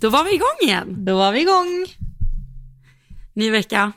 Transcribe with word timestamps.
Då 0.00 0.10
var 0.10 0.24
vi 0.24 0.34
igång 0.34 0.58
igen. 0.62 1.04
Då 1.04 1.16
var 1.16 1.32
vi 1.32 1.40
igång. 1.40 1.86
Ny 3.32 3.50
vecka. 3.50 3.92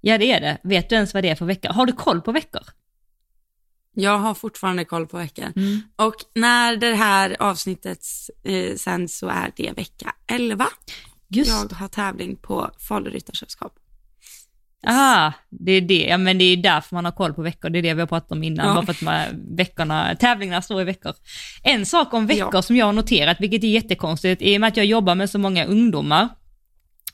Ja, 0.00 0.18
det 0.18 0.32
är 0.32 0.40
det. 0.40 0.58
Vet 0.62 0.88
du 0.88 0.94
ens 0.94 1.14
vad 1.14 1.24
det 1.24 1.28
är 1.28 1.34
för 1.34 1.46
vecka? 1.46 1.72
Har 1.72 1.86
du 1.86 1.92
koll 1.92 2.20
på 2.20 2.32
veckor? 2.32 2.62
Jag 3.94 4.18
har 4.18 4.34
fortfarande 4.34 4.84
koll 4.84 5.06
på 5.06 5.16
veckan. 5.16 5.52
Mm. 5.56 5.82
Och 5.96 6.14
när 6.34 6.76
det 6.76 6.94
här 6.94 7.36
avsnittet 7.40 8.06
eh, 8.42 8.76
sänds 8.76 9.18
så 9.18 9.28
är 9.28 9.52
det 9.56 9.72
vecka 9.72 10.14
11. 10.26 10.66
Just 11.28 11.50
Jag 11.50 11.76
har 11.76 11.88
tävling 11.88 12.36
på 12.36 12.70
Falu 12.78 13.10
Ryttarsällskap. 13.10 13.79
Aha, 14.86 15.32
det 15.48 15.72
är 15.72 15.80
det. 15.80 16.06
Ja, 16.08 16.18
men 16.18 16.38
det 16.38 16.44
är 16.44 16.56
därför 16.56 16.94
man 16.96 17.04
har 17.04 17.12
koll 17.12 17.34
på 17.34 17.42
veckor. 17.42 17.70
Det 17.70 17.78
är 17.78 17.82
det 17.82 17.94
vi 17.94 18.00
har 18.00 18.06
pratat 18.06 18.32
om 18.32 18.42
innan. 18.42 18.66
Ja. 18.66 18.74
Bara 18.74 18.86
för 18.86 18.92
att 18.92 19.02
man, 19.02 19.56
veckorna, 19.56 20.14
tävlingarna 20.14 20.62
står 20.62 20.80
i 20.80 20.84
veckor. 20.84 21.14
En 21.62 21.86
sak 21.86 22.14
om 22.14 22.26
veckor 22.26 22.50
Ja. 22.52 22.62
som 22.62 22.76
jag 22.76 22.86
har 22.86 22.92
noterat, 22.92 23.36
vilket 23.40 23.64
är 23.64 23.68
jättekonstigt, 23.68 24.42
i 24.42 24.56
och 24.56 24.60
med 24.60 24.68
att 24.68 24.76
jag 24.76 24.86
jobbar 24.86 25.14
med 25.14 25.30
så 25.30 25.38
många 25.38 25.64
ungdomar, 25.64 26.28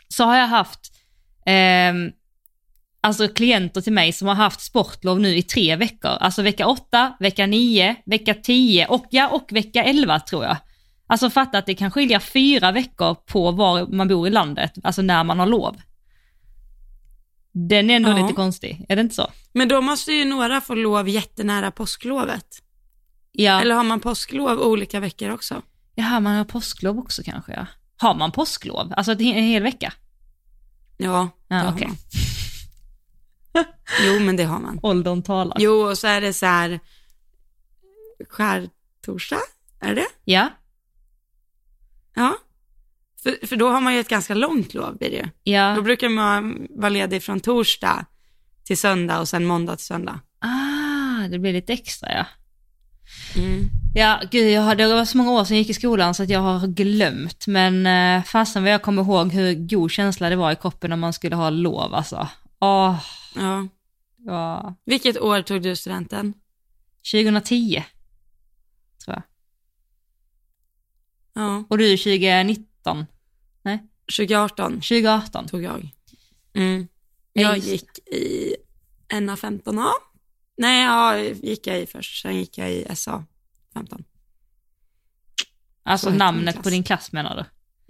så 0.08 0.24
har 0.24 0.36
jag 0.36 0.46
haft 0.46 0.80
ehm, 1.46 2.10
alltså 3.00 3.28
klienter 3.28 3.80
till 3.80 3.92
mig 3.92 4.12
som 4.12 4.28
har 4.28 4.34
haft 4.34 4.60
sportlov 4.60 5.20
nu 5.20 5.36
i 5.36 5.42
tre 5.42 5.77
veckor. 5.77 6.10
Alltså 6.10 6.42
vecka 6.42 6.66
8, 6.66 7.16
vecka 7.20 7.46
9, 7.46 7.96
vecka 8.06 8.34
10 8.34 8.86
och, 8.86 9.06
ja, 9.10 9.28
och 9.28 9.48
vecka 9.52 9.84
11 9.84 10.20
tror 10.20 10.44
jag. 10.44 10.56
Alltså 11.06 11.30
fatta 11.30 11.58
att 11.58 11.66
det 11.66 11.74
kan 11.74 11.91
skilja 11.91 12.20
fyra 12.20 12.72
veckor 12.72 13.14
på 13.14 13.50
var 13.50 13.86
man 13.86 14.08
bor 14.08 14.27
i 14.27 14.30
landet, 14.30 14.72
alltså 14.84 15.02
när 15.02 15.24
man 15.24 15.38
har 15.38 15.46
lov. 15.46 15.77
Den 17.59 17.91
är 17.91 17.96
ändå 17.96 18.10
Ja. 18.10 18.23
lite 18.23 18.34
konstig, 18.34 18.87
är 18.88 18.96
det 18.96 19.02
inte 19.02 19.15
så? 19.15 19.30
Men 19.52 19.69
då 19.69 19.80
måste 19.80 20.12
ju 20.12 20.24
några 20.24 20.60
få 20.60 20.74
lov 20.74 21.09
jättenära 21.09 21.70
påsklovet. 21.70 22.62
Ja, 23.33 23.61
Eller 23.61 23.75
har 23.75 23.84
man 23.84 24.00
påsklov 24.00 24.61
olika 24.61 25.00
veckor 25.00 25.30
också? 25.30 25.62
Jaha, 25.95 26.20
man 26.20 26.36
har 26.36 26.45
påsklov 26.45 26.98
också 26.98 27.22
kanske 27.25 27.53
ja. 27.53 27.67
Har 27.97 28.14
man 28.14 28.33
påsklov? 28.33 28.92
Alltså 28.97 29.12
en 29.12 29.19
hel 29.20 29.62
vecka? 29.62 29.92
Ja, 30.97 31.28
Ja, 31.48 31.56
det 31.56 31.62
har 31.62 31.72
okej. 31.72 31.86
man. 31.89 31.97
Jo, 34.06 34.20
men 34.20 34.36
det 34.36 34.45
har 34.45 34.58
man. 34.58 34.78
Åldern 34.83 35.23
talar. 35.23 35.56
Jo, 35.61 35.73
och 35.91 35.98
så 35.98 36.06
är 36.06 36.20
det 36.20 36.33
så 36.33 36.47
här 36.47 36.80
skärtorsdag, 38.30 39.41
är 39.80 39.95
det? 39.95 40.06
Ja, 40.25 40.48
Ja. 42.14 42.36
För, 43.27 43.46
för 43.46 43.56
då 43.56 43.69
har 43.69 43.80
man 43.80 43.94
ju 43.94 44.00
ett 44.00 44.08
ganska 44.08 44.34
långt 44.34 44.74
lov 44.74 44.98
blir 44.98 45.10
det 45.10 45.16
ju. 45.16 45.22
Då 45.22 45.30
ja. 45.42 45.80
brukar 45.82 46.08
man 46.08 46.66
vara 46.70 46.88
ledig 46.88 47.22
från 47.22 47.41
torsdag 47.41 48.06
till 48.64 48.78
söndag 48.78 49.20
och 49.20 49.28
sen 49.28 49.44
måndag 49.44 49.77
till 49.77 49.86
söndag. 49.86 50.20
Ah, 50.38 51.28
det 51.28 51.38
blir 51.38 51.52
lite 51.52 51.72
extra 51.72 52.12
ja. 52.12 52.27
Mm. 53.36 53.68
Ja, 53.94 54.20
gud, 54.30 54.50
jag 54.50 54.62
har, 54.62 54.74
det 54.74 54.86
var 54.86 55.05
så 55.05 55.16
många 55.16 55.30
år 55.30 55.44
sedan 55.44 55.56
jag 55.56 55.62
gick 55.62 55.70
i 55.70 55.74
skolan 55.74 56.14
så 56.14 56.22
att 56.22 56.30
jag 56.30 56.41
har 56.41 56.66
glömt. 56.66 57.46
Men 57.46 57.86
eh, 57.86 58.24
fasen 58.24 58.62
vad 58.62 58.72
jag 58.72 58.83
kommer 58.83 59.02
ihåg 59.02 59.33
hur 59.33 59.55
god 59.55 59.90
känsla 59.90 60.28
det 60.28 60.36
var 60.36 60.52
i 60.52 60.56
kroppen 60.56 60.90
när 60.90 60.96
man 60.96 61.12
skulle 61.12 61.36
ha 61.36 61.50
lov 61.50 61.94
alltså. 61.94 62.28
Åh, 62.61 63.05
Ja. 63.34 63.68
ja. 64.27 64.74
Vilket 64.84 65.20
år 65.20 65.42
tog 65.42 65.62
du 65.62 65.77
studenten? 65.77 66.34
2010, 67.12 67.84
tror 69.05 69.14
jag. 69.16 69.22
Ja. 71.42 71.64
Och 71.68 71.78
du 71.78 71.96
2019? 71.96 73.06
2018 74.16 74.72
2018? 74.72 75.48
tog 75.48 75.62
jag. 75.62 75.88
Mm. 76.54 76.88
Jag 77.32 77.58
gick 77.58 77.98
i 77.98 78.56
NA 79.20 79.34
15A. 79.34 79.88
Nej, 80.58 80.84
ja, 80.84 81.18
gick 81.18 81.66
jag 81.66 81.80
i 81.80 81.86
först. 81.86 82.22
Sen 82.22 82.36
gick 82.36 82.58
jag 82.58 82.72
i 82.72 82.86
SA 82.94 83.24
15. 83.74 84.04
Alltså 85.82 86.10
namnet 86.10 86.62
på 86.62 86.70
din 86.70 86.83
klass 86.83 87.12
menar 87.12 87.36
du? 87.36 87.45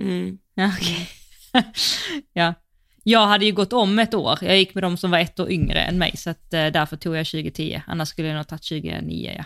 Mm. 0.05 0.39
Ja, 0.55 0.73
okej. 0.79 1.09
ja. 2.33 2.55
Jag 3.03 3.27
hade 3.27 3.45
ju 3.45 3.53
gått 3.53 3.73
om 3.73 3.99
ett 3.99 4.15
år. 4.15 4.39
Jag 4.43 4.59
gick 4.59 4.75
med 4.75 4.85
de 4.85 4.97
som 4.97 5.11
var 5.11 5.19
ett 5.19 5.41
år 5.41 5.51
yngre 5.51 5.81
än 5.83 5.99
mig, 5.99 6.17
så 6.17 6.31
att, 6.31 6.53
eh, 6.55 6.67
därför 6.67 6.97
tog 6.97 7.17
jag 7.17 7.27
2010. 7.27 7.83
Annars 7.87 8.09
skulle 8.09 8.29
jag 8.29 8.37
nog 8.37 8.49
tagit 8.49 8.63
2009, 8.69 9.35
ja. 9.39 9.45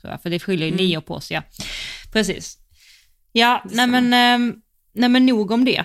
Tror 0.00 0.10
jag. 0.12 0.22
För 0.22 0.30
det 0.30 0.38
skiljer 0.40 0.66
ju 0.66 0.72
Mm. 0.74 0.84
nio 0.86 0.96
år 0.96 1.00
på 1.00 1.20
sig, 1.20 1.34
ja. 1.34 1.42
Precis. 2.12 2.58
Ja, 3.32 3.64
nej 3.70 3.86
men, 3.86 4.12
ehm, 4.14 4.62
nej 4.92 5.08
men 5.08 5.26
nog 5.26 5.50
om 5.50 5.64
det. 5.64 5.84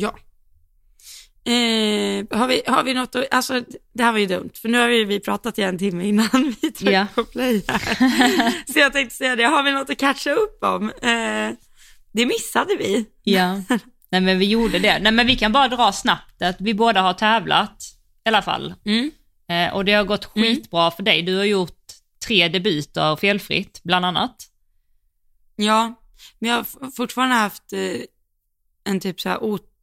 Ja. 0.00 0.18
Eh, 1.44 2.38
har, 2.38 2.48
vi, 2.48 2.62
har 2.66 2.84
vi 2.84 2.94
något 2.94 3.14
att, 3.14 3.34
alltså 3.34 3.62
det 3.94 4.02
här 4.02 4.12
var 4.12 4.18
ju 4.18 4.26
dumt, 4.26 4.50
för 4.54 4.68
nu 4.68 4.78
har 4.78 4.88
vi, 4.88 5.04
vi 5.04 5.20
pratat 5.20 5.58
i 5.58 5.62
en 5.62 5.78
timme 5.78 6.04
innan 6.08 6.28
vi 6.62 6.70
tryckte 6.72 6.90
Ja. 6.90 7.06
på 7.14 7.24
play 7.24 7.64
här. 7.68 7.90
Så 8.72 8.78
jag 8.78 8.92
tänkte 8.92 9.16
säga 9.16 9.36
det, 9.36 9.44
har 9.44 9.62
vi 9.62 9.72
något 9.72 9.90
att 9.90 9.98
catcha 9.98 10.30
upp 10.32 10.64
om? 10.64 10.90
Eh, 10.90 11.50
det 12.12 12.26
missade 12.26 12.76
vi. 12.78 13.06
Ja. 13.22 13.62
nej 14.10 14.20
men 14.20 14.38
vi 14.38 14.44
gjorde 14.46 14.78
det. 14.78 14.98
Nej 14.98 15.12
men 15.12 15.26
vi 15.26 15.36
kan 15.36 15.52
bara 15.52 15.68
dra 15.68 15.92
snabbt 15.92 16.42
att 16.42 16.56
vi 16.60 16.74
båda 16.74 17.00
har 17.00 17.14
tävlat, 17.14 17.82
i 18.24 18.28
alla 18.28 18.42
fall. 18.42 18.74
Mm. 18.84 19.10
Eh, 19.50 19.74
och 19.74 19.84
det 19.84 19.92
har 19.92 20.04
gått 20.04 20.36
Mm. 20.36 20.48
skitbra 20.54 20.90
för 20.90 21.02
dig. 21.02 21.22
Du 21.22 21.36
har 21.36 21.44
gjort 21.44 21.78
tre 22.26 22.48
debuter 22.48 23.16
felfritt, 23.16 23.80
bland 23.84 24.04
annat. 24.06 24.36
Ja, 25.56 25.94
men 26.38 26.50
jag 26.50 26.56
har 26.56 26.90
fortfarande 26.96 27.34
haft 27.36 27.72
eh, 27.72 28.00
en 28.84 29.00
typ 29.00 29.20
så 29.20 29.28
här 29.28 29.42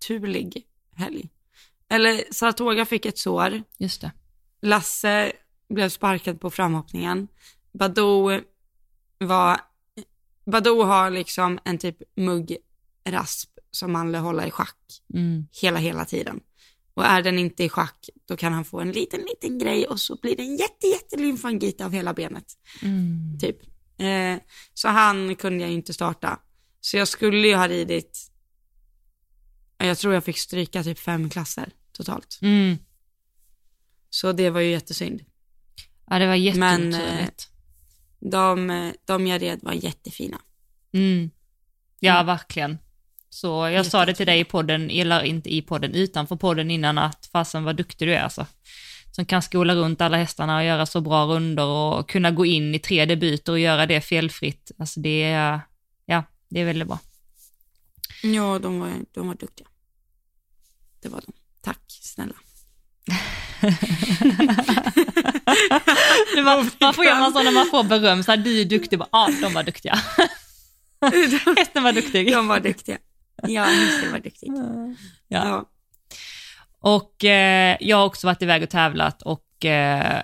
oturlig 0.10 0.64
helg. 0.96 1.30
Eller 1.90 2.24
Saratoga 2.32 2.86
fick 2.86 3.06
ett 3.06 3.18
sår, 3.18 3.64
Just 3.78 4.02
det. 4.02 4.12
Lasse 4.62 5.32
blev 5.70 5.90
sparkad 5.90 6.40
på 6.42 6.50
framhoppningen, 6.50 7.28
Badou 7.74 8.42
var, 9.20 9.60
Badou 10.46 10.82
har 10.84 11.10
liksom 11.12 11.60
en 11.66 11.78
typ 11.78 11.98
muggrasp 12.16 13.50
som 13.72 13.92
man 13.92 14.08
vill 14.12 14.16
hålla 14.22 14.48
i 14.48 14.52
schack 14.52 14.78
Mm. 15.14 15.48
hela, 15.62 15.78
hela 15.80 16.06
tiden. 16.06 16.40
Och 16.94 17.06
är 17.06 17.22
den 17.22 17.40
inte 17.40 17.64
i 17.64 17.70
schack, 17.70 18.10
då 18.28 18.38
kan 18.38 18.54
han 18.54 18.66
få 18.66 18.80
en 18.80 18.92
liten, 18.92 19.20
liten 19.22 19.60
grej 19.60 19.88
och 19.88 20.00
så 20.00 20.16
blir 20.22 20.36
det 20.36 20.44
en 20.44 20.56
jätte, 20.56 20.88
jätte 20.88 21.18
lymfangit 21.18 21.82
av 21.82 21.92
hela 21.92 22.14
benet 22.14 22.46
Mm. 22.82 23.38
typ. 23.40 23.58
Eh, 24.00 24.38
så 24.74 24.88
han 24.88 25.36
kunde 25.36 25.60
jag 25.64 25.70
ju 25.70 25.76
inte 25.76 25.94
starta. 25.94 26.40
Så 26.82 26.98
jag 26.98 27.08
skulle 27.08 27.48
ju 27.48 27.56
ha 27.56 27.68
ridit, 27.68 28.32
jag 29.78 29.98
tror 29.98 30.14
jag 30.14 30.24
fick 30.24 30.38
stryka 30.38 30.84
typ 30.84 31.00
fem 31.00 31.30
klasser 31.30 31.70
totalt. 31.92 32.40
Mm. 32.42 32.78
Så 34.10 34.32
det 34.32 34.50
var 34.50 34.62
ju 34.62 34.72
jättesynd. 34.72 35.22
Ja, 36.10 36.20
det 36.20 36.28
var 36.28 36.58
Men, 36.58 36.92
jätteoturligt. 36.92 37.48
De, 38.20 38.70
eh, 38.70 38.92
de 39.06 39.28
jag 39.28 39.42
red 39.42 39.60
var 39.64 39.74
jättefina. 39.74 40.38
Mm. 40.94 41.30
Ja, 42.00 42.14
Mm. 42.14 42.26
verkligen. 42.26 42.78
Så 43.30 43.48
jag 43.70 43.86
sa 43.86 44.06
det 44.06 44.14
till 44.14 44.26
dig 44.26 44.40
i 44.40 44.44
podden, 44.44 44.90
eller 44.90 45.24
inte 45.24 45.56
i 45.56 45.62
podden, 45.62 45.92
utanför 45.94 46.36
podden 46.36 46.72
innan 46.72 46.98
att 46.98 47.30
fasen 47.32 47.64
vad 47.64 47.76
duktig 47.76 48.08
du 48.08 48.14
är 48.14 48.22
alltså. 48.22 48.46
Som 49.12 49.26
kan 49.26 49.42
skola 49.42 49.76
runt 49.76 50.02
alla 50.02 50.18
hästarna 50.18 50.58
och 50.58 50.64
göra 50.64 50.86
så 50.86 51.02
bra 51.02 51.26
runder 51.26 51.66
och 51.66 52.10
kunna 52.10 52.32
gå 52.32 52.46
in 52.46 52.76
i 52.76 52.80
tre 52.80 53.06
debuter 53.06 53.52
och 53.52 53.60
göra 53.60 53.86
det 53.86 54.02
felfritt. 54.02 54.72
Alltså 54.80 55.00
det 55.00 55.24
är, 55.24 55.60
ja, 56.06 56.24
det 56.50 56.60
är 56.62 56.66
väldigt 56.66 56.88
bra. 56.88 57.00
Ja, 58.24 58.60
de 58.60 58.80
var, 58.80 58.92
de 59.12 59.28
var 59.28 59.36
duktiga. 59.36 59.68
Det 61.02 61.10
var 61.10 61.22
de. 61.26 61.34
Tack 61.62 61.82
snälla. 61.88 62.36
Det 66.36 66.42
var, 66.42 66.70
man 66.80 66.94
får 66.94 67.06
göra 67.06 67.32
så 67.32 67.44
när 67.44 67.52
man 67.52 67.68
får 67.72 67.84
beröm, 67.84 68.24
så 68.24 68.32
här, 68.32 68.38
du 68.38 68.62
är 68.62 68.66
duktig, 68.66 69.00
bara, 69.00 69.10
ja, 69.12 69.30
de 69.42 69.54
var 69.54 69.64
duktiga. 69.64 70.00
Hästen 71.58 71.84
var 71.84 71.94
duktig. 71.94 72.32
De 72.32 72.48
var 72.48 72.60
duktiga. 72.60 72.98
Ja, 73.44 73.64
hästen 73.64 74.12
var 74.12 74.20
duktig. 74.20 74.52
Ja. 75.28 75.40
Ja. 75.48 75.66
Och 76.80 77.24
eh, 77.24 77.78
jag 77.80 77.98
har 77.98 78.06
också 78.06 78.28
varit 78.28 78.42
iväg 78.42 78.64
och 78.64 78.70
tävlat 78.70 79.22
och 79.22 79.66
eh, 79.66 80.22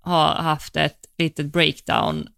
har 0.00 0.34
haft 0.34 0.76
ett 0.76 1.06
litet 1.18 1.46
breakdown 1.46 2.28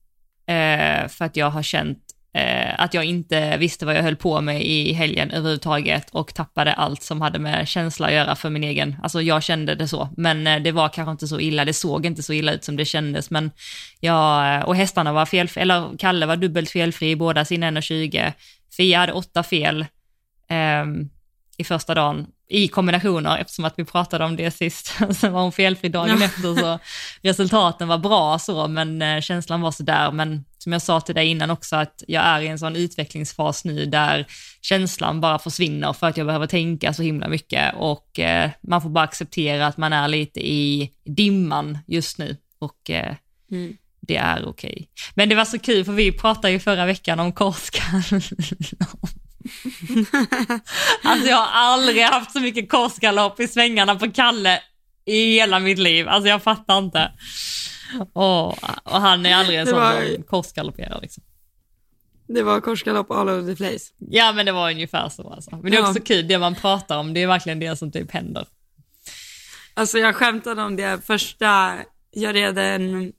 eh, 0.47 1.08
för 1.08 1.25
att 1.25 1.37
jag 1.37 1.50
har 1.50 1.62
känt 1.62 2.04
eh, 2.35 2.81
att 2.81 2.95
jag 2.95 3.05
inte 3.05 3.57
visste 3.57 3.87
vad 3.87 3.97
jag 3.97 4.03
höll 4.03 4.17
på 4.17 4.41
med 4.41 4.63
i 4.63 4.93
helgen 4.93 5.31
överhuvudtaget 5.31 6.11
och 6.11 6.35
tappade 6.35 6.73
allt 6.73 7.03
som 7.03 7.21
hade 7.21 7.39
med 7.39 7.69
känsla 7.69 8.07
att 8.07 8.13
göra 8.13 8.37
för 8.37 8.51
min 8.51 8.65
egen, 8.65 8.97
alltså 9.03 9.23
jag 9.23 9.43
kände 9.43 9.75
det 9.75 9.89
så, 9.89 10.09
men 10.17 10.47
eh, 10.47 10.63
det 10.63 10.73
var 10.73 10.89
kanske 10.89 11.11
inte 11.13 11.29
så 11.29 11.41
illa, 11.41 11.65
det 11.65 11.73
såg 11.73 12.07
inte 12.07 12.23
så 12.23 12.33
illa 12.33 12.53
ut 12.53 12.65
som 12.65 12.77
det 12.77 12.85
kändes, 12.85 13.31
men 13.31 13.51
jag, 14.01 14.57
eh, 14.57 14.63
och 14.63 14.77
hästarna 14.77 15.13
var 15.13 15.27
fel, 15.27 15.49
eller 15.57 15.99
Kalle 15.99 16.27
var 16.27 16.37
dubbelt 16.37 16.71
felfri 16.71 17.11
i 17.11 17.17
båda 17.17 17.45
sina 17.45 17.71
1,20, 17.71 18.33
Fia 18.77 18.99
hade 18.99 19.13
åtta 19.13 19.43
fel, 19.43 19.87
ehm, 20.49 21.09
i 21.59 21.65
första 21.65 21.95
dagen 21.95 22.27
i 22.49 22.69
kombinationer 22.69 23.39
eftersom 23.39 23.65
att 23.65 23.75
vi 23.77 23.85
pratade 23.85 24.25
om 24.25 24.37
det 24.37 24.51
sist. 24.51 24.95
Sen 25.17 25.33
var 25.33 25.43
hon 25.43 25.53
felfri 25.53 25.89
dagen 25.89 26.19
Ja. 26.21 26.25
efter 26.25 26.55
så 26.56 26.79
resultaten 27.23 27.89
var 27.89 27.99
bra 27.99 28.39
så 28.39 28.69
men 28.69 29.03
eh, 29.03 29.21
känslan 29.21 29.61
var 29.61 29.71
sådär. 29.71 30.11
Men 30.12 30.45
som 30.59 30.73
jag 30.73 30.83
sa 30.83 31.01
till 31.01 31.15
dig 31.15 31.27
innan 31.29 31.51
också 31.51 31.77
att 31.77 32.03
jag 32.09 32.25
är 32.25 32.41
i 32.41 32.47
en 32.49 32.59
sån 32.59 32.77
utvecklingsfas 32.77 33.65
nu 33.65 33.87
där 33.87 34.27
känslan 34.62 35.21
bara 35.21 35.39
försvinner 35.39 35.93
för 35.93 36.06
att 36.06 36.17
jag 36.17 36.27
behöver 36.27 36.47
tänka 36.47 36.95
så 36.95 37.03
himla 37.03 37.29
mycket 37.29 37.75
och 37.77 38.19
eh, 38.19 38.50
man 38.62 38.83
får 38.83 38.91
bara 38.91 39.05
acceptera 39.05 39.67
att 39.67 39.77
man 39.77 39.93
är 39.93 40.09
lite 40.09 40.41
i 40.49 40.91
dimman 41.05 41.79
just 41.87 42.19
nu 42.19 42.37
och 42.59 42.91
eh, 42.91 43.15
Mm. 43.50 43.77
det 44.00 44.17
är 44.17 44.49
okej. 44.49 44.89
Men 45.15 45.29
det 45.29 45.35
var 45.35 45.45
så 45.45 45.59
kul 45.59 45.85
för 45.85 45.93
vi 45.93 46.12
pratade 46.12 46.50
ju 46.53 46.59
förra 46.61 46.87
veckan 46.87 47.21
om 47.21 47.33
korsgallon. 47.33 48.21
alltså 51.02 51.29
jag 51.29 51.37
har 51.37 51.49
aldrig 51.73 52.02
haft 52.02 52.32
så 52.32 52.41
mycket 52.41 52.70
korsgalopp 52.70 53.41
i 53.41 53.49
svängarna 53.49 53.94
på 53.94 54.11
Kalle 54.12 54.61
i 55.05 55.32
hela 55.35 55.58
mitt 55.58 55.79
liv. 55.79 56.08
Alltså 56.08 56.29
jag 56.29 56.43
fattar 56.43 56.79
inte. 56.79 57.12
Och, 58.12 58.49
och 58.85 59.00
han 59.00 59.26
är 59.26 59.35
aldrig 59.35 59.58
en 59.58 59.67
sån 59.67 59.76
var- 59.79 60.14
som 60.14 60.23
korsgalopperar 60.23 61.00
liksom. 61.00 61.23
Det 62.29 62.43
var 62.43 62.61
korsgalopp 62.61 63.11
all 63.11 63.29
over 63.29 63.55
the 63.55 63.56
place. 63.56 63.85
Ja 63.99 64.32
men 64.32 64.46
det 64.46 64.52
var 64.52 64.70
ungefär 64.70 65.08
så 65.08 65.31
alltså. 65.32 65.50
Men 65.50 65.70
det 65.70 65.76
är 65.76 65.81
Ja. 65.82 65.88
också 65.90 66.02
kul, 66.02 66.29
det 66.29 66.38
man 66.38 66.55
pratar 66.55 66.99
om, 66.99 67.14
det 67.14 67.23
är 67.23 67.26
verkligen 67.26 67.61
det 67.61 67.76
som 67.76 67.93
typ 67.93 68.11
händer. 68.11 68.47
Alltså 69.75 69.99
jag 69.99 70.17
skämtade 70.17 70.62
om 70.62 70.76
det 70.76 71.06
första, 71.06 71.73
jag 72.11 72.35
red 72.35 72.58
en 72.58 73.12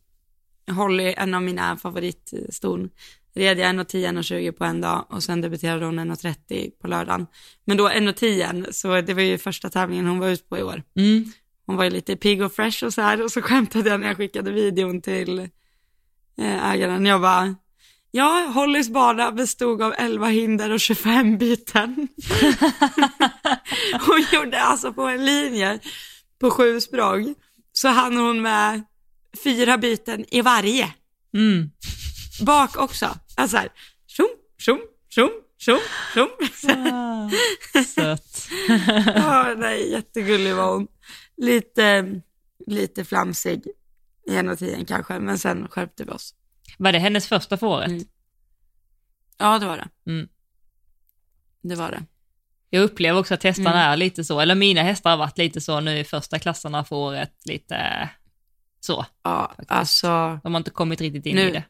Holly, 0.75 1.13
en 1.17 1.33
av 1.33 1.41
mina 1.41 1.77
favoritston, 1.77 2.89
red 3.35 3.59
jag 3.59 3.75
1.10, 3.75 4.21
1.20 4.21 4.51
på 4.51 4.63
en 4.63 4.81
dag 4.81 5.05
och 5.09 5.23
sen 5.23 5.41
debuterade 5.41 5.85
hon 5.85 5.99
1.30 5.99 6.71
på 6.81 6.87
lördagen. 6.87 7.27
Men 7.65 7.77
då 7.77 7.89
1.10, 7.89 8.71
så 8.71 9.01
det 9.01 9.13
var 9.13 9.21
ju 9.21 9.37
första 9.37 9.69
tävlingen 9.69 10.05
hon 10.05 10.19
var 10.19 10.29
ute 10.29 10.43
på 10.43 10.57
i 10.57 10.63
år. 10.63 10.83
Mm. 10.97 11.31
Hon 11.65 11.75
var 11.75 11.83
ju 11.83 11.89
lite 11.89 12.15
pigg 12.15 12.41
och 12.41 12.53
fresh 12.53 12.85
och 12.85 12.93
så 12.93 13.01
här 13.01 13.23
och 13.23 13.31
så 13.31 13.41
skämtade 13.41 13.89
jag 13.89 13.99
när 13.99 14.07
jag 14.07 14.17
skickade 14.17 14.51
videon 14.51 15.01
till 15.01 15.39
eh, 16.37 16.71
ägaren. 16.71 17.05
Jag 17.05 17.21
bara, 17.21 17.55
ja, 18.11 18.51
Hollys 18.53 18.89
bana 18.89 19.31
bestod 19.31 19.81
av 19.81 19.93
11 19.97 20.27
hinder 20.27 20.71
och 20.71 20.79
25 20.79 21.37
byten. 21.37 22.07
hon 24.07 24.25
gjorde 24.31 24.61
alltså 24.61 24.93
på 24.93 25.01
en 25.01 25.25
linje 25.25 25.79
på 26.39 26.51
sju 26.51 26.81
språng 26.81 27.35
så 27.71 27.87
hann 27.87 28.17
hon 28.17 28.41
med 28.41 28.83
fyra 29.43 29.77
byten 29.77 30.25
i 30.31 30.41
varje. 30.41 30.93
Mm. 31.33 31.69
Bak 32.41 32.77
också. 32.77 33.17
Alltså 33.37 33.57
här, 33.57 33.69
tjom, 34.07 34.27
tjom, 34.57 34.79
tjom, 35.09 35.29
tjom, 35.57 35.79
tjom. 36.13 36.29
Sött. 37.85 38.47
Ja, 39.15 39.53
nej, 39.57 39.91
jättegullig 39.91 40.55
var 40.55 40.73
hon. 40.73 40.87
Lite, 41.37 42.05
lite 42.67 43.05
flamsig 43.05 43.61
i 44.27 44.35
en 44.35 44.49
och 44.49 44.59
tiden 44.59 44.85
kanske, 44.85 45.19
men 45.19 45.37
sen 45.39 45.67
skärpte 45.67 46.03
vi 46.03 46.11
oss. 46.11 46.33
Var 46.77 46.91
det 46.91 46.99
hennes 46.99 47.27
första 47.27 47.57
för 47.57 47.67
året? 47.67 47.87
Mm. 47.87 48.03
Ja, 49.37 49.59
det 49.59 49.65
var 49.65 49.77
det. 49.77 50.11
Mm. 50.11 50.27
Det 51.61 51.75
var 51.75 51.91
det. 51.91 52.03
Jag 52.69 52.83
upplever 52.83 53.19
också 53.19 53.33
att 53.33 53.43
hästarna 53.43 53.69
Mm. 53.83 53.91
är 53.93 53.97
lite 53.97 54.23
så, 54.23 54.39
eller 54.39 54.55
mina 54.55 54.81
hästar 54.83 55.09
har 55.09 55.17
varit 55.17 55.37
lite 55.37 55.61
så 55.61 55.79
nu 55.79 55.97
i 55.99 56.03
första 56.03 56.39
klasserna 56.39 56.83
för 56.83 56.95
året, 56.95 57.33
lite 57.45 58.09
så. 58.79 59.05
Ja, 59.23 59.47
Faktiskt. 59.47 59.71
alltså 59.71 60.39
De 60.43 60.53
har 60.53 60.57
inte 60.57 60.71
kommit 60.71 61.01
riktigt 61.01 61.25
in 61.25 61.35
Nu- 61.35 61.49
i 61.49 61.51
det. 61.51 61.63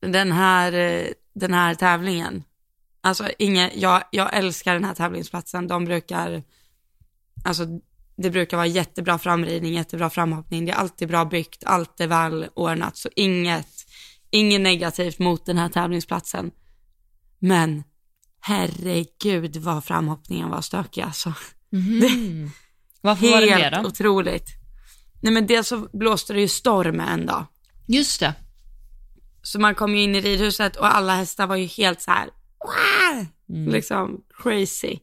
Den 0.00 0.32
här, 0.32 0.72
eh, 0.72 1.06
den 1.34 1.54
här 1.54 1.74
tävlingen. 1.74 2.44
Alltså 3.00 3.28
inga, 3.38 3.70
jag, 3.74 4.02
jag 4.10 4.36
älskar 4.36 4.74
den 4.74 4.84
här 4.84 4.94
tävlingsplatsen. 4.94 5.66
De 5.68 5.84
brukar, 5.84 6.42
alltså 7.44 7.66
det 8.16 8.30
brukar 8.30 8.56
vara 8.56 8.66
jättebra 8.66 9.18
framridning, 9.18 9.74
jättebra 9.74 10.10
framhoppning. 10.10 10.66
Det 10.66 10.72
är 10.72 10.76
alltid 10.76 11.08
bra 11.08 11.24
byggt, 11.24 11.64
allt 11.64 12.00
är 12.00 12.06
väl 12.06 12.48
ordnat. 12.54 12.96
Så 12.96 13.08
inget, 13.16 13.86
inget 14.30 14.60
negativt 14.60 15.18
mot 15.18 15.46
den 15.46 15.58
här 15.58 15.68
tävlingsplatsen. 15.68 16.50
Men 17.38 17.82
herregud 18.40 19.56
vad 19.56 19.84
framhoppningen 19.84 20.50
var 20.50 20.60
stökig 20.60 21.02
alltså. 21.02 21.34
Mhm. 21.72 22.50
Varför 23.00 23.26
var 23.30 23.40
det 23.40 23.50
Helt 23.50 23.74
det 23.74 23.82
då? 23.82 23.88
otroligt. 23.88 24.46
Nej 25.22 25.32
men 25.32 25.46
dels 25.46 25.68
så 25.68 25.88
blåste 25.92 26.32
det 26.32 26.40
ju 26.40 26.48
storm 26.48 27.00
en 27.00 27.26
dag. 27.26 27.44
Just 27.86 28.20
det. 28.20 28.34
Så 29.42 29.60
man 29.60 29.74
kom 29.74 29.94
ju 29.94 30.02
in 30.02 30.14
i 30.14 30.20
ridhuset 30.20 30.76
och 30.76 30.96
alla 30.96 31.14
hästar 31.14 31.46
var 31.46 31.56
ju 31.56 31.66
helt 31.66 32.00
så 32.00 32.10
här! 32.10 32.30
Mm. 33.48 33.72
liksom 33.72 34.20
crazy. 34.42 34.98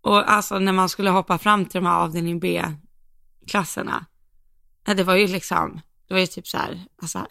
Och 0.00 0.32
alltså 0.32 0.58
när 0.58 0.72
man 0.72 0.88
skulle 0.88 1.10
hoppa 1.10 1.38
fram 1.38 1.64
till 1.64 1.80
de 1.80 1.86
här 1.86 1.96
avdelning 1.96 2.40
B-klasserna, 2.40 4.06
det 4.84 5.02
var 5.02 5.14
ju 5.14 5.26
liksom, 5.26 5.80
det 6.08 6.14
var 6.14 6.20
ju 6.20 6.26
typ 6.26 6.46
så 6.46 6.56
här, 6.58 6.84
alltså, 7.02 7.26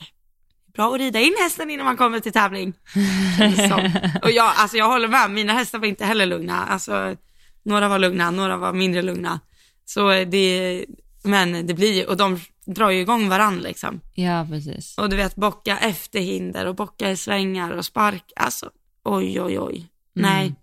bra 0.73 0.93
att 0.93 0.99
rida 0.99 1.19
in 1.19 1.35
hästen 1.39 1.71
innan 1.71 1.85
man 1.85 1.97
kommer 1.97 2.19
till 2.19 2.31
tävling. 2.31 2.73
och 4.21 4.31
jag, 4.31 4.53
alltså 4.55 4.77
jag 4.77 4.87
håller 4.87 5.07
med, 5.07 5.31
mina 5.31 5.53
hästar 5.53 5.79
var 5.79 5.87
inte 5.87 6.05
heller 6.05 6.25
lugna. 6.25 6.65
Alltså, 6.65 7.15
några 7.63 7.87
var 7.87 7.99
lugna, 7.99 8.31
några 8.31 8.57
var 8.57 8.73
mindre 8.73 9.01
lugna. 9.01 9.39
Så 9.85 10.09
det, 10.09 10.85
men 11.23 11.67
det 11.67 11.73
blir 11.73 11.93
ju, 11.93 12.05
och 12.05 12.17
de 12.17 12.39
drar 12.75 12.89
ju 12.89 13.01
igång 13.01 13.29
varann 13.29 13.59
liksom. 13.59 14.01
Ja, 14.13 14.47
precis. 14.49 14.97
Och 14.97 15.09
du 15.09 15.15
vet 15.15 15.35
bocka 15.35 15.77
efter 15.77 16.19
hinder 16.19 16.65
och 16.65 16.75
bocka 16.75 17.11
i 17.11 17.17
svängar 17.17 17.71
och 17.71 17.85
spark. 17.85 18.31
Alltså 18.35 18.69
oj 19.03 19.41
oj 19.41 19.59
oj. 19.59 19.87
Nej. 20.13 20.55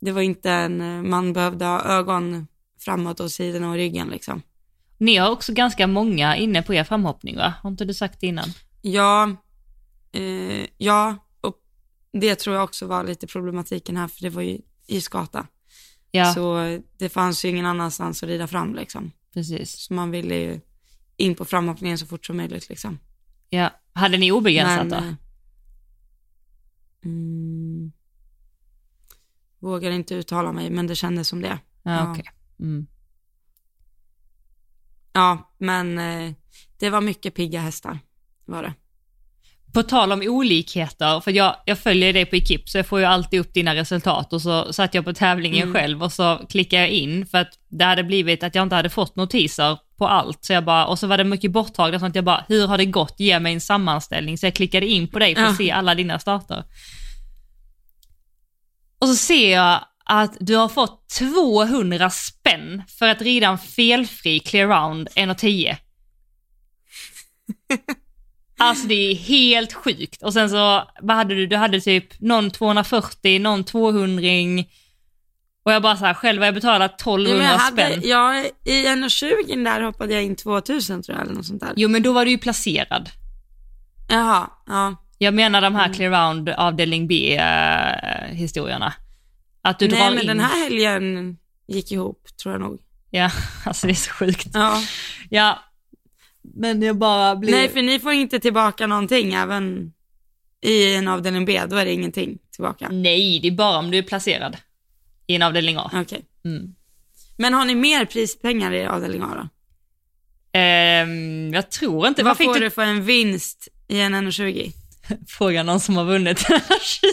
Det 0.00 0.12
var 0.12 0.22
inte 0.22 0.50
en, 0.50 1.08
man 1.10 1.32
behövde 1.32 1.64
ha 1.64 1.82
ögon 1.84 2.46
framåt 2.80 3.20
och 3.20 3.30
sidorna 3.32 3.68
och 3.70 3.74
ryggen 3.74 4.08
liksom. 4.08 4.42
Ni 4.98 5.16
har 5.16 5.30
också 5.30 5.52
ganska 5.52 5.86
många 5.86 6.36
inne 6.36 6.62
på 6.62 6.74
er 6.74 6.84
framhoppning 6.84 7.36
va? 7.36 7.54
Har 7.62 7.70
inte 7.70 7.84
du 7.84 7.94
sagt 7.94 8.20
det 8.20 8.26
innan? 8.26 8.48
Ja, 8.82 9.36
eh, 10.12 10.66
ja, 10.78 11.16
och 11.40 11.56
det 12.12 12.34
tror 12.34 12.56
jag 12.56 12.64
också 12.64 12.86
var 12.86 13.04
lite 13.04 13.26
problematiken 13.26 13.96
här 13.96 14.08
för 14.08 14.22
det 14.22 14.30
var 14.30 14.42
ju 14.42 14.58
i 14.86 15.00
Skata. 15.00 15.46
Ja, 16.10 16.34
Så 16.34 16.58
det 16.98 17.08
fanns 17.08 17.44
ju 17.44 17.48
ingen 17.48 17.66
annanstans 17.66 18.22
att 18.22 18.28
rida 18.28 18.46
fram 18.46 18.74
liksom. 18.74 19.12
precis. 19.34 19.80
Så 19.86 19.94
man 19.94 20.10
ville 20.10 20.34
ju 20.34 20.60
in 21.16 21.34
på 21.34 21.44
framhoppningen 21.44 21.98
så 21.98 22.06
fort 22.06 22.26
som 22.26 22.36
möjligt 22.36 22.68
liksom. 22.68 22.98
Ja. 23.50 23.70
Hade 23.92 24.18
ni 24.18 24.32
obegränsat 24.32 24.90
då? 24.90 24.96
eh, 24.96 25.14
mm, 27.04 27.92
vågar 29.58 29.90
inte 29.90 30.14
uttala 30.14 30.52
mig, 30.52 30.70
men 30.70 30.86
det 30.86 30.94
kändes 30.96 31.28
som 31.28 31.40
det. 31.42 31.58
Ja, 31.82 31.90
ja. 31.92 32.10
okej. 32.12 32.24
Mm. 32.60 32.86
Ja, 35.12 35.54
men 35.58 35.98
eh, 35.98 36.32
det 36.78 36.90
var 36.90 37.00
mycket 37.00 37.34
pigga 37.34 37.60
hästar, 37.60 37.98
var 38.44 38.62
det. 38.62 38.74
På 39.72 39.82
tal 39.82 40.12
om 40.12 40.22
olikheter, 40.22 41.20
för 41.20 41.30
jag, 41.30 41.56
jag 41.66 41.78
följer 41.78 42.12
dig 42.12 42.26
på 42.26 42.36
Ekip 42.36 42.68
så 42.68 42.78
jag 42.78 42.86
får 42.86 42.98
ju 43.00 43.04
alltid 43.06 43.40
upp 43.40 43.54
dina 43.54 43.74
resultat 43.74 44.32
och 44.32 44.42
så 44.42 44.72
satt 44.72 44.94
jag 44.94 45.04
på 45.04 45.12
tävlingen 45.12 45.62
Mm. 45.62 45.74
själv 45.74 46.02
och 46.02 46.12
så 46.12 46.46
klickade 46.48 46.82
jag 46.82 46.90
in 46.90 47.26
för 47.26 47.38
att 47.38 47.58
det 47.68 47.84
hade 47.84 48.04
blivit 48.04 48.42
att 48.42 48.54
jag 48.54 48.62
inte 48.62 48.76
hade 48.76 48.90
fått 48.90 49.16
notiser 49.16 49.78
på 49.96 50.08
allt. 50.08 50.44
Så 50.44 50.52
jag 50.52 50.64
bara, 50.64 50.86
och 50.86 50.98
så 50.98 51.06
var 51.06 51.18
det 51.18 51.24
mycket 51.24 51.52
borttagna 51.52 51.98
sånt 52.00 52.14
jag 52.14 52.24
bara, 52.24 52.44
hur 52.48 52.66
har 52.66 52.78
det 52.78 52.84
gått? 52.84 53.14
Ge 53.20 53.40
mig 53.40 53.54
en 53.54 53.60
sammanställning. 53.60 54.38
Så 54.38 54.46
jag 54.46 54.54
klickade 54.54 54.86
in 54.86 55.08
på 55.08 55.18
dig 55.18 55.34
för 55.34 55.42
att 55.42 55.48
Ja. 55.50 55.56
se 55.56 55.70
alla 55.70 55.94
dina 55.94 56.18
starter. 56.18 56.64
Och 58.98 59.08
så 59.08 59.14
ser 59.14 59.52
jag 59.52 59.84
att 60.04 60.36
du 60.40 60.56
har 60.56 60.68
fått 60.68 61.08
200 61.18 62.10
spänn 62.10 62.82
för 62.98 63.08
att 63.08 63.22
rida 63.22 63.48
en 63.48 63.58
felfri 63.58 64.40
clear 64.40 64.68
round 64.68 65.08
1,10. 65.16 65.76
Alltså 68.58 68.86
det 68.86 68.94
är 68.94 69.14
helt 69.14 69.72
sjukt. 69.72 70.22
Och 70.22 70.32
sen 70.32 70.50
så, 70.50 70.88
vad 71.02 71.16
hade 71.16 71.34
du? 71.34 71.46
Du 71.46 71.56
hade 71.56 71.80
typ 71.80 72.20
någon 72.20 72.50
240, 72.50 73.38
någon 73.40 73.64
200 73.64 74.22
och 75.64 75.72
jag 75.72 75.82
bara 75.82 75.96
så 75.96 76.04
här, 76.04 76.14
själv 76.14 76.38
har 76.40 76.46
jag 76.46 76.54
betalat 76.54 76.90
Ja, 76.90 76.94
1200 77.18 77.36
men 77.38 77.46
jag 77.46 77.58
hade, 77.58 77.86
spänn. 77.90 78.00
ja, 78.04 78.34
I 78.64 78.86
1,20 78.86 79.64
där 79.64 79.80
hoppade 79.80 80.14
jag 80.14 80.22
in 80.24 80.36
2000 80.36 81.02
tror 81.02 81.16
jag, 81.18 81.24
eller 81.26 81.34
något 81.34 81.46
sånt 81.46 81.60
där. 81.60 81.72
Jo 81.76 81.88
men 81.88 82.02
då 82.02 82.12
var 82.12 82.24
du 82.24 82.30
ju 82.30 82.38
placerad. 82.38 83.08
Jaha, 84.08 84.50
ja. 84.66 84.96
Jag 85.18 85.34
menar 85.34 85.60
de 85.60 85.74
här 85.74 85.84
Mm. 85.84 85.94
clear 85.94 86.10
round 86.28 86.48
avdelning 86.48 87.06
B 87.08 87.36
eh, 87.36 88.26
historierna. 88.34 88.94
Att 89.62 89.78
du 89.78 89.88
Nej, 89.88 89.98
drar 90.00 90.10
men 90.10 90.20
in. 90.20 90.26
den 90.26 90.40
här 90.40 90.62
helgen 90.64 91.36
gick 91.68 91.92
ihop, 91.92 92.26
tror 92.42 92.54
jag 92.54 92.60
nog. 92.60 92.80
Ja, 93.10 93.30
alltså 93.64 93.86
det 93.86 93.92
är 93.92 93.94
så 93.94 94.10
sjukt. 94.12 94.46
Ja. 94.54 94.82
Ja. 95.30 95.58
Men 96.54 96.82
jag 96.82 96.96
bara 96.98 97.36
blir... 97.36 97.50
Nej, 97.50 97.68
för 97.68 97.82
ni 97.82 97.98
får 98.00 98.12
inte 98.12 98.40
tillbaka 98.40 98.86
någonting, 98.86 99.34
även 99.34 99.92
i 100.62 100.94
en 100.96 101.08
avdelning 101.08 101.44
B, 101.44 101.60
då 101.68 101.76
är 101.76 101.84
det 101.84 101.92
ingenting 101.92 102.38
tillbaka. 102.54 102.88
Nej, 102.90 103.38
det 103.42 103.48
är 103.48 103.52
bara 103.52 103.78
om 103.78 103.90
du 103.90 103.98
är 103.98 104.02
placerad 104.02 104.56
i 105.26 105.34
en 105.34 105.42
avdelning 105.42 105.76
A. 105.76 105.90
Okej. 105.94 106.24
Mm. 106.44 106.74
Men 107.36 107.54
har 107.54 107.64
ni 107.64 107.74
mer 107.74 108.04
prispengar 108.04 108.72
i 108.72 108.86
avdelning 108.86 109.22
A 109.22 109.28
då? 109.34 109.48
Ehm, 110.58 111.54
jag 111.54 111.70
tror 111.70 112.06
inte, 112.08 112.22
vad, 112.22 112.36
får 112.36 112.54
du? 112.54 112.60
du 112.60 112.70
för 112.70 112.82
en 112.82 113.04
vinst 113.04 113.68
i 113.88 114.00
en 114.00 114.14
1,20? 114.14 114.72
Fråga 115.28 115.62
någon 115.62 115.80
som 115.80 115.96
har 115.96 116.04
vunnit 116.04 116.38
20, 116.82 117.06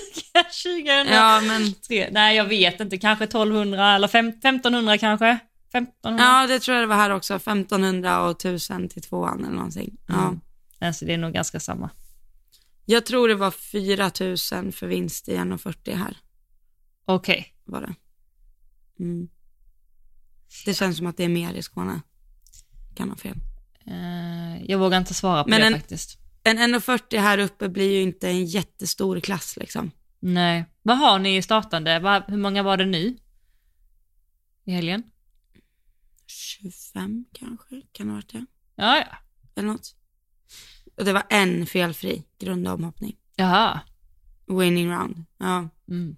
20 0.51 1.05
Ja, 1.11 1.41
men 1.41 1.73
nej 2.11 2.37
jag 2.37 2.45
vet 2.45 2.79
inte, 2.79 2.97
kanske 2.97 3.23
1200 3.23 3.95
eller 3.95 4.07
fem, 4.07 4.27
1500 4.29 4.97
kanske? 4.97 5.39
1500? 5.73 6.23
ja, 6.23 6.47
det 6.47 6.59
tror 6.59 6.75
jag 6.77 6.83
det 6.83 6.87
var 6.87 6.95
här 6.95 7.09
också. 7.09 7.35
1500 7.35 8.21
och 8.21 8.31
1000 8.31 8.89
till 8.89 9.01
tvåan 9.01 9.45
eller 9.45 9.55
någonting. 9.55 9.97
Ja. 10.07 10.21
Mm. 10.21 10.39
Alltså 10.79 11.05
det 11.05 11.13
är 11.13 11.17
nog 11.17 11.33
ganska 11.33 11.59
samma. 11.59 11.89
Jag 12.85 13.05
tror 13.05 13.27
det 13.27 13.35
var 13.35 13.51
4000 13.51 14.71
för 14.71 14.87
vinst 14.87 15.29
i 15.29 15.37
1,40 15.37 15.95
här, 15.95 16.17
Okej. 17.05 17.37
var 17.37 17.50
det. 17.79 17.95
Mm. 18.99 19.29
Det 20.65 20.73
känns 20.73 20.97
som 20.97 21.07
att 21.07 21.17
det 21.17 21.23
är 21.23 21.29
mer 21.29 21.53
i 21.53 21.61
Skåne. 21.63 22.01
Kan 22.95 23.09
ha 23.09 23.15
fel. 23.17 23.37
Eh, 23.85 24.63
jag 24.65 24.79
vågar 24.79 24.97
inte 24.97 25.13
svara 25.13 25.43
på 25.43 25.49
Men 25.49 25.59
det 25.61 25.67
en- 25.67 25.73
faktiskt. 25.73 26.17
En 26.43 26.57
1,40 26.59 27.17
här 27.19 27.37
uppe 27.37 27.69
blir 27.69 27.91
ju 27.91 28.01
inte 28.01 28.27
en 28.29 28.45
jättestor 28.45 29.19
klass 29.19 29.57
liksom. 29.57 29.91
Nej. 30.19 30.65
Vad 30.81 30.97
har 30.97 31.19
ni 31.19 31.37
i 31.37 31.41
startande? 31.41 32.23
Hur 32.27 32.37
många 32.37 32.63
var 32.63 32.77
det 32.77 32.85
nu? 32.85 33.17
I 34.65 34.71
helgen? 34.71 35.03
25 36.27 37.25
kanske, 37.33 37.81
kan 37.91 38.07
det 38.07 38.11
ha 38.13 38.17
varit 38.17 38.31
det? 38.31 38.45
Ja, 38.75 38.97
ja. 38.97 39.17
Eller 39.55 39.67
något. 39.67 39.95
Och 40.97 41.05
det 41.05 41.13
var 41.13 41.23
en 41.29 41.65
felfri 41.65 42.23
grundomhoppning. 42.39 43.17
Jaha. 43.35 43.79
Winning 44.47 44.91
round. 44.91 45.23
Ja. 45.37 45.69
Mm. 45.89 46.15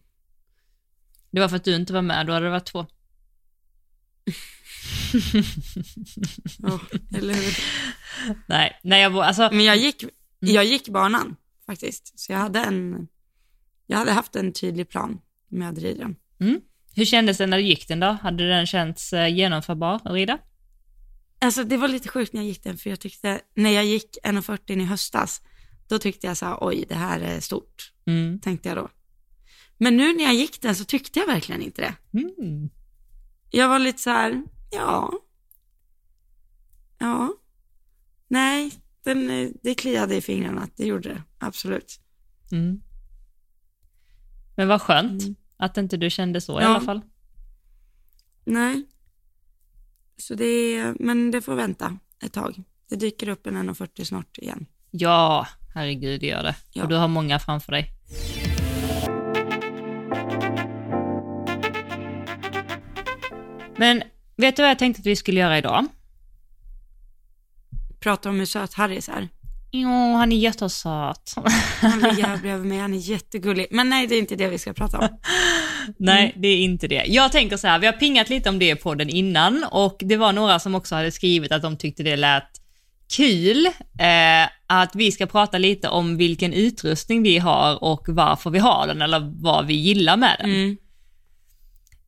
Det 1.33 1.39
var 1.39 1.47
för 1.49 1.55
att 1.55 1.63
du 1.63 1.75
inte 1.75 1.93
var 1.93 2.01
med, 2.01 2.27
då 2.27 2.33
hade 2.33 2.45
det 2.45 2.49
varit 2.51 2.65
två. 2.65 2.85
ja 6.57 6.79
eller 7.17 7.33
hur? 7.33 7.57
Nej, 8.47 8.79
nej 8.83 9.01
jag, 9.01 9.17
alltså, 9.17 9.49
Men 9.51 9.65
jag 9.65 9.77
gick, 9.77 10.03
jag 10.39 10.65
gick 10.65 10.89
banan 10.89 11.35
faktiskt. 11.65 12.19
Så 12.19 12.31
jag 12.31 12.39
hade 12.39 12.59
en, 12.59 13.07
jag 13.87 13.97
hade 13.97 14.11
haft 14.11 14.35
en 14.35 14.53
tydlig 14.53 14.89
plan 14.89 15.19
med 15.47 15.77
ridden. 15.77 16.15
mm. 16.39 16.61
hur 16.95 17.05
kändes 17.05 17.37
det 17.37 17.47
när 17.47 17.57
du 17.57 17.63
gick 17.63 17.87
den 17.87 17.99
då? 17.99 18.17
Hade 18.21 18.47
den 18.49 18.65
känts 18.67 19.13
eh, 19.13 19.27
genomförbar 19.35 19.95
att 20.03 20.11
rida? 20.13 20.37
Alltså 21.39 21.63
det 21.63 21.77
var 21.77 21.87
lite 21.87 22.09
sjukt 22.09 22.33
när 22.33 22.41
jag 22.41 22.47
gick 22.47 22.63
den, 22.63 22.77
för 22.77 22.89
jag 22.89 22.99
tyckte, 22.99 23.41
när 23.55 23.69
jag 23.69 23.85
gick 23.85 24.17
1,40 24.23 24.81
i 24.81 24.85
höstas, 24.85 25.41
då 25.87 25.99
tyckte 25.99 26.27
jag 26.27 26.37
så 26.37 26.45
här, 26.45 26.57
oj 26.61 26.85
det 26.89 26.95
här 26.95 27.19
är 27.19 27.39
stort, 27.39 27.93
Mm. 28.05 28.39
tänkte 28.39 28.69
jag 28.69 28.77
då. 28.77 28.89
Men 29.77 29.98
nu 29.98 30.13
när 30.13 30.24
jag 30.24 30.34
gick 30.34 30.62
den 30.62 30.75
så 30.75 30.86
tyckte 30.86 31.20
jag 31.20 31.27
verkligen 31.27 31.62
inte 31.62 31.82
det. 31.82 32.20
Mm. 32.20 32.70
Jag 33.50 33.70
var 33.70 33.80
lite 33.80 34.01
så 34.01 34.10
här, 34.10 34.44
ja, 34.72 35.13
ja, 36.98 37.34
nej, 38.27 38.72
den, 39.03 39.53
det 39.63 39.75
kliade 39.75 40.15
i 40.15 40.22
fingrarna, 40.22 40.68
det 40.75 40.86
gjorde 40.86 41.10
det, 41.10 41.24
absolut. 41.38 42.00
Mm. 42.51 42.82
Men 44.56 44.68
vad 44.68 44.82
skönt 44.82 45.22
Mm. 45.24 45.36
att 45.58 45.77
inte 45.77 45.98
du 45.98 46.10
kände 46.10 46.42
så 46.42 46.60
i 46.60 46.63
Ja. 46.63 46.70
alla 46.70 46.82
fall. 46.82 47.01
Nej, 48.46 48.84
så 50.18 50.36
det, 50.36 50.94
men 51.00 51.32
det 51.32 51.42
får 51.42 51.56
vänta 51.56 51.98
ett 52.24 52.34
tag. 52.34 52.63
Det 52.89 52.96
dyker 52.96 53.27
upp 53.27 53.48
en 53.48 53.58
1,40 53.58 54.03
snart 54.06 54.38
igen. 54.38 54.65
Ja, 54.92 55.48
herregud 55.74 56.20
det 56.22 56.27
gör 56.27 56.44
det. 56.44 56.56
Ja. 56.72 56.84
Och 56.84 56.89
du 56.89 56.96
har 56.96 57.08
många 57.08 57.39
framför 57.39 57.72
dig. 57.72 57.92
Men 63.83 64.03
vet 64.37 64.55
du 64.55 64.61
vad 64.61 64.69
jag 64.69 64.79
tänkte 64.79 64.99
att 64.99 65.05
vi 65.05 65.15
skulle 65.15 65.39
göra 65.39 65.57
idag? 65.57 65.85
Prata 67.99 68.29
om 68.29 68.39
hur 68.39 68.45
söt 68.45 68.73
Harris 68.73 69.09
är. 69.09 69.29
Jo, 69.71 70.13
han 70.13 70.31
är 70.31 70.35
jättesöt. 70.35 71.33
Han 71.81 71.99
ligger 71.99 72.23
här 72.23 72.37
bredvid 72.41 72.65
mig, 72.65 72.79
han 72.79 72.93
är 72.93 72.97
jättegullig. 72.97 73.67
Men 73.71 73.89
nej, 73.89 74.07
det 74.07 74.15
är 74.15 74.19
inte 74.19 74.35
det 74.35 74.47
vi 74.47 74.57
ska 74.57 74.73
prata 74.73 74.99
om. 74.99 75.07
Nej, 75.97 76.33
det 76.35 76.47
är 76.47 76.57
inte 76.57 76.87
det. 76.87 77.03
Jag 77.07 77.31
tänker 77.31 77.57
så 77.57 77.67
här, 77.67 77.79
vi 77.79 77.85
har 77.85 77.93
pingat 77.93 78.29
lite 78.29 78.49
om 78.49 78.59
det 78.59 78.69
i 78.69 78.75
podden 78.75 79.09
innan 79.09 79.65
och 79.71 79.97
det 79.99 80.17
var 80.17 80.33
några 80.33 80.59
som 80.59 80.75
också 80.75 80.95
hade 80.95 81.11
skrivit 81.11 81.51
att 81.51 81.61
de 81.61 81.77
tyckte 81.77 82.03
det 82.03 82.15
lät 82.15 82.61
kul 83.15 83.65
eh, 83.99 84.49
att 84.67 84.95
vi 84.95 85.11
ska 85.11 85.25
prata 85.25 85.57
lite 85.57 85.89
om 85.89 86.17
vilken 86.17 86.53
utrustning 86.53 87.23
vi 87.23 87.37
har 87.37 87.83
och 87.83 88.05
varför 88.07 88.49
vi 88.49 88.59
har 88.59 88.87
den 88.87 89.01
eller 89.01 89.31
vad 89.43 89.65
vi 89.65 89.73
gillar 89.73 90.17
med 90.17 90.35
den. 90.39 90.49
Mm. 90.49 90.77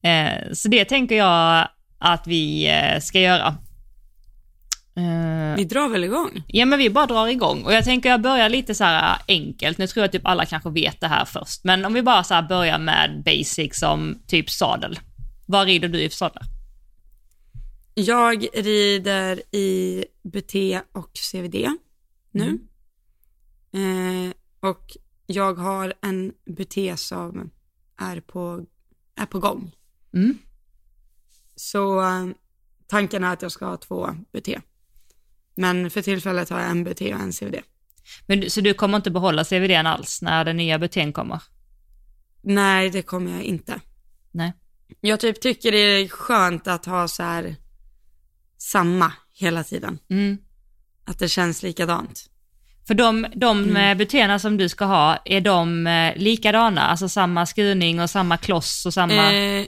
Eh, 0.05 0.53
så 0.53 0.67
det 0.67 0.85
tänker 0.85 1.15
jag 1.15 1.67
att 1.97 2.27
vi 2.27 2.67
eh, 2.67 2.99
ska 3.01 3.19
göra. 3.19 3.47
Eh, 4.97 5.55
Vi 5.57 5.63
drar 5.65 5.89
väl 5.89 6.03
igång? 6.03 6.43
Ja 6.47 6.65
men 6.65 6.79
vi 6.79 6.89
bara 6.89 7.05
drar 7.05 7.27
igång 7.27 7.63
och 7.63 7.73
jag 7.73 7.83
tänker 7.85 8.09
jag 8.09 8.21
börjar 8.21 8.49
lite 8.49 8.75
så 8.75 8.83
här 8.83 9.17
enkelt, 9.27 9.77
nu 9.77 9.87
tror 9.87 10.03
jag 10.03 10.11
typ 10.11 10.25
alla 10.27 10.45
kanske 10.45 10.69
vet 10.69 10.99
det 11.01 11.07
här 11.07 11.25
först, 11.25 11.63
men 11.63 11.85
om 11.85 11.93
vi 11.93 12.01
bara 12.01 12.23
så 12.23 12.33
här 12.33 12.41
börjar 12.41 12.79
med 12.79 13.23
basic 13.25 13.79
som 13.79 14.19
typ 14.27 14.49
sadel. 14.49 14.99
Vad 15.45 15.65
rider 15.67 15.87
du 15.87 16.01
i 16.01 16.09
för 16.09 16.15
sadlar? 16.15 16.43
Jag 17.93 18.47
rider 18.53 19.55
i 19.55 20.05
BT 20.23 20.81
och 20.93 21.09
CVD 21.31 21.55
nu. 22.31 22.59
Eh, 23.73 24.33
och 24.69 24.97
jag 25.25 25.53
har 25.53 25.93
en 26.01 26.33
BT 26.45 26.97
som 26.97 27.51
är 27.97 28.19
på, 28.19 28.65
är 29.15 29.25
på 29.25 29.39
gång. 29.39 29.71
Mm. 30.15 30.37
Så 31.55 32.01
eh, 32.01 32.27
tanken 32.87 33.23
är 33.23 33.33
att 33.33 33.41
jag 33.41 33.51
ska 33.51 33.65
ha 33.65 33.77
två 33.77 34.09
BT. 34.33 34.59
Men 35.55 35.89
för 35.89 36.01
tillfället 36.01 36.49
har 36.49 36.59
jag 36.59 36.71
en 36.71 36.83
BT 36.83 37.01
och 37.01 37.19
en 37.19 37.31
CVD. 37.31 37.55
Men, 38.27 38.49
så 38.49 38.61
du 38.61 38.73
kommer 38.73 38.97
inte 38.97 39.11
behålla 39.11 39.43
CVDn 39.43 39.87
alls 39.87 40.21
när 40.21 40.45
den 40.45 40.57
nya 40.57 40.79
butén 40.79 41.13
kommer? 41.13 41.41
Nej, 42.41 42.89
det 42.89 43.01
kommer 43.01 43.31
jag 43.31 43.43
inte. 43.43 43.79
Nej. 44.31 44.53
Jag 45.01 45.19
typ 45.19 45.41
tycker 45.41 45.71
det 45.71 45.77
är 45.77 46.07
skönt 46.07 46.67
att 46.67 46.85
ha 46.85 47.07
så 47.07 47.23
här 47.23 47.55
samma 48.57 49.11
hela 49.33 49.63
tiden. 49.63 49.99
Mm. 50.09 50.37
Att 51.05 51.19
det 51.19 51.29
känns 51.29 51.63
likadant. 51.63 52.29
För 52.87 52.93
de, 52.93 53.27
de 53.35 53.57
Mm. 53.63 53.75
mm. 53.75 53.97
butéerna 53.97 54.39
som 54.39 54.57
du 54.57 54.69
ska 54.69 54.85
ha, 54.85 55.17
är 55.25 55.41
de 55.41 55.87
eh, 55.87 56.15
likadana? 56.15 56.81
Alltså 56.81 57.09
samma 57.09 57.45
skurning 57.45 58.01
och 58.01 58.09
samma 58.09 58.37
kloss 58.37 58.85
och 58.85 58.93
samma... 58.93 59.33
Eh, 59.33 59.65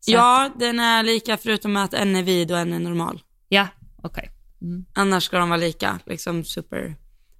Så 0.00 0.10
ja, 0.10 0.50
den 0.58 0.78
är 0.80 1.02
lika 1.02 1.36
förutom 1.36 1.76
att 1.76 1.94
en 1.94 2.16
är 2.16 2.22
vid 2.22 2.52
och 2.52 2.58
en 2.58 2.72
är 2.72 2.78
normal. 2.78 3.22
Ja, 3.48 3.68
okej. 4.02 4.30
Mm. 4.62 4.84
Annars 4.92 5.24
ska 5.24 5.38
de 5.38 5.48
vara 5.48 5.60
lika, 5.60 5.98
liksom 6.06 6.44
super 6.44 6.96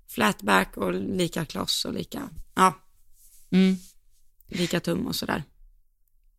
flatback 0.08 0.76
och 0.76 0.92
lika 0.92 1.44
kloss 1.44 1.84
och 1.84 1.94
lika, 1.94 2.28
ja, 2.54 2.74
Mm. 3.52 3.76
lika 4.48 4.80
tum 4.80 5.06
och 5.06 5.14
sådär. 5.16 5.42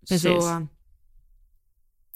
Precis. 0.10 0.24
Så, 0.24 0.68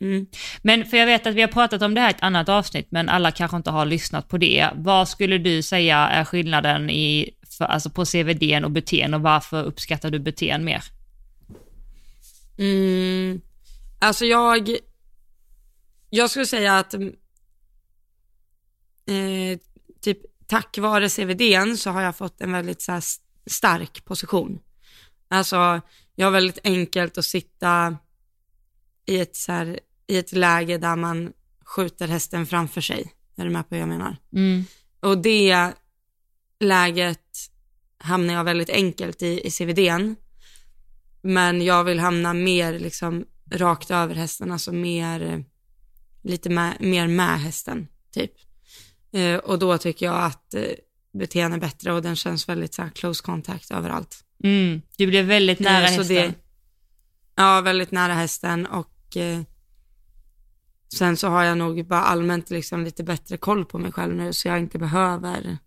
mm. 0.01 0.25
Men 0.62 0.85
för 0.85 0.97
jag 0.97 1.05
vet 1.05 1.27
att 1.27 1.35
vi 1.35 1.41
har 1.41 1.47
pratat 1.47 1.81
om 1.81 1.93
det 1.93 2.01
här 2.01 2.07
i 2.09 2.12
ett 2.12 2.24
annat 2.24 2.50
avsnitt, 2.50 2.88
men 2.89 3.09
alla 3.09 3.31
kanske 3.31 3.57
inte 3.57 3.69
har 3.71 3.85
lyssnat 3.85 4.29
på 4.29 4.38
det. 4.38 4.69
Vad 4.75 5.09
skulle 5.09 5.38
du 5.38 5.62
säga 5.62 5.97
är 5.97 6.25
skillnaden 6.25 6.89
i, 6.89 7.35
för, 7.57 7.65
alltså 7.65 7.89
på 7.89 8.05
CVD 8.05 8.63
och 8.65 8.71
butén 8.71 9.13
och 9.13 9.21
varför 9.21 9.63
uppskattar 9.63 10.12
du 10.12 10.19
butén 10.19 10.65
mer? 10.65 10.83
Mm, 12.57 13.41
alltså 13.99 14.25
jag, 14.25 14.77
jag 16.09 16.29
skulle 16.29 16.45
säga 16.45 16.77
att 16.77 16.93
mm, 16.93 17.15
eh, 19.07 19.59
typ 20.01 20.19
tack 20.47 20.77
vare 20.77 21.09
CVDn 21.09 21.77
så 21.77 21.89
har 21.89 22.01
jag 22.01 22.15
fått 22.15 22.41
en 22.41 22.51
väldigt 22.51 22.81
så 22.81 22.91
här, 22.91 23.03
stark 23.45 24.05
position. 24.05 24.59
Alltså 25.27 25.81
jag 26.15 26.27
har 26.27 26.31
väldigt 26.31 26.59
enkelt 26.63 27.17
att 27.17 27.25
sitta 27.25 27.97
i 29.05 29.19
ett, 29.19 29.35
så 29.35 29.51
här, 29.51 29.79
i 30.07 30.17
ett 30.17 30.31
läge 30.31 30.77
där 30.77 30.95
man 30.95 31.33
skjuter 31.65 32.07
hästen 32.07 32.45
framför 32.45 32.81
sig. 32.81 33.13
Är 33.35 33.43
du 33.43 33.49
med 33.49 33.61
på 33.61 33.75
vad 33.75 33.79
jag 33.79 33.87
menar? 33.87 34.17
Mm. 34.33 34.63
Och 34.99 35.17
det 35.17 35.71
läget 36.59 37.37
hamnar 37.97 38.33
jag 38.33 38.43
väldigt 38.43 38.69
enkelt 38.69 39.21
i, 39.21 39.47
i 39.47 39.51
CVDn. 39.51 40.15
Men 41.21 41.61
jag 41.61 41.83
vill 41.83 41.99
hamna 41.99 42.33
mer 42.33 42.79
liksom 42.79 43.25
rakt 43.55 43.91
över 43.91 44.15
hästen, 44.15 44.51
alltså 44.51 44.71
mer, 44.71 45.21
eh, 45.21 45.39
lite 46.24 46.50
med, 46.50 46.77
mer 46.79 47.07
med 47.07 47.39
hästen, 47.41 47.88
typ. 48.12 48.31
Eh, 49.12 49.35
och 49.38 49.59
då 49.59 49.77
tycker 49.77 50.05
jag 50.05 50.24
att 50.24 50.53
eh, 50.53 50.62
BT'n 51.13 51.53
är 51.53 51.59
bättre 51.59 51.93
och 51.93 52.01
den 52.01 52.15
känns 52.15 52.50
väldigt 52.50 52.74
så 52.74 52.81
här 52.81 52.89
close 52.89 53.24
contact 53.24 53.71
överallt. 53.71 54.24
Mm. 54.43 54.81
Du 54.97 55.07
blev 55.07 55.25
väldigt 55.25 55.59
nära 55.59 55.77
Eh, 55.83 55.91
hästen. 55.91 56.07
det- 56.07 56.33
Ja, 57.35 57.62
väldigt 57.62 57.91
nära 57.91 58.13
hästen 58.13 58.65
och 58.65 59.17
eh, 59.17 59.41
sen 60.97 61.17
så 61.17 61.27
har 61.27 61.43
jag 61.43 61.57
nog 61.57 61.88
bara 61.88 62.01
allmänt 62.03 62.50
liksom 62.50 62.83
lite 62.83 63.03
bättre 63.03 63.38
koll 63.38 63.65
på 63.65 63.77
mig 63.79 63.91
själv 63.91 64.15
nu 64.15 64.33
så 64.33 64.47
jag 64.47 64.59
inte 64.59 64.79
behöver, 64.79 65.57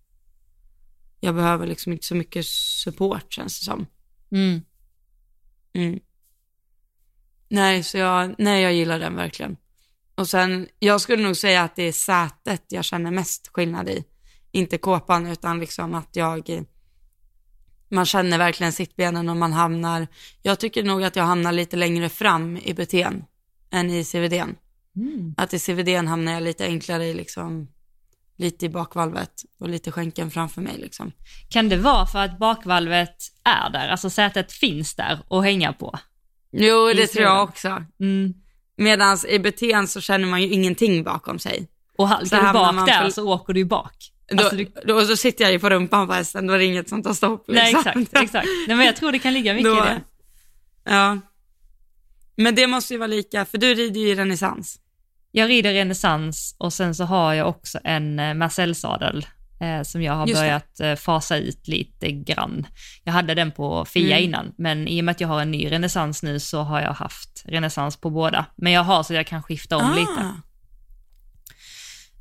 jag 1.20 1.34
behöver 1.34 1.66
liksom 1.66 1.92
inte 1.92 2.06
så 2.06 2.14
mycket 2.14 2.46
support 2.46 3.32
känns 3.32 3.58
det 3.58 3.64
som. 3.64 3.86
Mm. 4.30 4.60
Mm. 5.72 6.00
Nej, 7.48 7.82
så 7.82 7.98
jag, 7.98 8.34
nej, 8.38 8.62
jag 8.62 8.74
gillar 8.74 8.98
den 8.98 9.16
verkligen. 9.16 9.56
Och 10.14 10.28
sen, 10.28 10.68
jag 10.78 11.00
skulle 11.00 11.22
nog 11.22 11.36
säga 11.36 11.62
att 11.62 11.76
det 11.76 11.82
är 11.82 11.92
sätet 11.92 12.64
jag 12.68 12.84
känner 12.84 13.10
mest 13.10 13.48
skillnad 13.48 13.88
i. 13.88 14.04
Inte 14.52 14.78
kåpan, 14.78 15.26
utan 15.26 15.60
liksom 15.60 15.94
att 15.94 16.16
jag, 16.16 16.64
man 17.88 18.06
känner 18.06 18.38
verkligen 18.38 18.72
sittbenen 18.72 19.28
och 19.28 19.36
man 19.36 19.52
hamnar, 19.52 20.06
jag 20.42 20.60
tycker 20.60 20.84
nog 20.84 21.04
att 21.04 21.16
jag 21.16 21.24
hamnar 21.24 21.52
lite 21.52 21.76
längre 21.76 22.08
fram 22.08 22.56
i 22.56 22.72
BT'n 22.72 23.24
än 23.70 23.90
i 23.90 24.02
CVD'n. 24.02 24.54
Mm. 24.96 25.34
Att 25.36 25.54
i 25.54 25.56
CVD'n 25.56 26.06
hamnar 26.06 26.32
jag 26.32 26.42
lite 26.42 26.64
enklare 26.64 27.06
i 27.06 27.14
liksom, 27.14 27.68
lite 28.36 28.66
i 28.66 28.68
bakvalvet 28.68 29.42
och 29.60 29.68
lite 29.68 29.92
skänken 29.92 30.30
framför 30.30 30.60
mig 30.60 30.78
liksom. 30.78 31.12
Kan 31.48 31.68
det 31.68 31.76
vara 31.76 32.06
för 32.06 32.18
att 32.18 32.38
bakvalvet 32.38 33.16
är 33.44 33.70
där, 33.70 33.88
alltså 33.88 34.10
sätet 34.10 34.52
finns 34.52 34.94
där 34.94 35.20
att 35.30 35.44
hänga 35.44 35.72
på? 35.72 35.98
Jo, 36.52 36.92
det 36.96 37.06
tror 37.06 37.24
jag 37.24 37.42
också. 37.44 37.84
Mm. 38.00 38.34
Medan 38.76 39.18
i 39.28 39.38
BT'n 39.38 39.86
så 39.86 40.00
känner 40.00 40.26
man 40.28 40.42
ju 40.42 40.48
ingenting 40.48 41.04
bakom 41.04 41.38
sig. 41.38 41.68
Och 41.98 42.08
halkar 42.08 42.46
du 42.46 42.52
bak 42.52 42.86
där 42.86 43.02
för- 43.02 43.10
så 43.10 43.28
åker 43.32 43.52
du 43.52 43.60
ju 43.60 43.66
bak. 43.66 43.92
Då, 44.30 44.38
Alltså, 44.42 44.56
du, 44.56 44.66
då, 44.86 45.02
så 45.04 45.16
sitter 45.16 45.44
jag 45.44 45.52
ju 45.52 45.58
på 45.58 45.70
rumpan 45.70 46.06
på 46.06 46.12
hästen, 46.12 46.46
då 46.46 46.54
är 46.54 46.58
det 46.58 46.64
inget 46.64 46.88
som 46.88 47.02
tar 47.02 47.12
stopp. 47.14 47.44
nej 47.48 47.72
liksom. 47.72 48.02
exakt, 48.02 48.22
exakt. 48.24 48.48
Nej 48.68 48.76
men 48.76 48.86
jag 48.86 48.96
tror 48.96 49.12
det 49.12 49.18
kan 49.18 49.32
ligga 49.32 49.54
mycket 49.54 49.64
Då- 49.72 49.76
i 49.76 49.80
det. 49.80 50.00
Ja. 50.84 51.18
Men 52.36 52.54
det 52.54 52.66
måste 52.66 52.94
ju 52.94 52.98
vara 52.98 53.06
lika, 53.06 53.44
för 53.44 53.58
du 53.58 53.74
rider 53.74 54.00
ju 54.00 54.08
i 54.08 54.14
renässans. 54.14 54.78
Jag 55.32 55.48
rider 55.50 55.72
renässans 55.72 56.56
och 56.58 56.72
sen 56.72 56.94
så 56.94 57.04
har 57.04 57.34
jag 57.34 57.48
också 57.48 57.78
en 57.84 58.18
eh, 58.18 58.34
Marcel-sadel 58.34 59.26
eh, 59.60 59.82
som 59.82 60.02
jag 60.02 60.12
har 60.12 60.26
Just 60.26 60.40
det. 60.40 60.46
börjat 60.46 60.80
eh, 60.80 60.94
fasa 60.94 61.36
ut 61.36 61.68
lite 61.68 62.12
grann. 62.12 62.66
Jag 63.04 63.12
hade 63.12 63.34
den 63.34 63.50
på 63.52 63.84
Fia 63.84 64.16
Mm. 64.16 64.28
innan, 64.28 64.52
men 64.58 64.88
i 64.88 65.00
och 65.00 65.04
med 65.04 65.12
att 65.12 65.20
jag 65.20 65.28
har 65.28 65.40
en 65.42 65.50
ny 65.50 65.70
renässans 65.72 66.22
nu 66.22 66.40
så 66.40 66.62
har 66.62 66.80
jag 66.80 66.92
haft 66.92 67.44
renässans 67.46 67.96
på 67.96 68.10
båda. 68.10 68.46
Men 68.56 68.72
jag 68.72 68.82
har 68.84 69.02
så 69.02 69.14
jag 69.14 69.26
kan 69.26 69.42
skifta 69.42 69.76
om 69.76 69.94
lite. 69.94 70.10
Ah. 70.22 70.34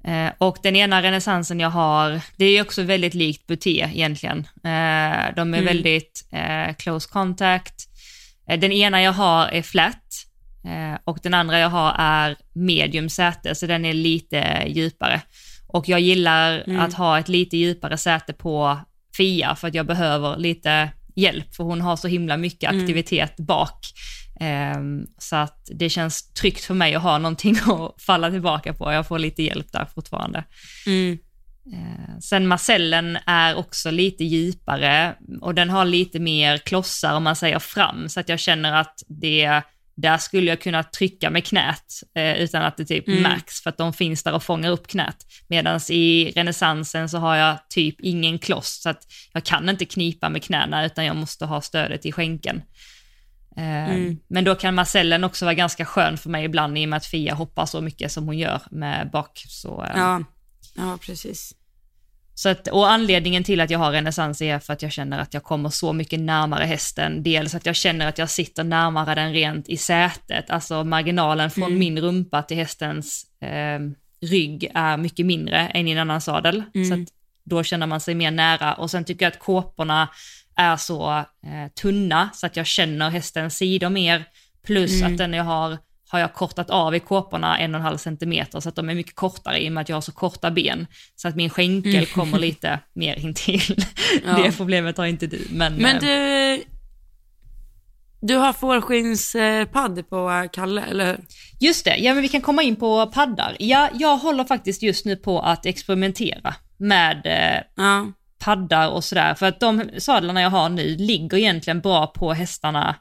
Eh, 0.03 0.31
och 0.37 0.57
den 0.63 0.75
ena 0.75 1.01
renässansen 1.03 1.59
jag 1.59 1.69
har, 1.69 2.21
det 2.37 2.45
är 2.45 2.61
också 2.61 2.83
väldigt 2.83 3.13
likt 3.13 3.47
Buté 3.47 3.89
egentligen. 3.93 4.37
Eh, 4.39 5.35
de 5.35 5.53
är 5.53 5.57
Mm. 5.59 5.65
väldigt 5.65 6.27
eh, 6.31 6.75
close 6.75 7.09
contact. 7.09 7.83
Den 8.45 8.71
ena 8.71 9.01
jag 9.01 9.13
har 9.13 9.47
är 9.47 9.61
flat 9.61 10.03
och 11.03 11.19
den 11.23 11.33
andra 11.33 11.59
jag 11.59 11.69
har 11.69 11.95
är 11.99 12.35
medium 12.53 13.09
säte, 13.09 13.55
så 13.55 13.65
den 13.67 13.85
är 13.85 13.93
lite 13.93 14.63
djupare. 14.67 15.21
Och 15.67 15.89
jag 15.89 15.99
gillar 15.99 16.63
Mm. 16.67 16.79
att 16.79 16.93
ha 16.93 17.19
ett 17.19 17.29
lite 17.29 17.57
djupare 17.57 17.97
säte 17.97 18.33
på 18.33 18.79
Fia 19.17 19.55
för 19.55 19.67
att 19.67 19.73
jag 19.73 19.85
behöver 19.85 20.37
lite 20.37 20.89
hjälp, 21.15 21.55
för 21.55 21.63
hon 21.63 21.81
har 21.81 21.95
så 21.95 22.07
himla 22.07 22.37
mycket 22.37 22.69
Mm. 22.69 22.81
aktivitet 22.83 23.37
bak. 23.37 23.79
Ehm, 24.39 25.05
så 25.17 25.35
att 25.35 25.69
det 25.75 25.89
känns 25.89 26.33
tryggt 26.33 26.63
för 26.63 26.73
mig 26.73 26.95
att 26.95 27.01
ha 27.03 27.17
någonting 27.17 27.55
att 27.67 28.01
falla 28.01 28.31
tillbaka 28.31 28.73
på. 28.73 28.91
Jag 28.93 29.07
får 29.07 29.19
lite 29.19 29.43
hjälp 29.43 29.71
där 29.71 29.85
fortfarande. 29.95 30.43
Mm. 30.87 31.17
Eh, 31.73 32.19
Sen 32.21 32.47
Marcellen 32.47 33.17
är 33.25 33.55
också 33.55 33.91
lite 33.91 34.23
djupare 34.23 35.15
och 35.41 35.55
den 35.55 35.69
har 35.69 35.85
lite 35.85 36.19
mer 36.19 36.57
klossar 36.57 37.13
om 37.13 37.23
man 37.23 37.35
säger 37.35 37.59
fram, 37.59 38.09
så 38.09 38.19
att 38.19 38.29
jag 38.29 38.39
känner 38.39 38.73
att 38.73 39.03
det, 39.07 39.61
där 39.97 40.17
skulle 40.17 40.47
jag 40.47 40.61
kunna 40.61 40.83
trycka 40.83 41.29
med 41.29 41.45
knät 41.45 42.01
eh, 42.15 42.33
utan 42.41 42.61
att 42.63 42.77
det 42.77 42.85
typ 42.85 43.07
Mm. 43.07 43.21
märks, 43.23 43.61
för 43.61 43.69
att 43.69 43.77
de 43.77 43.93
finns 43.93 44.23
där 44.23 44.33
och 44.33 44.43
fångar 44.43 44.71
upp 44.71 44.87
knät. 44.87 45.17
Medan 45.47 45.79
i 45.89 46.31
renässansen 46.35 47.09
så 47.09 47.17
har 47.17 47.35
jag 47.35 47.57
typ 47.69 47.95
ingen 47.99 48.39
kloss, 48.39 48.81
så 48.81 48.89
att 48.89 49.03
jag 49.33 49.43
kan 49.43 49.69
inte 49.69 49.85
knipa 49.85 50.29
med 50.29 50.43
knäna 50.43 50.85
utan 50.85 51.05
jag 51.05 51.15
måste 51.15 51.45
ha 51.45 51.61
stödet 51.61 52.05
i 52.05 52.11
skänken. 52.11 52.61
Eh, 53.57 53.89
Mm. 53.89 54.17
Men 54.27 54.43
då 54.43 54.55
kan 54.55 54.75
Marcellen 54.75 55.23
också 55.23 55.45
vara 55.45 55.53
ganska 55.55 55.85
skön 55.85 56.17
för 56.17 56.29
mig 56.29 56.45
ibland 56.45 56.77
i 56.77 56.85
och 56.85 56.89
med 56.89 56.97
att 56.97 57.05
Fia 57.05 57.33
hoppar 57.33 57.65
så 57.65 57.81
mycket 57.81 58.11
som 58.11 58.25
hon 58.25 58.37
gör 58.37 58.61
med 58.71 59.09
bak. 59.11 59.43
Så, 59.47 59.83
eh, 59.83 59.91
Ja. 59.95 60.23
ja, 60.75 60.97
precis. 61.01 61.53
Så 62.39 62.49
att, 62.49 62.67
och 62.67 62.89
anledningen 62.91 63.43
till 63.43 63.61
att 63.61 63.69
jag 63.69 63.79
har 63.79 63.91
renässans 63.91 64.41
är 64.41 64.59
för 64.59 64.73
att 64.73 64.81
jag 64.81 64.91
känner 64.91 65.19
att 65.19 65.33
jag 65.33 65.43
kommer 65.43 65.69
så 65.69 65.93
mycket 65.93 66.19
närmare 66.19 66.63
hästen. 66.63 67.23
Dels 67.23 67.55
att 67.55 67.65
jag 67.65 67.75
känner 67.75 68.07
att 68.07 68.17
jag 68.17 68.29
sitter 68.29 68.63
närmare 68.63 69.15
den 69.15 69.33
rent 69.33 69.69
i 69.69 69.77
sätet, 69.77 70.49
alltså 70.49 70.83
marginalen 70.83 71.51
från 71.51 71.63
Mm. 71.63 71.79
min 71.79 71.99
rumpa 72.01 72.41
till 72.41 72.57
hästens 72.57 73.25
eh, 73.41 73.79
rygg 74.29 74.71
är 74.73 74.97
mycket 74.97 75.25
mindre 75.25 75.57
än 75.67 75.87
i 75.87 75.91
en 75.91 75.97
annan 75.97 76.21
sadel. 76.21 76.63
Mm. 76.75 76.87
Så 76.89 76.93
att 76.93 77.09
då 77.43 77.63
känner 77.63 77.87
man 77.87 77.99
sig 78.01 78.15
mer 78.15 78.31
nära 78.31 78.73
och 78.73 78.91
sen 78.91 79.03
tycker 79.05 79.25
jag 79.25 79.31
att 79.33 79.39
kåporna 79.39 80.07
är 80.55 80.75
så 80.77 81.17
eh, 81.17 81.71
tunna 81.81 82.29
så 82.33 82.45
att 82.45 82.55
jag 82.57 82.65
känner 82.67 83.09
hästens 83.09 83.57
sidor 83.57 83.89
mer. 83.89 84.23
Plus 84.65 85.01
Mm. 85.01 85.11
att 85.11 85.17
den 85.17 85.33
jag 85.33 85.43
har 85.43 85.77
har 86.09 86.19
jag 86.19 86.33
kortat 86.33 86.69
av 86.69 86.95
i 86.95 86.99
kåporna 86.99 87.57
en 87.59 87.75
och 87.75 87.79
en 87.79 87.85
halv 87.85 87.97
centimeter 87.97 88.59
så 88.59 88.69
att 88.69 88.75
de 88.75 88.89
är 88.89 88.95
mycket 88.95 89.15
kortare 89.15 89.59
i 89.63 89.67
och 89.69 89.73
med 89.73 89.81
att 89.81 89.89
jag 89.89 89.95
har 89.95 90.01
så 90.01 90.11
korta 90.11 90.51
ben. 90.51 90.87
Så 91.15 91.27
att 91.27 91.35
min 91.35 91.49
skänkel 91.49 91.93
Mm. 91.95 92.05
kommer 92.05 92.39
lite 92.47 92.79
mer 92.93 93.19
intill. 93.19 93.83
Ja. 94.25 94.37
Det 94.43 94.57
problemet 94.57 94.97
har 94.97 95.05
inte 95.05 95.27
du. 95.27 95.47
Men, 95.51 95.73
Men 95.75 95.95
eh, 95.95 96.01
du, 96.01 96.63
du 98.21 98.35
har 98.35 98.53
fårskinspadd 98.53 100.09
på 100.09 100.47
Kalle, 100.53 100.81
eller 100.83 101.05
hur? 101.07 101.19
Just 101.59 101.85
det, 101.85 101.97
ja 101.97 102.13
men 102.13 102.21
vi 102.21 102.29
kan 102.29 102.41
komma 102.41 102.63
in 102.63 102.75
på 102.75 103.07
paddar. 103.07 103.55
Ja, 103.59 103.89
jag 103.93 104.17
håller 104.17 104.43
faktiskt 104.43 104.81
just 104.83 105.05
nu 105.05 105.15
på 105.15 105.39
att 105.39 105.65
experimentera 105.65 106.55
med 106.77 107.21
eh, 107.25 107.63
Ja. 107.75 108.11
paddar 108.39 108.89
och 108.89 109.03
sådär. 109.03 109.33
För 109.35 109.45
att 109.45 109.59
de 109.59 109.89
sadlarna 109.97 110.41
jag 110.41 110.49
har 110.49 110.69
nu 110.69 110.95
ligger 110.95 111.37
egentligen 111.37 111.79
bra 111.81 112.07
på 112.07 112.33
hästarna. 112.33 112.95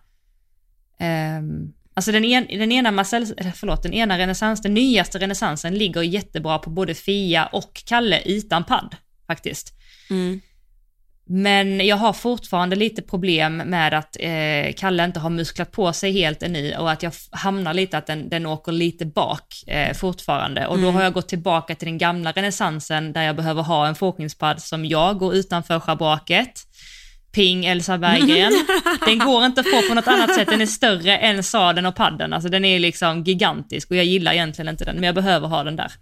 Ehm, 0.99 1.73
alltså 1.97 2.13
den, 2.13 2.25
en, 2.25 2.47
den 2.59 2.73
ena 2.73 2.91
Marcel, 2.91 3.27
förlåt, 3.55 3.83
den 3.83 3.93
ena 3.93 4.19
renässans, 4.19 4.63
den 4.63 4.75
nyaste 4.75 5.19
renässansen 5.19 5.75
ligger 5.75 6.03
jättebra 6.03 6.59
på 6.59 6.71
både 6.71 6.95
Fia 6.95 7.47
och 7.47 7.83
Kalle 7.87 8.21
utan 8.25 8.65
padd 8.65 8.97
faktiskt. 9.27 9.73
Mm. 10.11 10.41
Men 11.29 11.87
jag 11.87 11.97
har 11.97 12.13
fortfarande 12.13 12.77
lite 12.77 13.03
problem 13.03 13.57
med 13.57 13.95
att 13.95 14.17
eh, 14.21 14.73
Kalle 14.77 15.05
inte 15.05 15.21
har 15.21 15.31
musklat 15.31 15.73
på 15.73 15.93
sig 15.93 16.13
helt 16.13 16.43
ännu 16.43 16.75
och 16.77 16.91
att 16.91 17.03
jag 17.03 17.13
hamnar 17.31 17.75
lite 17.75 17.99
att 17.99 18.07
den, 18.07 18.29
den 18.29 18.47
åker 18.47 18.73
lite 18.73 19.07
bak 19.07 19.45
eh, 19.67 19.95
fortfarande. 19.95 20.67
Och 20.67 20.77
då 20.77 20.83
Mm. 20.83 20.95
har 20.95 21.03
jag 21.03 21.13
gått 21.13 21.29
tillbaka 21.29 21.75
till 21.75 21.87
den 21.89 21.99
gamla 21.99 22.33
renässansen 22.33 23.13
där 23.13 23.23
jag 23.23 23.37
behöver 23.37 23.63
ha 23.63 23.87
en 23.87 23.95
fårskinnspadd 23.95 24.63
som 24.63 24.85
jag 24.85 25.19
går 25.19 25.35
utanför 25.35 25.81
schabraket. 25.81 26.63
Ping 27.37 27.65
Elsa 27.67 27.99
Berggren. 27.99 28.53
Den 29.07 29.19
går 29.19 29.45
inte 29.45 29.61
att 29.61 29.71
få 29.71 29.83
på 29.89 29.95
något 29.95 30.09
annat 30.09 30.35
sätt, 30.35 30.49
den 30.49 30.61
är 30.61 30.67
större 30.67 31.17
än 31.19 31.43
sadeln 31.43 31.87
och 31.87 31.95
padden. 31.97 32.33
Alltså 32.33 32.49
den 32.49 32.65
är 32.65 32.79
liksom 32.79 33.25
gigantisk 33.25 33.91
och 33.91 33.97
jag 33.97 34.05
gillar 34.05 34.33
egentligen 34.33 34.69
inte 34.69 34.85
den, 34.85 34.95
men 34.95 35.05
jag 35.05 35.15
behöver 35.15 35.49
ha 35.49 35.65
den 35.65 35.77
där. 35.77 35.93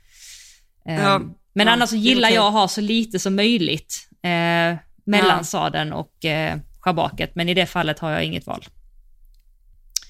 Eh, 0.88 0.94
Ja, 1.02 1.20
men 1.54 1.66
ja, 1.66 1.72
annars 1.72 1.90
så 1.90 1.96
gillar 1.96 2.30
jag 2.30 2.46
att 2.46 2.52
ha 2.52 2.68
så 2.68 2.80
lite 2.80 3.18
som 3.18 3.36
möjligt 3.36 4.08
eh, 4.22 4.76
mellan 5.04 5.36
Ja. 5.38 5.44
sadeln 5.44 5.92
och 5.92 6.24
eh, 6.24 6.58
schabraket, 6.80 7.34
men 7.34 7.48
i 7.48 7.54
det 7.54 7.66
fallet 7.66 7.98
har 7.98 8.10
jag 8.10 8.24
inget 8.24 8.46
val. 8.46 8.64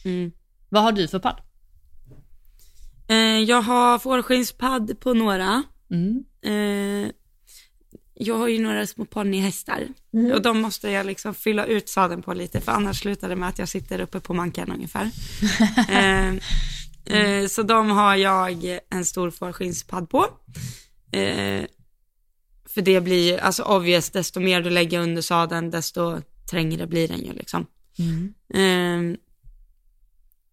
Mm. 0.04 0.32
Vad 0.68 0.82
har 0.82 0.92
du 0.92 1.08
för 1.08 1.18
padd? 1.18 1.40
Eh, 3.08 3.16
jag 3.16 3.62
har 3.62 3.98
fårskinnspadd 3.98 5.00
på 5.00 5.14
några. 5.14 5.62
Mm. 5.90 6.24
Eh, 6.44 7.10
jag 8.14 8.38
har 8.38 8.48
ju 8.48 8.58
några 8.58 8.86
små 8.86 9.04
ponnyhästar 9.04 9.88
och 10.34 10.42
de 10.42 10.60
måste 10.60 10.90
jag 10.90 11.06
liksom 11.06 11.34
fylla 11.34 11.64
ut 11.66 11.88
sadeln 11.88 12.22
på 12.22 12.34
lite 12.34 12.60
för 12.60 12.72
annars 12.72 13.00
slutar 13.00 13.28
det 13.28 13.36
med 13.36 13.48
att 13.48 13.58
jag 13.58 13.68
sitter 13.68 14.00
uppe 14.00 14.20
på 14.20 14.34
manken 14.34 14.72
ungefär. 14.72 15.10
eh, 15.88 16.34
eh, 17.18 17.46
så 17.46 17.62
de 17.62 17.90
har 17.90 18.16
jag 18.16 18.78
en 18.90 19.04
stor 19.04 19.30
fårskinnspadd 19.30 20.10
på. 20.10 20.26
Eh, 21.12 21.64
för 22.74 22.82
det 22.82 23.00
blir 23.00 23.32
ju, 23.32 23.38
alltså 23.38 23.62
obvious, 23.62 24.10
desto 24.10 24.40
mer 24.40 24.60
du 24.60 24.70
lägger 24.70 25.00
under 25.00 25.22
sadeln 25.22 25.70
desto 25.70 26.20
trängre 26.50 26.86
blir 26.86 27.08
den 27.08 27.24
ju 27.24 27.32
liksom. 27.32 27.66
Mm. 27.98 28.34
Ehm, 28.54 29.16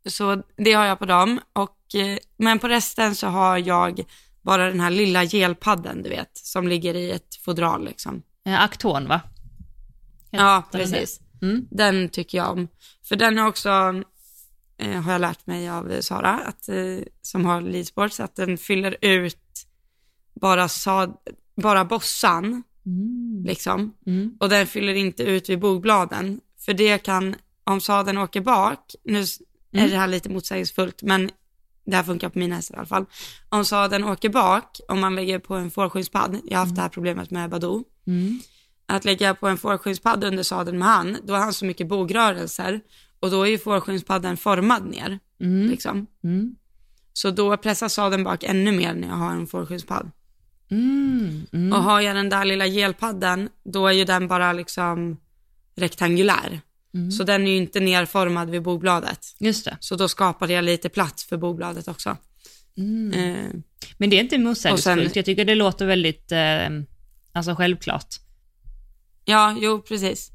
så 0.06 0.44
det 0.58 0.74
har 0.74 0.86
jag 0.86 1.00
på 1.00 1.06
dem. 1.06 1.40
Och, 1.54 1.96
eh, 1.96 2.18
men 2.38 2.60
på 2.60 2.68
resten 2.68 3.16
så 3.16 3.28
har 3.28 3.58
jag 3.58 4.04
bara 4.42 4.68
den 4.68 4.80
här 4.80 4.90
lilla 4.92 5.24
gelpadden, 5.26 6.04
du 6.04 6.10
vet, 6.10 6.38
som 6.38 6.68
ligger 6.68 6.94
i 6.96 7.12
ett 7.12 7.36
fodral 7.36 7.86
liksom. 7.86 8.22
Eh, 8.46 8.62
Akton 8.62 9.08
va? 9.08 9.22
Ja, 10.32 10.64
precis. 10.72 11.20
Mm. 11.42 11.68
Den 11.72 12.10
tycker 12.10 12.38
jag 12.38 12.52
om. 12.52 12.68
För 13.04 13.16
den 13.16 13.38
är 13.38 13.48
också, 13.48 13.70
eh, 14.78 15.02
har 15.02 15.12
jag 15.12 15.22
lärt 15.22 15.48
mig 15.48 15.70
av 15.70 16.02
Sara, 16.02 16.30
att, 16.40 16.70
eh, 16.70 16.76
som 17.22 17.46
har 17.46 17.62
leadsport, 17.62 18.14
så 18.14 18.24
att 18.24 18.36
den 18.36 18.58
fyller 18.58 18.98
ut 19.02 19.38
bara, 20.42 20.68
sad, 20.70 21.18
bara 21.62 21.86
bossan, 21.86 22.64
Mm. 22.86 23.44
liksom. 23.46 23.94
Mm. 24.08 24.38
och 24.40 24.50
den 24.50 24.68
fyller 24.68 24.94
inte 24.94 25.24
ut 25.24 25.50
vid 25.50 25.60
bogbladen. 25.60 26.40
För 26.60 26.74
det 26.74 26.98
kan, 26.98 27.36
om 27.64 27.82
sadeln 27.82 28.18
åker 28.18 28.42
bak, 28.42 28.96
nu 29.04 29.20
s- 29.22 29.40
Mm. 29.74 29.86
är 29.86 29.90
det 29.90 29.98
här 29.98 30.08
lite 30.08 30.30
motsägelsefullt, 30.30 31.04
men 31.04 31.30
det 31.92 31.98
här 31.98 32.04
funkar 32.04 32.30
på 32.30 32.40
mina 32.40 32.56
hästar 32.56 32.76
i 32.76 32.78
alla 32.78 32.86
fall. 32.88 33.06
Om 33.50 33.66
sadeln 33.66 34.04
åker 34.04 34.30
bak, 34.30 34.80
om 34.88 35.00
man 35.00 35.16
lägger 35.16 35.40
på 35.40 35.56
en 35.56 35.72
fårskinnspadd, 35.72 36.40
jag 36.46 36.58
har 36.58 36.66
haft 36.66 36.76
det 36.76 36.82
här 36.82 36.90
problemet 36.90 37.32
med 37.32 37.50
Badoo, 37.50 37.84
Mm. 38.08 38.40
att 38.86 39.06
lägga 39.06 39.34
på 39.36 39.48
en 39.48 39.58
fårskinnspadd 39.58 40.24
under 40.24 40.44
sadeln 40.44 40.80
med 40.80 40.88
han, 40.88 41.18
då 41.24 41.34
har 41.34 41.40
han 41.42 41.54
så 41.54 41.66
mycket 41.66 41.88
bogrörelser 41.88 42.82
och 43.20 43.32
då 43.32 43.44
är 43.44 43.50
ju 43.50 43.58
fårskinnspadden 43.58 44.38
formad 44.38 44.86
ner, 44.86 45.20
Mm. 45.42 45.70
liksom. 45.70 46.08
Mm. 46.24 46.56
Så 47.14 47.32
då 47.32 47.58
pressar 47.58 47.88
sadeln 47.88 48.24
bak 48.24 48.44
ännu 48.44 48.72
mer 48.72 48.94
när 48.94 49.08
jag 49.08 49.16
har 49.16 49.32
en 49.32 49.48
fårskinnspadd. 49.48 50.12
Mm. 50.72 51.42
Mm. 51.54 51.74
Och 51.74 51.84
har 51.84 52.02
jag 52.02 52.16
den 52.16 52.30
där 52.30 52.46
lilla 52.46 52.66
gelpadden, 52.68 53.50
då 53.64 53.88
är 53.88 53.92
ju 53.92 54.06
den 54.06 54.28
bara 54.28 54.54
liksom 54.54 55.18
rektangulär. 55.76 56.62
Mm. 56.94 57.12
Så 57.12 57.24
den 57.24 57.48
är 57.48 57.52
ju 57.52 57.58
inte 57.58 57.80
nerformad 57.80 58.50
vid 58.50 58.62
bogbladet. 58.62 59.36
Just 59.40 59.66
det. 59.66 59.78
Så 59.80 59.96
då 59.96 60.08
skapade 60.08 60.54
jag 60.54 60.64
lite 60.64 60.90
plats 60.90 61.26
för 61.26 61.38
bogbladet 61.38 61.88
också. 61.88 62.18
Mm. 62.78 63.14
Eh, 63.14 63.52
Men 63.98 64.10
det 64.10 64.16
är 64.16 64.22
inte 64.22 64.38
motsägelsefullt, 64.38 65.16
jag 65.16 65.26
tycker 65.26 65.46
det 65.46 65.56
låter 65.56 65.86
väldigt 65.86 66.32
eh, 66.32 66.70
alltså 67.34 67.56
självklart. 67.56 68.16
ja, 69.26 69.58
jo 69.60 69.82
precis. 69.82 70.32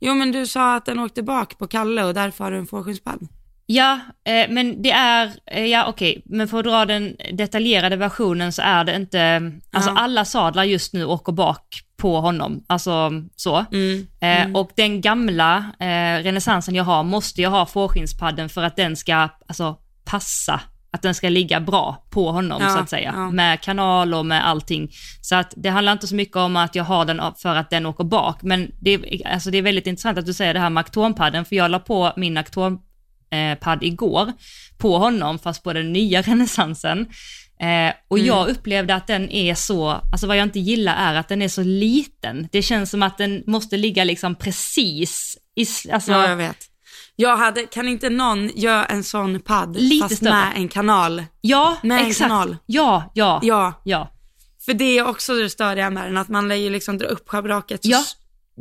Jo 0.00 0.14
men 0.14 0.32
du 0.32 0.46
sa 0.46 0.76
att 0.76 0.86
den 0.86 0.98
åkte 0.98 1.22
bak 1.22 1.58
på 1.58 1.66
Kalle 1.66 2.04
och 2.04 2.14
därför 2.14 2.44
har 2.44 2.50
du 2.50 2.58
en 2.58 2.66
fårskinnspadd. 2.66 3.28
Ja, 3.72 3.98
eh, 4.24 4.46
men 4.50 4.82
det 4.82 4.90
är, 4.90 5.30
eh, 5.46 5.64
ja 5.66 5.86
okej, 5.88 6.22
men 6.24 6.48
för 6.48 6.58
att 6.58 6.64
dra 6.64 6.84
den 6.86 7.16
detaljerade 7.32 7.96
versionen 7.96 8.52
så 8.52 8.62
är 8.62 8.84
det 8.84 8.96
inte, 8.96 9.52
alltså 9.72 9.90
Ja. 9.90 9.96
alla 9.98 10.24
sadlar 10.24 10.64
just 10.64 10.92
nu 10.94 11.04
åker 11.04 11.32
bak 11.32 11.64
på 11.96 12.20
honom, 12.20 12.64
alltså 12.66 13.10
så. 13.36 13.64
Mm. 13.72 14.06
Eh, 14.20 14.56
Och 14.60 14.70
den 14.76 15.00
gamla 15.00 15.56
eh, 15.80 16.22
renässansen 16.22 16.74
jag 16.74 16.84
har 16.84 17.02
måste 17.02 17.42
jag 17.42 17.50
ha 17.50 17.66
fårskinnspadden 17.66 18.48
för 18.48 18.62
att 18.62 18.76
den 18.76 18.96
ska 18.96 19.28
alltså, 19.48 19.76
passa, 20.04 20.60
att 20.92 21.02
den 21.02 21.14
ska 21.14 21.28
ligga 21.28 21.60
bra 21.60 22.06
på 22.10 22.30
honom 22.30 22.62
Ja, 22.62 22.68
så 22.70 22.78
att 22.78 22.90
säga. 22.90 23.12
ja. 23.16 23.30
Med 23.30 23.60
kanal 23.60 24.14
och 24.14 24.26
med 24.26 24.46
allting. 24.48 24.88
Så 25.20 25.34
att 25.36 25.54
det 25.56 25.68
handlar 25.68 25.92
inte 25.92 26.06
så 26.06 26.14
mycket 26.14 26.36
om 26.36 26.56
att 26.56 26.74
jag 26.74 26.84
har 26.84 27.04
den 27.04 27.20
för 27.42 27.56
att 27.56 27.70
den 27.70 27.86
åker 27.86 28.04
bak, 28.04 28.42
men 28.42 28.70
det, 28.80 28.90
är- 28.94 29.32
alltså, 29.32 29.50
det 29.50 29.58
är 29.58 29.62
väldigt 29.62 29.86
intressant 29.86 30.18
att 30.18 30.26
du 30.26 30.32
säger 30.32 30.54
det 30.54 30.60
här 30.60 30.70
med 30.70 30.80
aktonpadden, 30.80 31.44
för 31.44 31.56
jag 31.56 31.70
la 31.70 31.78
på 31.78 32.12
min 32.16 32.36
aktonpadd 33.32 33.82
igår 33.82 34.32
på 34.78 34.98
honom, 34.98 35.38
fast 35.38 35.62
på 35.62 35.72
den 35.72 35.92
nya 35.92 36.22
renässansen. 36.26 37.00
Eh, 37.60 37.94
och 38.08 38.18
Mm. 38.18 38.26
jag 38.28 38.48
upplevde 38.48 38.94
att 38.94 39.06
den 39.06 39.30
är 39.30 39.54
så, 39.54 39.88
alltså 39.90 40.26
vad 40.26 40.36
jag 40.36 40.42
inte 40.46 40.60
gillar 40.60 40.96
är 40.96 41.14
att 41.14 41.28
den 41.28 41.42
är 41.42 41.48
så 41.48 41.62
liten. 41.62 42.48
Det 42.52 42.62
känns 42.62 42.90
som 42.90 43.02
att 43.02 43.18
den 43.18 43.42
måste 43.46 43.76
ligga 43.76 44.04
liksom 44.04 44.34
precis 44.34 45.38
i, 45.56 45.66
alltså, 45.92 46.12
Ja, 46.12 46.28
jag 46.28 46.36
vet. 46.36 46.56
Jag 47.16 47.36
hade, 47.36 47.62
kan 47.66 47.88
inte 47.88 48.10
någon 48.10 48.48
göra 48.54 48.84
en 48.84 49.04
sån 49.04 49.40
padd 49.40 49.76
Lite 49.76 50.02
fast 50.08 50.16
större. 50.16 50.30
med 50.32 50.52
en 50.56 50.68
kanal? 50.68 51.24
ja, 51.40 51.76
Med 51.82 52.00
en 52.00 52.06
exakt. 52.06 52.28
kanal. 52.30 52.56
Ja, 52.66 53.12
ja, 53.14 53.40
ja, 53.42 53.80
Ja, 53.84 54.12
för 54.66 54.74
det 54.74 54.98
är 54.98 55.06
också 55.08 55.34
det 55.34 55.50
störiga 55.50 55.90
med 55.90 56.04
den, 56.04 56.16
att 56.16 56.28
man 56.28 56.48
lär 56.48 56.54
ju 56.56 56.70
liksom 56.70 56.98
dra 56.98 57.06
upp 57.06 57.28
schabraket 57.28 57.80
Ja. 57.84 58.04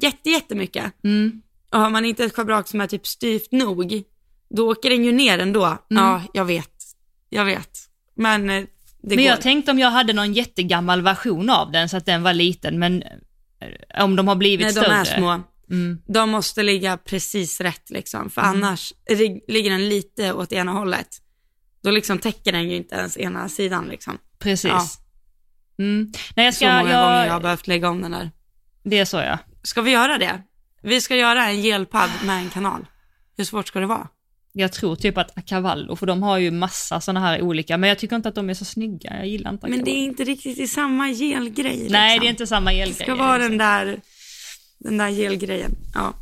jätte, 0.02 0.30
jättemycket. 0.30 1.04
Mm. 1.04 1.42
Och 1.72 1.80
har 1.80 1.90
man 1.90 2.06
inte 2.06 2.24
ett 2.24 2.36
schabrak 2.36 2.68
som 2.68 2.82
är 2.82 2.88
typ 2.88 3.08
styvt 3.08 3.52
nog, 3.52 4.04
då 4.50 4.72
åker 4.72 4.90
den 4.90 5.06
ju 5.06 5.12
ner 5.12 5.40
ändå. 5.40 5.66
Mm. 5.66 5.78
Ja, 5.90 6.22
jag 6.34 6.46
vet. 6.46 6.72
Jag 7.30 7.46
vet. 7.46 7.70
Men 8.16 8.50
eh, 8.50 8.56
det 9.02 9.16
Men 9.16 9.18
går. 9.18 9.26
jag 9.26 9.42
tänkte 9.42 9.72
om 9.72 9.80
jag 9.80 9.92
hade 9.92 10.14
någon 10.14 10.34
jättegammal 10.34 11.02
version 11.02 11.50
av 11.50 11.72
den 11.72 11.90
så 11.90 11.98
att 11.98 12.06
den 12.06 12.24
var 12.24 12.34
liten, 12.34 12.80
men 12.80 13.04
eh, 13.04 14.04
om 14.04 14.16
de 14.16 14.28
har 14.28 14.36
blivit 14.36 14.66
Nej, 14.66 14.74
de 14.74 14.80
större. 14.82 14.94
är 14.96 15.04
små. 15.04 15.42
Mm. 15.72 16.02
De 16.08 16.30
måste 16.30 16.64
ligga 16.64 16.98
precis 16.98 17.62
rätt 17.62 17.90
liksom, 17.90 18.30
för 18.30 18.42
Mm. 18.42 18.56
annars 18.64 18.94
ligger 19.48 19.70
den 19.70 19.90
lite 19.90 20.34
åt 20.34 20.52
ena 20.54 20.72
hållet. 20.72 21.08
Då 21.84 21.92
liksom 21.92 22.20
täcker 22.20 22.52
den 22.52 22.70
ju 22.70 22.76
inte 22.76 22.96
ens 22.96 23.18
ena 23.18 23.50
sidan 23.50 23.86
liksom. 23.88 24.18
Precis. 24.40 24.72
Ja. 24.72 24.86
Mm. 25.80 26.12
Nej, 26.36 26.46
jag 26.46 26.54
Så 26.54 26.58
ska, 26.58 26.66
många 26.68 26.82
gånger 26.82 26.94
jag 26.94 27.00
har 27.20 27.26
jag, 27.26 27.42
behövt 27.42 27.68
lägga 27.68 27.90
om 27.90 28.02
den 28.02 28.12
där. 28.12 28.32
det 28.84 29.00
är 29.00 29.06
så 29.06 29.18
ja. 29.18 29.38
Ska 29.64 29.82
vi 29.82 29.92
göra 29.92 30.18
det? 30.18 30.42
Vi 30.84 31.02
ska 31.02 31.16
göra 31.16 31.46
en 31.46 31.62
gelpadd 31.62 32.10
med 32.26 32.38
en 32.38 32.50
kanal. 32.50 32.86
Hur 33.38 33.44
svårt 33.44 33.68
ska 33.68 33.80
det 33.80 33.86
vara? 33.86 34.08
Jag 34.54 34.74
tror 34.74 34.96
typ 34.96 35.18
att 35.18 35.46
Cavallo, 35.46 35.96
för 35.96 36.06
de 36.06 36.24
har 36.24 36.38
ju 36.38 36.52
massa 36.52 37.02
sådana 37.02 37.20
här 37.20 37.42
olika, 37.42 37.78
men 37.78 37.90
jag 37.90 38.00
tycker 38.00 38.16
inte 38.16 38.30
att 38.30 38.36
de 38.36 38.50
är 38.50 38.54
så 38.54 38.66
snygga. 38.66 39.18
Jag 39.18 39.28
gillar 39.28 39.52
inte 39.52 39.68
Men 39.68 39.84
det 39.84 39.92
är 39.92 40.04
inte 40.04 40.24
riktigt 40.24 40.58
i 40.58 40.68
samma 40.68 41.10
gelgrej. 41.12 41.72
Liksom. 41.72 41.92
Nej, 41.92 42.20
det 42.20 42.26
är 42.26 42.30
inte 42.30 42.48
samma 42.48 42.72
Det 42.72 42.82
elgrej. 42.82 43.06
ska 43.06 43.16
vara 43.16 43.38
den 43.38 43.58
där, 43.58 44.02
den 44.80 44.98
där 44.98 45.10
gelgrejen. 45.10 45.72
Ja. 45.94 46.14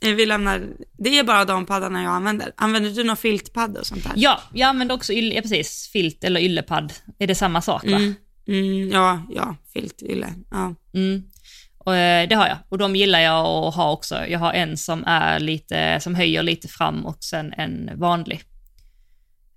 Eh, 0.00 0.14
Vi 0.14 0.26
lämnar, 0.26 0.62
det 0.98 1.18
är 1.18 1.24
bara 1.24 1.44
de 1.44 1.66
paddarna 1.66 2.02
jag 2.02 2.12
använder. 2.12 2.52
Använder 2.56 2.90
du 2.90 3.04
någon 3.04 3.16
filtpadda 3.16 3.80
och 3.80 3.86
sånt 3.86 4.04
där? 4.04 4.12
Ja, 4.16 4.40
jag 4.52 4.68
använder 4.68 4.94
också 4.94 5.12
ylle, 5.12 5.34
ja, 5.34 5.42
precis, 5.42 5.90
filt 5.92 6.24
eller 6.24 6.40
yllepadd. 6.40 6.92
Är 7.18 7.26
det 7.26 7.34
samma 7.34 7.62
sak 7.62 7.84
va? 7.84 7.96
Mm, 7.96 8.14
mm, 8.48 8.90
ja, 8.90 9.22
ja, 9.30 9.56
filt, 9.72 10.02
ylle. 10.02 10.28
Ja. 10.50 10.74
Mm. 10.94 11.22
Och, 11.84 11.96
eh, 11.96 12.28
det 12.28 12.34
har 12.34 12.46
jag 12.46 12.58
och 12.68 12.78
de 12.78 12.96
gillar 12.96 13.20
jag 13.20 13.46
att 13.46 13.74
ha 13.74 13.92
också. 13.92 14.26
Jag 14.26 14.38
har 14.38 14.52
en 14.52 14.76
som 14.76 15.04
är 15.06 15.40
lite, 15.40 16.00
som 16.00 16.14
höjer 16.14 16.42
lite 16.42 16.68
fram 16.68 17.06
och 17.06 17.24
sen 17.24 17.52
en 17.52 17.90
vanlig. 17.94 18.42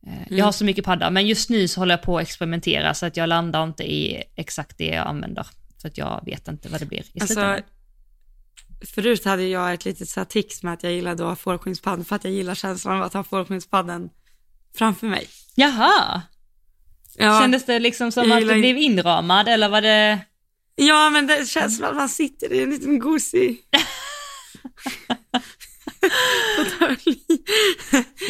Eh, 0.08 0.13
Jag 0.38 0.46
har 0.46 0.52
så 0.52 0.66
mycket 0.66 0.86
paddar, 0.86 1.10
men 1.12 1.28
just 1.28 1.50
nu 1.50 1.68
så 1.68 1.82
håller 1.82 1.94
jag 1.94 2.02
på 2.02 2.18
att 2.18 2.22
experimentera 2.24 2.94
så 2.94 3.06
att 3.06 3.18
jag 3.18 3.30
landar 3.30 3.63
inte 3.63 3.84
i 3.84 4.24
exakt 4.36 4.78
det 4.78 4.86
jag 4.88 5.08
använder. 5.08 5.48
För 5.82 5.88
att 5.88 5.98
jag 5.98 6.22
vet 6.26 6.48
inte 6.48 6.70
vad 6.70 6.80
det 6.80 6.86
blir 6.86 7.00
i 7.00 7.20
Alltså, 7.22 7.26
slutändan. 7.34 7.62
förut 8.96 9.26
hade 9.26 9.44
jag 9.44 9.74
ett 9.74 9.86
litet 9.86 10.10
så 10.10 10.26
tics 10.26 10.63
med 10.63 10.74
att 10.74 10.84
jag 10.84 10.92
gillade 10.94 11.24
att 11.24 11.30
ha 11.30 11.36
fårskinnspadd 11.36 12.08
för 12.08 12.16
att 12.16 12.24
jag 12.24 12.34
gillar 12.34 12.56
känslan 12.56 12.98
av 12.98 13.04
att 13.04 13.13
ha 13.13 13.24
fårskinnspadden 13.24 14.10
framför 14.78 15.08
mig. 15.08 15.28
Jaha, 15.56 16.22
Ja, 17.20 17.40
kändes 17.42 17.66
det 17.66 17.80
liksom 17.80 18.12
som 18.12 18.32
att 18.32 18.40
du 18.40 18.46
blev 18.60 18.78
inramad 18.78 19.48
eller 19.48 19.70
var 19.70 19.82
det... 19.82 20.20
ja 20.78 21.10
men 21.10 21.28
det 21.28 21.50
känns 21.50 21.78
som 21.78 21.86
att 21.86 21.96
man 21.96 22.10
sitter 22.10 22.54
i 22.54 22.63
en 22.63 22.70
liten 22.70 23.00
gosig 23.00 23.62
fåtölj. 26.58 27.20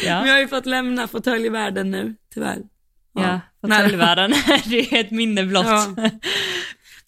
Ja. 0.02 0.26
Jag 0.26 0.32
har 0.32 0.38
ju 0.40 0.48
fått 0.48 0.66
lämna 0.66 1.08
fåtöljvärlden 1.08 1.90
nu, 1.90 2.14
tyvärr. 2.34 2.58
Ja, 3.12 3.40
fåtöljvärlden. 3.60 4.30
det 4.64 4.92
är 4.92 5.00
ett 5.00 5.10
minne 5.10 5.44
blott. 5.44 5.66
Ja. 5.66 5.94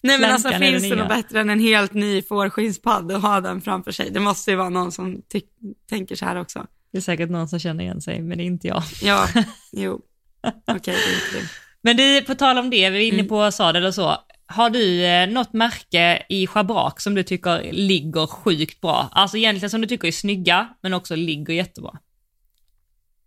Nej 0.03 0.19
men 0.19 0.31
alltså 0.31 0.49
finns 0.49 0.89
det 0.89 0.95
något 0.95 1.09
bättre 1.09 1.39
än 1.41 1.49
en 1.49 1.59
helt 1.59 1.93
ny 1.93 2.21
fårskinnspadd 2.21 3.11
och 3.11 3.21
ha 3.21 3.41
den 3.41 3.61
framför 3.61 3.91
sig? 3.91 4.09
Det 4.11 4.19
måste 4.19 4.51
ju 4.51 4.57
vara 4.57 4.69
någon 4.69 4.91
som 4.91 5.21
tänker 5.89 6.15
så 6.15 6.25
här 6.25 6.35
också. 6.35 6.65
Det 6.91 6.97
är 6.97 7.01
säkert 7.01 7.29
någon 7.29 7.47
som 7.49 7.59
känner 7.59 7.83
igen 7.83 8.01
sig, 8.01 8.21
men 8.21 8.37
det 8.37 8.43
är 8.43 8.45
inte 8.45 8.67
jag. 8.67 8.83
Ja, 9.01 9.27
jo. 9.71 10.01
Okej, 10.67 10.95
det 10.95 11.11
är 11.11 11.13
inte 11.13 11.37
det. 11.39 11.49
Men 11.83 11.97
du, 11.97 12.21
på 12.21 12.35
tal 12.35 12.57
om 12.57 12.69
det, 12.69 12.89
vi 12.89 12.97
är 12.97 13.07
inne 13.07 13.15
Mm. 13.17 13.27
på 13.27 13.51
sadel 13.51 13.85
och 13.85 13.95
så. 13.95 14.17
Har 14.51 14.69
du 14.69 15.05
eh, 15.05 15.27
något 15.29 15.53
märke 15.53 16.25
i 16.29 16.47
schabrak 16.47 16.99
som 17.01 17.15
du 17.15 17.23
tycker 17.23 17.71
ligger 17.71 18.27
sjukt 18.27 18.81
bra? 18.81 19.09
Alltså 19.11 19.37
egentligen 19.37 19.69
som 19.69 19.81
du 19.81 19.87
tycker 19.87 20.07
är 20.07 20.11
snygga, 20.11 20.69
men 20.81 20.93
också 20.93 21.15
ligger 21.15 21.53
jättebra. 21.53 21.99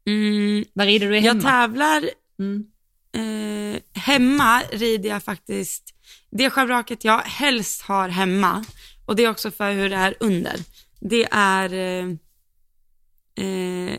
Mm, 0.06 0.64
Vad 0.72 0.87
rider 0.87 1.08
du 1.10 1.16
i 1.18 1.20
jag 1.20 1.34
hemma? 1.34 1.42
tävlar, 1.50 2.10
Mm. 2.38 2.64
eh, 3.14 3.80
hemma 4.02 4.60
rider 4.72 5.08
jag 5.10 5.22
faktiskt, 5.22 5.94
det 6.30 6.50
schabraket 6.50 7.04
jag 7.04 7.18
helst 7.18 7.82
har 7.82 8.08
hemma, 8.08 8.64
och 9.06 9.16
det 9.16 9.24
är 9.24 9.30
också 9.30 9.50
för 9.50 9.72
hur 9.72 9.90
det 9.90 9.96
är 9.96 10.14
under, 10.20 10.56
det 11.00 11.26
är 11.30 11.72
eh, 11.74 12.08
eh, 13.46 13.98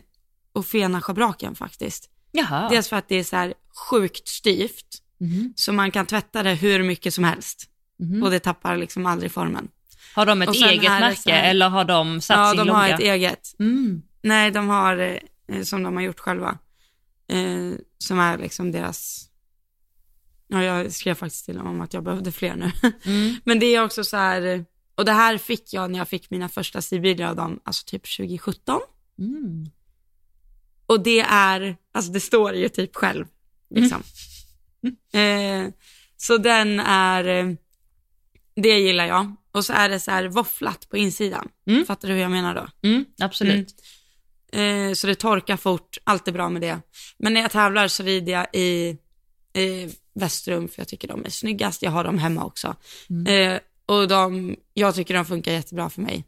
Ofena-schabraken 0.53 1.55
faktiskt. 1.55 2.09
Jaha. 2.31 2.69
Dels 2.69 2.89
för 2.89 2.95
att 2.95 3.07
det 3.09 3.15
är 3.15 3.23
så 3.23 3.35
här 3.35 3.53
sjukt 3.89 4.27
styvt, 4.27 5.01
Mhm. 5.19 5.53
så 5.55 5.73
man 5.73 5.91
kan 5.91 6.05
tvätta 6.05 6.43
det 6.43 6.53
hur 6.53 6.83
mycket 6.83 7.13
som 7.13 7.23
helst. 7.23 7.69
Mhm. 7.99 8.23
Och 8.23 8.31
det 8.31 8.39
tappar 8.39 8.77
liksom 8.77 9.05
aldrig 9.05 9.31
formen. 9.31 9.67
Har 10.15 10.25
de 10.25 10.41
ett 10.41 10.55
eget 10.55 10.83
märke 10.83 11.31
här- 11.31 11.49
eller 11.49 11.69
har 11.69 11.85
de 11.85 12.21
satt 12.21 12.37
Ja, 12.37 12.49
sin 12.49 12.57
de 12.57 12.67
logga? 12.67 12.77
har 12.79 12.89
ett 12.89 12.99
eget. 12.99 13.55
Mm. 13.59 14.01
Nej, 14.21 14.51
de 14.51 14.67
har, 14.69 15.19
eh, 15.47 15.61
som 15.63 15.83
de 15.83 15.95
har 15.95 16.03
gjort 16.03 16.19
själva, 16.19 16.57
eh, 17.27 17.71
som 17.97 18.19
är 18.19 18.37
liksom 18.37 18.71
deras, 18.71 19.29
ja 20.47 20.63
jag 20.63 20.91
skrev 20.91 21.13
faktiskt 21.15 21.45
till 21.45 21.55
dem 21.55 21.67
om 21.67 21.81
att 21.81 21.93
jag 21.93 22.03
behövde 22.03 22.31
fler 22.31 22.55
nu. 22.55 22.71
Mm. 23.05 23.35
Men 23.43 23.59
det 23.59 23.65
är 23.75 23.83
också 23.83 24.03
så 24.03 24.17
här, 24.17 24.65
och 24.95 25.05
det 25.05 25.11
här 25.11 25.37
fick 25.37 25.73
jag 25.73 25.91
när 25.91 25.99
jag 25.99 26.07
fick 26.09 26.29
mina 26.29 26.49
första 26.49 26.81
stilbilder 26.81 27.25
av 27.25 27.35
dem, 27.35 27.59
alltså 27.63 27.83
typ 27.85 28.17
2017. 28.17 28.81
Mm. 29.19 29.65
Och 30.85 31.03
det 31.03 31.19
är, 31.19 31.77
alltså 31.91 32.11
det 32.11 32.19
står 32.19 32.53
ju 32.53 32.69
typ 32.69 32.95
själv, 32.95 33.25
liksom. 33.69 34.03
Eh, 35.13 35.73
så 36.17 36.37
den 36.37 36.79
är, 36.79 37.27
eh, 37.27 37.53
det 38.55 38.79
gillar 38.79 39.05
jag. 39.05 39.35
Och 39.51 39.65
så 39.65 39.73
är 39.73 39.89
det 39.89 39.99
så 39.99 40.11
här 40.11 40.27
våfflat 40.27 40.89
på 40.89 40.97
insidan. 40.97 41.49
Mm. 41.67 41.85
Fattar 41.85 42.07
du 42.07 42.13
hur 42.13 42.21
jag 42.21 42.31
menar 42.31 42.55
då? 42.55 42.87
Mm, 42.87 43.05
absolut. 43.19 43.75
Eh, 44.51 44.93
så 44.93 45.07
det 45.07 45.15
torkar 45.15 45.57
fort, 45.57 45.97
allt 46.03 46.27
är 46.27 46.31
bra 46.31 46.49
med 46.49 46.61
det. 46.61 46.79
Men 47.17 47.33
när 47.33 47.41
jag 47.41 47.51
tävlar 47.51 47.87
så 47.87 48.03
rider 48.03 48.31
jag 48.31 48.47
i 48.53 48.97
eh, 49.53 49.91
västrum 50.13 50.67
för 50.67 50.79
jag 50.79 50.87
tycker 50.87 51.07
de 51.07 51.25
är 51.25 51.29
snyggast. 51.29 51.81
Jag 51.81 51.91
har 51.91 52.03
dem 52.03 52.17
hemma 52.17 52.45
också. 52.45 52.75
Eh, 53.27 53.59
och 53.85 54.07
de, 54.07 54.55
jag 54.73 54.95
tycker 54.95 55.13
de 55.13 55.25
funkar 55.25 55.51
jättebra 55.51 55.89
för 55.89 56.01
mig. 56.01 56.25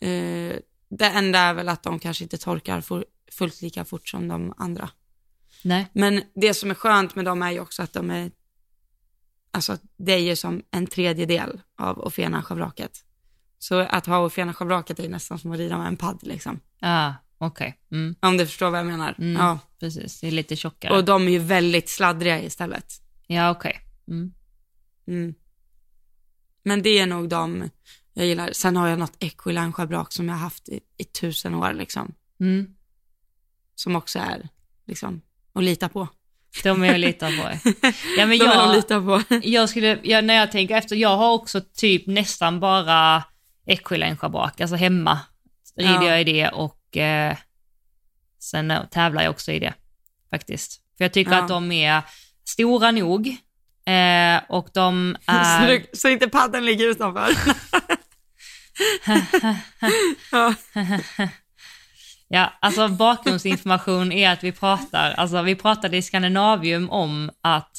Eh, 0.00 0.56
det 0.90 1.06
enda 1.06 1.38
är 1.38 1.54
väl 1.54 1.68
att 1.68 1.82
de 1.82 1.98
kanske 1.98 2.24
inte 2.24 2.38
torkar 2.38 3.04
fullt 3.32 3.62
lika 3.62 3.84
fort 3.84 4.08
som 4.08 4.28
de 4.28 4.54
andra. 4.56 4.90
Nej. 5.62 5.86
Men 5.92 6.22
det 6.34 6.54
som 6.54 6.70
är 6.70 6.74
skönt 6.74 7.14
med 7.14 7.24
dem 7.24 7.42
är 7.42 7.50
ju 7.50 7.60
också 7.60 7.82
att 7.82 7.92
de 7.92 8.10
är, 8.10 8.30
alltså 9.50 9.78
det 9.96 10.12
är 10.12 10.18
ju 10.18 10.36
som 10.36 10.62
en 10.70 10.86
tredjedel 10.86 11.60
av 11.78 11.98
Ofena-schabraket. 11.98 13.04
Så 13.58 13.78
att 13.78 14.06
ha 14.06 14.18
Ofena-schabraket 14.18 14.98
är 14.98 15.08
nästan 15.08 15.38
som 15.38 15.52
att 15.52 15.58
rida 15.58 15.78
med 15.78 15.86
en 15.86 15.96
padd 15.96 16.18
liksom. 16.22 16.60
Ah, 16.80 17.12
okej. 17.38 17.78
Mm. 17.92 18.14
Om 18.20 18.36
du 18.36 18.46
förstår 18.46 18.70
vad 18.70 18.80
jag 18.80 18.86
menar. 18.86 19.14
Mm. 19.18 19.42
Ja. 19.42 19.58
Precis, 19.80 20.20
det 20.20 20.26
är 20.26 20.30
lite 20.30 20.56
tjockare. 20.56 20.96
Och 20.96 21.04
de 21.04 21.28
är 21.28 21.32
ju 21.32 21.38
väldigt 21.38 21.88
sladdriga 21.88 22.42
istället. 22.42 22.92
Ja, 23.26 23.50
okej. 23.50 23.80
Mm. 24.08 24.32
Mm. 25.06 25.34
Men 26.62 26.82
det 26.82 26.98
är 26.98 27.06
nog 27.06 27.28
de 27.28 27.70
jag 28.12 28.26
gillar. 28.26 28.52
Sen 28.52 28.76
har 28.76 28.88
jag 28.88 28.98
något 28.98 29.16
Equiline 29.18 29.72
schabrak 29.72 30.12
som 30.12 30.28
jag 30.28 30.34
har 30.34 30.40
haft 30.40 30.68
i, 30.68 30.80
i 30.96 31.04
tusen 31.04 31.54
år 31.54 31.72
liksom. 31.72 32.14
Mm. 32.40 32.74
Som 33.74 33.96
också 33.96 34.18
är 34.18 34.48
liksom 34.86 35.22
att 35.60 35.64
lita 35.64 35.88
på. 35.88 36.08
De 36.62 36.82
är 36.82 36.86
jag 36.86 36.98
litar 36.98 37.28
på. 37.42 37.70
Ja, 38.18 38.26
men 38.26 38.38
de 38.38 38.44
är 38.44 38.48
att 38.48 38.54
jag, 38.54 38.74
lita 38.76 39.00
på. 39.00 39.22
jag 39.42 39.68
skulle, 39.68 39.98
ja, 40.02 40.20
när 40.20 40.34
jag 40.34 40.52
tänker 40.52 40.76
efter, 40.76 40.96
jag 40.96 41.16
har 41.16 41.32
också 41.32 41.60
typ 41.76 42.06
nästan 42.06 42.60
bara 42.60 43.24
Equiline 43.66 44.16
schabrak, 44.16 44.60
alltså 44.60 44.76
hemma 44.76 45.20
rider 45.76 45.92
Ja. 45.92 46.04
jag 46.08 46.20
i 46.20 46.24
det 46.24 46.48
och 46.48 46.96
eh, 46.96 47.36
sen 48.38 48.72
tävlar 48.90 49.22
jag 49.22 49.30
också 49.30 49.52
i 49.52 49.58
det 49.58 49.74
faktiskt. 50.30 50.80
För 50.98 51.04
jag 51.04 51.12
tycker 51.12 51.32
Ja. 51.32 51.38
att 51.42 51.48
de 51.48 51.72
är 51.72 52.02
stora 52.44 52.90
nog 52.90 53.26
eh, 53.86 54.40
och 54.48 54.68
de 54.74 55.16
Så, 55.26 55.32
är... 55.32 55.66
du, 55.68 55.86
så 55.92 56.08
inte 56.08 56.28
paddeln 56.28 56.64
ligger 56.64 56.86
utanför. 56.86 57.30
Ja. 62.30 62.52
Alltså 62.60 62.88
bakgrundsinformation 62.88 64.12
är 64.12 64.30
att 64.30 64.44
vi 64.44 64.52
pratar, 64.52 65.10
alltså 65.10 65.42
vi 65.42 65.54
pratade 65.54 65.96
i 65.96 66.02
Skandinavium 66.02 66.90
om 66.90 67.30
att 67.40 67.70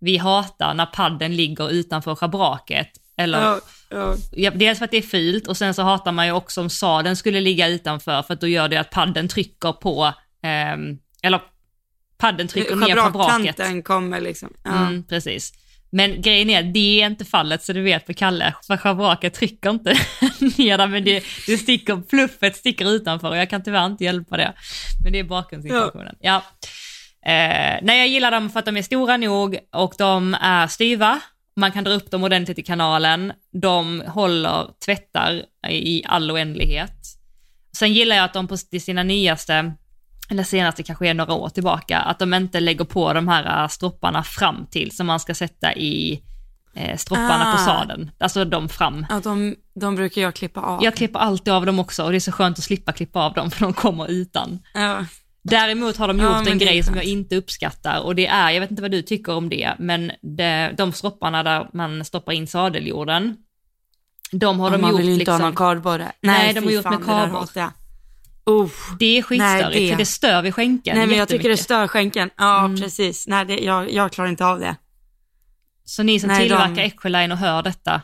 vi 0.00 0.16
hatar 0.16 0.74
när 0.74 0.86
padden 0.86 1.36
ligger 1.36 1.70
utanför 1.70 2.14
schabraket. 2.14 2.88
Eller, 3.16 3.42
Ja, 3.42 3.60
ja. 3.90 4.14
ja, 4.32 4.50
dels 4.50 4.78
för 4.78 4.84
att 4.84 4.90
det 4.90 4.96
är 4.96 5.02
fult 5.02 5.48
och 5.48 5.56
sen 5.56 5.74
så 5.74 5.82
hatar 5.82 6.12
man 6.12 6.26
ju 6.26 6.32
också 6.32 6.60
om 6.60 6.70
sadeln 6.70 7.16
skulle 7.16 7.40
ligga 7.40 7.68
utanför 7.68 8.22
för 8.22 8.34
att 8.34 8.40
då 8.40 8.46
gör 8.46 8.68
det 8.68 8.76
att 8.76 8.90
padden 8.90 9.28
trycker 9.28 9.72
på, 9.72 10.12
ehm, 10.42 10.98
eller 11.22 11.40
padden 12.18 12.48
trycker 12.48 12.76
ner 12.76 12.94
schabraket. 12.94 13.12
Schabrakkanten 13.12 13.82
kommer 13.82 14.20
liksom. 14.20 14.52
Mm, 14.66 15.04
precis. 15.04 15.52
Men 15.90 16.22
grejen 16.22 16.50
är 16.50 16.62
det 16.62 17.02
är 17.02 17.06
inte 17.06 17.24
fallet 17.24 17.62
så 17.62 17.72
du 17.72 17.82
vet 17.82 18.06
för 18.06 18.12
Kalle, 18.12 18.54
för 18.66 18.76
schabraket 18.76 19.34
trycker 19.34 19.70
inte 19.70 19.90
ner 20.58 20.86
men 20.86 21.04
det, 21.04 21.24
det 21.46 21.58
sticker, 21.58 22.02
fluffet 22.10 22.56
sticker 22.56 22.90
utanför 22.90 23.28
och 23.28 23.36
jag 23.36 23.50
kan 23.50 23.62
tyvärr 23.62 23.86
inte 23.86 24.04
hjälpa 24.04 24.36
det. 24.36 24.52
Men 25.02 25.12
det 25.12 25.18
är 25.18 25.24
bakgrundsinformationen. 25.24 26.16
Ja. 26.20 26.42
Eh, 27.26 27.78
nej, 27.82 27.98
jag 27.98 28.08
gillar 28.08 28.30
dem 28.30 28.50
för 28.50 28.58
att 28.58 28.66
de 28.66 28.76
är 28.76 28.82
stora 28.82 29.16
nog 29.16 29.58
och 29.72 29.94
de 29.98 30.34
är 30.40 30.66
styva. 30.66 31.20
Man 31.56 31.72
kan 31.72 31.84
dra 31.84 31.92
upp 31.92 32.10
dem 32.10 32.24
ordentligt 32.24 32.58
i 32.58 32.62
kanalen. 32.62 33.32
De 33.52 34.02
håller 34.06 34.66
tvättar 34.84 35.42
i 35.68 36.02
all 36.06 36.30
oändlighet. 36.30 36.98
Sen 37.76 37.92
gillar 37.92 38.16
jag 38.16 38.24
att 38.24 38.32
de 38.32 38.48
på 38.48 38.56
sina 38.56 39.02
nyaste, 39.02 39.72
eller 40.30 40.42
senaste 40.42 40.82
kanske 40.82 41.08
är 41.08 41.14
några 41.14 41.32
år 41.32 41.48
tillbaka, 41.48 41.98
att 41.98 42.18
de 42.18 42.34
inte 42.34 42.60
lägger 42.60 42.84
på 42.84 43.12
de 43.12 43.28
här 43.28 43.62
äh, 43.62 43.68
stropparna 43.68 44.22
fram 44.22 44.66
till 44.70 44.96
som 44.96 45.06
man 45.06 45.20
ska 45.20 45.34
sätta 45.34 45.74
i 45.74 46.22
eh, 46.74 46.96
stropparna 46.96 47.44
på 47.52 47.62
Ah. 47.62 47.64
sadeln. 47.64 48.10
Alltså 48.18 48.44
de 48.44 48.68
fram. 48.68 49.06
Ja, 49.10 49.20
de, 49.24 49.56
de 49.80 49.94
brukar 49.96 50.22
jag 50.22 50.34
klippa 50.34 50.60
av. 50.60 50.84
Jag 50.84 50.94
klipper 50.94 51.18
alltid 51.20 51.52
av 51.52 51.66
dem 51.66 51.78
också 51.78 52.04
och 52.04 52.10
det 52.10 52.16
är 52.18 52.20
så 52.20 52.32
skönt 52.32 52.58
att 52.58 52.64
slippa 52.64 52.92
klippa 52.92 53.20
av 53.22 53.32
dem 53.34 53.50
för 53.50 53.60
de 53.60 53.72
kommer 53.72 54.10
utan. 54.10 54.58
Ja. 54.74 55.04
Däremot 55.42 55.96
har 55.96 56.08
de 56.08 56.18
Ja, 56.18 56.24
gjort 56.24 56.44
men 56.44 56.52
en 56.52 56.58
det 56.58 56.64
grej 56.64 56.82
som 56.82 56.94
jag 56.94 57.04
inte 57.04 57.36
uppskattar 57.36 58.00
och 58.00 58.14
det 58.14 58.26
är, 58.26 58.50
jag 58.50 58.60
vet 58.60 58.70
inte 58.70 58.82
vad 58.82 58.90
du 58.90 59.02
tycker 59.02 59.32
om 59.34 59.48
det, 59.48 59.74
men 59.78 60.12
det, 60.22 60.74
de 60.76 60.92
stropparna 60.92 61.42
där 61.42 61.68
man 61.72 62.04
stoppar 62.04 62.32
in 62.32 62.46
sadeljorden, 62.46 63.36
de 64.32 64.60
har 64.60 64.70
de 64.70 64.80
man 64.80 64.90
gjort 64.90 65.00
vill 65.00 65.06
ju 65.06 65.12
inte 65.12 65.18
liksom, 65.18 65.40
ha 65.40 65.46
någon 65.46 65.56
kardborre. 65.56 66.12
Nej, 66.22 66.54
de 66.54 66.64
har 66.64 66.70
gjort 66.70 66.82
fan, 66.82 66.92
med 66.92 67.00
det 67.00 67.06
kardborre. 67.06 67.70
Uff. 68.48 68.90
det 68.98 69.18
är 69.18 69.22
skitstörigt 69.22 69.68
Nej, 69.70 69.80
det- 69.84 69.90
för 69.90 69.98
det 69.98 70.06
stör 70.06 70.42
vid 70.42 70.54
skänken 70.54 70.96
Nej 70.96 71.06
men 71.06 71.18
jag 71.18 71.28
tycker 71.28 71.48
det 71.48 71.56
stör 71.56 71.86
skänken. 71.88 72.30
Ja 72.36 72.64
Mm. 72.64 72.80
precis. 72.80 73.26
Nej 73.26 73.44
det, 73.44 73.58
jag, 73.58 73.92
jag 73.92 74.12
klarar 74.12 74.28
inte 74.30 74.46
av 74.46 74.60
det. 74.60 74.76
Så 75.84 76.02
ni 76.02 76.20
som 76.20 76.28
Nej, 76.28 76.38
tillverkar 76.48 76.74
de- 76.74 76.82
Equaline 76.82 77.32
och 77.32 77.38
hör 77.38 77.62
detta, 77.62 78.00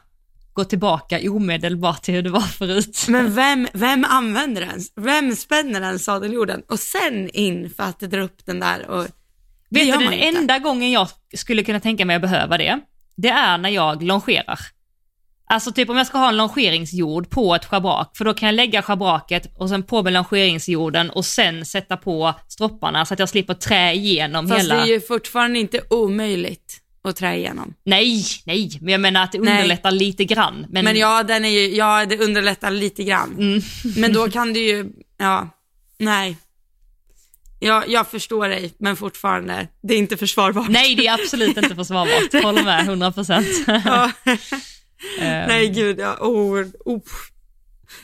gå 0.52 0.64
tillbaka 0.64 1.20
omedelbart 1.30 2.02
till 2.02 2.14
hur 2.14 2.22
det 2.22 2.30
var 2.30 2.40
förut. 2.40 3.04
Men 3.09 3.35
vem, 3.35 3.68
vem 3.72 4.04
använder 4.04 4.61
den? 4.61 4.80
Vem 5.04 5.37
spänner 5.37 5.80
den 5.80 5.98
sadeljorden? 5.98 6.62
Och 6.68 6.78
sen 6.78 7.28
in 7.30 7.70
för 7.70 7.83
att 7.85 8.00
dra 8.00 8.20
upp 8.20 8.46
den 8.46 8.61
där 8.61 8.88
och... 8.90 9.07
Vet 9.70 9.87
du, 9.98 10.04
den 10.04 10.12
inte. 10.12 10.26
enda 10.38 10.59
gången 10.59 10.90
jag 10.92 11.09
skulle 11.35 11.62
kunna 11.64 11.80
tänka 11.80 12.04
mig 12.04 12.16
att 12.16 12.22
behöva 12.22 12.59
det, 12.59 12.80
det 13.16 13.28
är 13.28 13.59
när 13.59 13.68
jag 13.70 14.02
longerar. 14.02 14.59
Alltså 15.46 15.72
typ 15.72 15.90
om 15.90 15.96
jag 15.96 16.07
ska 16.07 16.18
ha 16.18 16.28
en 16.28 16.37
longeringsjord 16.37 17.30
på 17.30 17.54
ett 17.54 17.64
schabrak, 17.64 18.16
för 18.16 18.24
då 18.24 18.35
kan 18.35 18.46
jag 18.46 18.54
lägga 18.54 18.83
schabraket 18.83 19.52
och 19.59 19.68
sen 19.68 19.83
på 19.83 20.02
med 20.02 20.12
longeringsjorden 20.12 21.11
och 21.11 21.24
sen 21.24 21.64
sätta 21.64 21.96
på 21.96 22.35
stropparna 22.48 23.07
så 23.07 23.14
att 23.14 23.20
jag 23.20 23.28
slipper 23.28 23.54
trä 23.54 23.92
igenom 23.92 24.48
Fast 24.48 24.61
hela... 24.61 24.74
det 24.74 24.80
är 24.80 24.87
ju 24.87 25.00
fortfarande 25.00 25.59
inte 25.59 25.80
omöjligt 25.90 26.80
att 27.09 27.16
trä 27.16 27.37
igenom. 27.37 27.74
Nej, 27.85 28.24
nej, 28.44 28.78
men 28.80 28.92
jag 28.92 29.00
menar 29.00 29.24
att 29.24 29.33
det 29.33 29.38
Nej. 29.38 29.54
underlättar 29.54 29.90
lite 29.90 30.24
grann. 30.24 30.66
Men, 30.68 30.85
Men 30.85 30.96
ja, 30.96 31.22
den 31.22 31.44
är 31.44 31.48
ju, 31.48 31.76
ja 31.76 32.07
det 32.07 32.18
underlättar 32.18 32.70
lite 32.70 33.04
grann. 33.04 33.35
Mm. 33.38 33.61
Men 33.96 34.12
då 34.12 34.30
kan 34.30 34.52
du 34.52 34.61
ju, 34.61 34.87
ja, 35.18 35.48
nej. 35.98 36.37
Ja, 37.61 37.85
jag 37.88 38.07
förstår 38.07 38.48
dig, 38.48 38.74
men 38.78 38.96
fortfarande, 38.96 39.68
det 39.83 39.94
är 39.94 39.98
inte 39.98 40.16
försvarbart. 40.16 40.68
Nej, 40.68 40.94
det 40.94 41.07
är 41.07 41.14
absolut 41.14 41.57
inte 41.57 41.74
försvarbart. 41.74 42.33
Håller 42.44 42.64
med, 42.64 42.80
100 42.80 43.12
procent. 43.12 43.46
Ja. 45.19 45.47
Nej 45.47 45.69
gud, 45.69 45.99
ja. 45.99 46.17
Oh, 46.21 46.64
oh. 46.85 47.03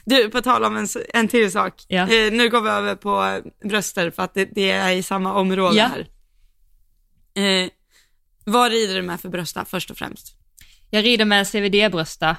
Du, 0.05 0.31
på 0.31 0.43
tal 0.43 0.65
om 0.65 0.77
en, 0.77 0.89
en 1.15 1.29
till 1.29 1.53
sak. 1.53 1.85
Ja. 1.89 2.03
Eh, 2.03 2.33
nu 2.33 2.49
går 2.49 2.61
vi 2.61 2.69
över 2.71 2.95
på 2.95 3.41
bröster 3.69 4.11
för 4.11 4.23
att 4.23 4.35
det, 4.35 4.45
det 4.45 4.71
är 4.71 4.93
i 4.93 5.03
samma 5.03 5.35
område 5.35 5.77
Ja. 5.77 5.87
här. 5.87 6.09
Eh, 7.65 7.71
vad 8.45 8.71
rider 8.71 8.95
du 8.95 9.03
med 9.03 9.21
för 9.21 9.29
brösta 9.29 9.65
först 9.65 9.91
och 9.91 9.97
främst? 9.99 10.37
Jag 10.91 11.05
rider 11.05 11.25
med 11.25 11.39
en 11.39 11.45
CVD-brösta 11.45 12.37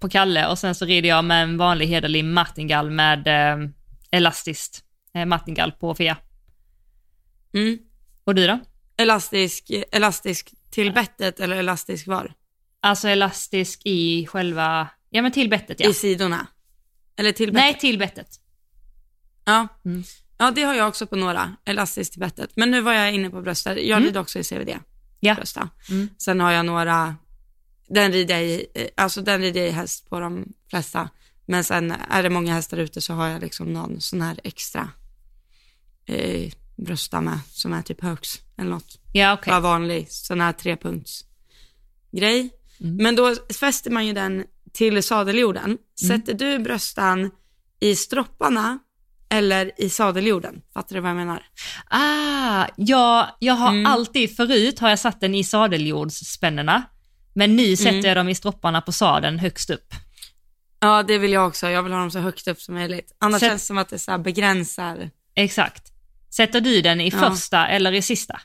på 0.00 0.08
Kalle 0.08 0.46
och 0.46 0.58
sen 0.58 0.74
så 0.74 0.84
rider 0.84 1.08
jag 1.08 1.24
med 1.24 1.42
en 1.42 1.56
vanlig 1.56 1.86
hederlig 1.86 2.24
martingall 2.24 2.90
med 2.90 3.26
eh, 3.26 3.68
elastiskt 4.10 4.84
eh, 5.14 5.24
martingall 5.26 5.72
på 5.72 5.94
Fia. 5.94 6.16
Mm. 7.54 7.78
Och 8.24 8.34
du 8.34 8.46
då? 8.46 8.58
Elastisk, 8.96 9.70
elastisk 9.92 10.50
till 10.70 10.92
bettet 10.92 11.40
eller 11.40 11.56
elastisk 11.56 12.06
var? 12.06 12.32
Alltså 12.86 13.08
elastisk 13.08 13.80
i 13.84 14.26
själva, 14.26 14.88
ja 15.10 15.22
men 15.22 15.32
till 15.32 15.48
bettet 15.50 15.80
ja. 15.80 15.90
I 15.90 15.94
sidorna? 15.94 16.46
Eller 17.16 17.32
till 17.32 17.52
bettet? 17.52 17.64
Nej, 17.64 17.78
till 17.78 17.98
bettet. 17.98 18.28
Ja. 19.44 19.68
Mm. 19.84 20.04
ja, 20.38 20.50
det 20.50 20.62
har 20.62 20.74
jag 20.74 20.88
också 20.88 21.06
på 21.06 21.16
några, 21.16 21.56
elastiskt 21.64 22.12
till 22.12 22.20
bettet. 22.20 22.50
Men 22.56 22.70
nu 22.70 22.80
var 22.80 22.92
jag 22.92 23.12
inne 23.14 23.30
på 23.30 23.42
bröstar. 23.42 23.76
Jag 23.76 23.96
Mm. 23.96 24.04
rider 24.04 24.20
också 24.20 24.38
i 24.38 24.44
CVD. 24.44 24.78
Ja. 25.20 25.34
Brösta. 25.34 25.68
Mm. 25.90 26.08
Sen 26.18 26.40
har 26.40 26.52
jag 26.52 26.66
några, 26.66 27.16
den 27.88 28.12
rider 28.12 28.34
jag 28.34 28.44
i, 28.44 28.66
eh, 28.74 28.86
alltså 28.96 29.22
den 29.22 29.40
rider 29.40 29.60
jag 29.60 29.68
i 29.68 29.72
häst 29.72 30.08
på 30.08 30.20
de 30.20 30.52
flesta. 30.70 31.08
Men 31.46 31.64
sen 31.64 31.90
är 32.10 32.22
det 32.22 32.30
många 32.30 32.54
hästar 32.54 32.76
ute 32.76 33.00
så 33.00 33.12
har 33.14 33.28
jag 33.28 33.40
liksom 33.40 33.72
någon 33.72 34.00
sån 34.00 34.22
här 34.22 34.40
extra 34.44 34.88
eh, 36.06 36.52
brösta 36.76 37.20
med 37.20 37.38
som 37.50 37.72
är 37.72 37.82
typ 37.82 38.00
högs 38.02 38.40
eller 38.58 38.70
något. 38.70 39.00
Ja, 39.12 39.32
okej. 39.34 39.50
Bara 39.50 39.60
vanlig 39.60 40.06
sån 40.10 40.40
här 40.40 40.52
trepunkts 40.52 41.24
grej. 42.12 42.50
Mm. 42.80 42.96
Men 42.96 43.16
då 43.16 43.34
fäster 43.60 43.90
man 43.90 44.06
ju 44.06 44.12
den 44.12 44.44
till 44.72 45.02
sadeljorden. 45.02 45.64
Mm. 45.64 45.78
Sätter 46.08 46.34
du 46.34 46.58
bröstan 46.58 47.30
i 47.80 47.96
stropparna 47.96 48.78
eller 49.28 49.80
i 49.80 49.90
sadeljorden? 49.90 50.62
Fattar 50.74 50.94
du 50.96 51.00
vad 51.00 51.10
jag 51.10 51.16
menar? 51.16 51.42
Ah, 51.90 52.66
ja, 52.76 53.36
jag 53.38 53.54
har 53.54 53.68
Mm. 53.68 53.86
alltid, 53.86 54.36
förut 54.36 54.78
har 54.78 54.88
jag 54.88 54.98
satt 54.98 55.20
den 55.20 55.34
i 55.34 55.44
sadeljordsspännena, 55.44 56.82
men 57.34 57.56
nu 57.56 57.76
sätter 57.76 57.90
Mm. 57.92 58.04
jag 58.04 58.16
dem 58.16 58.28
i 58.28 58.34
stropparna 58.34 58.80
på 58.80 58.92
sadeln 58.92 59.38
högst 59.38 59.70
upp. 59.70 59.94
Ja, 60.80 61.02
det 61.02 61.18
vill 61.18 61.32
jag 61.32 61.46
också. 61.46 61.70
Jag 61.70 61.82
vill 61.82 61.92
ha 61.92 62.00
dem 62.00 62.10
så 62.10 62.18
högt 62.18 62.48
upp 62.48 62.60
som 62.60 62.74
möjligt. 62.74 63.16
Annars 63.18 63.40
Sätt- 63.40 63.48
känns 63.50 63.62
det 63.62 63.66
som 63.66 63.78
att 63.78 63.88
det 63.88 63.98
så 63.98 64.18
begränsar 64.18 65.10
Exakt. 65.34 65.92
Sätter 66.36 66.60
du 66.60 66.80
den 66.82 67.00
i 67.00 67.08
Ja. 67.08 67.18
första 67.30 67.66
eller 67.68 67.92
i 67.92 68.02
sista? 68.02 68.40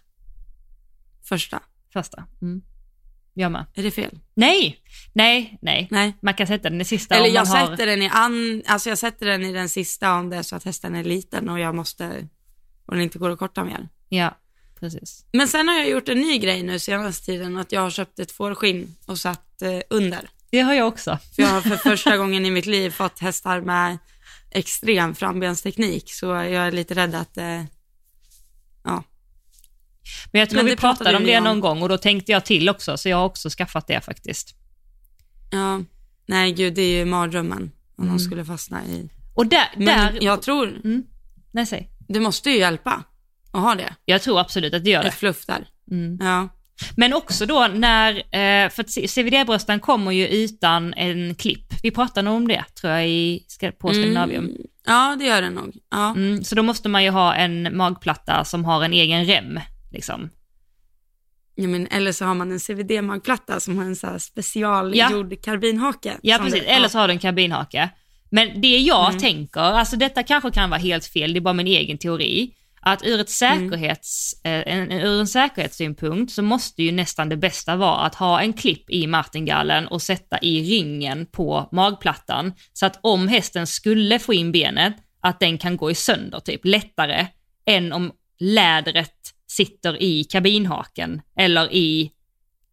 första. 1.23 1.59
Första. 1.93 2.23
Mm. 2.41 2.61
Jag 3.33 3.51
med. 3.51 3.65
Är 3.73 3.83
det 3.83 3.91
fel? 3.91 4.19
Nej, 4.33 4.81
nej, 5.13 5.57
nej. 5.61 5.87
Nej. 5.91 6.13
Man 6.21 6.33
kan 6.33 6.47
sätta 6.47 6.69
den 6.69 6.81
i 6.81 6.85
sista 6.85 7.15
Eller 7.15 7.27
om 7.29 7.33
jag 7.33 7.47
man 7.47 7.57
har... 7.57 7.67
sätter 7.67 7.85
den 7.85 8.01
i 8.01 8.09
an, 8.09 8.63
alltså 8.65 8.89
jag 8.89 8.97
sätter 8.97 9.25
den 9.25 9.45
i 9.45 9.51
den 9.51 9.69
sista 9.69 10.13
om 10.13 10.29
det 10.29 10.37
är 10.37 10.43
så 10.43 10.55
att 10.55 10.63
hästen 10.63 10.95
är 10.95 11.03
liten 11.03 11.49
och 11.49 11.59
jag 11.59 11.75
måste, 11.75 12.27
och 12.85 12.93
den 12.93 13.03
inte 13.03 13.19
går 13.19 13.29
att 13.29 13.39
korta 13.39 13.63
mer. 13.63 13.89
Ja, 14.09 14.37
precis. 14.79 15.25
Men 15.31 15.47
sen 15.47 15.67
har 15.67 15.75
jag 15.75 15.89
gjort 15.89 16.09
en 16.09 16.19
ny 16.19 16.37
grej 16.37 16.63
nu 16.63 16.79
senaste 16.79 17.25
tiden, 17.25 17.57
att 17.57 17.71
jag 17.71 17.81
har 17.81 17.89
köpt 17.89 18.19
ett 18.19 18.31
fårskinn 18.31 18.95
och 19.05 19.17
satt 19.17 19.61
eh, 19.61 19.79
under. 19.89 20.29
Det 20.51 20.59
har 20.59 20.73
jag 20.73 20.87
också. 20.87 21.17
För 21.35 21.41
jag 21.41 21.49
har 21.49 21.61
för 21.61 21.75
första 21.75 22.17
gången 22.17 22.45
i 22.45 22.51
mitt 22.51 22.65
liv 22.65 22.89
fått 22.89 23.19
hästar 23.19 23.61
med 23.61 23.97
extrem 24.51 25.15
frambensteknik, 25.15 26.13
så 26.13 26.25
jag 26.25 26.53
är 26.53 26.71
lite 26.71 26.93
rädd 26.93 27.15
att, 27.15 27.37
eh, 27.37 27.63
ja. 28.83 29.03
Men 30.31 30.39
jag 30.39 30.49
tror 30.49 30.57
Men 30.57 30.65
vi 30.65 30.75
pratade 30.75 30.97
pratade 30.97 31.17
om 31.17 31.23
det 31.23 31.37
om. 31.37 31.43
någon 31.43 31.59
gång 31.59 31.81
och 31.81 31.89
då 31.89 31.97
tänkte 31.97 32.31
jag 32.31 32.45
till 32.45 32.69
också, 32.69 32.97
så 32.97 33.09
jag 33.09 33.17
har 33.17 33.25
också 33.25 33.49
skaffat 33.49 33.87
det 33.87 34.01
faktiskt. 34.01 34.55
ja. 35.51 35.81
Nej 36.25 36.51
gud, 36.53 36.73
det 36.73 36.81
är 36.81 36.97
ju 36.99 37.05
mardrömmen 37.05 37.71
om 37.97 38.03
Mm. 38.05 38.17
de 38.17 38.23
skulle 38.23 38.45
fastna 38.45 38.85
i. 38.85 39.09
Och 39.35 39.47
där, 39.47 39.67
Men 39.77 39.85
där... 40.13 40.17
jag 40.23 40.41
tror, 40.41 40.67
Mm. 40.83 41.03
Nej, 41.51 41.65
säg. 41.65 41.89
det 42.07 42.19
måste 42.19 42.49
ju 42.49 42.57
hjälpa 42.57 43.03
att 43.51 43.61
ha 43.61 43.75
det, 43.75 43.95
Jag 44.05 44.21
tror 44.21 44.39
absolut 44.39 44.73
att 44.73 44.83
det 44.83 44.89
gör 44.89 45.01
det. 45.01 45.07
ett 45.07 45.13
fluff 45.15 45.45
där. 45.45 45.67
Mm. 45.91 46.17
Ja. 46.21 46.47
Men 46.95 47.13
också 47.13 47.45
då 47.45 47.67
när, 47.73 48.15
eh, 48.17 48.69
för 48.69 48.81
att 48.83 48.89
CVD-bröstan 49.09 49.79
kommer 49.79 50.11
ju 50.11 50.27
utan 50.27 50.93
en 50.93 51.35
klipp. 51.35 51.73
Vi 51.83 51.91
pratade 51.91 52.21
nog 52.21 52.35
om 52.35 52.47
det 52.47 52.63
tror 52.81 52.93
jag 52.93 53.09
i, 53.09 53.43
på 53.79 53.93
Skandinavium. 53.93 54.45
Mm, 54.45 54.57
ja, 54.85 55.15
det 55.19 55.25
gör 55.25 55.41
det 55.41 55.49
nog. 55.49 55.77
Ja. 55.91 56.09
Mm, 56.09 56.43
så 56.43 56.55
då 56.55 56.63
måste 56.63 56.89
man 56.89 57.03
ju 57.03 57.09
ha 57.09 57.35
en 57.35 57.77
magplatta 57.77 58.45
som 58.45 58.65
har 58.65 58.83
en 58.83 58.93
egen 58.93 59.25
rem. 59.25 59.59
Liksom. 59.91 60.29
Ja, 61.55 61.67
men, 61.67 61.87
eller 61.87 62.11
så 62.11 62.25
har 62.25 62.33
man 62.35 62.51
en 62.51 62.59
CVD-magplatta 62.59 63.59
som 63.59 63.77
har 63.77 63.85
en 63.85 63.95
så 63.95 64.07
här 64.07 64.13
Ja. 64.13 64.19
specialgjord 64.19 65.43
karbinhake. 65.43 66.17
Ja 66.21 66.37
precis, 66.37 66.59
det- 66.61 66.69
eller 66.69 66.87
så 66.87 66.97
har 66.99 67.07
du 67.07 67.13
en 67.13 67.19
kabinhake. 67.19 67.89
Men 68.29 68.61
det 68.61 68.77
jag 68.77 69.07
Mm. 69.09 69.19
tänker, 69.19 69.59
alltså 69.61 69.95
detta 69.95 70.23
kanske 70.23 70.51
kan 70.51 70.69
vara 70.69 70.79
helt 70.79 71.05
fel, 71.05 71.33
det 71.33 71.39
är 71.39 71.41
bara 71.41 71.53
min 71.53 71.67
egen 71.67 71.97
teori, 71.97 72.53
att 72.81 73.03
ur, 73.05 73.19
ett 73.19 73.41
Mm. 73.41 73.69
säkerhets, 73.69 74.33
eh, 74.43 74.73
en, 74.73 74.91
ur 74.91 75.19
en 75.19 75.27
säkerhetssynpunkt 75.27 76.31
så 76.33 76.41
måste 76.41 76.83
ju 76.83 76.91
nästan 76.91 77.29
det 77.29 77.37
bästa 77.37 77.75
vara 77.75 77.97
att 77.97 78.15
ha 78.15 78.41
en 78.41 78.53
klipp 78.53 78.89
i 78.89 79.07
martingallen 79.07 79.87
och 79.87 80.01
sätta 80.01 80.39
i 80.41 80.63
ringen 80.63 81.25
på 81.25 81.69
magplattan, 81.71 82.53
så 82.73 82.85
att 82.85 82.99
om 83.03 83.27
hästen 83.27 83.67
skulle 83.67 84.19
få 84.19 84.33
in 84.33 84.51
benet, 84.51 84.93
att 85.21 85.39
den 85.39 85.57
kan 85.57 85.77
gå 85.77 85.91
i 85.91 85.95
sönder 85.95 86.39
typ 86.39 86.61
lättare 86.65 87.27
än 87.65 87.93
om 87.93 88.11
lädret 88.39 89.15
sitter 89.51 90.01
i 90.03 90.23
kabinhaken 90.23 91.21
eller 91.37 91.73
i 91.73 92.11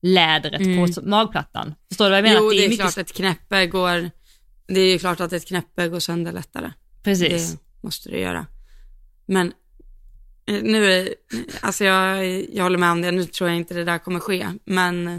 lädret 0.02 0.62
på 0.94 1.02
magplattan. 1.08 1.74
Förstår 1.88 2.04
du 2.04 2.10
vad 2.10 2.18
jag 2.18 2.22
menar? 2.22 2.36
Mm. 2.40 2.44
Jo, 2.44 2.50
Att 2.50 2.56
det 2.56 2.64
är, 2.64 2.68
mycket- 2.68 2.80
klart 2.80 2.98
att 2.98 3.10
ett 3.10 3.16
knäppe 3.16 3.66
går, 3.66 4.10
det 4.66 4.80
är 4.80 4.92
ju 4.92 4.98
klart 4.98 5.20
att 5.20 5.32
ett 5.32 5.46
knäppe 5.48 5.88
går 5.88 6.00
sönder 6.00 6.32
lättare. 6.32 6.72
Precis. 7.02 7.52
Det 7.52 7.58
måste 7.80 8.08
det 8.10 8.18
göra. 8.20 8.46
Men 9.26 9.52
eh, 10.46 10.62
nu, 10.62 10.92
är- 10.92 11.14
alltså 11.60 11.84
jag, 11.84 12.26
jag 12.54 12.62
håller 12.62 12.78
med 12.78 12.90
om 12.92 13.02
det, 13.02 13.10
nu 13.10 13.24
tror 13.24 13.50
jag 13.50 13.56
inte 13.56 13.74
det 13.74 13.84
där 13.84 13.98
kommer 13.98 14.20
ske, 14.20 14.46
men 14.64 15.08
eh, 15.08 15.18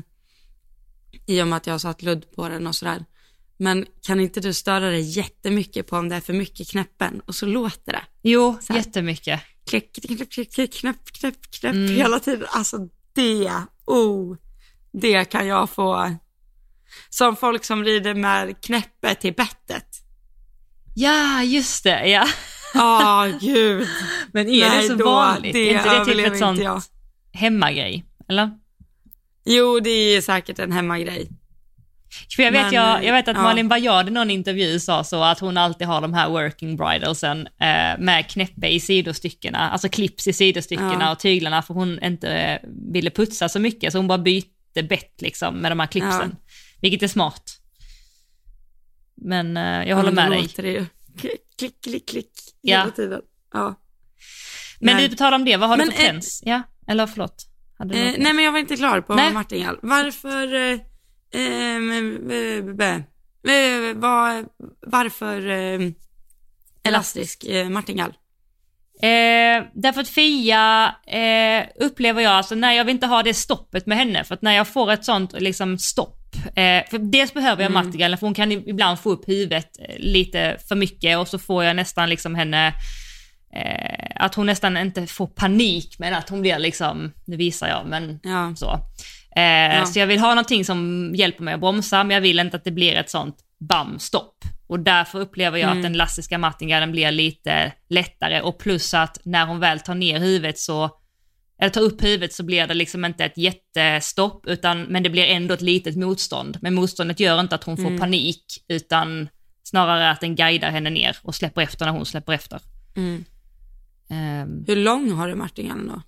i 1.25 1.41
och 1.41 1.47
med 1.47 1.57
att 1.57 1.67
jag 1.67 1.73
har 1.73 1.79
satt 1.79 2.01
ludd 2.01 2.31
på 2.35 2.49
den 2.49 2.67
och 2.67 2.75
sådär. 2.75 3.05
Men 3.57 3.85
kan 4.01 4.19
inte 4.19 4.39
du 4.39 4.53
störa 4.53 4.89
dig 4.89 5.01
jättemycket 5.01 5.87
på 5.87 5.97
om 5.97 6.09
det 6.09 6.15
är 6.15 6.21
för 6.21 6.33
mycket 6.33 6.69
knäppen 6.69 7.21
och 7.25 7.35
så 7.35 7.45
låter 7.45 7.91
det? 7.91 8.01
Jo, 8.21 8.57
Så 8.61 8.73
här. 8.73 8.79
jättemycket. 8.79 9.41
Klick, 9.69 9.93
klick, 10.07 10.31
klick, 10.33 10.53
klick, 10.53 10.73
knäpp, 10.79 11.05
knäpp, 11.11 11.35
knäpp 11.51 11.73
Mm. 11.75 11.95
hela 11.95 12.19
tiden. 12.19 12.47
Alltså 12.51 12.77
det, 13.13 13.51
oh, 13.85 14.37
det 14.91 15.25
kan 15.25 15.47
jag 15.47 15.69
få. 15.69 16.15
Som 17.09 17.35
folk 17.35 17.63
som 17.65 17.83
rider 17.83 18.13
med 18.13 18.61
knäppe 18.63 19.15
till 19.15 19.33
bettet. 19.33 19.85
Ja, 20.95 21.43
just 21.43 21.83
det, 21.83 22.07
ja. 22.07 22.27
Ja, 22.73 23.27
gud. 23.41 23.87
Men 24.33 24.49
är 24.49 24.69
Nej, 24.69 24.81
det 24.81 24.87
så 24.87 24.95
då- 24.95 25.05
vanligt? 25.05 25.53
det 25.53 25.73
är 25.73 25.77
inte 25.77 26.13
det 26.13 26.23
typ 26.23 26.33
ett 26.33 26.39
sånt 26.39 26.59
jag. 26.59 26.81
hemmagrej? 27.33 28.05
Eller? 28.29 28.51
Jo, 29.45 29.79
det 29.79 29.89
är 29.89 30.21
säkert 30.21 30.59
en 30.59 30.71
hemmagrej. 30.71 31.29
För 32.35 32.43
jag 32.43 32.51
vet, 32.51 32.61
Men, 32.65 32.73
jag, 32.73 33.03
jag 33.05 33.13
vet 33.13 33.27
att 33.27 33.35
ja. 33.37 33.41
Malin 33.43 33.67
Bajard 33.69 34.07
i 34.07 34.11
någon 34.11 34.31
intervju 34.31 34.79
sa 34.79 35.03
så 35.03 35.23
att 35.23 35.39
hon 35.39 35.57
alltid 35.57 35.87
har 35.87 36.01
de 36.01 36.13
här 36.13 36.29
working 36.29 36.77
bridalsen 36.77 37.47
eh, 37.47 37.99
med 37.99 38.27
knäppe 38.29 38.67
i 38.67 38.79
sidostyckena, 38.79 39.69
alltså 39.69 39.89
clips 39.89 40.27
i 40.27 40.33
sidostyckena 40.33 40.97
Ja. 40.99 41.11
och 41.11 41.19
tyglarna 41.19 41.61
för 41.61 41.73
hon 41.73 42.03
inte 42.03 42.29
eh, 42.33 42.59
ville 42.93 43.09
putsa 43.11 43.49
så 43.49 43.59
mycket 43.59 43.91
så 43.91 43.99
hon 43.99 44.07
bara 44.07 44.17
bytte 44.17 44.83
bett 44.83 45.21
liksom 45.21 45.55
med 45.55 45.71
de 45.71 45.79
här 45.79 45.87
clipsen. 45.87 46.35
Vilket 46.81 47.03
är 47.03 47.07
smart. 47.07 47.43
Men 49.21 49.57
eh, 49.57 49.89
jag 49.89 49.95
håller 49.95 50.09
Ja, 50.09 50.15
med 50.15 50.25
då 50.31 50.33
dig. 50.33 50.49
det 50.55 50.71
ju 50.71 50.85
klick, 51.17 51.41
klick, 51.59 51.81
klick, 51.83 52.09
klick 52.09 52.31
Ja. 52.61 52.79
hela 52.79 52.91
tiden. 52.91 53.21
Ja. 53.53 53.75
Men 54.79 54.95
Nej. 54.95 55.03
du, 55.03 55.09
på 55.09 55.17
tal 55.17 55.33
om 55.33 55.45
det, 55.45 55.57
vad 55.57 55.69
har 55.69 55.77
du 55.77 55.85
Men, 55.85 55.93
för 55.93 56.01
eh, 56.03 56.05
trends? 56.07 56.41
Ja, 56.45 56.61
eller 56.87 57.07
förlåt? 57.07 57.45
Du 57.79 57.95
Eh, 57.95 58.13
nej, 58.17 58.33
men 58.33 58.45
jag 58.45 58.51
var 58.51 58.59
inte 58.59 58.75
klar 58.75 59.01
på 59.01 59.15
Nej. 59.15 59.33
martingall. 59.33 59.79
Varför, 59.81 60.79
eh, 61.33 61.75
eh, 62.35 62.95
eh, 63.55 63.95
var, 63.95 64.45
varför 64.87 65.49
eh, 65.49 65.79
elastisk 66.83 67.43
eh, 67.43 67.69
martingall? 67.69 68.13
Eh, 69.01 69.63
därför 69.73 70.01
att 70.01 70.09
Fia 70.09 70.95
eh, 71.07 71.67
upplever 71.85 72.21
jag, 72.21 72.31
alltså 72.31 72.55
när 72.55 72.73
jag 72.73 72.85
vill 72.85 72.95
inte 72.95 73.07
ha 73.07 73.23
det 73.23 73.33
stoppet 73.33 73.85
med 73.85 73.97
henne, 73.97 74.23
för 74.23 74.35
att 74.35 74.41
när 74.41 74.53
jag 74.55 74.67
får 74.67 74.91
ett 74.91 75.05
sånt 75.05 75.33
liksom 75.41 75.77
stopp, 75.77 76.35
eh, 76.55 76.89
för 76.89 77.11
dels 77.11 77.33
behöver 77.33 77.63
jag 77.63 77.71
Mm. 77.71 77.85
martingallen 77.85 78.17
för 78.17 78.27
hon 78.27 78.33
kan 78.33 78.51
ibland 78.51 78.99
få 78.99 79.09
upp 79.09 79.27
huvudet 79.29 79.69
lite 79.97 80.57
för 80.69 80.75
mycket 80.75 81.17
och 81.17 81.27
så 81.27 81.39
får 81.39 81.63
jag 81.63 81.75
nästan 81.75 82.09
liksom 82.09 82.35
henne, 82.35 82.67
eh, 83.55 84.07
att 84.15 84.35
hon 84.35 84.45
nästan 84.45 84.77
inte 84.77 85.07
får 85.07 85.27
panik 85.27 85.95
men 85.99 86.13
att 86.13 86.29
hon 86.29 86.41
blir 86.41 86.59
liksom, 86.59 87.11
nu 87.25 87.37
visar 87.37 87.67
jag 87.67 87.85
men 87.87 88.19
Ja. 88.23 88.53
så. 88.55 88.79
Eh, 89.35 89.43
Ja. 89.75 89.85
Så 89.85 89.99
jag 89.99 90.07
vill 90.07 90.19
ha 90.19 90.29
någonting 90.29 90.65
som 90.65 91.11
hjälper 91.15 91.43
mig 91.43 91.53
att 91.53 91.59
bromsa, 91.59 92.03
men 92.03 92.13
jag 92.15 92.21
vill 92.21 92.39
inte 92.39 92.57
att 92.57 92.63
det 92.63 92.71
blir 92.71 92.95
ett 92.95 93.09
sånt 93.09 93.35
bam, 93.59 93.99
stopp. 93.99 94.35
Och 94.67 94.79
därför 94.79 95.19
upplever 95.19 95.57
jag 95.57 95.65
Mm. 95.67 95.77
att 95.77 95.83
den 95.83 95.93
elastiska 95.95 96.37
martingallen 96.37 96.91
blir 96.91 97.11
lite 97.11 97.73
lättare 97.89 98.41
och 98.41 98.59
plus 98.59 98.93
att 98.93 99.19
när 99.25 99.45
hon 99.45 99.59
väl 99.59 99.79
tar 99.79 99.95
ner 99.95 100.19
huvudet 100.19 100.59
så, 100.59 100.89
eller 101.61 101.69
tar 101.69 101.81
upp 101.81 102.03
huvudet 102.03 102.33
så 102.33 102.43
blir 102.43 102.67
det 102.67 102.73
liksom 102.73 103.05
inte 103.05 103.25
ett 103.25 103.37
jättestopp, 103.37 104.45
utan, 104.47 104.81
men 104.83 105.03
det 105.03 105.09
blir 105.09 105.25
ändå 105.25 105.53
ett 105.53 105.61
litet 105.61 105.95
motstånd. 105.95 106.57
Men 106.61 106.73
motståndet 106.75 107.19
gör 107.19 107.39
inte 107.39 107.55
att 107.55 107.63
hon 107.63 107.77
får 107.77 107.85
Mm. 107.87 107.99
panik, 107.99 108.45
utan 108.67 109.29
snarare 109.63 110.09
att 110.11 110.21
den 110.21 110.35
guidar 110.35 110.71
henne 110.71 110.89
ner 110.89 111.17
och 111.23 111.35
släpper 111.35 111.61
efter 111.61 111.85
när 111.85 111.91
hon 111.93 112.05
släpper 112.05 112.33
efter. 112.33 112.61
Mm. 112.95 113.23
Ehm, 114.09 114.63
Hur 114.67 114.75
lång 114.75 115.11
har 115.11 115.27
du 115.27 115.35
martingallen 115.35 115.87
då? 115.87 116.01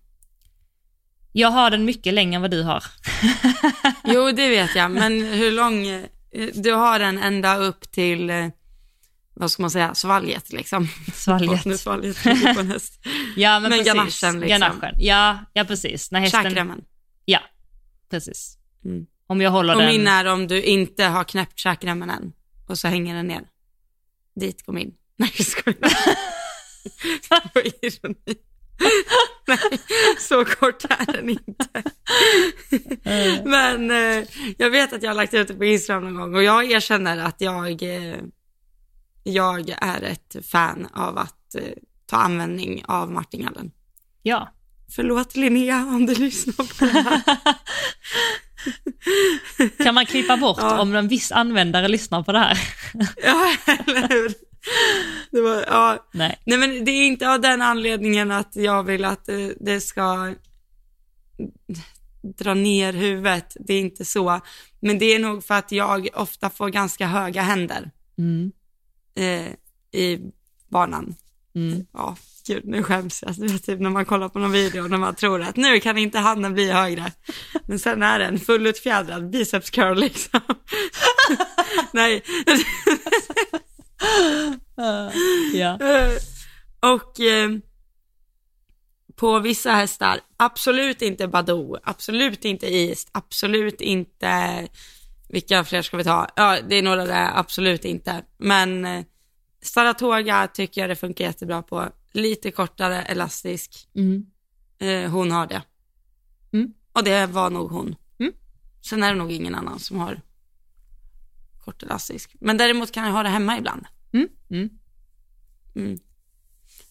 Jag 1.32 1.52
har 1.52 1.72
den 1.72 1.86
mycket 1.86 2.14
längre 2.14 2.36
än 2.36 2.42
vad 2.42 2.52
du 2.52 2.64
har. 2.64 2.84
Jo, 4.04 4.32
det 4.32 4.50
vet 4.50 4.76
jag, 4.76 4.92
men 4.92 5.22
hur 5.22 5.52
lång, 5.52 5.88
eh, 5.88 6.02
du 6.54 6.74
har 6.74 7.00
den 7.00 7.18
ända 7.18 7.58
upp 7.58 7.92
till, 7.92 8.30
eh, 8.30 8.48
vad 9.34 9.52
ska 9.52 9.64
man 9.64 9.72
säga, 9.72 9.96
svalget 9.96 10.54
liksom. 10.54 10.88
Svalget. 11.14 11.66
Nu 11.66 11.78
svalget 11.78 12.24
på 12.24 12.60
en 12.60 12.72
häst. 12.72 13.00
Ja 13.36 13.60
men, 13.60 13.70
Men 13.70 13.72
precis. 13.72 13.94
ganachen, 13.94 14.40
liksom. 14.40 14.60
Ganachen. 14.60 14.96
Ja, 14.98 15.40
ja 15.54 15.64
precis. 15.66 16.12
När 16.12 16.20
hästen... 16.20 16.44
Käkremmen. 16.44 16.84
Ja, 17.26 17.40
precis. 18.10 18.58
Mm. 18.86 19.06
Om 19.28 19.42
jag 19.42 19.52
håller 19.52 19.76
Och 19.76 19.82
den... 19.82 19.90
min 19.92 20.08
är 20.08 20.26
om 20.26 20.48
du 20.48 20.64
inte 20.64 21.04
har 21.04 21.24
knäppt 21.24 21.60
käkremmen 21.60 22.10
än 22.10 22.34
och 22.68 22.80
så 22.80 22.88
hänger 22.88 23.16
den 23.16 23.28
ner. 23.28 23.42
Dit 24.36 24.66
går 24.66 24.74
min. 24.74 24.94
Nej, 25.18 25.32
jag 25.38 25.48
skojar. 25.48 25.80
Det 27.30 27.42
var 27.54 27.64
ironi. 27.86 28.36
Nej, 29.48 29.80
så 30.20 30.46
kort 30.46 30.84
är 30.90 31.14
den 31.14 31.30
inte. 31.30 31.84
Men 33.46 33.92
eh, 33.92 34.28
jag 34.58 34.70
vet 34.70 34.94
att 34.94 35.04
jag 35.04 35.10
har 35.10 35.16
lagt 35.16 35.34
ut 35.34 35.48
det 35.48 35.54
på 35.54 35.66
Instagram 35.66 36.04
någon 36.04 36.16
gång 36.16 36.36
och 36.36 36.44
jag 36.44 36.72
erkänner 36.72 37.18
att 37.18 37.42
jag, 37.42 37.84
eh, 37.84 38.16
jag 39.24 39.70
är 39.82 40.02
ett 40.02 40.36
fan 40.52 40.88
av 40.94 41.18
att 41.18 41.56
eh, 41.56 41.64
ta 42.06 42.18
användning 42.18 42.84
av 42.88 43.12
martingallen. 43.12 43.72
Ja. 44.24 44.54
Förlåt 44.96 45.36
Linnea 45.36 45.78
om 45.78 46.06
du 46.06 46.16
lyssnar 46.16 46.54
på 46.80 46.86
det 46.86 46.92
här. 46.92 47.22
Kan 49.84 49.96
man 49.96 50.06
klippa 50.06 50.38
bort 50.38 50.58
Ja. 50.62 50.82
om 50.82 50.96
en 50.96 51.08
viss 51.08 51.32
användare 51.32 51.88
lyssnar 51.88 52.24
på 52.24 52.32
det 52.32 52.40
här? 52.40 52.58
Ja, 53.24 53.52
eller 53.68 54.10
hur? 54.10 54.34
Det 55.32 55.42
var, 55.42 55.64
ja. 55.68 56.08
Nej. 56.14 56.40
Nej 56.46 56.58
men 56.58 56.86
det 56.86 56.92
är 56.92 57.08
inte 57.08 57.30
av 57.34 57.42
den 57.42 57.62
anledningen 57.62 58.32
att 58.32 58.56
jag 58.56 58.84
vill 58.84 59.06
att 59.06 59.30
eh, 59.30 59.48
det 59.60 59.82
ska 59.82 60.34
dra 62.38 62.54
ner 62.54 62.94
huvudet, 62.94 63.58
det 63.60 63.74
är 63.74 63.80
inte 63.80 64.06
så. 64.06 64.42
Men 64.80 65.00
det 65.00 65.06
är 65.06 65.20
nog 65.20 65.44
för 65.44 65.56
att 65.56 65.72
jag 65.72 66.08
ofta 66.14 66.50
får 66.50 66.70
ganska 66.70 67.08
höga 67.08 67.42
händer 67.42 67.92
Mm. 68.18 68.52
eh, 69.16 69.54
i 70.02 70.20
banan. 70.70 71.16
Mm. 71.56 71.86
Ja, 71.94 72.16
gud 72.48 72.66
nu 72.66 72.84
skäms 72.84 73.24
jag. 73.28 73.36
Du 73.36 73.48
vet, 73.48 73.64
typ 73.66 73.80
när 73.80 73.90
man 73.90 74.06
kollar 74.06 74.30
på 74.30 74.40
någon 74.40 74.52
video 74.52 74.88
när 74.88 74.98
man 74.98 75.16
tror 75.16 75.42
att 75.42 75.56
nu 75.56 75.80
kan 75.80 75.98
inte 75.98 76.20
handen 76.20 76.54
bli 76.54 76.72
högre. 76.72 77.12
Men 77.66 77.80
sen 77.80 78.04
är 78.04 78.20
det 78.20 78.26
en 78.26 78.40
fullutfjädrad 78.40 79.30
biceps 79.30 79.70
curl 79.70 80.00
liksom. 80.00 80.40
Nej. 81.94 82.24
Ja. 85.54 85.80
Eh, 85.80 86.12
Och 86.80 87.20
eh, 87.20 87.50
på 89.16 89.40
vissa 89.40 89.72
hästar, 89.72 90.20
absolut 90.38 91.02
inte 91.02 91.28
Badoo, 91.28 91.78
absolut 91.84 92.46
inte 92.46 92.68
East, 92.76 93.10
absolut 93.12 93.82
inte, 93.82 94.68
vilka 95.30 95.64
fler 95.64 95.82
ska 95.82 95.98
vi 95.98 96.04
ta? 96.04 96.28
Ja, 96.36 96.58
det 96.70 96.76
är 96.76 96.84
några 96.84 97.06
där, 97.06 97.32
absolut 97.40 97.86
inte. 97.86 98.24
Men 98.38 98.86
eh, 98.86 99.04
Saratoga 99.62 100.48
tycker 100.54 100.82
jag 100.82 100.90
det 100.90 100.96
funkar 100.96 101.26
jättebra 101.26 101.62
på. 101.62 101.90
Lite 102.14 102.52
kortare, 102.52 103.02
elastisk. 103.02 103.88
Mm. 103.96 104.26
Eh, 104.80 105.12
hon 105.12 105.32
har 105.32 105.48
det. 105.48 105.62
Mm. 106.54 106.74
Och 106.94 107.04
det 107.04 107.26
var 107.26 107.50
nog 107.50 107.72
hon. 107.72 107.96
Mm. 108.20 108.34
Sen 108.90 109.04
är 109.04 109.10
det 109.14 109.18
nog 109.20 109.32
ingen 109.32 109.56
annan 109.56 109.80
som 109.80 109.98
har 110.00 110.22
kort 111.62 111.84
elastisk. 111.84 112.36
Men 112.40 112.58
däremot 112.58 112.92
kan 112.92 113.06
jag 113.06 113.12
ha 113.12 113.24
det 113.24 113.30
hemma 113.30 113.58
ibland. 113.58 113.86
Mm. 114.14 114.28
Mm. 114.50 114.70
Mm. 115.76 116.00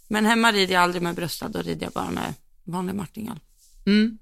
Men 0.08 0.26
hemma 0.26 0.52
rider 0.52 0.74
jag 0.74 0.82
aldrig 0.82 1.02
med 1.02 1.14
bröstad, 1.14 1.48
då 1.48 1.62
rider 1.62 1.86
jag 1.86 1.92
bara 1.92 2.10
med 2.10 2.34
vanlig 2.64 2.94
martingall. 2.94 3.40
Mm. 3.86 4.18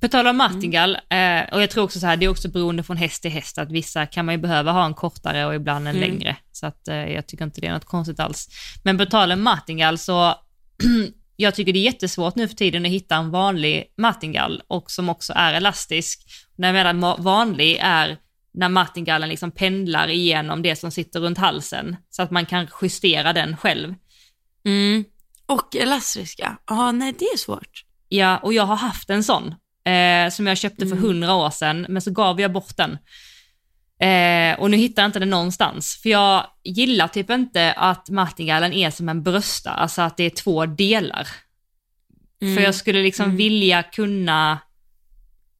På 0.00 0.08
tal 0.08 0.26
om 0.26 0.36
martingall, 0.36 0.94
eh, 0.94 1.42
och 1.52 1.62
jag 1.62 1.70
tror 1.70 1.84
också 1.84 2.00
så 2.00 2.06
här, 2.06 2.16
det 2.16 2.24
är 2.24 2.30
också 2.30 2.48
beroende 2.48 2.82
från 2.82 2.96
häst 2.96 3.22
till 3.22 3.30
häst, 3.30 3.58
att 3.58 3.70
vissa 3.72 4.06
kan 4.06 4.26
man 4.26 4.34
ju 4.34 4.40
behöva 4.40 4.72
ha 4.72 4.84
en 4.86 4.94
kortare 4.94 5.46
och 5.46 5.54
ibland 5.54 5.88
en 5.88 5.96
Mm. 5.96 6.10
längre. 6.10 6.36
Så 6.52 6.66
att 6.66 6.88
eh, 6.88 6.96
jag 6.96 7.26
tycker 7.26 7.44
inte 7.44 7.60
det 7.60 7.66
är 7.66 7.72
något 7.72 7.84
konstigt 7.84 8.20
alls. 8.20 8.48
Men 8.82 8.98
på 8.98 9.06
tal 9.06 9.32
om 9.32 9.42
martingall 9.42 9.98
så, 9.98 10.34
jag 11.36 11.54
tycker 11.54 11.72
det 11.72 11.78
är 11.78 11.82
jättesvårt 11.84 12.34
nu 12.34 12.48
för 12.48 12.56
tiden 12.56 12.84
att 12.84 12.90
hitta 12.90 13.16
en 13.16 13.30
vanlig 13.30 13.84
martingall 13.96 14.62
och 14.68 14.90
som 14.90 15.08
också 15.08 15.32
är 15.36 15.54
elastisk. 15.54 16.26
När 16.56 16.74
jag 16.74 16.94
menar 16.94 17.22
vanlig 17.22 17.78
är 17.80 18.18
när 18.54 18.68
martingallen 18.68 19.28
liksom 19.28 19.50
pendlar 19.50 20.08
igenom 20.08 20.62
det 20.62 20.76
som 20.76 20.90
sitter 20.90 21.20
runt 21.20 21.38
halsen, 21.38 21.96
så 22.10 22.22
att 22.22 22.30
man 22.30 22.46
kan 22.46 22.68
justera 22.82 23.32
den 23.32 23.56
själv. 23.56 23.94
Mm. 24.64 25.04
Och 25.46 25.76
elastiska. 25.76 26.58
Ja, 26.66 26.92
nej 26.92 27.14
det 27.18 27.24
är 27.24 27.36
svårt. 27.36 27.84
Ja, 28.08 28.38
och 28.38 28.52
jag 28.52 28.62
har 28.66 28.76
haft 28.76 29.10
en 29.10 29.24
sån, 29.24 29.54
eh, 29.84 30.30
som 30.30 30.46
jag 30.46 30.58
köpte 30.58 30.86
för 30.86 30.96
Mm. 30.96 31.02
hundra 31.04 31.34
år 31.34 31.50
sedan, 31.50 31.86
men 31.88 32.02
så 32.02 32.10
gav 32.10 32.40
jag 32.40 32.52
bort 32.52 32.76
den. 32.76 32.98
Eh, 34.00 34.60
och 34.60 34.70
nu 34.70 34.76
hittar 34.76 35.02
jag 35.02 35.08
inte 35.08 35.18
den 35.18 35.30
någonstans, 35.30 36.00
för 36.02 36.08
jag 36.10 36.46
gillar 36.64 37.08
typ 37.08 37.30
inte 37.30 37.72
att 37.72 38.10
martingallen 38.10 38.72
är 38.72 38.90
som 38.90 39.08
en 39.08 39.22
brösta, 39.22 39.70
alltså 39.70 40.02
att 40.02 40.16
det 40.16 40.24
är 40.24 40.30
två 40.30 40.66
delar. 40.66 41.28
Mm. 42.42 42.56
För 42.56 42.62
jag 42.62 42.74
skulle 42.74 43.02
liksom 43.02 43.24
Mm. 43.24 43.36
vilja 43.36 43.82
kunna 43.82 44.58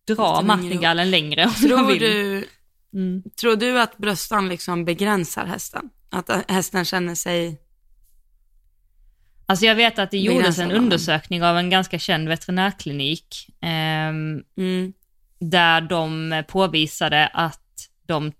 dra 0.06 0.42
martingallen 0.42 1.10
längre 1.10 1.44
om 1.44 1.52
jag 1.60 1.68
Tror 1.78 1.86
vill. 1.86 1.98
du, 1.98 2.48
Mm. 2.94 3.22
tror 3.40 3.56
du 3.56 3.80
att 3.80 3.98
bröstan 3.98 4.48
liksom 4.48 4.84
begränsar 4.84 5.46
hästen? 5.46 5.90
Att 6.10 6.28
äh, 6.30 6.38
hästen 6.48 6.84
känner 6.84 7.14
sig... 7.14 7.60
Alltså 9.46 9.66
jag 9.66 9.74
vet 9.74 9.98
att 9.98 10.10
det 10.10 10.18
gjordes 10.18 10.58
en 10.58 10.70
undersökning 10.72 11.44
av 11.44 11.58
en 11.58 11.70
ganska 11.70 11.98
känd 11.98 12.28
veterinärklinik 12.28 13.46
ehm, 13.60 14.42
Mm. 14.56 14.92
där 15.38 15.80
de 15.80 16.42
påvisade 16.48 17.26
att 17.26 17.60
de 18.06 18.32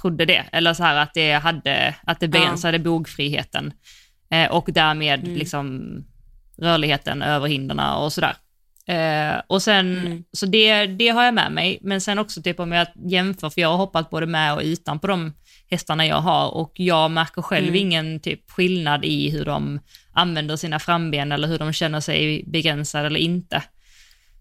trodde 0.00 0.24
det, 0.24 0.44
eller 0.52 0.74
så 0.74 0.82
här 0.82 0.96
att 0.96 1.14
det 1.14 1.32
hade, 1.32 1.94
att 2.02 2.20
det 2.20 2.28
begränsade 2.28 2.78
bogfriheten 2.78 3.72
eh, 4.30 4.50
och 4.50 4.68
därmed 4.72 5.20
Mm. 5.24 5.34
liksom 5.36 5.96
rörligheten 6.58 7.22
över 7.22 7.46
hinderna 7.48 7.96
och 7.96 8.12
sådär. 8.12 8.36
Eh, 8.88 9.40
och 9.46 9.62
sen, 9.62 9.98
Mm. 9.98 10.24
så 10.32 10.46
det, 10.46 10.86
det 10.86 11.08
har 11.08 11.24
jag 11.24 11.34
med 11.34 11.52
mig, 11.52 11.78
men 11.82 12.00
sen 12.00 12.18
också 12.18 12.42
typ 12.42 12.60
om 12.60 12.72
jag 12.72 12.86
jämför, 13.10 13.50
för 13.50 13.60
jag 13.60 13.68
har 13.68 13.76
hoppat 13.76 14.10
både 14.10 14.26
med 14.26 14.54
och 14.54 14.60
utan 14.64 14.98
på 14.98 15.06
de 15.06 15.32
hästarna 15.70 16.06
jag 16.06 16.20
har 16.20 16.54
och 16.54 16.72
jag 16.74 17.10
märker 17.10 17.42
själv 17.42 17.66
Mm. 17.68 17.76
ingen 17.80 18.20
typ 18.20 18.50
skillnad 18.50 19.04
i 19.04 19.30
hur 19.30 19.44
de 19.44 19.80
använder 20.12 20.56
sina 20.56 20.78
framben 20.78 21.32
eller 21.32 21.48
hur 21.48 21.58
de 21.58 21.72
känner 21.72 22.00
sig 22.00 22.44
begränsade 22.46 23.06
eller 23.06 23.20
inte. 23.20 23.62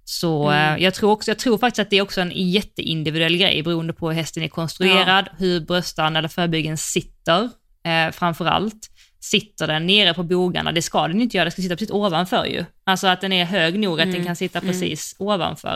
Så 0.04 0.50
Mm. 0.50 0.76
eh, 0.78 0.84
jag, 0.84 0.94
tror 0.94 1.12
också, 1.12 1.32
jag 1.32 1.40
tror 1.40 1.58
faktiskt 1.58 1.80
att 1.80 1.90
det 1.90 1.98
är 1.98 2.02
också 2.02 2.22
en 2.22 2.32
jätteindividuell 2.36 3.38
grej 3.38 3.64
beroende 3.64 3.94
på 3.94 4.10
hur 4.10 4.16
hästen 4.16 4.44
är 4.44 4.48
konstruerad, 4.48 5.30
hur 5.38 5.60
bröstan 5.60 6.16
eller 6.16 6.28
förbyggen 6.28 6.78
sitter 6.78 7.50
eh, 7.86 8.12
framför 8.12 8.46
allt. 8.46 8.92
Sitter 9.20 9.68
den 9.68 9.86
nere 9.88 10.14
på 10.14 10.24
bogarna, 10.24 10.72
det 10.72 10.82
ska 10.82 11.08
den 11.08 11.22
inte 11.22 11.38
göra, 11.38 11.46
den 11.46 11.52
ska 11.52 11.62
sitta 11.62 11.76
precis 11.76 11.92
ovanför 11.92 12.46
ju. 12.46 12.66
Alltså 12.84 13.08
att 13.08 13.22
den 13.22 13.34
är 13.34 13.46
hög 13.46 13.80
nog 13.80 14.02
att 14.02 14.06
den 14.06 14.14
Mm, 14.16 14.26
kan 14.26 14.36
sitta 14.36 14.60
mm. 14.60 14.72
precis 14.72 15.16
ovanför. 15.20 15.76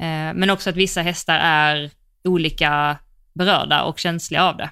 Eh, 0.00 0.34
men 0.34 0.50
också 0.50 0.70
att 0.70 0.76
vissa 0.76 1.02
hästar 1.02 1.38
är 1.38 1.90
olika 2.24 2.98
berörda 3.32 3.82
och 3.82 3.98
känsliga 3.98 4.42
av 4.44 4.56
det. 4.56 4.70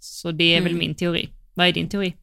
Så 0.00 0.32
det 0.32 0.56
är 0.56 0.60
väl 0.60 0.72
Mm. 0.72 0.78
min 0.78 0.94
teori. 0.94 1.28
Vad 1.54 1.66
är 1.66 1.72
din 1.72 1.88
teori? 1.88 2.16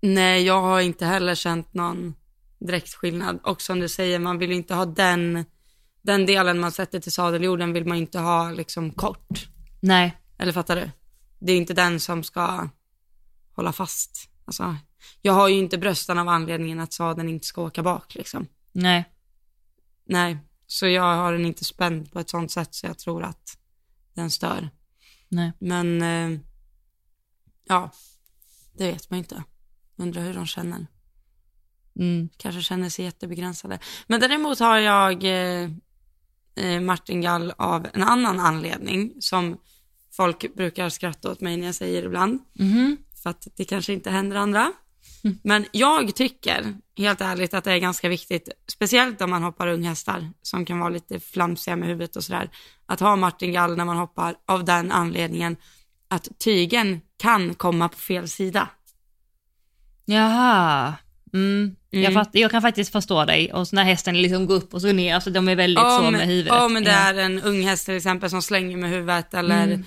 Nej, 0.00 0.42
jag 0.42 0.62
har 0.62 0.80
inte 0.80 1.06
heller 1.06 1.34
känt 1.34 1.74
någon 1.74 2.14
direkt 2.58 2.94
skillnad. 2.94 3.38
Och 3.42 3.62
som 3.62 3.80
du 3.80 3.88
säger, 3.88 4.18
man 4.18 4.38
vill 4.38 4.52
inte 4.52 4.74
ha 4.74 4.84
den, 4.86 5.44
den 6.02 6.26
delen 6.26 6.58
man 6.60 6.72
sätter 6.72 7.00
till 7.00 7.12
sadeljorden 7.12 7.72
vill 7.72 7.84
man 7.84 7.96
inte 7.96 8.18
ha 8.18 8.50
liksom 8.50 8.90
kort. 8.90 9.46
Nej. 9.80 10.16
Eller 10.38 10.52
fattar 10.52 10.76
du? 10.76 10.90
Det 11.38 11.52
är 11.52 11.56
inte 11.56 11.74
den 11.74 12.00
som 12.00 12.22
ska 12.22 12.68
hålla 13.52 13.72
fast. 13.72 14.30
Alltså, 14.44 14.76
jag 15.22 15.32
har 15.32 15.48
ju 15.48 15.54
inte 15.54 15.78
bröstan 15.78 16.18
av 16.18 16.28
anledningen 16.28 16.80
att 16.80 16.92
sadeln 16.92 17.28
inte 17.28 17.46
ska 17.46 17.62
åka 17.62 17.82
bak 17.82 18.14
liksom. 18.14 18.46
Nej. 18.72 19.04
Nej, 20.04 20.38
så 20.66 20.86
jag 20.86 21.16
har 21.16 21.32
den 21.32 21.46
inte 21.46 21.64
spänd 21.64 22.12
på 22.12 22.20
ett 22.20 22.30
sånt 22.30 22.50
sätt 22.50 22.74
så 22.74 22.86
jag 22.86 22.98
tror 22.98 23.22
att 23.22 23.58
den 24.14 24.30
stör. 24.30 24.70
Nej. 25.28 25.52
Men 25.58 26.02
eh, 26.02 26.40
ja, 27.64 27.90
det 28.72 28.92
vet 28.92 29.10
man 29.10 29.18
inte. 29.18 29.44
Undrar 29.96 30.22
hur 30.22 30.34
de 30.34 30.46
känner. 30.46 30.86
Mm. 31.98 32.28
Kanske 32.36 32.62
känner 32.62 32.88
sig 32.88 33.04
jättebegränsade. 33.04 33.78
Men 34.06 34.20
däremot 34.20 34.58
har 34.58 34.78
jag 34.78 35.24
eh, 35.24 35.70
eh, 36.56 36.80
martingall 36.80 37.52
av 37.58 37.86
en 37.92 38.02
annan 38.02 38.40
anledning 38.40 39.12
som 39.20 39.58
folk 40.16 40.54
brukar 40.54 40.88
skratta 40.88 41.30
åt 41.30 41.40
mig 41.40 41.56
när 41.56 41.66
jag 41.66 41.74
säger 41.74 42.02
ibland. 42.06 42.38
Mhm. 42.58 42.96
För 43.22 43.30
att 43.30 43.46
det 43.56 43.64
kanske 43.64 43.92
inte 43.92 44.10
händer 44.10 44.36
andra. 44.36 44.72
Men 45.42 45.64
jag 45.72 46.14
tycker 46.14 46.74
helt 46.96 47.20
ärligt 47.20 47.54
att 47.54 47.64
det 47.64 47.72
är 47.72 47.78
ganska 47.78 48.08
viktigt, 48.08 48.48
speciellt 48.72 49.20
om 49.20 49.30
man 49.30 49.42
hoppar 49.42 49.66
unghästar 49.68 50.30
som 50.42 50.64
kan 50.64 50.78
vara 50.78 50.88
lite 50.90 51.20
flamsiga 51.20 51.76
med 51.76 51.88
huvudet 51.88 52.16
och 52.16 52.24
sådär, 52.24 52.50
att 52.86 53.00
ha 53.00 53.16
martingall 53.16 53.76
när 53.76 53.84
man 53.84 53.96
hoppar 53.96 54.34
av 54.46 54.64
den 54.64 54.92
anledningen 54.92 55.56
att 56.08 56.38
tygen 56.38 57.00
kan 57.16 57.54
komma 57.54 57.88
på 57.88 57.98
fel 57.98 58.28
sida. 58.28 58.68
Jaha. 60.04 60.94
Mm. 61.32 61.76
Jag, 61.90 62.00
Mm. 62.02 62.14
fatt, 62.14 62.30
jag 62.32 62.50
kan 62.50 62.62
faktiskt 62.62 62.92
förstå 62.92 63.24
dig. 63.24 63.52
Och 63.52 63.68
så 63.68 63.76
när 63.76 63.84
hästen 63.84 64.22
liksom 64.22 64.46
går 64.46 64.54
upp 64.54 64.74
och 64.74 64.80
så 64.80 64.92
ner, 64.92 65.14
alltså 65.14 65.30
de 65.30 65.48
är 65.48 65.56
väldigt 65.56 65.82
så 65.84 66.06
Om, 66.06 66.12
med 66.12 66.26
huvudet. 66.26 66.52
om 66.52 66.74
det 66.74 66.80
Ja. 66.90 66.96
är 66.96 67.14
en 67.14 67.42
ung 67.42 67.62
häst 67.66 67.86
till 67.86 67.96
exempel 67.96 68.30
som 68.30 68.42
slänger 68.42 68.76
med 68.76 68.90
huvudet 68.90 69.34
eller 69.34 69.64
Mm. 69.64 69.84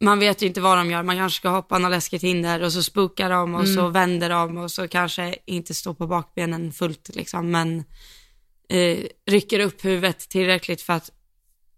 Man 0.00 0.18
vet 0.18 0.42
ju 0.42 0.46
inte 0.46 0.60
vad 0.60 0.78
de 0.78 0.90
gör. 0.90 1.02
Man 1.02 1.16
kanske 1.16 1.36
ska 1.36 1.48
hoppa 1.48 1.78
något 1.78 1.90
läskigt 1.90 2.22
hinder 2.22 2.62
och 2.62 2.72
så 2.72 2.82
spukar 2.82 3.30
de 3.30 3.54
och 3.54 3.60
Mm. 3.64 3.74
så 3.74 3.88
vänder 3.88 4.30
de 4.30 4.56
och 4.58 4.70
så 4.70 4.88
kanske 4.88 5.36
inte 5.46 5.74
står 5.74 5.94
på 5.94 6.06
bakbenen 6.06 6.72
fullt 6.72 7.10
liksom, 7.14 7.50
men 7.50 7.84
eh, 8.68 8.98
rycker 9.26 9.60
upp 9.60 9.84
huvudet 9.84 10.18
tillräckligt 10.18 10.82
för 10.82 10.92
att 10.92 11.10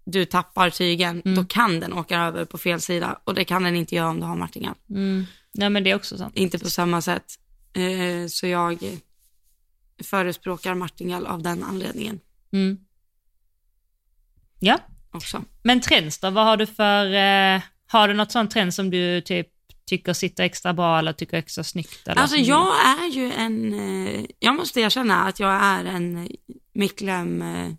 du 0.04 0.24
tappar 0.24 0.70
tygen, 0.70 1.22
Mm. 1.24 1.34
då 1.36 1.44
kan 1.44 1.80
den 1.80 1.92
åka 1.92 2.20
över 2.20 2.44
på 2.44 2.58
fel 2.58 2.80
sida 2.80 3.20
och 3.24 3.34
det 3.34 3.44
kan 3.44 3.62
den 3.62 3.76
inte 3.76 3.94
göra 3.94 4.08
om 4.08 4.20
du 4.20 4.26
har 4.26 4.36
martingar. 4.36 4.74
Mm. 4.90 5.24
Nej 5.52 5.70
men 5.70 5.84
det 5.84 5.90
är 5.90 5.94
också 5.96 6.18
sant. 6.18 6.36
Inte 6.36 6.58
på 6.58 6.70
samma 6.70 7.00
sätt. 7.02 7.24
Eh, 7.72 8.26
så 8.28 8.46
jag 8.46 8.78
förespråkar 10.04 10.74
martingall 10.74 11.26
av 11.26 11.42
den 11.42 11.64
anledningen 11.64 12.20
Mm. 12.52 12.78
Ja, 14.58 14.78
också. 15.10 15.44
men 15.62 15.80
trends 15.80 16.18
då? 16.18 16.30
Vad 16.30 16.44
har 16.44 16.56
du 16.56 16.66
för, 16.66 17.06
eh, 17.14 17.62
har 17.92 18.08
du 18.08 18.14
något 18.14 18.32
sånt 18.32 18.50
trend 18.50 18.74
som 18.74 18.90
du 18.90 19.20
typ 19.20 19.48
tycker 19.86 20.12
sitter 20.12 20.44
extra 20.44 20.74
bra 20.74 20.98
eller 20.98 21.12
tycker 21.12 21.36
extra 21.36 21.64
snyggt? 21.64 22.08
Eller 22.08 22.22
Alltså 22.22 22.36
jag 22.36 22.86
är 22.86 23.06
ju 23.08 23.32
en, 23.32 23.74
eh, 23.74 24.24
jag 24.38 24.54
måste 24.56 24.80
erkänna 24.80 25.24
att 25.24 25.40
jag 25.40 25.52
är 25.64 25.84
en 25.84 26.28
Micklem 26.72 27.42
eh, 27.42 27.72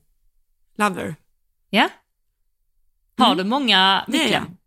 lover. 0.78 1.16
Ja? 1.70 1.90
Har 3.18 3.26
Mm. 3.26 3.38
du 3.38 3.44
många 3.44 4.06
Det 4.08 4.18
är 4.18 4.24
Micklem? 4.24 4.58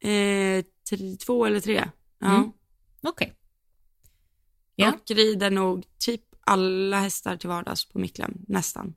Eh, 0.00 0.64
tre, 0.90 1.16
två 1.16 1.46
eller 1.46 1.60
tre. 1.60 1.88
Ja. 2.18 2.36
Mm. 2.36 2.52
Okej. 3.02 3.34
Ja. 4.76 4.92
Och 4.92 5.10
rider 5.16 5.50
nog 5.50 5.84
typ 5.98 6.22
alla 6.40 7.00
hästar 7.00 7.36
till 7.36 7.48
vardags 7.48 7.88
på 7.88 7.98
Micklem, 7.98 8.34
nästan. 8.48 8.94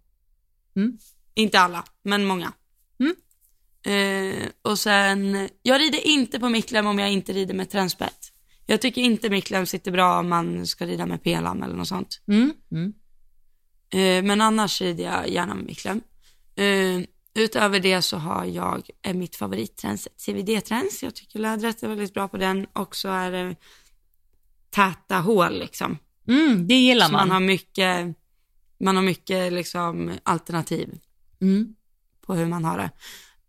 Mm. 0.76 0.97
Inte 1.34 1.59
alla, 1.59 1.84
men 2.03 2.26
många. 2.26 2.53
Mm. 2.99 3.15
Eh, 3.94 4.48
och 4.62 4.80
sen, 4.80 5.50
jag 5.62 5.82
rider 5.82 6.08
inte 6.08 6.40
på 6.40 6.50
Micklem 6.50 6.88
om 6.88 7.00
jag 7.00 7.12
inte 7.12 7.34
rider 7.34 7.54
med 7.54 7.70
tränspett. 7.70 8.34
Jag 8.66 8.82
tycker 8.82 9.02
inte 9.02 9.30
Micklem 9.30 9.66
sitter 9.66 9.92
bra 9.92 10.20
om 10.20 10.30
man 10.30 10.68
ska 10.68 10.86
rida 10.86 11.06
med 11.06 11.24
pelam 11.24 11.64
eller 11.64 11.76
något 11.76 11.88
sånt. 11.88 12.22
Mm. 12.28 12.54
Mm. 12.72 12.94
Eh, 13.94 14.28
men 14.28 14.42
annars 14.42 14.82
rider 14.82 15.04
jag 15.04 15.30
gärna 15.30 15.56
med 15.56 15.66
Micklem. 15.66 16.02
Eh, 16.56 17.02
utöver 17.34 17.80
det 17.80 18.02
så 18.02 18.18
har 18.18 18.46
jag 18.46 18.90
eh, 19.02 19.14
mitt 19.14 19.36
favoritträns, 19.36 20.08
ett 20.08 20.22
CVD-träns. 20.26 21.04
Jag 21.04 21.16
tycker 21.16 21.40
lädret 21.40 21.84
är 21.84 21.88
väldigt 21.88 22.14
bra 22.14 22.28
på 22.28 22.38
den 22.38 22.66
och 22.74 22.96
så 22.96 23.10
är 23.10 23.32
det 23.32 23.56
täta 24.70 25.20
hål 25.20 25.60
liksom. 25.60 25.98
Mm, 26.28 26.68
det 26.68 26.76
gillar 26.76 27.06
Så 27.06 27.12
man. 27.12 27.28
man 27.28 27.32
har 27.32 27.40
mycket, 27.40 28.16
man 28.80 28.96
har 28.96 29.04
mycket 29.04 29.54
liksom 29.54 30.12
alternativ 30.24 31.00
Mm. 31.42 31.76
på 32.26 32.34
hur 32.36 32.46
man 32.46 32.66
har 32.66 32.78
det. 32.78 32.92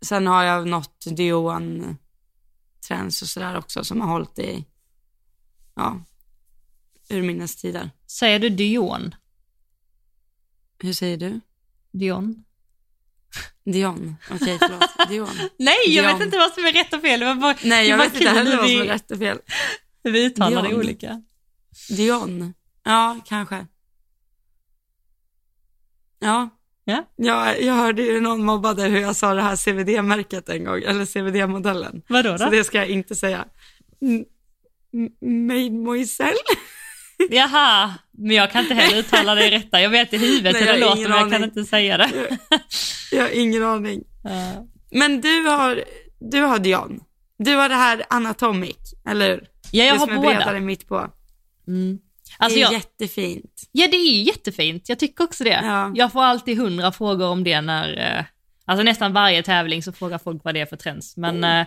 Sen 0.03 0.26
har 0.26 0.44
jag 0.44 0.68
något 0.68 1.05
Dion 1.16 1.99
träns 2.88 3.22
och 3.22 3.28
sådär 3.28 3.57
också 3.59 3.84
som 3.84 4.01
har 4.01 4.09
hållit 4.09 4.38
i, 4.38 4.64
ja, 5.74 6.01
urminnes 7.11 7.57
tider. 7.57 7.90
Säger 8.07 8.38
du 8.38 8.49
Dion? 8.49 9.14
Hur 10.78 10.92
säger 10.92 11.16
du? 11.16 11.40
Dion? 11.92 12.44
Dion, 13.64 14.16
okej 14.30 14.59
förlåt, 14.59 15.09
Dion. 15.09 15.28
Nej, 15.59 15.76
jag 15.86 16.05
Dion. 16.05 16.18
vet 16.18 16.26
inte 16.26 16.38
vad 16.38 16.53
som 16.53 16.64
är 16.64 16.72
rätt 16.72 16.92
och 16.92 17.01
fel. 17.01 17.20
Det 17.20 17.26
var 17.26 17.34
bara, 17.34 17.57
Nej, 17.64 17.88
jag 17.88 17.99
vet 17.99 18.14
inte 18.14 18.28
heller 18.28 18.57
vad 18.57 18.66
som 18.70 18.80
är 18.80 18.84
rätt 18.84 19.11
och 19.11 19.18
fel. 19.18 19.38
vi 20.03 20.24
uttalar 20.26 20.62
det 20.62 20.74
olika. 20.74 21.22
Dion, 21.96 22.55
ja 22.82 23.20
kanske. 23.26 23.66
Ja. 26.18 26.49
Ja. 26.91 27.05
Jag, 27.16 27.62
jag 27.62 27.74
hörde 27.74 28.03
ju 28.03 28.20
någon 28.20 28.45
mobbade 28.45 28.82
hur 28.82 29.01
jag 29.01 29.16
sa 29.16 29.34
det 29.34 29.43
här 29.43 29.57
CVD-märket 29.57 30.49
en 30.49 30.64
gång, 30.64 30.82
eller 30.82 31.05
CVD-modellen. 31.07 32.03
Vadå 32.09 32.39
Så 32.39 32.45
då? 32.45 32.51
det 32.51 32.64
ska 32.64 32.78
jag 32.78 32.89
inte 32.89 33.14
säga. 33.14 33.45
Mademoiselle? 35.20 36.36
Jaha, 37.30 37.95
men 38.11 38.36
jag 38.36 38.53
kan 38.53 38.62
inte 38.62 38.74
heller 38.74 38.99
uttala 38.99 39.34
det 39.34 39.51
rätta. 39.51 39.80
Jag 39.80 39.91
vet 39.91 40.12
i 40.12 40.18
huvudet 40.18 40.53
Nej, 40.53 40.62
hur 40.62 40.72
det 40.72 40.78
jag 40.78 40.89
låter 40.89 41.03
men 41.03 41.11
jag 41.18 41.20
kan 41.20 41.34
aning. 41.34 41.45
inte 41.45 41.64
säga 41.64 41.97
det. 41.99 42.39
Jag 43.12 43.22
har 43.22 43.30
ingen 43.30 43.62
aning. 43.64 44.05
Men 44.91 45.20
du 45.20 45.41
har, 45.47 45.84
du 46.18 46.41
har 46.41 46.59
Dion. 46.59 47.01
Du 47.39 47.55
har 47.55 47.68
det 47.68 47.74
här 47.74 48.03
Anatomic, 48.11 48.95
eller 49.09 49.28
hur? 49.28 49.49
Ja, 49.70 49.84
jag 49.84 49.95
det 49.95 49.99
har 49.99 50.07
som 50.07 50.16
båda. 50.16 50.61
mitt 50.61 50.89
på. 50.89 51.11
Mm. 51.68 51.99
Alltså 52.39 52.57
det 52.59 52.62
är 52.62 52.64
jag, 52.64 52.72
jättefint. 52.72 53.62
ja, 53.72 53.89
det 53.91 53.97
är 53.97 54.22
jättefint. 54.22 54.89
Jag 54.89 54.99
tycker 54.99 55.24
också 55.24 55.45
det. 55.45 55.61
Ja. 55.62 55.93
Jag 55.95 56.12
får 56.12 56.22
alltid 56.22 56.59
hundra 56.59 56.93
frågor 56.93 57.26
om 57.26 57.45
det 57.45 57.61
när, 57.61 58.16
eh, 58.18 58.24
alltså 58.64 58.83
nästan 58.83 59.12
varje 59.12 59.43
tävling 59.43 59.83
så 59.83 59.93
frågar 59.93 60.18
folk 60.18 60.45
vad 60.45 60.55
det 60.55 60.61
är 60.61 60.66
för 60.66 60.76
trends. 60.76 61.16
Men 61.16 61.37
Mm. 61.37 61.61
eh, 61.61 61.66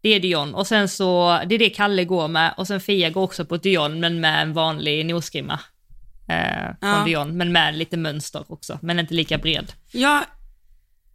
det 0.00 0.08
är 0.08 0.20
Dion 0.20 0.54
och 0.54 0.66
sen 0.66 0.88
så, 0.88 1.40
det 1.46 1.54
är 1.54 1.58
det 1.58 1.70
Kalle 1.70 2.04
går 2.04 2.28
med 2.28 2.54
och 2.56 2.66
sen 2.66 2.80
Fia 2.80 3.10
går 3.10 3.22
också 3.22 3.44
på 3.44 3.56
Dion 3.56 4.00
men 4.00 4.20
med 4.20 4.42
en 4.42 4.52
vanlig 4.52 5.06
nosgrimma. 5.06 5.60
Eh, 6.28 6.66
från 6.80 6.90
Ja. 6.90 7.04
Dion, 7.06 7.36
men 7.36 7.52
med 7.52 7.76
lite 7.76 7.96
mönster 7.96 8.44
också, 8.48 8.78
men 8.82 8.98
inte 8.98 9.14
lika 9.14 9.38
bred. 9.38 9.72
Jag, 9.92 10.24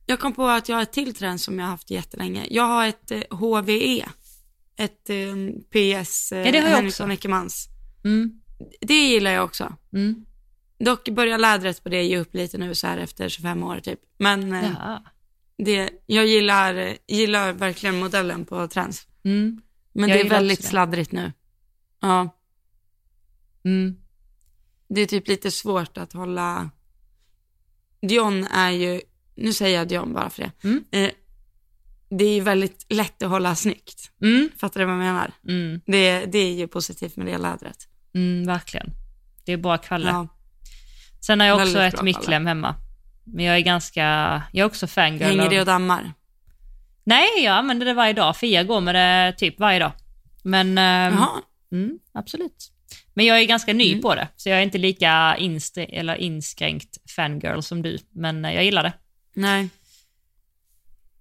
jag 0.05 0.19
kom 0.19 0.33
på 0.33 0.47
att 0.47 0.69
jag 0.69 0.75
har 0.75 0.83
ett 0.83 0.91
till 0.91 1.15
trend 1.15 1.41
som 1.41 1.59
jag 1.59 1.65
har 1.65 1.71
haft 1.71 1.91
jättelänge. 1.91 2.45
Jag 2.49 2.63
har 2.63 2.87
ett 2.87 3.11
HVE. 3.29 4.05
Ett 4.77 5.09
eh, 5.09 5.15
PS 5.71 6.31
eh, 6.31 6.39
Ja, 6.39 6.51
det 6.51 6.59
har 6.59 6.69
jag 6.69 6.75
Henriksson. 6.75 7.17
Mm. 8.03 8.38
Det 8.81 9.09
gillar 9.09 9.31
jag 9.31 9.43
också. 9.45 9.75
Mm. 9.93 10.25
Dock 10.79 11.09
börjar 11.09 11.37
lädret 11.37 11.83
på 11.83 11.89
det 11.89 12.03
ge 12.03 12.17
upp 12.17 12.33
lite 12.35 12.57
nu 12.57 12.75
så 12.75 12.87
här 12.87 12.97
efter 12.97 13.29
25 13.29 13.63
år 13.63 13.79
typ. 13.79 13.99
Men 14.17 14.53
eh, 14.53 14.71
Ja. 14.79 15.03
det, 15.57 15.89
jag 16.05 16.27
gillar, 16.27 16.97
gillar 17.07 17.53
verkligen 17.53 17.99
modellen 17.99 18.45
på 18.45 18.67
trends. 18.67 19.07
Mm. 19.23 19.61
Men 19.93 20.09
Jag 20.09 20.17
det 20.19 20.21
är 20.25 20.29
väldigt 20.29 20.63
sladdrigt 20.63 21.11
nu. 21.11 21.33
Ja, 22.01 22.35
Mm. 23.65 23.95
det 24.89 25.01
är 25.01 25.05
typ 25.05 25.27
lite 25.27 25.51
svårt 25.51 25.97
att 25.97 26.13
hålla. 26.13 26.69
Dion 28.01 28.43
är 28.43 28.69
ju, 28.69 29.01
nu 29.35 29.53
säger 29.53 29.77
jag 29.77 29.87
Dion 29.87 30.13
bara 30.13 30.29
för 30.29 30.41
det. 30.41 30.51
Mm. 30.63 30.83
Eh, 30.91 31.11
det 32.09 32.25
är 32.25 32.33
ju 32.35 32.41
väldigt 32.41 32.85
lätt 32.89 33.23
att 33.23 33.29
hålla 33.29 33.55
snyggt. 33.55 34.11
Mm. 34.21 34.49
Fattar 34.57 34.79
du 34.79 34.85
vad 34.85 34.95
jag 34.95 34.99
menar? 34.99 35.31
Mm. 35.47 35.81
Det, 35.85 36.25
det 36.25 36.39
är 36.39 36.53
ju 36.53 36.67
positivt 36.67 37.15
med 37.15 37.25
det 37.25 37.37
lädret. 37.37 37.87
Mm, 38.19 38.47
verkligen. 38.47 38.91
Det 39.45 39.53
är 39.53 39.57
bra 39.57 39.77
kvalle. 39.77 40.07
Ja. 40.09 40.27
Sen 41.21 41.39
har 41.39 41.47
jag 41.47 41.55
också 41.61 41.73
Väldigt 41.73 41.93
ett 41.93 41.99
bra 41.99 42.03
Micklem 42.03 42.45
hemma. 42.45 42.75
Men 43.23 43.45
jag 43.45 43.55
är 43.55 43.59
ganska, 43.61 44.03
jag 44.51 44.63
är 44.63 44.65
också 44.65 44.87
fangirl 44.87 45.23
Hänger 45.23 45.49
det 45.49 45.59
och 45.59 45.65
dammar? 45.65 46.13
Nej, 47.03 47.27
jag 47.43 47.53
använder 47.57 47.85
det 47.85 47.93
varje 47.93 48.13
dag. 48.13 48.37
Fia 48.37 48.63
går 48.63 48.81
med 48.81 48.95
det 48.95 49.33
typ 49.37 49.59
varje 49.59 49.79
dag. 49.79 49.91
Men, 50.43 50.77
ehm, 50.77 51.17
mm, 51.71 51.99
absolut. 52.13 52.71
Men 53.13 53.25
jag 53.25 53.39
är 53.41 53.45
ganska 53.45 53.73
ny 53.73 53.89
Mm. 53.91 54.01
på 54.01 54.15
det, 54.15 54.27
så 54.35 54.49
jag 54.49 54.57
är 54.59 54.63
inte 54.63 54.77
lika 54.77 55.35
instre- 55.39 55.89
eller 55.99 56.15
inskränkt 56.15 57.11
fangirl 57.15 57.61
som 57.61 57.81
du. 57.81 57.97
Men 58.11 58.45
eh, 58.45 58.53
jag 58.53 58.63
gillar 58.65 58.83
det. 58.83 58.93
Nej. 59.33 59.69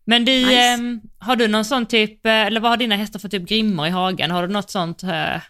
Men 0.05 0.25
du, 0.25 0.33
Nice. 0.47 0.55
ehm, 0.61 1.01
har 1.19 1.37
du 1.37 1.49
någon 1.49 1.65
sån 1.65 1.87
typ, 1.87 2.27
eh, 2.27 2.33
eller 2.33 2.61
vad 2.61 2.71
har 2.71 2.77
dina 2.77 2.97
hästar 2.97 3.19
för 3.19 3.29
typ 3.29 3.49
grimmor 3.49 3.87
i 3.87 3.91
hagen? 3.91 4.31
Har 4.31 4.47
du 4.47 4.53
något 4.53 4.71
sånt 4.71 5.03
eh, 5.03 5.41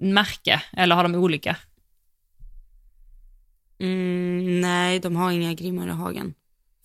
märke? 0.00 0.62
Eller 0.72 0.96
har 0.96 1.02
de 1.02 1.14
olika? 1.14 1.56
Mm, 3.78 4.60
nej, 4.60 4.98
de 4.98 5.16
har 5.16 5.30
inga 5.30 5.54
grimmor 5.54 5.88
i 5.88 5.90
hagen. 5.90 6.34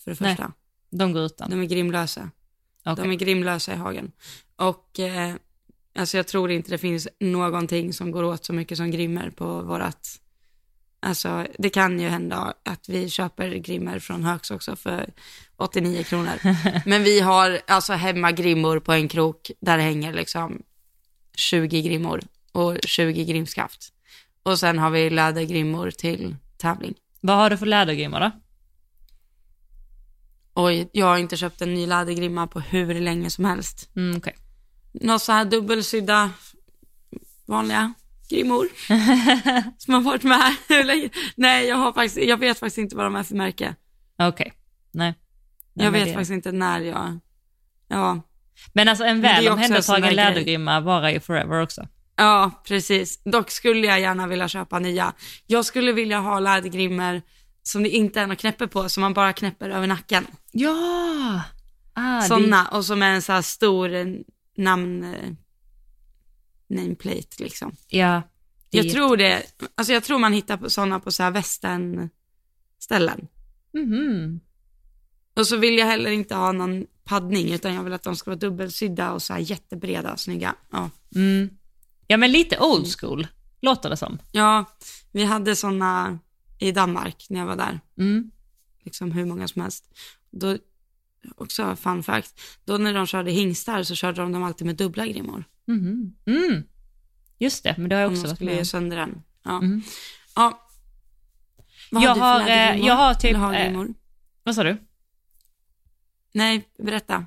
För 0.03 0.11
det 0.11 0.19
Nej. 0.19 0.35
första. 0.35 0.51
De 0.89 1.13
går 1.13 1.21
utan? 1.21 1.49
De 1.49 1.61
är 1.61 1.65
grimlösa. 1.65 2.29
Okej. 2.85 3.03
De 3.03 3.11
är 3.11 3.15
grimlösa 3.15 3.73
i 3.73 3.75
hagen. 3.75 4.11
Och 4.55 4.99
eh, 4.99 5.35
alltså 5.95 6.17
jag 6.17 6.27
tror 6.27 6.51
inte 6.51 6.71
det 6.71 6.77
finns 6.77 7.07
någonting 7.19 7.93
som 7.93 8.11
går 8.11 8.23
åt 8.23 8.45
så 8.45 8.53
mycket 8.53 8.77
som 8.77 8.91
grimmer 8.91 9.29
på 9.29 9.61
vårat. 9.61 10.21
Alltså 10.99 11.47
det 11.57 11.69
kan 11.69 11.99
ju 11.99 12.07
hända 12.07 12.53
att 12.63 12.89
vi 12.89 13.09
köper 13.09 13.49
grimmer 13.49 13.99
från 13.99 14.23
Högs 14.23 14.51
också 14.51 14.75
för 14.75 15.13
89 15.57 16.03
kronor. 16.03 16.39
Men 16.89 17.03
vi 17.03 17.19
har 17.19 17.61
alltså 17.67 17.93
hemma 17.93 18.31
grimmor 18.31 18.79
på 18.79 18.93
en 18.93 19.07
krok 19.07 19.51
där 19.59 19.77
det 19.77 19.83
hänger 19.83 20.13
liksom 20.13 20.61
20 21.35 21.81
grimmor 21.81 22.21
och 22.55 22.77
20 22.87 23.25
grimskaft. 23.25 23.93
Och 24.43 24.59
sen 24.59 24.79
har 24.79 24.89
vi 24.89 25.09
lädergrimmor 25.09 25.91
till 25.91 26.35
tävling. 26.57 26.93
Vad 27.21 27.37
har 27.37 27.49
du 27.49 27.57
för 27.57 27.65
lädergrimmor 27.65 28.19
då? 28.19 28.31
Oj, 30.53 30.89
jag 30.91 31.05
har 31.05 31.17
inte 31.17 31.37
köpt 31.37 31.61
en 31.61 31.73
ny 31.73 31.87
lädergrimma 31.87 32.47
på 32.47 32.59
hur 32.59 32.93
länge 32.93 33.29
som 33.29 33.45
helst. 33.45 33.89
Mm, 33.95 34.17
okej. 34.17 34.35
Några 34.93 35.19
så 35.19 35.31
här 35.31 35.45
dubbelsydda 35.45 36.31
vanliga 37.45 37.93
grimmor 38.29 38.67
som 39.77 39.93
har 39.93 40.01
varit 40.01 40.23
med 40.23 40.55
hur 40.69 40.83
länge. 40.83 41.09
Nej, 41.35 41.67
jag, 41.67 41.75
har 41.75 41.93
faktiskt, 41.93 42.17
jag 42.27 42.37
vet 42.39 42.59
faktiskt 42.59 42.77
inte 42.77 42.95
vad 42.95 43.05
de 43.05 43.15
är 43.15 43.23
för 43.23 43.35
märke. 43.35 43.75
Okej. 44.17 44.53
Nej. 44.91 45.13
Nej, 45.73 45.85
Jag 45.85 45.91
vet 45.91 46.05
det- 46.05 46.13
faktiskt 46.13 46.31
inte 46.31 46.51
när 46.51 46.79
jag, 46.79 47.19
ja, 47.87 48.21
Men 48.73 48.87
alltså 48.87 49.03
en 49.03 49.21
väl 49.21 49.47
omhändertagen 49.49 50.15
lädergrimma 50.15 50.79
varar 50.79 51.09
ju 51.09 51.19
forever 51.19 51.61
också. 51.61 51.87
Ja 52.15 52.51
precis. 52.67 53.23
Dock 53.23 53.51
skulle 53.51 53.87
jag 53.87 53.99
gärna 53.99 54.27
vilja 54.27 54.47
köpa 54.47 54.79
nya. 54.79 55.13
Jag 55.47 55.65
skulle 55.65 55.91
vilja 55.91 56.19
ha 56.19 56.39
lädergrimmor 56.39 57.21
som 57.63 57.83
det 57.83 57.89
inte 57.89 58.21
är 58.21 58.27
något 58.27 58.39
knäppe 58.39 58.67
på, 58.67 58.89
som 58.89 59.01
man 59.01 59.13
bara 59.13 59.33
knäpper 59.33 59.69
över 59.69 59.87
nacken. 59.87 60.27
Ja! 60.51 61.41
Ah, 61.93 62.21
det- 62.21 62.27
Sådana, 62.27 62.67
och 62.67 62.85
som 62.85 63.01
är 63.03 63.09
en 63.15 63.21
så 63.21 63.31
här 63.33 63.41
stor 63.41 63.89
namn, 64.57 65.15
nameplate 66.67 67.43
liksom. 67.43 67.75
Ja. 67.87 68.21
det 68.69 68.77
Jag 68.77 68.89
tror 68.91 69.17
det, 69.17 69.43
alltså 69.75 69.93
jag 69.93 70.03
tror 70.03 70.19
man 70.19 70.33
hittar 70.33 70.57
på 70.57 70.69
sådana 70.69 70.99
på 70.99 71.11
så 71.11 71.23
här 71.23 71.31
västern 71.31 72.09
ställen. 72.79 73.27
Mhm. 73.73 74.39
Och 75.35 75.47
så 75.47 75.57
vill 75.57 75.77
jag 75.77 75.85
heller 75.85 76.11
inte 76.11 76.35
ha 76.35 76.51
någon 76.51 76.85
paddning 77.03 77.51
utan 77.53 77.73
jag 77.73 77.83
vill 77.83 77.93
att 77.93 78.03
de 78.03 78.15
ska 78.15 78.29
vara 78.31 78.39
dubbelsydda 78.39 79.11
och 79.11 79.21
så 79.21 79.33
här 79.33 79.39
jättebreda 79.39 80.13
och 80.13 80.19
snygga. 80.19 80.55
Ja. 80.71 80.89
Mm. 81.15 81.49
Ja, 82.07 82.17
men 82.17 82.31
lite 82.31 82.59
old 82.59 82.87
school, 82.99 83.27
låter 83.61 83.89
det 83.89 83.97
som. 83.97 84.19
ja, 84.31 84.65
vi 85.11 85.23
hade 85.23 85.55
sådana 85.55 86.19
i 86.59 86.71
Danmark 86.71 87.25
när 87.29 87.39
jag 87.39 87.47
var 87.47 87.55
där, 87.55 87.79
Mm. 87.97 88.31
liksom 88.83 89.11
hur 89.11 89.25
många 89.25 89.47
som 89.47 89.61
helst. 89.61 89.85
Då, 90.31 90.57
också 91.35 91.75
fun 91.75 92.03
fact, 92.03 92.41
då 92.65 92.77
när 92.77 92.93
de 92.93 93.07
körde 93.07 93.31
hingstar 93.31 93.83
så 93.83 93.95
körde 93.95 94.21
de 94.21 94.31
dem 94.31 94.43
alltid 94.43 94.67
med 94.67 94.75
dubbla 94.75 95.07
grimmor. 95.07 95.43
Mhm. 95.67 96.15
Mm. 96.25 96.63
Just 97.39 97.63
det, 97.63 97.75
men 97.77 97.89
det 97.89 97.95
har 97.95 98.01
jag 98.01 98.11
också 98.11 98.23
varit 98.23 98.35
skulle 98.35 98.49
med 98.49 98.55
ge 98.55 98.59
om. 98.61 98.65
sönder 98.65 98.97
den. 98.97 99.21
Ja. 99.43 99.57
Mm. 99.57 99.81
ja. 100.35 100.61
Vad 101.91 102.03
Jag 102.03 102.15
du 102.15 102.19
för 102.19 102.25
har, 102.25 102.41
eh, 102.49 102.85
jag 102.87 102.95
har 102.95 103.13
typ, 103.13 103.23
Eller 103.29 103.39
hagrimmor? 103.39 103.93
Vad 104.43 104.55
sa 104.55 104.63
du? 104.63 104.77
Nej, 106.33 106.69
berätta. 106.77 107.25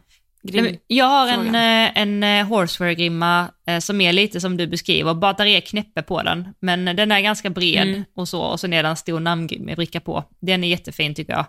Grim. 0.53 0.77
Jag 0.87 1.05
har 1.07 1.29
en, 1.29 1.55
eh, 1.55 1.99
en 2.03 2.23
eh, 2.23 2.47
horsewear-grimma 2.47 3.49
eh, 3.67 3.79
som 3.79 4.01
är 4.01 4.13
lite 4.13 4.41
som 4.41 4.57
du 4.57 4.67
beskriver, 4.67 5.15
bara 5.15 5.33
där 5.33 5.47
är 5.47 5.61
knäppe 5.61 6.03
på 6.03 6.23
den. 6.23 6.49
Men 6.61 6.85
den 6.85 7.13
är 7.13 7.21
ganska 7.21 7.51
bred 7.51 7.89
Mm. 7.89 8.05
och 8.15 8.29
så, 8.29 8.41
och 8.41 8.61
sen 8.61 8.73
är 8.73 8.83
det 8.83 8.89
en 8.89 8.97
stor 8.97 9.21
namnbricka 9.21 10.01
på. 10.01 10.25
Den 10.41 10.65
är 10.65 10.69
jättefin 10.69 11.15
tycker 11.15 11.33
jag. 11.33 11.47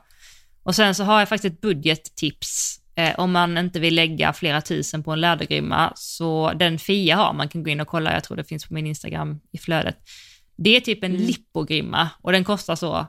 Och 0.63 0.75
sen 0.75 0.95
så 0.95 1.03
har 1.03 1.19
jag 1.19 1.29
faktiskt 1.29 1.53
ett 1.53 1.61
budgettips. 1.61 2.75
Eh, 2.95 3.19
om 3.19 3.31
man 3.31 3.57
inte 3.57 3.79
vill 3.79 3.95
lägga 3.95 4.33
flera 4.33 4.61
tusen 4.61 5.03
på 5.03 5.11
en 5.11 5.21
lädergrimma, 5.21 5.93
så 5.95 6.53
den 6.53 6.79
Fia 6.79 7.15
har, 7.15 7.33
man 7.33 7.49
kan 7.49 7.63
gå 7.63 7.69
in 7.69 7.79
och 7.81 7.87
kolla, 7.87 8.13
jag 8.13 8.23
tror 8.23 8.37
det 8.37 8.43
finns 8.43 8.65
på 8.65 8.73
min 8.73 8.87
Instagram 8.87 9.39
i 9.51 9.57
flödet. 9.57 9.97
Det 10.57 10.75
är 10.75 10.79
typ 10.81 11.03
en 11.03 11.11
Mm. 11.15 11.25
Lippo-grimma 11.27 12.09
och 12.21 12.31
den 12.31 12.43
kostar 12.43 12.75
så 12.75 13.07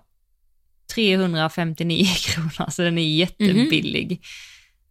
359 0.94 2.04
kronor, 2.26 2.70
så 2.70 2.82
den 2.82 2.98
är 2.98 3.02
jättebillig. 3.16 4.22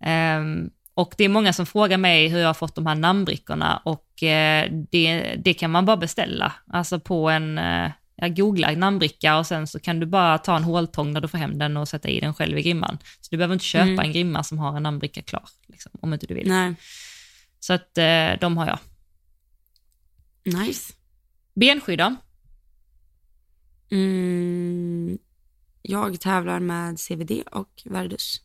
Ehm, 0.04 0.70
och 1.00 1.14
det 1.18 1.24
är 1.24 1.30
många 1.30 1.54
som 1.54 1.66
frågar 1.66 1.98
mig 1.98 2.28
hur 2.28 2.40
jag 2.40 2.48
har 2.48 2.54
fått 2.54 2.76
de 2.76 2.86
här 2.86 2.96
namnbrickorna 2.96 3.82
och 3.86 4.24
eh, 4.24 4.72
det, 4.92 5.36
det 5.44 5.54
kan 5.54 5.72
man 5.72 5.86
bara 5.86 5.98
beställa. 5.98 6.54
Alltså 6.68 7.00
på 7.00 7.30
en, 7.30 7.58
uh, 7.58 7.92
jag 8.16 8.36
googlar 8.36 8.76
namnbricka 8.76 9.38
och 9.38 9.46
sen 9.48 9.68
så 9.68 9.80
kan 9.80 10.00
du 10.00 10.06
bara 10.06 10.38
ta 10.38 10.56
en 10.56 10.64
håltång 10.64 11.14
när 11.14 11.22
du 11.22 11.28
får 11.28 11.38
hem 11.38 11.58
den 11.60 11.78
och 11.78 11.88
sätta 11.88 12.10
i 12.10 12.20
den 12.20 12.34
själv 12.34 12.58
i 12.58 12.62
grimman. 12.62 12.98
Så 13.22 13.28
du 13.32 13.38
behöver 13.38 13.54
inte 13.54 13.66
köpa 13.66 13.84
Mm. 13.84 14.00
en 14.00 14.12
grimma 14.12 14.44
som 14.44 14.60
har 14.60 14.78
en 14.78 14.84
namnbricka 14.84 15.22
klar, 15.22 15.44
liksom, 15.68 15.92
om 16.02 16.14
inte 16.14 16.28
du 16.28 16.34
vill. 16.34 16.48
Nej, 16.48 16.76
Så 17.60 17.74
att 17.74 17.98
eh, 17.98 18.30
de 18.42 18.58
har 18.58 18.68
jag. 18.68 18.80
nice. 20.66 20.94
Benskydd 21.54 22.00
då? 22.00 22.16
Mm, 23.92 25.18
jag 25.82 26.20
tävlar 26.20 26.60
med 26.60 27.00
CVD 27.00 27.44
och 27.52 27.82
Verdus. 27.86 28.42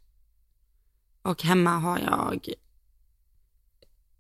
Och 1.25 1.43
hemma 1.43 1.71
har 1.71 1.99
jag 1.99 2.49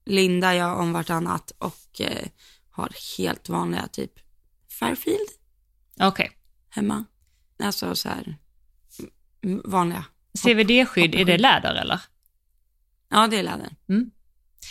lindar 0.05 0.53
jag 0.53 0.81
om 0.81 0.93
vartannat 0.93 1.53
och 1.59 2.01
eh, 2.01 2.29
har 2.71 3.19
helt 3.19 3.49
vanliga 3.49 3.87
typ 3.87 4.13
Fairfield 4.79 5.29
Okej. 6.01 6.31
hemma. 6.71 7.05
Alltså 7.63 7.95
så 7.95 8.09
här 8.09 8.37
mm, 9.43 9.63
vanliga. 9.65 10.05
CVD-skydd, 10.39 11.15
är 11.15 11.25
det 11.25 11.39
läder 11.39 11.75
eller? 11.75 12.01
Ja, 13.09 13.27
det 13.27 13.39
är 13.39 13.43
läder. 13.43 13.69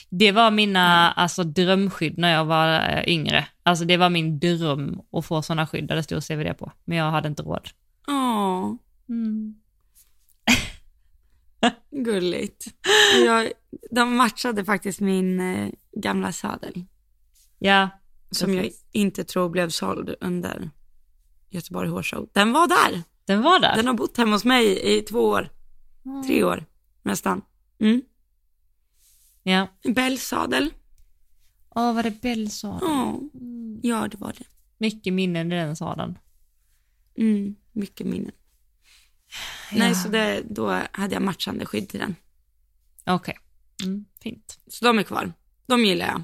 Det 0.09 0.31
var 0.31 0.51
mina 0.51 1.11
alltså, 1.11 1.43
drömskydd 1.43 2.17
när 2.17 2.33
jag 2.33 2.45
var 2.45 2.89
eh, 2.89 3.03
yngre. 3.07 3.47
Alltså 3.63 3.85
det 3.85 3.97
var 3.97 4.09
min 4.09 4.39
dröm 4.39 5.01
att 5.11 5.25
få 5.25 5.41
sådana 5.41 5.67
skydd 5.67 5.87
där 5.87 5.95
det 5.95 6.03
stod 6.03 6.23
CVD 6.23 6.57
på. 6.57 6.71
Men 6.85 6.97
jag 6.97 7.11
hade 7.11 7.27
inte 7.27 7.43
råd. 7.43 7.69
Åh, 8.07 8.75
Mm. 9.09 9.55
Gulligt. 11.91 12.65
Jag, 13.25 13.51
de 13.91 14.15
matchade 14.15 14.65
faktiskt 14.65 14.99
min 14.99 15.39
eh, 15.39 15.69
gamla 15.91 16.31
sadel. 16.31 16.85
Ja, 17.59 17.89
Som 18.31 18.53
jag 18.53 18.63
Precis. 18.63 18.85
inte 18.91 19.23
tror 19.23 19.49
blev 19.49 19.69
såld 19.69 20.15
under 20.21 20.69
Göteborg 21.49 21.89
Hårshow. 21.89 22.29
Den 22.33 22.53
var 22.53 22.67
där. 22.67 23.01
den 23.25 23.41
var 23.41 23.59
där. 23.59 23.75
Den 23.75 23.87
har 23.87 23.93
bott 23.93 24.17
hemma 24.17 24.31
hos 24.31 24.45
mig 24.45 24.97
i 24.97 25.01
två 25.01 25.19
år, 25.19 25.49
tre 26.27 26.43
år 26.43 26.65
nästan. 27.03 27.41
Mm. 27.79 28.01
Ja. 29.43 29.67
Bellsadel. 29.95 30.73
Åh, 31.75 31.93
var 31.95 32.03
det 32.03 32.21
Bell 32.21 32.51
sa? 32.51 32.79
Ja, 32.81 33.19
ja 33.81 34.07
det 34.07 34.17
var 34.17 34.33
det. 34.37 34.45
Mycket 34.77 35.13
minnen 35.13 35.51
i 35.51 35.55
den 35.55 35.75
sadeln. 35.75 36.17
Mm. 37.17 37.55
Mycket 37.71 38.07
minnen. 38.07 38.31
Nej, 39.71 39.95
så 39.95 40.07
det, 40.07 40.41
då 40.49 40.81
hade 40.91 41.13
jag 41.13 41.21
matchande 41.21 41.65
skydd 41.65 41.89
till 41.89 41.99
den. 41.99 42.15
Okej, 43.05 43.37
mm, 43.83 44.05
fint. 44.21 44.59
Så 44.67 44.85
de 44.85 44.99
är 44.99 45.03
kvar. 45.03 45.33
De 45.65 45.85
gillar 45.85 46.05
jag. 46.07 46.23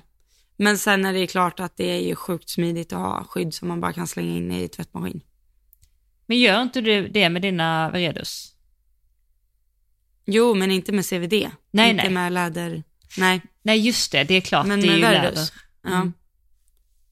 Men 0.57 0.77
sen 0.77 1.05
är 1.05 1.13
det 1.13 1.27
klart 1.27 1.59
att 1.59 1.77
det 1.77 1.91
är 1.91 2.07
ju 2.07 2.15
sjukt 2.15 2.49
smidigt 2.49 2.93
att 2.93 2.99
ha 2.99 3.23
skydd 3.23 3.53
som 3.53 3.67
man 3.67 3.81
bara 3.81 3.93
kan 3.93 4.07
slänga 4.07 4.35
in 4.37 4.51
i 4.51 4.67
tvättmaskin. 4.67 5.21
Men 6.25 6.39
gör 6.39 6.61
inte 6.61 6.81
du 6.81 7.07
det 7.07 7.29
med 7.29 7.41
dina 7.41 7.89
Veredus? 7.89 8.55
Jo, 10.25 10.55
men 10.55 10.71
inte 10.71 10.91
med 10.91 11.05
CVD. 11.05 11.49
Nej, 11.71 11.89
inte 11.91 12.03
nej. 12.03 12.09
med 12.09 12.31
läder. 12.33 12.83
Nej, 13.17 13.41
Nej, 13.61 13.79
just 13.79 14.11
det, 14.11 14.23
det 14.23 14.33
är 14.33 14.41
klart. 14.41 14.67
men 14.67 14.81
det 14.81 14.87
är 14.87 14.89
med 14.89 14.97
ju 14.97 15.01
Verdus. 15.01 15.35
läder. 15.35 15.49
Ja. 15.81 16.01
Mm. 16.01 16.13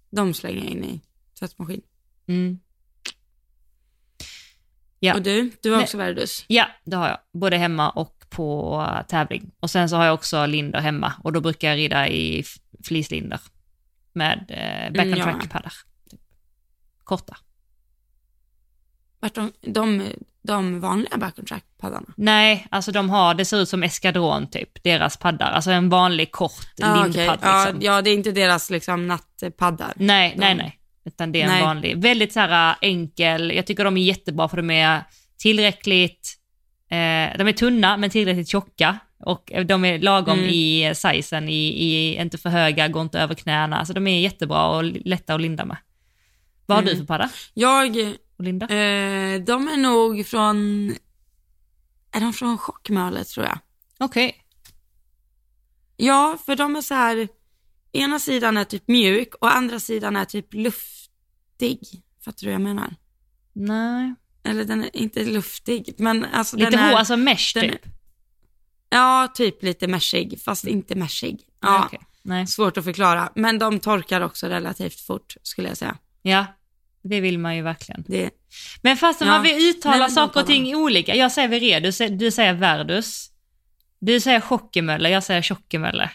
De 0.09 0.33
slänger 0.33 0.57
jag 0.63 0.65
in 0.71 0.83
i 0.83 1.01
tvättmaskin. 1.39 1.81
Mm. 2.27 2.59
Ja. 4.99 5.13
Och 5.15 5.21
du? 5.21 5.51
Du 5.61 5.71
har 5.73 5.81
också 5.81 5.97
Verdus? 5.97 6.45
Ja, 6.47 6.65
det 6.85 6.95
har 6.95 7.07
jag. 7.07 7.17
Både 7.33 7.57
hemma 7.57 7.89
och 7.89 8.13
på 8.29 8.85
tävling. 9.07 9.51
Och 9.59 9.69
sen 9.71 9.89
så 9.89 9.95
har 9.95 10.05
jag 10.05 10.13
också 10.13 10.45
linder 10.45 10.79
hemma 10.79 11.13
och 11.23 11.33
då 11.33 11.41
brukar 11.41 11.69
jag 11.69 11.77
rida 11.77 12.07
i 12.07 12.39
f- 12.39 12.55
fleecelinder 12.87 13.39
med 14.13 14.45
eh, 14.49 14.93
back 14.93 15.01
and 15.05 15.17
ja. 15.17 15.23
track 15.23 15.49
paddar. 15.49 15.73
Typ. 16.11 16.19
Korta. 17.03 17.37
Vart 19.19 19.33
de, 19.35 19.51
de, 19.61 20.03
de 20.41 20.79
vanliga 20.79 21.17
back 21.17 21.39
and 21.39 21.47
track 21.47 21.63
paddarna? 21.81 22.07
Nej, 22.17 22.67
alltså 22.71 22.91
de 22.91 23.09
har, 23.09 23.33
det 23.33 23.45
ser 23.45 23.57
ut 23.57 23.69
som 23.69 23.83
eskadron 23.83 24.49
typ, 24.49 24.83
deras 24.83 25.17
paddar. 25.17 25.51
Alltså 25.51 25.71
en 25.71 25.89
vanlig 25.89 26.31
kort 26.31 26.67
Ja, 26.75 27.03
lindpadd 27.03 27.39
ja, 27.41 27.63
liksom. 27.65 27.81
ja, 27.81 28.01
det 28.01 28.09
är 28.09 28.13
inte 28.13 28.31
deras 28.31 28.69
liksom 28.69 29.07
nattpaddar. 29.07 29.93
Nej, 29.95 30.29
De- 30.31 30.39
nej, 30.39 30.55
nej. 30.55 30.76
Utan 31.07 31.31
det 31.31 31.39
är 31.41 31.43
en 31.43 31.49
Nej. 31.49 31.61
vanlig. 31.63 32.01
Väldigt 32.01 32.33
så 32.33 32.39
här 32.39 32.71
äh, 32.71 32.77
enkel. 32.81 33.51
Jag 33.55 33.65
tycker 33.67 33.83
de 33.83 33.97
är 33.97 34.01
jättebra 34.01 34.49
för 34.49 34.57
de 34.57 34.69
är 34.69 35.03
tillräckligt, 35.37 36.37
eh, 36.89 37.37
de 37.37 37.47
är 37.47 37.53
tunna 37.53 37.97
men 37.97 38.09
tillräckligt 38.09 38.49
tjocka. 38.49 38.99
Och 39.19 39.51
de 39.65 39.85
är 39.85 39.99
lagom 39.99 40.39
Mm. 40.39 40.49
i 40.49 40.91
sizen, 40.95 41.49
i, 41.49 41.67
i, 41.67 42.15
inte 42.21 42.37
för 42.37 42.49
höga, 42.49 42.87
går 42.87 43.01
inte 43.01 43.19
över 43.19 43.35
knäna. 43.35 43.77
Alltså 43.79 43.93
de 43.93 44.07
är 44.07 44.19
jättebra 44.19 44.67
och 44.67 44.83
lätta 44.83 45.35
att 45.35 45.41
linda 45.41 45.65
med. 45.65 45.77
Vad 46.65 46.77
har 46.77 46.81
Mm. 46.83 46.93
du 46.93 46.99
för 46.99 47.05
padda 47.07 47.29
Jag, 47.53 47.87
att 47.99 48.45
linda? 48.45 48.65
eh, 48.65 49.41
de 49.41 49.67
är 49.67 49.77
nog 49.77 50.25
från, 50.25 50.89
är 52.11 52.19
de 52.19 52.33
från 52.33 52.57
Chockmölet 52.57 53.27
tror 53.27 53.45
jag? 53.45 53.59
Okej. 53.99 54.35
Ja, 55.97 56.37
för 56.45 56.55
de 56.55 56.75
är 56.75 56.81
så 56.81 56.93
här, 56.93 57.27
ena 57.91 58.19
sidan 58.19 58.57
är 58.57 58.63
typ 58.63 58.87
mjuk 58.87 59.35
och 59.35 59.55
andra 59.55 59.79
sidan 59.79 60.15
är 60.15 60.25
typ 60.25 60.53
luftig. 60.53 61.79
Fattar 62.25 62.39
du 62.39 62.45
vad 62.45 62.53
jag 62.53 62.61
menar? 62.61 62.95
Nej. 63.53 64.13
Eller 64.43 64.65
den 64.65 64.83
är 64.83 64.95
inte 64.97 65.23
luftig, 65.25 65.93
men 65.97 66.25
alltså 66.25 66.57
Lite 66.57 66.69
den 66.69 66.79
är, 66.79 66.91
hår, 66.91 66.97
alltså 66.97 67.17
mesh 67.17 67.51
den 67.55 67.69
typ? 67.69 67.81
Ja, 68.89 69.27
typ 69.35 69.63
lite 69.63 69.87
meshig, 69.87 70.41
fast 70.45 70.65
inte 70.67 70.95
meshig. 70.95 71.39
Ja. 71.61 71.89
Nej. 72.21 72.47
svårt 72.47 72.77
att 72.77 72.83
förklara. 72.83 73.31
Men 73.35 73.59
de 73.59 73.79
torkar 73.79 74.21
också 74.21 74.47
relativt 74.47 74.99
fort, 75.01 75.35
skulle 75.43 75.67
jag 75.67 75.77
säga. 75.77 75.97
Ja, 76.21 76.45
det 77.01 77.21
vill 77.21 77.39
man 77.39 77.55
ju 77.55 77.61
verkligen. 77.61 78.03
Det, 78.07 78.29
Men 78.81 78.97
fast 78.97 79.21
Ja. 79.21 79.27
man 79.27 79.43
vill 79.43 79.69
uttala 79.69 79.97
Nej, 79.97 80.11
saker 80.11 80.39
och 80.39 80.47
ting 80.47 80.75
olika. 80.75 81.15
Jag 81.15 81.31
säger 81.31 81.47
Veredus, 81.47 82.01
du 82.09 82.31
säger 82.31 82.53
Verdus. 82.53 83.29
Du 83.99 84.19
säger 84.19 84.41
Tjockemölle, 84.41 85.09
jag 85.09 85.23
säger 85.23 85.41
Tjockemölle. 85.41 86.11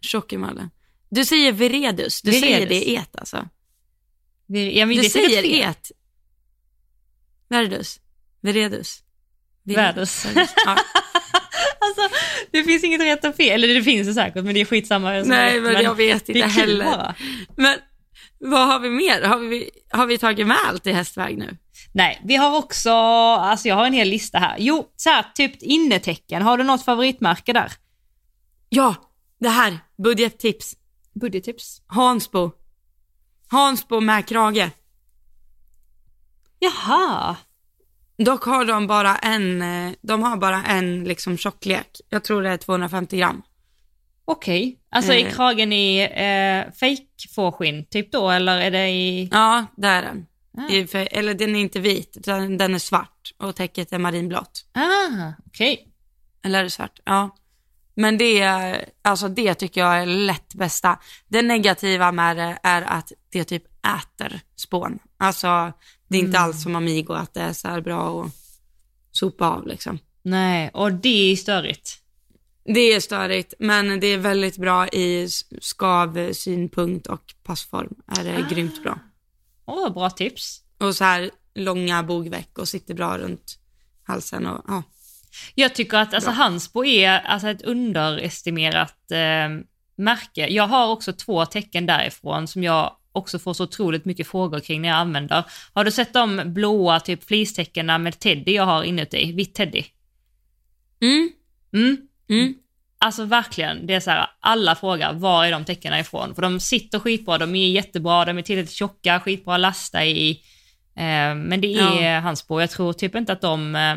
Tjockemalle. 0.00 0.68
Du 1.10 1.24
säger 1.24 1.52
veredus, 1.52 2.22
du 2.22 2.30
Veredus. 2.30 2.48
säger 2.50 2.66
det 2.68 2.88
i 2.88 2.96
et 2.96 3.16
alltså. 3.18 3.48
Vi- 4.46 4.78
Ja, 4.78 4.86
men 4.86 4.96
Du 4.96 5.04
säger 5.04 5.42
fel. 5.42 5.70
et. 5.70 5.90
Verdus. 7.48 8.00
Veredus. 8.40 9.02
Verdus. 9.64 10.26
Verdus. 10.26 10.50
Ja. 10.66 10.76
Alltså, 11.80 12.16
det 12.50 12.64
finns 12.64 12.84
inget 12.84 13.00
rätt 13.00 13.24
och 13.24 13.34
fel. 13.36 13.64
Eller 13.64 13.74
det 13.74 13.82
finns 13.82 14.06
det 14.08 14.14
säkert, 14.14 14.44
men 14.44 14.54
det 14.54 14.60
är 14.60 14.64
skitsamma. 14.64 15.10
Nej, 15.10 15.60
men 15.60 15.82
jag 15.82 15.94
vet 15.94 16.28
inte 16.28 16.46
heller. 16.46 16.84
bara. 16.84 17.14
Men 17.56 17.78
vad 18.38 18.66
har 18.66 18.80
vi 18.80 18.90
mer? 18.90 19.22
Har 19.22 19.38
vi, 19.38 19.70
har 19.90 20.06
vi 20.06 20.18
tagit 20.18 20.46
med 20.46 20.56
allt 20.66 20.86
i 20.86 20.92
hästväg 20.92 21.38
nu? 21.38 21.56
Nej, 21.92 22.20
vi 22.24 22.36
har 22.36 22.56
också, 22.58 22.90
alltså 22.90 23.68
jag 23.68 23.74
har 23.74 23.86
en 23.86 23.92
hel 23.92 24.08
lista 24.08 24.38
här. 24.38 24.56
Jo, 24.58 24.92
så 24.96 25.10
här, 25.10 25.24
typ 25.34 25.62
innetecken. 25.62 26.42
Har 26.42 26.58
du 26.58 26.64
något 26.64 26.84
favoritmärke 26.84 27.52
där? 27.52 27.72
Ja, 28.68 28.94
det 29.38 29.48
här. 29.48 29.78
Budgettips. 30.02 30.76
Budgettips. 31.14 31.82
Hansbo. 31.86 32.50
Hansbo 33.50 34.00
med 34.00 34.26
krage. 34.28 34.70
Jaha. 36.58 37.36
Dock 38.18 38.44
har 38.44 38.64
de 38.64 38.86
bara 38.86 39.16
en, 39.16 39.62
eh, 39.62 39.92
de 40.02 40.22
har 40.22 40.36
bara 40.36 40.64
en 40.64 41.04
liksom 41.04 41.36
tjocklek. 41.38 42.00
Jag 42.08 42.24
tror 42.24 42.42
det 42.42 42.48
är 42.50 42.56
250 42.56 43.16
gram. 43.18 43.42
Okej. 44.24 44.78
Alltså 44.90 45.12
är 45.12 45.26
Eh. 45.26 45.32
kragen 45.32 45.72
i 45.72 45.98
eh, 46.00 46.72
fake 46.74 47.28
fårskinn 47.34 47.84
typ 47.86 48.12
då, 48.12 48.30
eller 48.30 48.60
är 48.60 48.70
det 48.70 48.88
i... 48.88 49.28
Ja, 49.32 49.66
det 49.76 49.88
är 49.88 50.02
den. 50.02 50.26
Ah. 50.58 50.68
I- 50.72 50.86
för- 50.86 51.08
Eller 51.10 51.34
den 51.34 51.56
är 51.56 51.60
inte 51.60 51.80
vit, 51.80 52.16
utan 52.16 52.56
den 52.58 52.74
är 52.74 52.78
svart 52.78 53.32
och 53.38 53.56
täcket 53.56 53.92
är 53.92 53.98
marinblått. 53.98 54.64
Ah, 54.74 55.32
okej. 55.46 55.88
Eller 56.42 56.58
är 56.58 56.64
det 56.64 56.70
svart? 56.70 57.00
Ja. 57.04 57.36
Men 58.00 58.18
det, 58.18 58.40
är- 58.40 58.84
alltså 59.02 59.28
det 59.28 59.54
tycker 59.54 59.80
jag 59.80 60.02
är 60.02 60.06
lätt 60.06 60.54
bästa. 60.54 60.98
Det 61.28 61.42
negativa 61.42 62.12
med 62.12 62.36
det 62.36 62.58
är 62.62 62.82
att 62.82 63.12
det 63.30 63.44
typ 63.44 63.64
äter 63.86 64.40
spån. 64.56 64.98
Alltså 65.18 65.72
det 66.08 66.16
är 66.16 66.20
inte 66.20 66.38
alls 66.38 66.62
som 66.62 66.76
Amigo 66.76 67.12
att 67.12 67.34
det 67.34 67.40
är 67.40 67.52
så 67.52 67.68
här 67.68 67.80
bra 67.80 68.22
att 68.24 68.32
sopa 69.12 69.48
av 69.48 69.66
liksom. 69.66 69.98
Nej, 70.22 70.70
och 70.74 70.92
det 70.92 71.32
är 71.32 71.36
störigt. 71.36 71.98
Det 72.64 72.80
är 72.80 73.00
störigt, 73.00 73.54
men 73.58 74.00
det 74.00 74.06
är 74.06 74.18
väldigt 74.18 74.56
bra 74.58 74.88
i 74.88 75.22
s- 75.24 75.44
skav, 75.60 76.32
synpunkt 76.32 77.06
och 77.06 77.34
passform. 77.42 77.94
Är 78.18 78.24
det 78.24 78.46
grymt 78.50 78.82
bra. 78.82 78.98
Åh, 79.66 79.92
bra 79.94 80.10
tips. 80.10 80.62
Och 80.78 80.96
så 80.96 81.04
här 81.04 81.30
långa 81.54 82.02
bogveck 82.02 82.58
och 82.58 82.68
sitter 82.68 82.94
bra 82.94 83.18
runt 83.18 83.58
halsen 84.02 84.46
och 84.46 84.64
ja. 84.68 84.82
Jag 85.54 85.74
tycker 85.74 85.96
att 85.98 86.14
alltså, 86.14 86.30
Bra. 86.30 86.36
Hansbo 86.36 86.84
är 86.84 87.18
alltså, 87.20 87.48
ett 87.48 87.62
underestimerat 87.62 89.10
eh, 89.10 89.64
märke. 89.96 90.48
Jag 90.48 90.66
har 90.66 90.86
också 90.88 91.12
två 91.12 91.46
tecken 91.46 91.86
därifrån 91.86 92.46
som 92.46 92.62
jag 92.62 92.92
också 93.12 93.38
får 93.38 93.54
så 93.54 93.64
otroligt 93.64 94.04
mycket 94.04 94.26
frågor 94.28 94.60
kring 94.60 94.82
när 94.82 94.88
jag 94.88 94.98
använder. 94.98 95.44
Har 95.72 95.84
du 95.84 95.90
sett 95.90 96.12
de 96.12 96.42
blåa 96.46 97.00
typ 97.00 97.24
fleecetecknen 97.24 98.02
med 98.02 98.18
teddy 98.18 98.52
jag 98.52 98.66
har 98.66 98.82
inuti? 98.84 99.32
Vitt 99.32 99.54
teddy? 99.54 99.84
Mm, 101.02 101.30
Mm. 101.72 101.96
mm. 102.30 102.54
Alltså 103.00 103.24
verkligen, 103.24 103.86
det 103.86 103.94
är 103.94 104.00
så 104.00 104.10
här, 104.10 104.26
alla 104.40 104.74
frågar 104.74 105.12
var 105.12 105.44
är 105.44 105.52
de 105.52 105.64
tecknen 105.64 106.00
ifrån? 106.00 106.34
För 106.34 106.42
de 106.42 106.60
sitter 106.60 106.98
skitbra, 106.98 107.38
de 107.38 107.54
är 107.54 107.68
jättebra, 107.68 108.24
de 108.24 108.38
är 108.38 108.42
tillräckligt 108.42 108.74
tjocka, 108.74 109.20
skitbra 109.20 109.54
att 109.54 109.60
lasta 109.60 110.04
i. 110.04 110.30
Eh, 110.96 111.34
men 111.34 111.60
det 111.60 111.74
är 111.74 112.12
Ja. 112.14 112.20
Hansbo, 112.20 112.60
jag 112.60 112.70
tror 112.70 112.92
typ 112.92 113.14
inte 113.14 113.32
att 113.32 113.40
de 113.40 113.76
eh, 113.76 113.96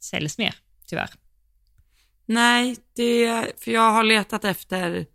säljs 0.00 0.38
mer, 0.38 0.54
tyvärr. 0.86 1.10
Nej, 2.26 2.76
det, 2.96 3.46
för 3.60 3.70
jag 3.70 3.92
har 3.92 4.04
letat 4.04 4.44
efter, 4.44 5.06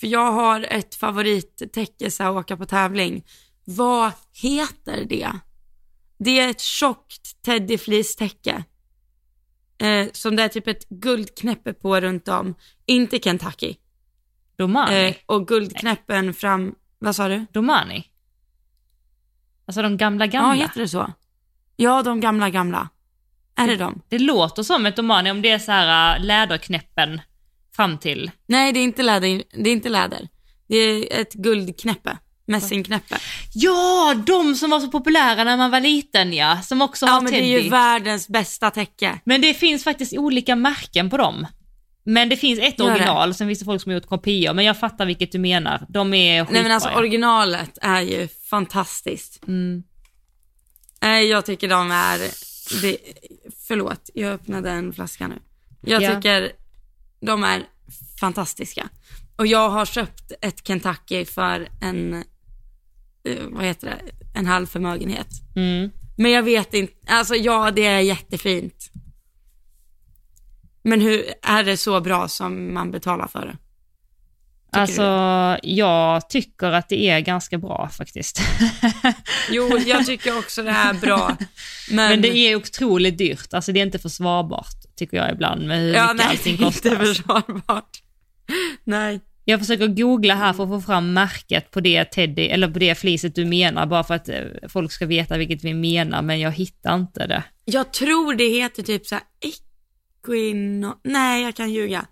för 0.00 0.06
jag 0.06 0.32
har 0.32 0.66
ett 0.70 0.94
favorittäcke 0.94 2.10
så 2.10 2.24
att 2.24 2.36
åka 2.36 2.56
på 2.56 2.66
tävling. 2.66 3.24
Vad 3.64 4.12
heter 4.42 5.04
det? 5.04 5.30
Det 6.18 6.40
är 6.40 6.50
ett 6.50 6.60
tjockt 6.60 7.42
teddyfleecetäcke. 7.42 8.64
Eh, 9.78 10.08
som 10.12 10.36
det 10.36 10.42
är 10.42 10.48
typ 10.48 10.68
ett 10.68 10.88
guldknäppe 10.88 11.72
på 11.72 12.00
runt 12.00 12.28
om. 12.28 12.54
Inte 12.86 13.18
Kentucky. 13.18 13.76
Domani? 14.56 15.08
Eh, 15.08 15.16
och 15.26 15.48
guldknäppen 15.48 16.34
fram, 16.34 16.74
vad 16.98 17.16
sa 17.16 17.28
du? 17.28 17.46
Domani? 17.52 18.10
Alltså 19.66 19.82
de 19.82 19.96
gamla 19.96 20.26
gamla? 20.26 20.56
Ja, 20.56 20.62
heter 20.62 20.80
det 20.80 20.88
så? 20.88 21.12
Ja, 21.76 22.02
de 22.02 22.20
gamla 22.20 22.50
gamla. 22.50 22.88
Är 23.56 23.66
det 23.66 23.76
de? 23.76 24.02
Det 24.08 24.18
låter 24.18 24.62
som 24.62 24.86
ett 24.86 24.96
Domani 24.96 25.30
om 25.30 25.42
det 25.42 25.50
är 25.50 25.58
så 25.58 25.72
här 25.72 26.16
äh, 26.16 26.24
läderknäppen 26.24 27.20
fram 27.76 27.98
till. 27.98 28.30
Nej, 28.46 28.72
det 28.72 28.80
är 28.80 28.84
inte 28.84 29.02
läder. 29.02 29.42
Det 29.64 29.70
är 29.70 29.72
inte 29.72 29.88
läder. 29.88 30.28
Det 30.68 30.76
är 30.76 31.20
ett 31.20 31.32
guldknäppe. 31.32 32.18
Mässingknäppe. 32.46 33.16
Ja, 33.54 34.14
de 34.26 34.54
som 34.54 34.70
var 34.70 34.80
så 34.80 34.88
populära 34.88 35.44
när 35.44 35.56
man 35.56 35.70
var 35.70 35.80
liten 35.80 36.32
ja, 36.32 36.62
som 36.62 36.82
också 36.82 37.06
Ja 37.06 37.12
har 37.12 37.20
men 37.20 37.32
det 37.32 37.38
Teddy. 37.38 37.54
är 37.54 37.60
ju 37.60 37.68
världens 37.68 38.28
bästa 38.28 38.70
täcke. 38.70 39.20
Men 39.24 39.40
det 39.40 39.54
finns 39.54 39.84
faktiskt 39.84 40.16
olika 40.18 40.56
märken 40.56 41.10
på 41.10 41.16
dem. 41.16 41.46
Men 42.04 42.28
det 42.28 42.36
finns 42.36 42.58
ett 42.60 42.78
Gör 42.78 42.86
det? 42.86 42.92
original, 42.92 43.34
sen 43.34 43.48
finns 43.48 43.58
det 43.58 43.64
folk 43.64 43.82
som 43.82 43.90
har 43.90 43.94
gjort 43.94 44.08
kopior, 44.08 44.54
men 44.54 44.64
jag 44.64 44.78
fattar 44.78 45.06
vilket 45.06 45.32
du 45.32 45.38
menar. 45.38 45.86
De 45.88 46.14
är 46.14 46.40
skitbra. 46.44 46.52
Nej 46.54 46.62
men 46.62 46.72
alltså 46.72 46.88
ja. 46.88 46.98
originalet 46.98 47.78
är 47.82 48.00
ju 48.00 48.28
fantastiskt. 48.50 49.40
mm. 49.48 49.82
Jag 51.30 51.46
tycker 51.46 51.68
de 51.68 51.90
är, 51.90 52.18
det, 52.82 52.96
förlåt 53.68 54.10
jag 54.14 54.32
öppnade 54.32 54.70
en 54.70 54.92
flaska 54.92 55.28
nu. 55.28 55.38
Jag 55.80 56.02
Ja. 56.02 56.14
tycker 56.14 56.52
de 57.20 57.44
är 57.44 57.62
fantastiska. 58.20 58.88
Och 59.36 59.46
jag 59.46 59.70
har 59.70 59.84
köpt 59.86 60.32
ett 60.40 60.66
Kentucky 60.66 61.24
för 61.24 61.68
en, 61.80 62.14
eh, 63.24 63.42
vad 63.48 63.64
heter 63.64 63.86
det, 63.86 64.00
en 64.38 64.46
halv 64.46 64.66
förmögenhet. 64.66 65.28
Mm. 65.56 65.90
Men 66.16 66.30
jag 66.30 66.42
vet 66.42 66.74
inte, 66.74 66.94
alltså 67.06 67.34
ja 67.34 67.70
det 67.70 67.86
är 67.86 68.00
jättefint. 68.00 68.90
Men 70.82 71.00
hur, 71.00 71.24
är 71.42 71.64
det 71.64 71.76
så 71.76 72.00
bra 72.00 72.28
som 72.28 72.74
man 72.74 72.90
betalar 72.90 73.26
för 73.28 73.46
det? 73.46 73.56
Alltså, 74.74 75.58
jag 75.62 76.28
tycker 76.28 76.72
att 76.72 76.88
det 76.88 77.10
är 77.10 77.20
ganska 77.20 77.58
bra 77.58 77.88
faktiskt. 77.98 78.40
Jo, 79.50 79.78
jag 79.86 80.06
tycker 80.06 80.38
också 80.38 80.62
det 80.62 80.70
är 80.70 80.94
bra. 80.94 81.36
Men, 81.90 82.10
Men 82.10 82.22
det 82.22 82.36
är 82.36 82.56
otroligt 82.56 83.18
dyrt, 83.18 83.54
alltså 83.54 83.72
det 83.72 83.80
är 83.80 83.82
inte 83.86 83.98
försvarbart 83.98 84.84
tycker 84.96 85.16
jag 85.16 85.32
ibland 85.32 85.66
med 85.66 85.80
hur 85.80 85.94
ja, 85.94 86.12
mycket 86.12 86.16
nej, 86.16 86.26
allting 86.26 86.56
det 86.58 86.62
är 86.62 86.66
kostar. 86.66 86.90
inte 86.90 87.06
försvarbart. 87.06 88.02
Nej. 88.84 89.20
Jag 89.44 89.60
försöker 89.60 89.86
googla 89.86 90.34
här 90.34 90.52
för 90.52 90.62
att 90.64 90.68
få 90.68 90.80
fram 90.80 91.12
märket 91.12 91.70
på 91.70 91.80
det 91.80 92.04
Teddy, 92.04 92.42
eller 92.42 92.68
på 92.68 92.78
det 92.78 92.94
fliset 92.94 93.34
du 93.34 93.44
menar, 93.44 93.86
bara 93.86 94.04
för 94.04 94.14
att 94.14 94.28
eh, 94.28 94.42
folk 94.68 94.92
ska 94.92 95.06
veta 95.06 95.36
vilket 95.36 95.64
vi 95.64 95.74
menar, 95.74 96.22
men 96.22 96.40
jag 96.40 96.52
hittar 96.52 96.94
inte 96.94 97.26
det. 97.26 97.42
Jag 97.64 97.92
tror 97.92 98.34
det 98.34 98.48
heter 98.48 98.82
typ 98.82 99.06
så 99.06 99.14
här 99.14 99.24
Equino... 99.40 100.94
Nej, 101.04 101.42
jag 101.42 101.54
kan 101.54 101.72
ljuga. 101.72 102.06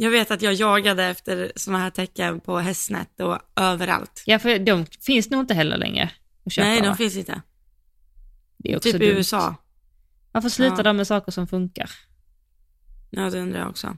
Jag 0.00 0.10
vet 0.10 0.30
att 0.30 0.42
jag 0.42 0.54
jagade 0.54 1.04
efter 1.04 1.52
sådana 1.56 1.82
här 1.82 1.90
tecken 1.90 2.40
på 2.40 2.58
Hästnet 2.58 3.20
och 3.20 3.38
överallt. 3.56 4.22
Ja, 4.26 4.38
för 4.38 4.58
de 4.58 4.86
finns 4.86 5.30
nog 5.30 5.40
inte 5.40 5.54
heller 5.54 5.76
längre 5.76 6.10
att 6.46 6.52
köpa, 6.52 6.68
Nej, 6.68 6.80
de 6.80 6.88
va? 6.88 6.96
finns 6.96 7.16
inte. 7.16 7.42
Det 8.56 8.72
är 8.72 8.76
också 8.76 8.92
Typ 8.92 9.02
i 9.02 9.06
dumt. 9.06 9.16
USA. 9.16 9.54
Varför 10.32 10.48
slutar 10.48 10.76
Ja. 10.76 10.82
de 10.82 10.96
med 10.96 11.06
saker 11.06 11.32
som 11.32 11.46
funkar? 11.46 11.90
Ja, 13.10 13.30
det 13.30 13.40
undrar 13.40 13.60
jag 13.60 13.68
också. 13.68 13.96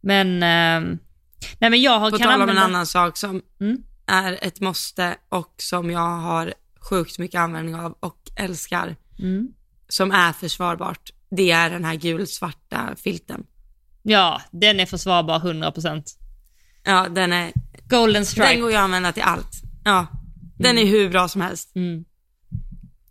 Men, 0.00 0.42
ehm, 0.42 0.98
nej 1.58 1.70
men 1.70 1.80
jag 1.82 1.98
har, 2.00 2.10
På 2.10 2.18
kan 2.18 2.26
tal 2.26 2.34
om 2.34 2.42
en 2.42 2.48
använda... 2.48 2.62
annan 2.62 2.86
sak 2.86 3.16
som 3.16 3.42
Mm. 3.60 3.82
är 4.06 4.38
ett 4.42 4.60
måste 4.60 5.16
och 5.28 5.54
som 5.58 5.90
jag 5.90 6.16
har 6.18 6.54
sjukt 6.80 7.18
mycket 7.18 7.38
användning 7.40 7.74
av 7.74 7.92
och 8.00 8.18
älskar, 8.36 8.96
Mm. 9.18 9.48
som 9.88 10.10
är 10.10 10.32
försvarbart, 10.32 11.10
det 11.30 11.50
är 11.50 11.70
den 11.70 11.84
här 11.84 11.94
gulsvarta 11.94 12.94
filten. 12.96 13.46
Ja, 14.02 14.42
den 14.50 14.80
är 14.80 14.86
försvarbar 14.86 15.38
100%. 15.38 16.02
Ja, 16.84 17.06
den 17.10 17.32
är, 17.32 17.52
Golden 17.88 18.26
Stripe. 18.26 18.48
den 18.48 18.60
går 18.60 18.70
ju 18.70 18.76
att 18.76 18.82
använda 18.82 19.12
till 19.12 19.22
allt. 19.22 19.62
Ja, 19.84 20.06
den 20.58 20.78
är 20.78 20.84
hur 20.86 21.10
bra 21.10 21.28
som 21.28 21.40
helst. 21.40 21.76
Mm. 21.76 22.04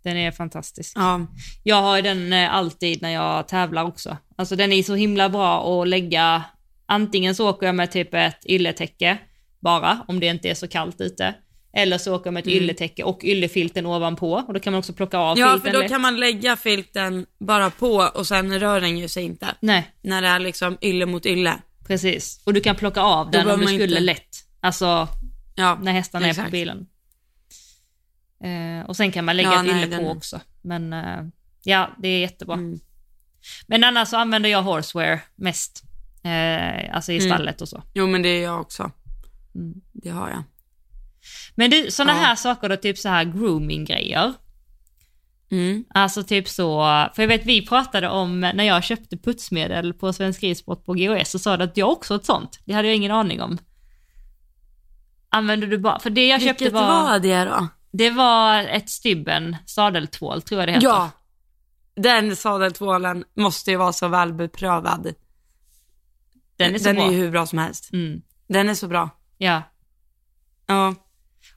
Den 0.02 0.16
är 0.16 0.30
fantastisk. 0.30 0.92
Ja, 0.96 1.26
Jag 1.62 1.82
har 1.82 2.02
den 2.02 2.32
eh, 2.32 2.54
alltid 2.54 3.02
när 3.02 3.10
jag 3.10 3.48
tävlar 3.48 3.84
också. 3.84 4.16
Alltså 4.36 4.56
den 4.56 4.72
är 4.72 4.82
så 4.82 4.94
himla 4.94 5.28
bra 5.28 5.82
att 5.82 5.88
lägga, 5.88 6.44
antingen 6.86 7.34
så 7.34 7.50
åker 7.50 7.66
jag 7.66 7.74
med 7.74 7.90
typ 7.92 8.14
ett 8.14 8.46
ylletäcke 8.46 9.18
bara, 9.60 10.04
om 10.08 10.20
det 10.20 10.26
inte 10.26 10.50
är 10.50 10.54
så 10.54 10.68
kallt 10.68 11.00
ute. 11.00 11.34
Eller 11.74 11.98
så 11.98 12.14
åker 12.14 12.26
jag 12.26 12.34
med 12.34 12.40
ett 12.40 12.46
ylletäcke 12.48 13.04
och 13.04 13.20
yllefilten 13.24 13.86
ovanpå 13.86 14.32
och 14.48 14.54
då 14.54 14.60
kan 14.60 14.72
man 14.72 14.78
också 14.78 14.92
plocka 14.92 15.18
av 15.18 15.38
ja 15.38 15.52
filten 15.52 15.72
för 15.72 15.82
då 15.82 15.88
kan 15.88 16.00
man 16.00 16.16
lägga 16.20 16.56
filten 16.56 17.26
bara 17.38 17.70
på 17.70 17.92
och 18.14 18.26
sen 18.26 18.60
rör 18.60 18.80
den 18.80 18.98
ju 18.98 19.08
sig 19.08 19.24
inte. 19.24 19.46
Nej, 19.60 19.90
När 20.02 20.22
det 20.22 20.28
är 20.28 20.38
liksom 20.38 20.78
ylle 20.82 21.06
mot 21.06 21.26
ylle. 21.26 21.58
precis. 21.86 22.40
Och 22.44 22.54
du 22.54 22.60
kan 22.60 22.76
plocka 22.76 23.00
av 23.00 23.30
den 23.30 23.50
om 23.50 23.60
du 23.60 23.66
skulle 23.66 23.82
inte- 23.84 24.00
lätt. 24.00 24.36
Alltså 24.60 25.08
Ja, 25.54 25.78
när 25.82 25.92
hästarna 25.92 26.26
är 26.26 26.30
exakt. 26.30 26.46
på 26.48 26.52
bilen. 26.52 26.86
Eh, 28.44 28.86
och 28.88 28.96
sen 28.96 29.12
kan 29.12 29.24
man 29.24 29.36
lägga 29.36 29.52
Ja, 29.52 29.60
ett 29.60 29.66
nej, 29.66 29.76
ylle 29.84 29.96
den- 29.96 30.04
på 30.04 30.10
också. 30.10 30.40
Men 30.62 30.92
eh, 30.92 31.20
ja, 31.62 31.90
det 31.98 32.08
är 32.08 32.18
jättebra. 32.20 32.54
Mm. 32.54 32.78
Men 33.66 33.84
annars 33.84 34.08
så 34.08 34.16
använder 34.16 34.50
jag 34.50 34.62
horsewear 34.62 35.20
mest. 35.34 35.82
Eh, 36.24 36.94
alltså 36.96 37.12
i 37.12 37.18
Mm. 37.18 37.28
stallet 37.30 37.60
och 37.60 37.68
så. 37.68 37.82
Jo 37.94 38.06
men 38.06 38.22
det 38.22 38.28
är 38.28 38.42
jag 38.42 38.60
också. 38.60 38.90
Mm. 39.54 39.74
Det 39.92 40.10
har 40.10 40.28
jag. 40.28 40.42
Men 41.54 41.70
du, 41.70 41.90
sådana 41.90 42.12
Ja. 42.12 42.18
här 42.18 42.34
saker 42.36 42.68
då, 42.68 42.76
typ 42.76 42.98
så 42.98 43.08
här 43.08 43.24
grooming-grejer. 43.24 44.32
Mm. 45.50 45.84
Alltså 45.94 46.22
typ 46.22 46.48
så, 46.48 46.80
för 47.14 47.22
jag 47.22 47.28
vet 47.28 47.46
vi 47.46 47.66
pratade 47.66 48.08
om 48.08 48.40
när 48.40 48.64
jag 48.64 48.84
köpte 48.84 49.16
putsmedel 49.16 49.94
på 49.94 50.12
Svensk 50.12 50.42
Ridsport 50.42 50.84
på 50.84 50.92
GOS 50.94 51.30
så 51.30 51.38
sa 51.38 51.56
du 51.56 51.64
att 51.64 51.76
jag 51.76 51.90
också 51.90 52.14
ett 52.14 52.24
sånt. 52.24 52.60
Det 52.64 52.72
hade 52.72 52.88
jag 52.88 52.96
ingen 52.96 53.10
aning 53.12 53.42
om. 53.42 53.58
Använder 55.28 55.66
du 55.66 55.78
bara, 55.78 55.98
för 55.98 56.10
det 56.10 56.26
jag 56.26 56.42
köpte 56.42 56.64
Vilket 56.64 56.80
var, 56.80 57.02
var 57.10 57.18
det 57.18 57.44
då? 57.44 57.68
det 57.92 58.10
var 58.10 58.58
ett 58.64 58.90
Stybben 58.90 59.56
sadeltvål 59.66 60.42
tror 60.42 60.60
jag 60.60 60.68
det 60.68 60.72
heter. 60.72 60.86
Ja, 60.86 61.10
den 61.96 62.36
sadeltvålen 62.36 63.24
måste 63.36 63.70
ju 63.70 63.76
vara 63.76 63.92
så 63.92 64.08
välbeprövad. 64.08 65.14
den 66.56 66.74
är 66.74 66.78
så 66.78 66.84
den 66.84 66.96
bra. 66.96 67.06
är 67.06 67.10
ju 67.10 67.16
hur 67.16 67.30
bra 67.30 67.46
som 67.46 67.58
helst. 67.58 67.92
Mm, 67.92 68.22
Den 68.48 68.68
är 68.68 68.74
så 68.74 68.88
bra. 68.88 69.10
ja. 69.38 69.62
Ja. 70.66 70.94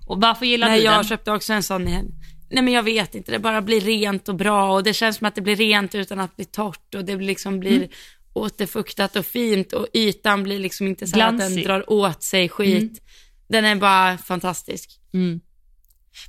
Och 0.05 0.21
varför 0.21 0.45
gillar 0.45 0.67
Nej, 0.67 0.79
du 0.79 0.85
jag 0.85 0.93
den? 0.95 1.03
köpte 1.03 1.31
också 1.31 1.53
en 1.53 1.63
sån 1.63 1.87
igen. 1.87 2.05
Nej 2.49 2.63
men 2.63 2.73
jag 2.73 2.83
vet 2.83 3.15
inte, 3.15 3.31
det 3.31 3.39
bara 3.39 3.61
blir 3.61 3.81
rent 3.81 4.29
och 4.29 4.35
bra 4.35 4.73
och 4.73 4.83
det 4.83 4.93
känns 4.93 5.17
som 5.17 5.27
att 5.27 5.35
det 5.35 5.41
blir 5.41 5.55
rent 5.55 5.95
utan 5.95 6.19
att 6.19 6.35
bli 6.35 6.45
torrt 6.45 6.95
och 6.95 7.05
det 7.05 7.15
liksom 7.15 7.59
blir 7.59 7.77
Mm. 7.77 7.89
återfuktat 8.33 9.15
och 9.15 9.25
fint 9.25 9.73
och 9.73 9.87
ytan 9.93 10.43
blir 10.43 10.59
liksom 10.59 10.87
inte 10.87 11.07
så 11.07 11.21
att 11.21 11.37
den 11.39 11.55
drar 11.63 11.89
åt 11.91 12.23
sig 12.23 12.49
skit. 12.49 13.01
Den 13.47 13.65
är 13.65 13.75
bara 13.75 14.17
fantastisk. 14.17 14.89
Mm. 15.13 15.39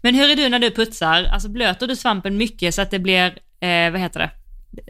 Men 0.02 0.14
hur 0.14 0.30
är 0.30 0.36
du 0.36 0.48
när 0.48 0.58
du 0.58 0.70
putsar? 0.70 1.24
Alltså 1.24 1.48
blöter 1.48 1.86
du 1.86 1.96
svampen 1.96 2.36
mycket 2.36 2.74
så 2.74 2.82
att 2.82 2.90
det 2.90 2.98
blir, 2.98 3.26
eh, 3.60 3.90
vad 3.92 4.00
heter 4.00 4.20
det? 4.20 4.30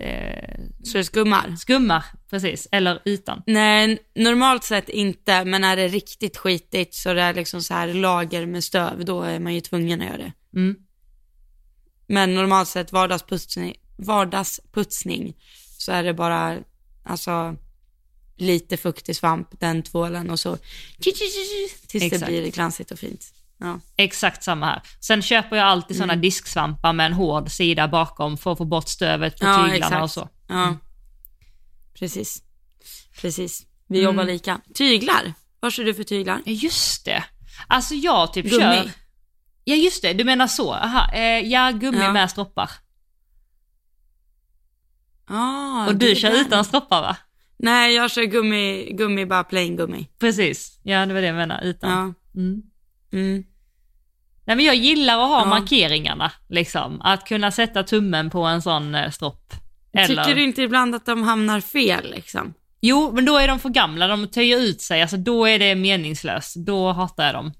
Eh, 0.04 0.60
Så 0.84 0.98
det 0.98 1.04
skummar. 1.04 1.56
skummar, 1.56 2.04
precis, 2.30 2.68
eller 2.72 3.02
ytan. 3.04 3.42
Nej, 3.46 3.98
normalt 4.14 4.64
sett 4.64 4.88
inte, 4.88 5.44
men 5.44 5.64
är 5.64 5.76
det 5.76 5.88
riktigt 5.88 6.36
skitigt 6.36 6.94
så 6.94 7.12
det 7.14 7.22
är 7.22 7.34
liksom 7.34 7.62
så 7.62 7.74
här 7.74 7.88
lager 7.94 8.46
med 8.46 8.64
stöv, 8.64 9.04
då 9.04 9.22
är 9.22 9.38
man 9.38 9.54
ju 9.54 9.60
tvungen 9.60 10.00
att 10.00 10.06
göra 10.06 10.18
det. 10.18 10.32
Mm. 10.56 10.76
Men 12.06 12.34
normalt 12.34 12.68
sett 12.68 12.92
vardagsputsning, 12.92 13.74
vardagsputsning 13.96 15.34
så 15.78 15.92
är 15.92 16.02
det 16.02 16.14
bara, 16.14 16.58
alltså 17.04 17.56
lite 18.36 18.76
fuktig 18.76 19.16
svamp, 19.16 19.48
den 19.60 19.82
tvålen 19.82 20.30
och 20.30 20.40
så 20.40 20.56
tills 21.00 21.20
det 21.92 22.06
Exakt. 22.06 22.26
blir 22.26 22.50
glansigt 22.50 22.90
och 22.90 22.98
fint. 22.98 23.32
Ja. 23.58 23.80
Exakt 23.96 24.42
samma 24.44 24.66
här. 24.66 24.82
Sen 25.00 25.22
köper 25.22 25.56
jag 25.56 25.66
alltid 25.66 25.96
sådana 25.96 26.16
disksvampar 26.16 26.92
med 26.92 27.06
en 27.06 27.12
hård 27.12 27.50
sida 27.50 27.88
bakom 27.88 28.36
för 28.38 28.52
att 28.52 28.58
få 28.58 28.64
bort 28.64 28.88
stövet 28.88 29.40
på 29.40 29.46
Ja, 29.46 29.54
tyglarna 29.56 29.76
exakt. 29.76 30.02
och 30.02 30.10
så. 30.10 30.28
ja. 30.48 30.76
Precis. 31.98 32.42
Precis. 33.20 33.66
Vi 33.88 33.98
Mm. 33.98 34.04
jobbar 34.10 34.24
lika. 34.24 34.60
Tyglar. 34.74 35.32
Vad 35.60 35.72
kör 35.72 35.84
du 35.84 35.94
för 35.94 36.04
tyglar? 36.04 36.42
Ja, 36.44 36.52
just 36.52 37.04
det. 37.04 37.24
Alltså 37.68 37.94
jag 37.94 38.32
typ 38.32 38.44
Gummi. 38.46 38.60
kör... 38.62 38.90
Ja, 39.64 39.74
just 39.74 40.02
det. 40.02 40.12
Du 40.12 40.24
menar 40.24 40.46
så. 40.46 40.72
Aha. 40.74 41.12
Eh, 41.12 41.20
ja, 41.40 41.70
gummi 41.70 41.98
Ja. 41.98 42.12
med 42.12 42.30
stroppar. 42.30 42.70
Ah, 45.28 45.86
och 45.86 45.96
du 45.96 46.14
kör 46.14 46.30
den. 46.30 46.40
utan 46.46 46.64
stroppar 46.64 47.00
va? 47.02 47.16
Nej, 47.58 47.94
jag 47.94 48.10
kör 48.10 48.22
gummi, 48.22 48.90
gummi 48.92 49.26
bara 49.26 49.44
plain 49.44 49.76
gummi. 49.76 50.08
Precis. 50.18 50.80
Ja, 50.82 51.06
det 51.06 51.14
var 51.14 51.20
det 51.20 51.26
jag 51.26 51.36
menade. 51.36 51.66
Utan. 51.66 51.90
Ja. 51.90 52.40
Mm. 52.40 52.62
Mm. 53.12 53.44
Nej, 54.44 54.56
men 54.56 54.64
jag 54.64 54.74
gillar 54.74 55.14
att 55.22 55.28
ha 55.28 55.38
Ja. 55.40 55.44
markeringarna, 55.44 56.32
liksom. 56.48 57.00
Att 57.00 57.28
kunna 57.28 57.50
sätta 57.50 57.82
tummen 57.82 58.30
på 58.30 58.42
en 58.44 58.62
sån 58.62 58.94
eh, 58.94 59.10
stropp. 59.10 59.52
Eller... 59.96 60.24
Tycker 60.24 60.36
du 60.36 60.42
inte 60.42 60.62
ibland 60.62 60.94
att 60.94 61.06
de 61.06 61.22
hamnar 61.22 61.60
fel 61.60 62.10
liksom? 62.10 62.54
Jo, 62.80 63.12
men 63.14 63.24
då 63.24 63.36
är 63.36 63.48
de 63.48 63.58
för 63.60 63.68
gamla. 63.68 64.06
De 64.06 64.28
töjer 64.28 64.58
ut 64.58 64.80
sig. 64.80 65.02
Alltså 65.02 65.16
då 65.16 65.44
är 65.46 65.58
det 65.58 65.74
meningslöst. 65.74 66.56
Då 66.56 66.92
hatar 66.92 67.24
jag 67.26 67.34
dem. 67.34 67.52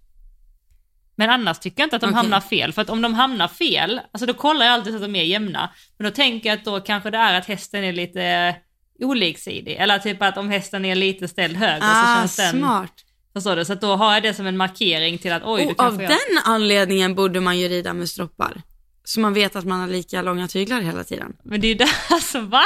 Men 1.17 1.31
annars 1.31 1.59
tycker 1.59 1.81
jag 1.81 1.87
inte 1.87 1.97
att 1.97 2.03
de 2.03 2.07
Okej. 2.07 2.17
hamnar 2.17 2.41
fel. 2.41 2.73
För 2.73 2.83
att 2.83 2.91
om 2.91 3.03
de 3.03 3.15
hamnar 3.15 3.49
fel, 3.49 4.01
alltså 4.13 4.27
då 4.27 4.35
kollar 4.35 4.67
jag 4.67 4.73
alltid 4.73 4.93
så 4.93 4.97
att 4.97 5.03
de 5.03 5.17
är 5.17 5.25
jämna. 5.25 5.71
Men 5.99 6.05
då 6.05 6.11
tänker 6.11 6.49
jag 6.49 6.59
att 6.59 6.65
då 6.65 6.81
kanske 6.81 7.11
det 7.11 7.19
är 7.19 7.35
att 7.35 7.47
hästen 7.47 7.85
är 7.85 7.93
lite 7.93 8.57
oliksidig. 9.01 9.77
Eller 9.77 9.99
typ 9.99 10.23
att 10.23 10.39
om 10.39 10.51
hästen 10.51 10.85
är 10.85 10.95
lite 10.95 11.29
ställd 11.29 11.57
höger 11.57 11.81
så 11.81 11.87
Ah, 11.87 12.17
känns 12.19 12.37
den... 12.37 12.51
smart. 12.51 12.93
Förstår 13.33 13.57
du? 13.57 13.65
Så 13.65 13.73
att 13.73 13.81
då 13.81 13.97
har 13.97 14.15
jag 14.15 14.23
det 14.23 14.35
som 14.35 14.47
en 14.47 14.57
markering 14.57 15.19
till 15.19 15.33
att 15.33 15.43
oj, 15.45 15.63
du 15.63 15.67
Och 15.67 15.81
av 15.83 15.89
kanske 15.89 16.03
jag... 16.03 16.11
den 16.11 16.53
anledningen 16.53 17.15
borde 17.15 17.41
man 17.41 17.59
ju 17.59 17.69
rida 17.69 17.93
med 17.93 18.09
stroppar. 18.09 18.63
Så 19.09 19.21
man 19.21 19.35
vet 19.35 19.57
att 19.57 19.65
man 19.65 19.81
har 19.81 19.89
lika 19.89 20.23
långa 20.23 20.49
tyglar 20.49 20.81
hela 20.81 21.05
tiden. 21.05 21.37
Men 21.43 21.61
det 21.61 21.67
är 21.67 21.69
ju 21.69 21.75
där, 21.75 21.91
alltså 22.11 22.41
va? 22.41 22.65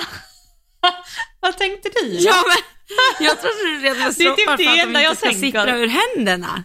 Vad 1.40 1.58
tänkte 1.58 1.88
du? 2.02 2.18
Ja 2.18 2.34
men, 2.46 3.26
jag 3.26 3.40
trodde 3.40 3.64
du 3.64 3.80
red 3.80 3.96
med 3.98 4.14
Det 4.18 4.24
är 4.24 4.36
typ 4.36 4.36
det 4.36 4.44
för 4.44 4.52
att 4.52 4.58
de 4.58 4.80
enda 4.80 5.02
jag 5.02 5.12
inte 5.12 5.20
ska 5.20 5.30
tänker. 5.30 5.46
sippra 5.46 5.78
ur 5.78 5.86
händerna. 5.86 6.64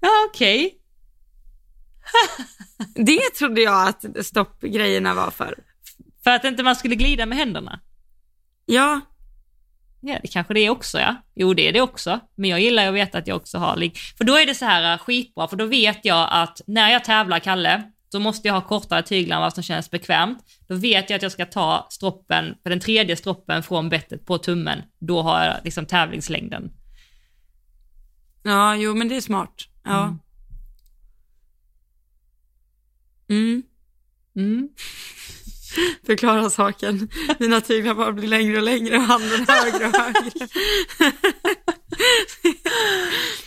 Ja, 0.00 0.08
okej. 0.28 0.78
Det 2.94 3.30
trodde 3.38 3.60
jag 3.60 3.88
att 3.88 4.26
stoppgrejerna 4.26 5.14
var 5.14 5.30
för. 5.30 5.58
För 6.24 6.30
att 6.30 6.44
inte 6.44 6.62
man 6.62 6.76
skulle 6.76 6.94
glida 6.94 7.26
med 7.26 7.38
händerna. 7.38 7.80
Ja, 8.66 9.00
Ja, 10.04 10.18
det 10.22 10.28
kanske 10.28 10.54
det 10.54 10.60
är 10.60 10.70
också 10.70 10.98
ja. 11.00 11.16
Jo, 11.34 11.54
det 11.54 11.68
är 11.68 11.72
det 11.72 11.80
också. 11.80 12.20
Men 12.34 12.50
jag 12.50 12.60
gillar 12.60 12.88
att 12.88 12.94
veta 12.94 13.18
att 13.18 13.26
jag 13.26 13.36
också 13.36 13.58
har 13.58 13.76
lig. 13.76 13.98
För 14.18 14.24
då 14.24 14.36
är 14.36 14.46
det 14.46 14.54
så 14.54 14.64
här 14.64 14.92
äh, 14.92 14.98
skitbra, 14.98 15.48
för 15.48 15.56
då 15.56 15.64
vet 15.66 16.04
jag 16.04 16.28
att 16.30 16.60
när 16.66 16.90
jag 16.92 17.04
tävlar, 17.04 17.38
Kalle, 17.38 17.82
då 18.12 18.18
måste 18.18 18.48
jag 18.48 18.54
ha 18.54 18.60
kortare 18.60 19.02
tyglar 19.02 19.36
än 19.36 19.42
vad 19.42 19.54
som 19.54 19.62
känns 19.62 19.90
bekvämt. 19.90 20.38
Då 20.68 20.74
vet 20.74 21.10
jag 21.10 21.16
att 21.16 21.22
jag 21.22 21.32
ska 21.32 21.46
ta 21.46 21.86
stroppen, 21.90 22.54
för 22.62 22.70
den 22.70 22.80
tredje 22.80 23.16
stroppen 23.16 23.62
från 23.62 23.88
bettet 23.88 24.26
på 24.26 24.38
tummen. 24.38 24.82
Då 24.98 25.22
har 25.22 25.44
jag 25.44 25.56
liksom 25.64 25.86
tävlingslängden. 25.86 26.72
ja, 28.42 28.76
jo 28.76 28.94
men 28.94 29.08
det 29.08 29.16
är 29.16 29.20
smart. 29.20 29.68
Ja. 29.84 30.16
Mm. 33.28 33.62
Mm. 34.36 34.68
Förklara 36.06 36.50
saken. 36.50 37.08
Mina 37.38 37.60
tyglar 37.60 37.94
bara 37.94 38.12
blir 38.12 38.28
längre 38.28 38.56
och 38.56 38.62
längre 38.62 38.96
och 38.96 39.02
handen 39.02 39.46
högre 39.48 39.86
och 39.86 39.96
högre. 39.96 40.48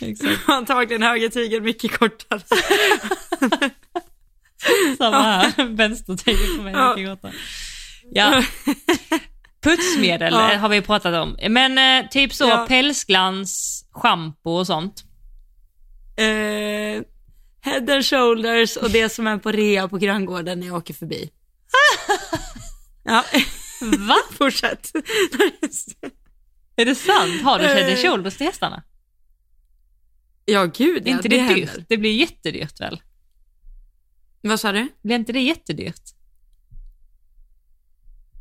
Exakt. 0.00 0.48
Antagligen 0.48 1.02
högertygeln 1.02 1.64
mycket 1.64 1.98
kortare. 1.98 2.42
Samma 4.98 5.22
här, 5.22 5.64
vänstertygeln 5.66 6.56
på 6.56 6.62
mig 6.62 6.72
Ja. 6.72 6.94
mycket 6.96 7.10
kortare. 7.14 7.32
Ja. 8.12 8.42
Putsmedel 9.62 10.32
Ja. 10.34 10.56
har 10.58 10.68
vi 10.68 10.82
pratat 10.82 11.14
om. 11.14 11.36
Men 11.50 11.78
eh, 12.04 12.08
typ 12.10 12.34
så, 12.34 12.44
Ja. 12.48 12.66
pälsglans, 12.68 13.84
schampo 13.92 14.50
och 14.50 14.66
sånt. 14.66 15.04
Eh, 16.16 17.02
head 17.60 17.92
and 17.94 18.04
shoulders 18.06 18.76
och 18.76 18.90
det 18.90 19.08
som 19.08 19.26
är 19.26 19.38
på 19.38 19.52
rea 19.52 19.88
på 19.88 19.98
Gröngården 19.98 20.60
när 20.60 20.66
jag 20.66 20.76
åker 20.76 20.94
förbi. 20.94 21.30
Ja, 23.08 23.24
Va? 23.80 24.16
fortsätt. 24.38 24.90
Är 26.76 26.84
det 26.84 26.94
sant? 26.94 27.42
Har 27.42 27.58
du 27.58 27.64
head 27.64 27.84
and 27.84 27.92
Eh. 27.92 28.10
shoulders 28.10 28.36
till 28.36 28.46
hästarna? 28.46 28.82
Ja, 30.44 30.64
gud 30.64 31.02
ja, 31.06 31.10
inte 31.10 31.28
det, 31.28 31.36
dyrt? 31.36 31.48
händer. 31.68 31.84
Det 31.88 31.96
blir 31.96 32.12
jättedyrt 32.12 32.80
väl? 32.80 33.00
Vad 34.48 34.60
sa 34.60 34.72
du? 34.72 34.88
Blir 35.02 35.16
inte 35.16 35.32
det 35.32 35.40
jättedyrt? 35.40 36.02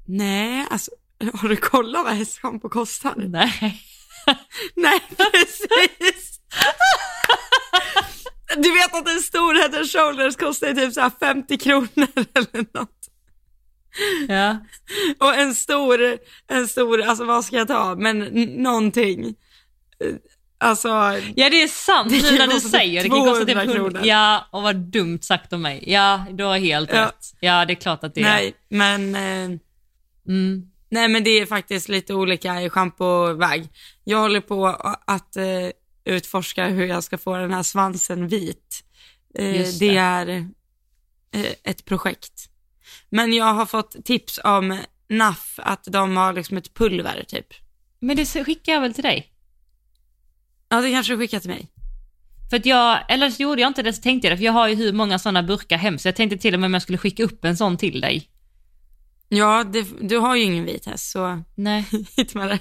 Nej, 0.07 0.67
alltså 0.69 0.91
har 1.33 1.49
du 1.49 1.55
kollat 1.55 2.03
vad 2.05 2.13
hästschampo 2.13 2.69
kostar? 2.69 3.13
Nej. 3.17 3.81
Nej, 4.75 4.99
precis. 5.17 6.39
Du 8.57 8.73
vet 8.73 8.95
att 8.95 9.09
en 9.09 9.21
stor 9.21 9.53
head 9.53 9.79
and 9.79 9.91
shoulders 9.91 10.35
kostar 10.35 10.73
typ 10.73 10.93
så 10.93 11.01
här 11.01 11.11
50 11.19 11.57
kronor 11.57 11.87
eller 12.33 12.79
något. 12.79 13.09
Ja. 14.27 14.57
Och 15.19 15.35
en 15.35 15.55
stor, 15.55 16.17
en 16.47 16.67
stor, 16.67 17.01
alltså 17.01 17.25
vad 17.25 17.45
ska 17.45 17.55
jag 17.55 17.67
ta, 17.67 17.95
men 17.95 18.19
någonting. 18.63 19.35
Alltså, 20.57 20.87
ja, 21.35 21.49
det 21.49 21.61
är 21.63 21.67
sant 21.67 22.09
Det 22.11 22.31
nu 22.31 22.37
när 22.37 22.47
du 22.47 22.53
kosta 22.53 22.69
säger. 22.69 23.03
Det 23.03 23.09
typ 23.09 23.11
kan 23.13 23.25
kosta 23.25 23.45
typ 23.45 23.53
200 23.55 23.73
100 23.73 23.89
kronor. 23.89 24.07
Ja, 24.07 24.47
och 24.51 24.61
vad 24.61 24.75
dumt 24.75 25.19
sagt 25.21 25.53
av 25.53 25.59
mig. 25.59 25.83
Ja, 25.87 26.25
du 26.31 26.43
har 26.43 26.57
helt 26.57 26.89
Ja. 26.93 27.05
rätt. 27.05 27.25
Ja, 27.39 27.65
det 27.65 27.73
är 27.73 27.75
klart 27.75 28.03
att 28.03 28.15
det 28.15 28.21
är. 28.21 28.23
nej, 28.23 28.53
men, 28.69 29.15
eh, 29.15 29.59
Mm. 30.27 30.63
nej 30.89 31.07
men 31.07 31.23
det 31.23 31.29
är 31.29 31.45
faktiskt 31.45 31.89
lite 31.89 32.13
olika 32.13 32.61
i 32.61 32.69
schampoväg. 32.69 33.69
Jag 34.03 34.17
håller 34.19 34.41
på 34.41 34.67
att 35.07 35.35
eh, 35.35 35.43
utforska 36.05 36.67
hur 36.67 36.85
jag 36.85 37.03
ska 37.03 37.17
få 37.17 37.37
den 37.37 37.53
här 37.53 37.63
svansen 37.63 38.27
vit. 38.27 38.83
Eh, 39.39 39.43
det. 39.45 39.79
det. 39.79 39.97
är 39.97 40.27
eh, 41.31 41.45
ett 41.63 41.85
projekt. 41.85 42.49
Men 43.09 43.33
jag 43.33 43.53
har 43.53 43.65
fått 43.65 44.05
tips 44.05 44.39
om 44.43 44.79
NAF, 45.09 45.53
att 45.57 45.83
de 45.83 46.17
har 46.17 46.33
liksom 46.33 46.57
ett 46.57 46.73
pulver 46.73 47.23
typ. 47.27 47.47
Men 47.99 48.15
det 48.15 48.25
skickar 48.45 48.73
jag 48.73 48.81
väl 48.81 48.93
till 48.93 49.03
dig? 49.03 49.31
Ja, 50.75 50.81
det 50.81 50.91
kanske 50.91 51.13
du 51.13 51.17
skickar 51.19 51.39
till 51.39 51.49
mig. 51.49 51.67
För 52.49 52.57
att 52.57 52.65
jag, 52.65 52.99
eller 53.09 53.29
så 53.29 53.43
gjorde 53.43 53.61
jag 53.61 53.69
inte 53.69 53.81
det 53.83 53.93
så 53.93 54.01
tänkte 54.01 54.27
jag 54.27 54.33
det, 54.33 54.37
för 54.37 54.45
jag 54.45 54.53
har 54.53 54.67
ju 54.67 54.75
hur 54.75 54.93
många 54.93 55.19
sådana 55.19 55.43
burkar 55.43 55.77
hem, 55.77 55.97
så 55.99 56.07
jag 56.07 56.15
tänkte 56.15 56.37
till 56.37 56.53
och 56.53 56.59
med 56.59 56.67
om 56.67 56.73
jag 56.73 56.81
skulle 56.81 56.97
skicka 56.97 57.23
upp 57.23 57.45
en 57.45 57.57
sån 57.57 57.77
till 57.77 58.01
dig. 58.01 58.29
Ja, 59.29 59.63
det, 59.63 59.87
du 60.01 60.17
har 60.17 60.35
ju 60.35 60.43
ingen 60.43 60.65
vit 60.65 60.85
häst 60.85 61.11
så 61.11 61.43
Nej. 61.55 61.85
Jag, 62.33 62.59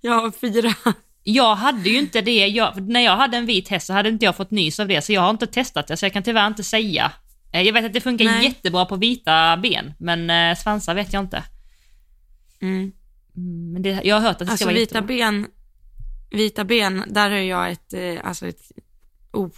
jag 0.00 0.12
har 0.12 0.30
fyra. 0.30 0.74
Jag 1.22 1.54
hade 1.54 1.88
ju 1.90 1.98
inte 1.98 2.20
det, 2.20 2.46
jag, 2.46 2.88
när 2.88 3.00
jag 3.00 3.16
hade 3.16 3.36
en 3.36 3.46
vit 3.46 3.68
häst 3.68 3.86
så 3.86 3.92
hade 3.92 4.08
inte 4.08 4.24
jag 4.24 4.36
fått 4.36 4.50
nys 4.50 4.80
av 4.80 4.88
det, 4.88 5.02
så 5.02 5.12
jag 5.12 5.20
har 5.20 5.30
inte 5.30 5.46
testat 5.46 5.86
det, 5.88 5.96
så 5.96 6.04
jag 6.06 6.12
kan 6.12 6.22
tyvärr 6.22 6.46
inte 6.46 6.64
säga. 6.64 7.12
Eh, 7.52 7.60
Jag 7.62 7.72
vet 7.72 7.84
att 7.84 7.92
det 7.92 8.00
funkar 8.00 8.24
Nej. 8.24 8.44
jättebra 8.44 8.84
på 8.84 8.96
vita 8.96 9.56
ben, 9.56 9.94
men 9.98 10.30
eh, 10.30 10.56
svansar 10.58 10.94
vet 10.94 11.12
jag 11.12 11.22
inte. 11.22 11.42
Mm. 12.62 12.92
Mm, 13.36 13.72
Men 13.72 13.82
det, 13.82 14.00
jag 14.04 14.16
har 14.16 14.22
hört 14.22 14.32
att 14.32 14.38
det 14.38 14.44
ska 14.44 14.52
Alltså 14.52 14.64
vara 14.64 14.74
vita 14.74 14.94
jättebra. 14.98 15.16
ben, 15.16 15.46
vita 16.32 16.64
ben, 16.64 17.04
där 17.06 17.30
har 17.30 17.36
jag 17.36 17.70
ett, 17.70 17.92
eh, 17.92 18.20
alltså 18.24 18.46
ett, 18.46 18.72
oh, 19.32 19.50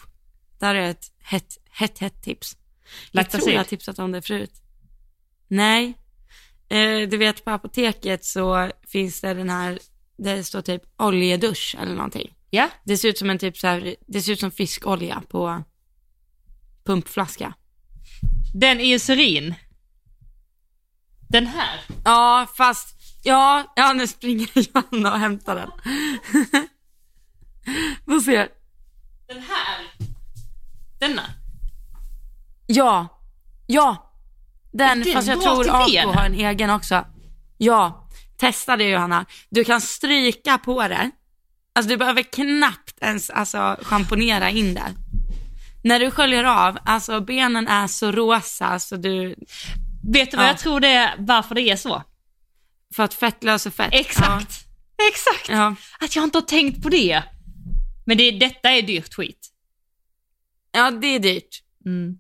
där 0.59 0.75
är 0.75 0.91
ett 0.91 1.13
hett, 1.19 1.59
hett, 1.71 1.99
hett 1.99 2.23
tips. 2.23 2.57
Jag 3.13 3.31
tror 3.31 3.51
jag 3.51 3.59
har 3.59 3.65
tipsat 3.65 3.99
om 3.99 4.13
det 4.13 4.23
förut. 4.23 4.53
Nej, 5.49 5.95
eh, 6.69 7.09
du 7.09 7.17
vet 7.17 7.45
på 7.45 7.51
apoteket 7.51 8.25
så 8.25 8.71
finns 8.89 9.21
det 9.21 9.35
den 9.35 9.51
här, 9.51 9.79
det 10.17 10.45
står 10.45 10.63
typ 10.63 10.83
oljedusch 10.97 11.77
eller 11.81 11.95
någonting. 11.95 12.35
Ja, 12.51 12.69
Det 12.85 12.99
ser 12.99 13.09
ut 13.09 13.19
som 13.19 13.31
en 13.31 13.39
typ 13.39 13.57
så 13.57 13.67
här, 13.67 13.97
det 14.07 14.23
ser 14.23 14.33
ut 14.33 14.41
som 14.41 14.51
fiskolja 14.51 15.23
på 15.29 15.63
pumpflaska. 16.85 17.55
den 18.55 18.81
eucerin. 18.81 19.55
Den 21.29 21.47
här. 21.47 21.81
Ja, 22.05 22.47
fast, 22.57 22.89
ja, 23.25 23.73
ja 23.77 23.93
nu 23.93 24.07
springer 24.07 24.49
Johanna 24.55 25.13
och 25.13 25.19
hämtar 25.19 25.57
den. 25.57 25.71
Vad 28.05 28.23
ser? 28.23 28.49
Den 29.29 29.43
här. 29.43 30.09
Denna. 31.01 31.23
Ja, 32.67 33.09
ja. 33.67 34.11
Den, 34.73 35.03
den 35.03 35.13
fast 35.13 35.29
jag 35.29 35.43
tror 35.43 35.71
Ako 35.71 36.13
har 36.13 36.25
en 36.25 36.35
egen 36.35 36.71
också. 36.71 37.05
Ja, 37.59 38.09
testa 38.37 38.77
det 38.77 38.85
Johanna. 38.85 39.27
Du 39.51 39.65
kan 39.65 39.81
stryka 39.81 40.59
på 40.59 40.89
det. 40.89 41.11
Alltså 41.75 41.89
du 41.91 41.97
behöver 41.97 42.23
knappt 42.23 42.99
ens 43.01 43.31
alltså, 43.31 43.77
schamponera 43.83 44.51
in 44.51 44.75
det. 44.75 44.95
När 45.85 46.01
du 46.01 46.11
sköljer 46.11 46.45
av, 46.45 46.79
alltså 46.85 47.21
benen 47.21 47.69
är 47.69 47.87
så 47.87 48.13
rosa 48.13 48.79
så 48.79 48.97
du, 48.97 49.35
Vet 50.13 50.31
du 50.31 50.37
vad 50.37 50.47
Ja. 50.47 50.51
jag 50.51 50.59
tror 50.59 50.81
det 50.81 50.89
är, 50.89 51.15
varför 51.19 51.55
det 51.55 51.61
är 51.61 51.77
så? 51.77 52.03
För 52.95 53.03
att 53.03 53.15
fett 53.15 53.45
löser 53.45 53.71
fett. 53.71 53.89
Exakt. 53.93 54.65
Exakt. 55.11 55.49
Ja. 55.49 55.55
ja. 55.55 55.77
Att 56.01 56.17
jag 56.17 56.25
inte 56.25 56.39
har 56.39 56.43
tänkt 56.43 56.83
på 56.83 56.89
det. 56.89 57.23
Men 58.07 58.19
det, 58.19 58.31
detta 58.31 58.71
är 58.71 58.83
dyrt 58.83 59.15
skit. 59.15 59.51
Ja, 60.73 60.91
det 60.91 61.07
är 61.07 61.19
dyrt. 61.19 61.63
Mm. 61.87 62.19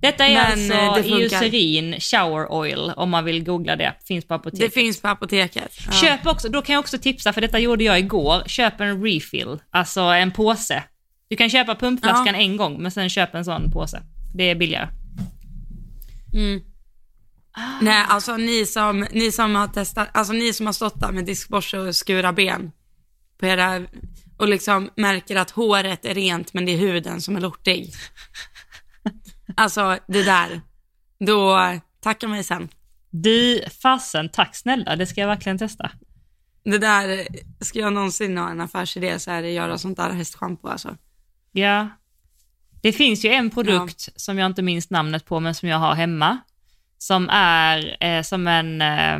Detta 0.00 0.26
är 0.26 0.56
Men, 0.56 0.70
eh, 0.70 0.88
alltså 0.88 1.02
det 1.02 1.08
funkar. 1.08 1.42
Eucerin 1.42 2.00
shower 2.00 2.52
oil 2.52 2.92
om 2.96 3.10
man 3.10 3.24
vill 3.24 3.44
googla 3.44 3.76
det. 3.76 3.94
Finns 4.04 4.24
på 4.24 4.34
Det 4.34 4.36
apoteket. 4.36 4.74
finns 4.74 5.00
på 5.02 5.08
apoteket. 5.08 5.72
Ja. 5.86 5.92
Köp 5.92 6.26
också, 6.26 6.48
då 6.48 6.62
kan 6.62 6.72
jag 6.72 6.80
också 6.80 6.98
tipsa, 6.98 7.32
för 7.32 7.40
detta 7.40 7.58
gjorde 7.58 7.84
jag 7.84 7.98
igår. 7.98 8.42
Köp 8.46 8.80
en 8.80 9.04
refill, 9.04 9.58
alltså 9.70 10.00
en 10.00 10.30
påse. 10.30 10.82
Du 11.28 11.36
kan 11.36 11.50
köpa 11.50 11.74
pumpflaskan 11.74 12.34
en 12.34 12.56
gång, 12.56 12.82
men 12.82 12.90
sen 12.90 13.08
köp 13.10 13.34
en 13.34 13.44
sån 13.44 13.70
påse. 13.72 14.02
Det 14.34 14.50
är 14.50 14.54
billigare. 14.54 14.88
Mm. 16.34 16.60
Nej, 17.80 18.04
alltså 18.08 18.36
ni 18.36 18.66
som, 18.66 19.06
ni 19.12 19.32
som 19.32 19.54
har 19.54 19.68
testat, 19.68 20.08
alltså 20.12 20.32
ni 20.32 20.52
som 20.52 20.66
har 20.66 20.72
stått 20.72 21.00
där 21.00 21.12
med 21.12 21.24
diskborste 21.24 21.78
och 21.78 21.96
skura 21.96 22.32
ben 22.32 22.72
på 23.38 23.46
era, 23.46 23.86
och 24.36 24.48
liksom 24.48 24.90
märker 24.96 25.36
att 25.36 25.50
håret 25.50 26.04
är 26.04 26.14
rent 26.14 26.54
men 26.54 26.66
det 26.66 26.72
är 26.72 26.78
huden 26.78 27.20
som 27.20 27.36
är 27.36 27.40
lortig. 27.40 27.92
Alltså 29.58 29.98
det 30.06 30.22
där, 30.22 30.60
då 31.18 31.58
tacka 32.00 32.28
mig 32.28 32.44
sen. 32.44 32.68
Du, 33.10 33.64
fasen, 33.82 34.28
tack 34.28 34.56
snälla. 34.56 34.96
Det 34.96 35.06
ska 35.06 35.20
jag 35.20 35.28
verkligen 35.28 35.58
testa. 35.58 35.90
Det 36.64 36.78
där, 36.78 37.26
ska 37.60 37.78
jag 37.78 37.92
någonsin 37.92 38.38
ha 38.38 38.50
en 38.50 38.60
affärsidé 38.60 39.18
så 39.18 39.30
är 39.30 39.42
det 39.42 39.50
göra 39.50 39.78
sånt 39.78 39.96
där 39.96 40.10
hästschampo 40.10 40.68
alltså. 40.68 40.96
Ja. 41.52 41.88
Det 42.82 42.92
finns 42.92 43.24
ju 43.24 43.28
en 43.28 43.50
produkt 43.50 44.08
som 44.16 44.38
jag 44.38 44.46
inte 44.46 44.62
minns 44.62 44.90
namnet 44.90 45.24
på, 45.24 45.40
men 45.40 45.54
som 45.54 45.68
jag 45.68 45.78
har 45.78 45.94
hemma. 45.94 46.38
Som 46.98 47.28
är 47.32 47.96
eh, 48.00 48.22
som 48.22 48.46
en, 48.46 48.82
eh, 48.82 49.18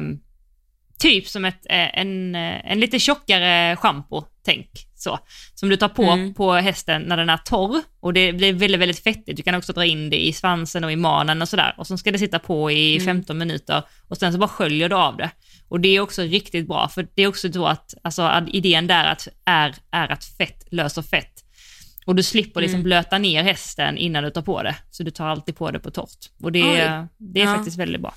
typ 0.99 1.29
som 1.29 1.45
ett, 1.45 1.66
eh, 1.70 1.99
en, 2.01 2.35
eh, 2.35 2.72
en 2.72 2.81
lite 2.81 2.99
tjockare 2.99 3.77
schampo, 3.77 4.24
tänk 4.45 4.68
så. 4.95 5.18
Som 5.55 5.68
du 5.68 5.77
tar 5.77 5.89
på 5.89 6.03
Mm. 6.03 6.35
på 6.35 6.53
hästen 6.53 7.03
när 7.03 7.16
den 7.16 7.29
är 7.31 7.37
torr 7.37 7.83
och 8.01 8.12
det 8.12 8.33
blir 8.33 8.53
väldigt, 8.53 8.81
väldigt 8.81 9.03
fettigt. 9.03 9.37
Du 9.37 9.43
kan 9.43 9.55
också 9.55 9.72
dra 9.72 9.85
in 9.85 10.11
det 10.11 10.27
i 10.27 10.33
svansen 10.33 10.85
och 10.85 10.93
i 10.93 10.97
manen 10.97 11.43
och 11.43 11.49
sådär. 11.49 11.74
Och 11.79 11.87
så 11.87 11.99
ska 11.99 12.11
det 12.11 12.18
sitta 12.18 12.39
på 12.39 12.70
i 12.70 13.01
15 13.01 13.39
minuter 13.39 13.83
och 14.09 14.16
sen 14.18 14.33
så 14.33 14.39
bara 14.39 14.49
sköljer 14.49 14.89
du 14.89 14.97
av 14.97 15.16
det. 15.16 15.31
Och 15.68 15.81
det 15.81 15.89
är 15.89 16.01
också 16.01 16.22
riktigt 16.22 16.68
bra, 16.68 16.89
för 16.89 17.09
det 17.14 17.22
är 17.22 17.27
också 17.27 17.49
då 17.49 17.66
att, 17.66 17.95
alltså 18.03 18.22
att 18.22 18.49
idén 18.49 18.87
där 18.87 19.05
att, 19.05 19.29
är, 19.45 19.74
är 19.91 20.12
att 20.12 20.24
fett 20.24 20.64
löser 20.70 21.03
fett. 21.03 21.36
Och 22.07 22.14
du 22.14 22.22
slipper 22.22 22.61
liksom 22.61 22.74
Mm. 22.78 22.84
blöta 22.84 23.18
ner 23.18 23.42
hästen 23.42 23.98
innan 23.98 24.24
du 24.24 24.30
tar 24.30 24.42
på 24.42 24.62
det. 24.62 24.76
Så 24.90 25.02
du 25.02 25.11
tar 25.11 25.26
alltid 25.26 25.57
på 25.57 25.70
det 25.70 25.78
på 25.80 25.90
torrt. 25.90 26.30
Och 26.42 26.52
det, 26.52 26.62
Oj. 26.62 27.07
det 27.18 27.40
är 27.42 27.44
Ja. 27.46 27.54
faktiskt 27.54 27.78
väldigt 27.78 28.00
bra. 28.02 28.14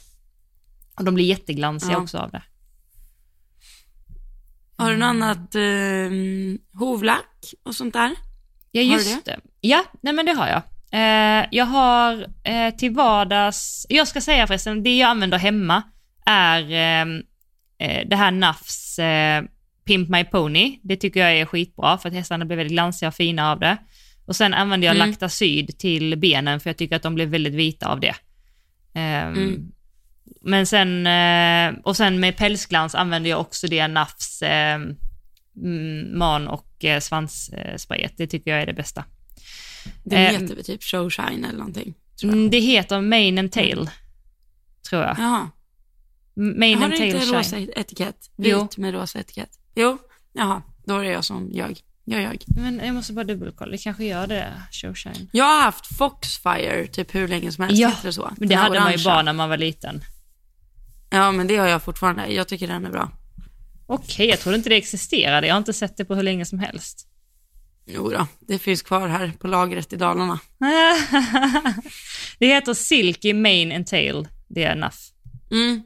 Och 0.95 1.03
de 1.05 1.15
blir 1.15 1.25
jätteglansiga 1.25 1.91
Ja. 1.91 1.97
också 1.97 2.17
av 2.17 2.31
det. 2.31 2.41
Har 4.77 4.91
du 4.91 4.97
något 4.97 5.05
annat 5.07 5.55
eh, 5.55 6.79
hovlack 6.79 7.53
och 7.63 7.75
sånt 7.75 7.93
där? 7.93 8.11
Ja, 8.71 8.81
just 8.81 9.25
det? 9.25 9.39
Ja, 9.61 9.83
nej 10.01 10.13
men 10.13 10.25
det 10.25 10.31
har 10.31 10.47
jag. 10.47 10.61
Eh, 10.91 11.47
jag 11.51 11.65
har 11.65 12.27
eh, 12.43 12.75
till 12.75 12.91
vardags, 12.95 13.85
jag 13.89 14.07
ska 14.07 14.21
säga 14.21 14.47
förresten, 14.47 14.83
det 14.83 14.97
jag 14.97 15.09
använder 15.09 15.37
hemma 15.37 15.83
är 16.25 16.61
eh, 16.71 17.07
eh, 17.89 18.07
det 18.07 18.15
här 18.15 18.31
Nafs 18.31 18.99
eh, 18.99 19.43
Pimp 19.89 20.09
My 20.09 20.23
Pony. 20.23 20.79
Det 20.83 20.95
tycker 20.95 21.19
jag 21.19 21.37
är 21.39 21.45
skitbra 21.45 21.97
för 21.97 22.09
att 22.09 22.15
hästarna 22.15 22.45
blir 22.45 22.57
väldigt 22.57 22.71
glansiga 22.73 23.09
och 23.09 23.15
fina 23.15 23.51
av 23.51 23.59
det. 23.59 23.77
Och 24.25 24.35
sen 24.35 24.53
använder 24.53 24.87
jag 24.87 24.95
Mm. 24.95 25.09
Lactacyd 25.09 25.77
till 25.77 26.17
benen 26.17 26.59
för 26.59 26.69
jag 26.69 26.77
tycker 26.77 26.95
att 26.95 27.01
de 27.03 27.15
blir 27.15 27.25
väldigt 27.25 27.53
vita 27.53 27.87
av 27.87 27.99
det. 27.99 28.15
Ehm, 28.93 29.33
Mm. 29.33 29.71
Men 30.41 30.65
sen, 30.67 31.07
eh, 31.07 31.79
och 31.83 31.97
sen 31.97 32.19
med 32.19 32.37
pälsglans 32.37 32.95
använder 32.95 33.29
jag 33.29 33.39
också 33.41 33.67
det 33.67 33.87
Nafs 33.87 34.41
eh, 34.41 34.75
mm, 35.55 36.17
man 36.17 36.47
och 36.47 36.85
eh, 36.85 36.99
svanssprayet. 36.99 38.13
Det 38.17 38.27
tycker 38.27 38.51
jag 38.51 38.61
är 38.61 38.65
det 38.65 38.73
bästa. 38.73 39.03
Det 40.03 40.17
heter 40.17 40.55
väl 40.55 40.63
typ 40.65 40.83
Showshine 40.83 41.45
eller 41.45 41.57
någonting. 41.57 41.93
Mm, 42.23 42.49
det 42.49 42.59
heter 42.59 43.01
Mane 43.01 43.39
and 43.39 43.51
Tail, 43.51 43.89
tror 44.89 45.01
jag. 45.01 45.15
Jaha. 45.19 45.49
Mane 46.35 46.75
Har 46.75 46.83
and 46.83 46.93
Tail 46.97 47.15
inte 47.15 47.19
Shine. 47.19 47.37
rosa 47.39 47.57
etikett? 47.57 48.29
Vit 48.37 48.51
Jo. 48.51 48.67
med 48.77 48.93
rosa 48.93 49.19
etikett. 49.19 49.58
Jo, 49.75 49.97
jaha, 50.33 50.61
då 50.85 50.97
är 50.97 51.03
det 51.03 51.11
jag 51.11 51.25
som 51.25 51.51
ljög. 51.51 51.79
Jag 52.05 52.21
ljög. 52.21 52.43
Men 52.47 52.81
jag 52.85 52.95
måste 52.95 53.13
bara 53.13 53.25
dubbelkolla, 53.25 53.71
det 53.71 53.77
kanske 53.77 54.03
gör 54.05 54.27
det, 54.27 54.53
Showshine. 54.71 55.29
Jag 55.31 55.45
har 55.45 55.61
haft 55.61 55.97
Foxfire 55.97 56.87
typ 56.87 57.15
hur 57.15 57.27
länge 57.27 57.51
som 57.51 57.63
helst, 57.63 57.79
Ja, 57.81 57.89
heter 57.89 58.03
det 58.07 58.13
så? 58.13 58.31
Men 58.37 58.49
det 58.49 58.55
hade 58.55 58.79
man 58.79 58.91
ju 58.91 58.95
orangea. 58.95 59.03
bara 59.11 59.21
när 59.23 59.33
man 59.33 59.49
var 59.49 59.57
liten. 59.57 60.01
Ja, 61.09 61.31
men 61.31 61.47
det 61.47 61.57
har 61.57 61.67
jag 61.67 61.83
fortfarande. 61.83 62.27
Jag 62.27 62.47
tycker 62.47 62.67
den 62.67 62.85
är 62.85 62.89
bra. 62.91 63.11
Okej, 63.87 64.27
jag 64.29 64.39
trodde 64.39 64.57
inte 64.57 64.69
det 64.69 64.75
existerade. 64.75 65.47
Jag 65.47 65.53
har 65.53 65.57
inte 65.57 65.73
sett 65.73 65.97
det 65.97 66.05
på 66.05 66.15
hur 66.15 66.23
länge 66.23 66.45
som 66.45 66.59
helst. 66.59 67.05
Jo 67.85 68.09
då, 68.09 68.27
det 68.39 68.59
finns 68.59 68.81
kvar 68.81 69.07
här 69.07 69.31
på 69.39 69.47
lagret 69.47 69.93
i 69.93 69.95
Dalarna. 69.95 70.39
det 72.39 72.47
heter 72.47 72.73
Silky 72.73 73.33
Mane 73.33 73.75
and 73.75 73.87
Tail, 73.87 74.27
det 74.47 74.63
är 74.63 74.71
enough. 74.71 74.97
Mm. 75.51 75.81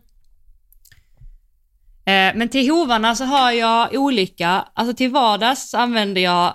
Eh, 2.06 2.36
Men 2.36 2.50
till 2.50 2.70
hovarna 2.72 3.16
så 3.16 3.24
har 3.26 3.52
jag 3.52 3.94
olika, 3.96 4.50
alltså 4.74 4.94
till 4.96 5.10
vardags 5.12 5.74
använder 5.74 6.22
jag 6.22 6.54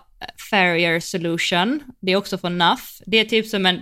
Farrier 0.51 1.01
Solution, 1.01 1.81
det 2.01 2.13
är 2.13 2.17
också 2.17 2.39
från 2.39 2.59
NAF. 2.59 3.01
Det 3.07 3.17
är 3.17 3.25
typ 3.25 3.47
som 3.47 3.67
en 3.67 3.81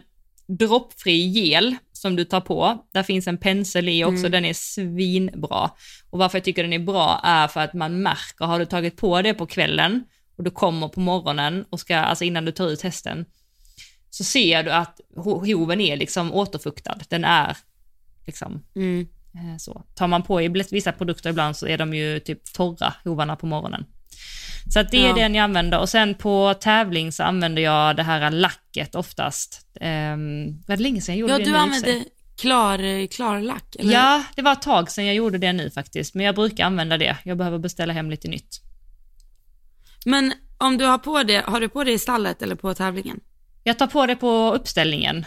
droppfri 0.48 1.12
gel 1.26 1.76
som 1.92 2.16
du 2.16 2.24
tar 2.24 2.40
på. 2.40 2.84
Där 2.92 3.02
finns 3.02 3.26
en 3.26 3.38
pensel 3.38 3.88
i 3.88 4.04
också, 4.04 4.18
Mm. 4.18 4.30
den 4.30 4.44
är 4.44 4.54
svinbra. 4.54 5.70
Och 6.10 6.18
varför 6.18 6.38
jag 6.38 6.44
tycker 6.44 6.62
den 6.62 6.72
är 6.72 6.78
bra 6.78 7.20
är 7.24 7.48
för 7.48 7.60
att 7.60 7.74
man 7.74 8.02
märker, 8.02 8.44
har 8.44 8.58
du 8.58 8.64
tagit 8.64 8.96
på 8.96 9.22
det 9.22 9.34
på 9.34 9.46
kvällen 9.46 10.04
och 10.38 10.44
du 10.44 10.50
kommer 10.50 10.88
på 10.88 11.00
morgonen 11.00 11.64
och 11.70 11.80
ska, 11.80 11.96
alltså 11.96 12.24
innan 12.24 12.44
du 12.44 12.52
tar 12.52 12.68
ut 12.68 12.82
hästen, 12.82 13.24
så 14.10 14.24
ser 14.24 14.62
du 14.62 14.70
att 14.72 15.00
ho- 15.16 15.54
hoven 15.54 15.80
är 15.80 15.96
liksom 15.96 16.32
återfuktad. 16.32 16.98
Den 17.08 17.24
är 17.24 17.56
liksom 18.26 18.62
Mm. 18.76 19.06
Eh, 19.36 19.56
Så. 19.58 19.84
Tar 19.94 20.06
man 20.06 20.22
på 20.22 20.42
i 20.42 20.48
vissa 20.70 20.92
produkter 20.92 21.30
ibland 21.30 21.56
så 21.56 21.66
är 21.66 21.78
de 21.78 21.94
ju 21.94 22.20
typ 22.20 22.52
torra, 22.52 22.94
hovarna 23.04 23.36
på 23.36 23.46
morgonen. 23.46 23.84
Så 24.72 24.82
det 24.82 24.96
är 25.04 25.08
Ja. 25.08 25.14
den 25.14 25.34
jag 25.34 25.44
använder 25.44 25.78
och 25.78 25.88
sen 25.88 26.14
på 26.14 26.54
tävling 26.60 27.12
så 27.12 27.22
använder 27.22 27.62
jag 27.62 27.96
det 27.96 28.02
här 28.02 28.30
lacket 28.30 28.94
oftast. 28.94 29.66
Um, 29.80 30.62
var 30.66 30.76
det 30.76 30.82
länge 30.82 31.00
sedan 31.00 31.14
jag 31.14 31.20
gjorde 31.20 31.32
Ja, 31.32 31.38
det 31.38 31.44
du 31.44 31.50
nu 31.50 31.56
använder 31.58 32.04
klar, 32.40 33.06
klarlack, 33.06 33.76
eller? 33.78 33.92
Ja, 33.92 34.24
det 34.36 34.42
var 34.42 34.52
ett 34.52 34.62
tag 34.62 34.90
sedan 34.90 35.06
jag 35.06 35.14
gjorde 35.14 35.38
det 35.38 35.52
nu 35.52 35.70
faktiskt, 35.70 36.14
men 36.14 36.26
jag 36.26 36.34
brukar 36.34 36.64
använda 36.64 36.98
det. 36.98 37.16
Jag 37.24 37.38
behöver 37.38 37.58
beställa 37.58 37.92
hem 37.92 38.10
lite 38.10 38.28
nytt. 38.28 38.60
Men 40.04 40.32
om 40.58 40.78
du 40.78 40.84
har 40.84 40.98
på 40.98 41.22
det, 41.22 41.44
har 41.46 41.60
du 41.60 41.68
på 41.68 41.84
det 41.84 41.92
i 41.92 41.98
stallet 41.98 42.42
eller 42.42 42.54
på 42.54 42.74
tävlingen? 42.74 43.20
Jag 43.62 43.78
tar 43.78 43.86
på 43.86 44.06
det 44.06 44.16
på 44.16 44.52
uppställningen 44.54 45.26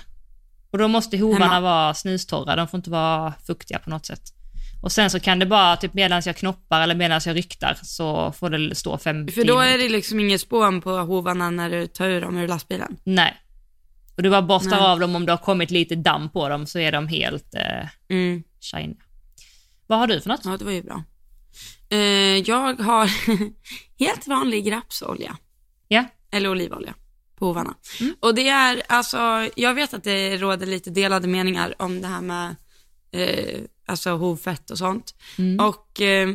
och 0.71 0.77
då 0.77 0.87
måste 0.87 1.17
hovarna 1.17 1.59
vara 1.61 1.93
snustorra, 1.93 2.55
de 2.55 2.67
får 2.67 2.77
inte 2.77 2.89
vara 2.89 3.33
fuktiga 3.47 3.79
på 3.79 3.89
något 3.89 4.05
sätt. 4.05 4.21
Och 4.81 4.91
sen 4.91 5.09
så 5.09 5.19
kan 5.19 5.39
det 5.39 5.45
bara, 5.45 5.77
typ 5.77 5.93
medan 5.93 6.21
jag 6.25 6.35
knoppar 6.37 6.81
eller 6.81 6.95
medan 6.95 7.21
jag 7.25 7.35
ryktar, 7.35 7.77
så 7.83 8.31
får 8.31 8.49
det 8.49 8.75
stå 8.75 8.97
fem 8.97 9.27
För 9.27 9.43
då 9.43 9.59
är 9.59 9.77
det 9.77 9.89
liksom 9.89 10.19
inget 10.19 10.41
spån 10.41 10.81
på 10.81 10.91
hovarna 10.97 11.49
när 11.49 11.69
du 11.69 11.87
tar 11.87 12.05
ur 12.09 12.21
dem 12.21 12.37
ur 12.37 12.47
lastbilen. 12.47 12.97
Nej. 13.03 13.35
Och 14.17 14.23
du 14.23 14.29
bara 14.29 14.41
borstar 14.41 14.77
Nej. 14.77 14.79
av 14.87 14.99
dem 14.99 15.15
om 15.15 15.25
det 15.25 15.31
har 15.31 15.37
kommit 15.37 15.71
lite 15.71 15.95
damm 15.95 16.29
på 16.29 16.49
dem 16.49 16.65
så 16.67 16.79
är 16.79 16.91
de 16.91 17.07
helt 17.07 17.55
eh, 17.55 17.87
Mm. 18.09 18.43
shiny. 18.59 18.95
Vad 19.87 19.99
har 19.99 20.07
du 20.07 20.21
för 20.21 20.29
något? 20.29 20.41
Ja, 20.45 20.57
det 20.57 20.65
var 20.65 20.71
ju 20.71 20.83
bra. 20.83 21.03
Eh, 21.89 21.97
jag 22.37 22.79
har 22.81 23.09
helt 23.99 24.27
vanlig 24.27 24.71
rapsolja, 24.71 25.37
Ja. 25.87 26.03
eller 26.31 26.49
olivolja, 26.49 26.93
på 27.39 27.45
hovarna. 27.45 27.73
Mm. 27.99 28.15
Och 28.19 28.35
det 28.35 28.47
är, 28.47 28.81
alltså, 28.87 29.49
jag 29.55 29.73
vet 29.73 29.93
att 29.93 30.03
det 30.03 30.37
råder 30.37 30.65
lite 30.65 30.89
delade 30.89 31.27
meningar 31.27 31.75
om 31.79 32.01
det 32.01 32.07
här 32.07 32.21
med, 32.21 32.55
eh, 33.11 33.61
alltså 33.85 34.09
hovfett 34.09 34.71
och 34.71 34.77
sånt. 34.77 35.15
Mm. 35.37 35.65
Och 35.65 36.01
eh, 36.01 36.29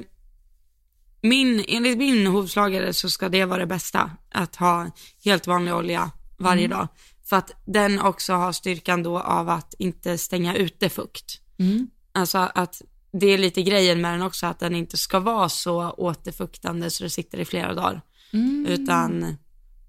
min, 1.20 1.64
enligt 1.68 1.98
min 1.98 2.26
hovslagare 2.26 2.92
så 2.92 3.10
ska 3.10 3.28
det 3.28 3.44
vara 3.44 3.58
det 3.58 3.66
bästa, 3.66 4.10
att 4.30 4.56
ha 4.56 4.90
helt 5.24 5.46
vanlig 5.46 5.74
olja 5.74 6.10
varje 6.38 6.64
Mm. 6.64 6.78
dag. 6.78 6.88
För 7.24 7.36
att 7.36 7.52
den 7.66 8.00
också 8.00 8.32
har 8.32 8.52
styrkan 8.52 9.02
då 9.02 9.18
av 9.18 9.48
att 9.48 9.74
inte 9.78 10.18
stänga 10.18 10.54
ute 10.54 10.88
fukt. 10.88 11.40
Mm. 11.58 11.86
Alltså 12.12 12.38
att 12.38 12.82
det 13.12 13.26
är 13.26 13.38
lite 13.38 13.62
grejen 13.62 14.00
med 14.00 14.12
den 14.12 14.22
också, 14.22 14.46
att 14.46 14.58
den 14.58 14.74
inte 14.74 14.96
ska 14.96 15.20
vara 15.20 15.48
så 15.48 15.90
återfuktande 15.90 16.90
så 16.90 17.04
det 17.04 17.10
sitter 17.10 17.38
i 17.38 17.44
flera 17.44 17.74
dagar. 17.74 18.02
Mm. 18.32 18.66
Utan 18.68 19.36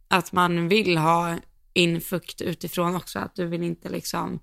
att 0.08 0.32
man 0.32 0.68
vill 0.68 0.98
ha 0.98 1.38
in 1.74 2.02
fukt 2.02 2.42
utifrån 2.42 2.96
också, 2.96 3.20
att 3.20 3.36
du 3.36 3.46
vill 3.46 3.64
inte 3.64 3.90
liksom, 3.90 4.40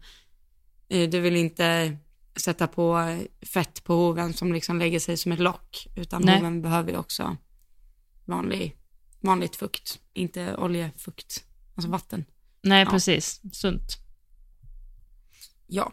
eh, 0.89 1.11
du 1.11 1.21
vill 1.21 1.37
inte 1.37 1.97
sätta 2.37 2.67
på 2.67 3.19
fett 3.47 3.85
på 3.85 3.95
hoven 3.95 4.33
som 4.35 4.53
liksom 4.53 4.79
lägger 4.79 5.01
sig 5.01 5.17
som 5.17 5.33
ett 5.33 5.41
lock, 5.41 5.87
utan 5.97 6.23
Nej. 6.23 6.37
hoven 6.37 6.63
behöver 6.63 6.91
ju 6.93 6.99
också 6.99 7.37
vanlig, 8.25 8.77
vanligt 9.21 9.57
fukt, 9.57 10.01
inte 10.13 10.57
oljefukt, 10.57 11.45
alltså 11.75 11.91
vatten. 11.91 12.25
Nej, 12.63 12.85
Ja. 12.85 12.91
precis. 12.91 13.41
Sunt. 13.53 13.97
Ja, 15.67 15.93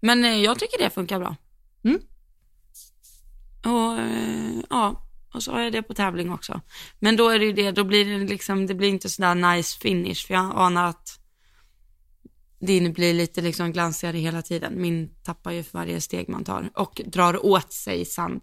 men 0.00 0.24
eh, 0.24 0.36
jag 0.36 0.58
tycker 0.58 0.78
det 0.78 0.90
funkar 0.90 1.18
bra. 1.18 1.36
Mm. 1.84 2.00
Och 3.64 3.98
eh, 4.00 4.60
ja, 4.70 5.07
och 5.34 5.42
så 5.42 5.52
har 5.52 5.60
jag 5.60 5.72
det 5.72 5.82
på 5.82 5.94
tävling 5.94 6.32
också. 6.32 6.60
Men 6.98 7.16
då 7.16 7.28
är 7.28 7.38
det 7.38 7.44
ju 7.44 7.52
det, 7.52 7.70
då 7.70 7.84
blir 7.84 8.04
det 8.04 8.18
liksom, 8.18 8.66
det 8.66 8.74
blir 8.74 8.88
inte 8.88 9.08
sådär 9.08 9.34
nice 9.34 9.78
finish, 9.78 10.26
för 10.26 10.34
jag 10.34 10.52
anar 10.56 10.86
att 10.86 11.18
din 12.60 12.92
blir 12.92 13.14
lite 13.14 13.40
liksom 13.40 13.72
glansigare 13.72 14.18
hela 14.18 14.42
tiden. 14.42 14.72
Min 14.76 15.10
tappar 15.24 15.50
ju 15.52 15.62
för 15.62 15.78
varje 15.78 16.00
steg 16.00 16.28
man 16.28 16.44
tar 16.44 16.70
och 16.74 17.00
drar 17.06 17.46
åt 17.46 17.72
sig 17.72 18.04
sand. 18.04 18.42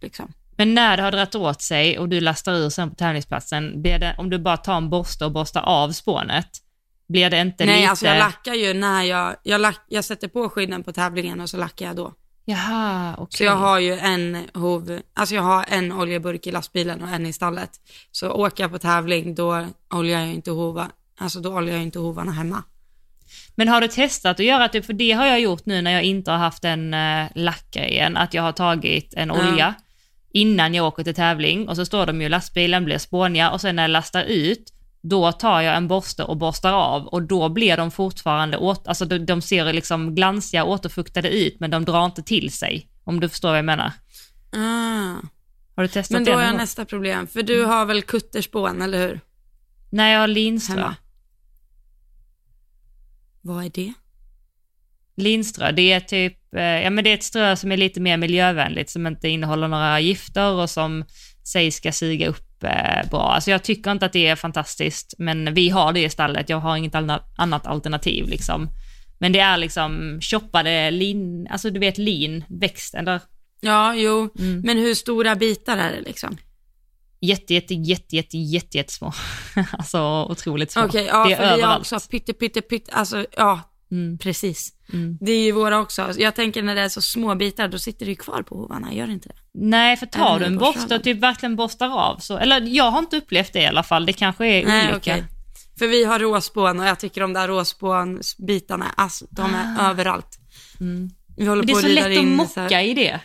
Liksom. 0.00 0.32
Men 0.56 0.74
när 0.74 0.96
det 0.96 1.02
har 1.02 1.12
dragit 1.12 1.34
åt 1.34 1.62
sig 1.62 1.98
och 1.98 2.08
du 2.08 2.20
lastar 2.20 2.54
ur 2.54 2.70
sen 2.70 2.90
på 2.90 2.96
tävlingsplatsen, 2.96 3.82
det, 3.82 4.14
om 4.18 4.30
du 4.30 4.38
bara 4.38 4.56
tar 4.56 4.76
en 4.76 4.90
borste 4.90 5.24
och 5.24 5.32
borstar 5.32 5.62
av 5.62 5.92
spånet, 5.92 6.48
blir 7.08 7.30
det 7.30 7.40
inte 7.40 7.64
Nej, 7.64 7.76
lite... 7.76 7.90
alltså 7.90 8.06
jag 8.06 8.18
lackar 8.18 8.54
ju 8.54 8.74
när 8.74 9.02
jag, 9.02 9.36
jag, 9.42 9.60
lack, 9.60 9.80
jag 9.88 10.04
sätter 10.04 10.28
på 10.28 10.48
skydden 10.48 10.82
på 10.82 10.92
tävlingen 10.92 11.40
och 11.40 11.50
så 11.50 11.56
lackar 11.56 11.86
jag 11.86 11.96
då. 11.96 12.12
Jaha, 12.44 13.14
okej. 13.18 13.36
Så 13.36 13.44
jag 13.44 13.56
har 13.56 13.78
ju 13.78 13.92
en 13.98 14.46
hov, 14.54 15.00
alltså 15.14 15.34
jag 15.34 15.42
har 15.42 15.64
en 15.68 15.92
oljeburk 15.92 16.46
i 16.46 16.50
lastbilen 16.52 17.02
och 17.02 17.08
en 17.08 17.26
i 17.26 17.32
stallet. 17.32 17.70
Så 18.12 18.30
åker 18.30 18.64
jag 18.64 18.70
på 18.70 18.78
tävling 18.78 19.34
då 19.34 19.66
oljar 19.94 20.20
jag 20.20 20.34
inte 20.34 20.50
hova, 20.50 20.90
alltså 21.18 21.40
då 21.40 21.54
oljar 21.54 21.74
jag 21.74 21.82
inte 21.82 21.98
hovarna 21.98 22.32
hemma. 22.32 22.62
Men 23.54 23.68
har 23.68 23.80
du 23.80 23.88
testat 23.88 24.40
att 24.40 24.46
göra 24.46 24.68
typ, 24.68 24.86
för 24.86 24.92
det 24.92 25.12
har 25.12 25.26
jag 25.26 25.40
gjort 25.40 25.66
nu 25.66 25.82
när 25.82 25.90
jag 25.90 26.02
inte 26.02 26.30
har 26.30 26.38
haft 26.38 26.64
en 26.64 26.94
uh, 26.94 27.26
lackgrejen, 27.34 28.16
att 28.16 28.34
jag 28.34 28.42
har 28.42 28.52
tagit 28.52 29.14
en 29.14 29.28
Ja. 29.28 29.34
olja 29.52 29.74
innan 30.34 30.74
jag 30.74 30.86
åker 30.86 31.04
till 31.04 31.14
tävling 31.14 31.68
och 31.68 31.76
så 31.76 31.86
står 31.86 32.06
de 32.06 32.22
ju 32.22 32.28
lastbilen, 32.28 32.84
blir 32.84 32.98
spåniga 32.98 33.50
och 33.50 33.60
sen 33.60 33.76
när 33.76 33.82
jag 33.82 33.90
lastar 33.90 34.22
ut, 34.22 34.72
då 35.02 35.32
tar 35.32 35.60
jag 35.60 35.76
en 35.76 35.88
borste 35.88 36.24
och 36.24 36.36
borstar 36.36 36.72
av 36.72 37.06
och 37.06 37.22
då 37.22 37.48
blir 37.48 37.76
de 37.76 37.90
fortfarande, 37.90 38.56
åt, 38.56 38.86
alltså 38.88 39.04
de, 39.04 39.18
de 39.18 39.42
ser 39.42 39.72
liksom 39.72 40.14
glansiga 40.14 40.64
återfuktade 40.64 41.28
ut 41.30 41.60
men 41.60 41.70
de 41.70 41.84
drar 41.84 42.04
inte 42.04 42.22
till 42.22 42.52
sig, 42.52 42.88
om 43.04 43.20
du 43.20 43.28
förstår 43.28 43.48
vad 43.48 43.58
jag 43.58 43.64
menar. 43.64 43.92
Ah. 44.52 45.16
Har 45.76 45.82
du 45.82 45.88
testat 45.88 46.10
Men 46.14 46.24
det 46.24 46.30
då 46.30 46.36
någon 46.36 46.46
är 46.46 46.50
gång? 46.50 46.58
nästa 46.58 46.84
problem, 46.84 47.26
för 47.26 47.42
du 47.42 47.64
har 47.64 47.86
väl 47.86 48.02
kutterspån, 48.02 48.82
eller 48.82 49.08
hur? 49.08 49.20
Nej, 49.90 50.12
jag 50.12 50.20
har 50.20 50.26
linströ. 50.28 50.74
Hemma. 50.74 50.96
Vad 53.40 53.64
är 53.64 53.70
det? 53.74 53.92
Linströ, 55.16 55.72
det 55.72 55.92
är 55.92 56.00
typ, 56.00 56.54
eh, 56.54 56.62
ja 56.62 56.90
men 56.90 57.04
det 57.04 57.10
är 57.10 57.14
ett 57.14 57.22
strö 57.22 57.56
som 57.56 57.72
är 57.72 57.76
lite 57.76 58.00
mer 58.00 58.16
miljövänligt, 58.16 58.90
som 58.90 59.06
inte 59.06 59.28
innehåller 59.28 59.68
några 59.68 60.00
gifter 60.00 60.50
och 60.50 60.70
som 60.70 61.04
sägs 61.44 61.76
ska 61.76 61.92
suga 61.92 62.28
upp 62.28 62.51
superbra. 62.62 63.20
Alltså 63.20 63.50
jag 63.50 63.62
tycker 63.62 63.90
inte 63.90 64.06
att 64.06 64.12
det 64.12 64.26
är 64.26 64.36
fantastiskt, 64.36 65.14
men 65.18 65.54
vi 65.54 65.68
har 65.68 65.92
det 65.92 66.04
i 66.04 66.10
stallet. 66.10 66.48
Jag 66.48 66.60
har 66.60 66.76
inget 66.76 66.94
annat 67.36 67.66
alternativ 67.66 68.28
liksom. 68.28 68.68
Men 69.18 69.32
det 69.32 69.38
är 69.38 69.56
liksom 69.56 70.20
choppade 70.22 70.90
lin, 70.90 71.46
alltså 71.50 71.70
du 71.70 71.80
vet 71.80 71.98
lin, 71.98 72.44
eller? 72.94 73.20
Ja, 73.60 73.94
jo, 73.94 74.28
mm. 74.38 74.60
men 74.60 74.78
hur 74.78 74.94
stora 74.94 75.36
bitar 75.36 75.76
är 75.78 75.92
det 75.92 76.00
liksom? 76.00 76.36
Jätte, 77.20 77.54
jätte, 77.54 77.74
jätte, 77.74 78.16
jätte, 78.16 78.38
jätte, 78.38 78.76
jättesmå. 78.76 79.12
alltså 79.72 80.26
otroligt 80.30 80.70
små. 80.70 80.84
Okej, 80.84 81.04
okay, 81.04 81.18
ja, 81.18 81.24
det 81.24 81.32
är 81.32 81.36
för 81.36 81.42
överallt. 81.42 81.58
vi 81.58 81.66
har 81.66 81.78
också 81.78 82.00
pytte, 82.10 82.32
pytte, 82.32 82.60
pytte, 82.60 82.92
alltså 82.92 83.26
ja, 83.36 83.60
mm. 83.92 84.18
precis. 84.18 84.72
Mm. 84.92 85.18
Det 85.20 85.32
är 85.32 85.44
ju 85.44 85.52
våra 85.52 85.80
också. 85.80 86.12
Jag 86.16 86.34
tänker 86.34 86.62
när 86.62 86.74
det 86.74 86.80
är 86.80 86.88
så 86.88 87.02
små 87.02 87.34
bitar, 87.34 87.68
då 87.68 87.78
sitter 87.78 88.06
det 88.06 88.10
ju 88.10 88.16
kvar 88.16 88.42
på 88.42 88.54
hovarna, 88.54 88.94
gör 88.94 89.06
det 89.06 89.12
inte 89.12 89.28
det? 89.28 89.34
Nej, 89.54 89.96
för 89.96 90.06
tar 90.06 90.38
du 90.38 90.44
en 90.44 90.58
borste 90.58 90.94
och 90.96 91.04
typ 91.04 91.18
verkligen 91.18 91.56
borstar 91.56 91.98
av 91.98 92.18
så, 92.18 92.38
eller 92.38 92.60
jag 92.60 92.90
har 92.90 92.98
inte 92.98 93.16
upplevt 93.16 93.52
det 93.52 93.62
i 93.62 93.66
alla 93.66 93.82
fall, 93.82 94.06
det 94.06 94.12
kanske 94.12 94.46
är 94.46 94.66
Nej, 94.66 94.92
olika. 94.92 94.96
Okay. 94.96 95.22
För 95.78 95.86
vi 95.86 96.04
har 96.04 96.18
råspån 96.18 96.80
och 96.80 96.86
jag 96.86 96.98
tycker 96.98 97.20
de 97.20 97.32
där 97.32 97.48
råspånsbitarna, 97.48 98.86
alltså 98.96 99.26
de 99.30 99.54
är 99.54 99.76
ah. 99.78 99.90
överallt. 99.90 100.38
Mm. 100.80 101.10
Vi 101.36 101.46
håller 101.46 101.62
det 101.62 101.72
är 101.72 101.74
på 101.74 101.80
så 101.80 101.88
lätt 101.88 102.18
att 102.18 102.24
mocka 102.24 102.82
i 102.82 102.94
det. 102.94 103.20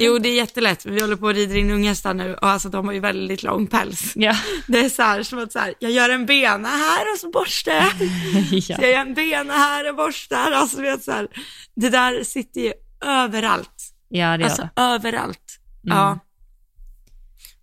Det 0.00 0.06
jo, 0.06 0.18
det 0.18 0.28
är 0.28 0.36
jättelätt. 0.36 0.86
Vi 0.86 1.00
håller 1.00 1.16
på 1.16 1.28
att 1.28 1.34
rida 1.34 1.54
in 1.54 1.70
unghästar 1.70 2.14
nu 2.14 2.34
och 2.34 2.48
alltså 2.48 2.68
de 2.68 2.86
har 2.86 2.92
ju 2.92 3.00
väldigt 3.00 3.42
lång 3.42 3.66
päls. 3.66 4.12
Ja. 4.16 4.36
Det 4.66 4.78
är 4.78 4.88
så 4.88 5.02
här 5.02 5.22
som 5.22 5.38
att 5.38 5.52
så 5.52 5.58
här, 5.58 5.74
jag 5.78 5.90
gör 5.90 6.10
en 6.10 6.26
bena 6.26 6.68
här 6.68 7.12
och 7.12 7.18
så 7.18 7.30
borstar 7.30 7.72
jag. 7.72 7.92
ja. 8.52 8.76
Så 8.76 8.82
jag 8.82 8.90
gör 8.90 9.00
en 9.00 9.14
bena 9.14 9.52
här 9.52 9.88
och 9.88 9.96
borstar. 9.96 10.52
Alltså 10.52 10.82
vet 10.82 11.04
så 11.04 11.12
här, 11.12 11.28
det 11.74 11.88
där 11.88 12.24
sitter 12.24 12.60
ju 12.60 12.72
överallt. 13.04 13.94
Ja, 14.08 14.36
det 14.36 14.44
alltså, 14.44 14.62
det. 14.62 14.82
överallt. 14.82 15.58
Mm. 15.86 15.98
Ja. 15.98 16.18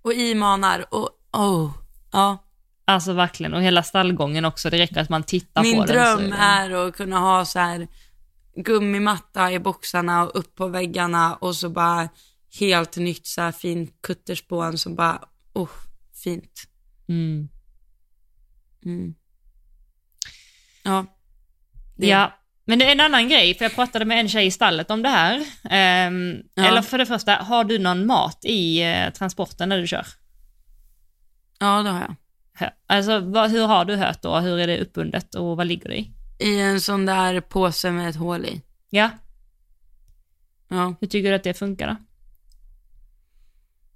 Och 0.02 0.14
imanar 0.14 0.86
och, 0.92 1.10
oh, 1.34 1.72
ja. 2.12 2.46
Alltså 2.86 3.14
verkligen, 3.14 3.54
och 3.54 3.62
hela 3.62 3.84
stallgången 3.84 4.46
också, 4.46 4.70
det 4.70 4.78
räcker 4.78 5.02
att 5.02 5.10
man 5.10 5.24
tittar 5.24 5.62
Min 5.62 5.78
på 5.78 5.86
den. 5.86 6.18
Min 6.18 6.30
dröm 6.30 6.40
är 6.40 6.88
att 6.88 6.96
kunna 6.96 7.20
ha 7.20 7.46
så 7.46 7.60
här 7.60 7.88
gummimatta 8.64 9.52
i 9.52 9.60
boxarna 9.60 10.24
och 10.24 10.40
upp 10.40 10.56
på 10.56 10.68
väggarna 10.68 11.36
och 11.36 11.56
så 11.56 11.70
bara 11.70 12.10
helt 12.60 12.98
nytt 12.98 13.28
så 13.28 13.42
här 13.42 13.52
fint 13.52 14.02
kutterspån 14.02 14.78
som 14.78 14.96
bara, 14.96 15.22
oh, 15.54 15.70
fint. 16.24 16.64
Mm. 17.10 17.50
Mm. 18.86 19.16
Ja. 20.84 21.06
Det. 21.98 22.08
Ja, 22.08 22.40
men 22.66 22.80
det 22.80 22.86
är 22.86 22.92
en 22.92 23.00
annan 23.00 23.30
grej, 23.30 23.56
för 23.56 23.66
jag 23.66 23.76
pratade 23.76 24.06
med 24.06 24.20
en 24.20 24.30
tjej 24.30 24.46
i 24.46 24.52
stallet 24.52 24.92
om 24.92 25.02
det 25.02 25.10
här. 25.10 25.38
Um, 26.08 26.44
ja. 26.54 26.66
Eller 26.66 26.82
för 26.82 26.98
det 26.98 27.06
första, 27.06 27.36
har 27.36 27.64
du 27.64 27.80
någon 27.80 28.06
mat 28.06 28.40
i 28.44 28.84
uh, 28.84 29.14
transporten 29.14 29.70
när 29.70 29.78
du 29.78 29.88
kör? 29.88 30.06
Ja, 31.60 31.84
det 31.84 31.90
har 31.90 32.00
jag. 32.00 32.16
Alltså, 32.88 33.20
vad, 33.20 33.52
hur 33.52 33.68
har 33.68 33.86
du 33.86 33.96
hört 33.96 34.22
då? 34.22 34.40
Hur 34.40 34.60
är 34.60 34.68
det 34.68 34.80
uppbundet 34.80 35.36
och 35.36 35.58
vad 35.58 35.68
ligger 35.68 35.90
det 35.90 35.98
i? 35.98 36.14
I 36.40 36.60
en 36.60 36.82
sån 36.82 37.06
där 37.06 37.42
påse 37.42 37.92
med 37.92 38.10
ett 38.10 38.16
hål 38.16 38.46
i. 38.46 38.62
Ja. 38.90 39.10
Ja. 40.68 40.96
Hur 41.02 41.08
tycker 41.08 41.30
du 41.30 41.36
att 41.36 41.44
det 41.44 41.54
funkar 41.54 41.88
då? 41.88 41.96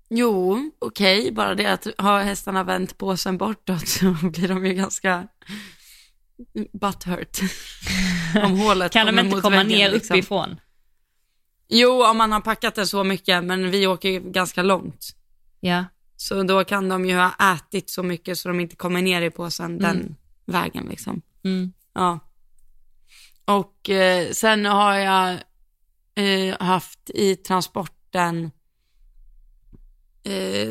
Jo, 0.09 0.71
okej, 0.79 1.19
okay. 1.19 1.31
bara 1.31 1.55
det 1.55 1.65
att 1.65 1.87
har 1.97 2.21
hästarna 2.21 2.63
vänt 2.63 2.97
påsen 2.97 3.37
bortåt 3.37 3.87
så 3.87 4.11
blir 4.29 4.47
de 4.47 4.65
ju 4.65 4.73
ganska 4.73 5.27
butthurt. 6.73 7.39
om 8.43 8.59
hålet 8.59 8.91
Kan 8.91 9.15
de 9.15 9.19
inte 9.19 9.41
komma 9.41 9.55
väggen, 9.55 9.67
ner 9.67 9.91
liksom. 9.91 10.13
uppifrån? 10.13 10.59
Jo, 11.67 12.05
om 12.05 12.17
man 12.17 12.31
har 12.31 12.41
packat 12.41 12.75
den 12.75 12.87
så 12.87 13.03
mycket, 13.03 13.43
men 13.43 13.71
vi 13.71 13.87
åker 13.87 14.09
ju 14.09 14.19
ganska 14.19 14.63
långt. 14.63 15.15
Ja. 15.59 15.85
Så 16.15 16.43
då 16.43 16.63
kan 16.63 16.89
de 16.89 17.05
ju 17.05 17.15
ha 17.15 17.55
ätit 17.55 17.89
så 17.89 18.03
mycket 18.03 18.37
så 18.37 18.49
de 18.49 18.59
inte 18.59 18.75
kommer 18.75 19.01
ner 19.01 19.21
i 19.21 19.29
påsen 19.29 19.65
mm. 19.65 19.81
den 19.81 20.15
vägen 20.45 20.85
liksom. 20.89 21.21
Mm. 21.43 21.73
Ja. 21.93 22.19
Och 23.45 23.89
eh, 23.89 24.31
sen 24.31 24.65
har 24.65 24.95
jag 24.95 25.39
eh, 26.15 26.57
haft 26.59 27.09
i 27.09 27.35
transporten 27.35 28.51
eh, 30.23 30.69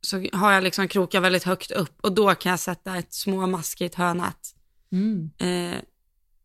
så 0.00 0.24
har 0.32 0.52
jag 0.52 0.64
liksom 0.64 0.88
krokar 0.88 1.20
väldigt 1.20 1.44
högt 1.44 1.70
upp 1.70 2.00
och 2.00 2.12
då 2.12 2.34
kan 2.34 2.50
jag 2.50 2.60
sätta 2.60 2.96
ett 2.96 3.12
småmaskigt 3.14 3.94
hönät. 3.94 4.54
Mm. 4.92 5.30
Eh, 5.38 5.80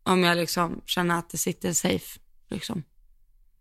om 0.04 0.24
jag 0.24 0.38
liksom 0.38 0.82
känner 0.86 1.20
att 1.20 1.30
det 1.30 1.38
sitter 1.38 1.74
safe. 1.74 2.20
Liksom. 2.50 2.84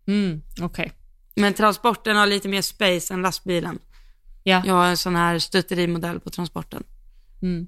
Mm, 0.07 0.41
okay. 0.61 0.89
Men 1.35 1.53
transporten 1.53 2.15
har 2.15 2.27
lite 2.27 2.47
mer 2.47 2.61
space 2.61 3.13
än 3.13 3.21
lastbilen. 3.21 3.79
Ja. 4.43 4.63
Jag 4.65 4.73
har 4.73 4.85
en 4.85 4.97
sån 4.97 5.15
här 5.15 5.39
stutterimodell 5.39 6.19
på 6.19 6.29
transporten. 6.29 6.83
Mm. 7.41 7.67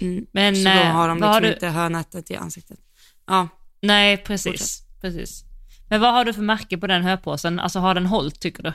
Mm. 0.00 0.26
Men, 0.32 0.56
så 0.56 0.62
då 0.62 0.70
eh, 0.70 0.86
har 0.86 1.08
de 1.08 1.16
liksom 1.16 1.32
har 1.32 1.40
du... 1.40 1.52
inte 1.52 1.68
hönättet 1.68 2.30
i 2.30 2.36
ansiktet. 2.36 2.78
Ja. 3.26 3.48
Nej, 3.82 4.16
precis. 4.16 4.82
precis. 5.00 5.44
Men 5.88 6.00
vad 6.00 6.12
har 6.12 6.24
du 6.24 6.32
för 6.32 6.42
märke 6.42 6.78
på 6.78 6.86
den 6.86 7.02
höpåsen? 7.02 7.60
Alltså 7.60 7.78
har 7.78 7.94
den 7.94 8.06
hållt 8.06 8.40
tycker 8.40 8.62
du? 8.62 8.72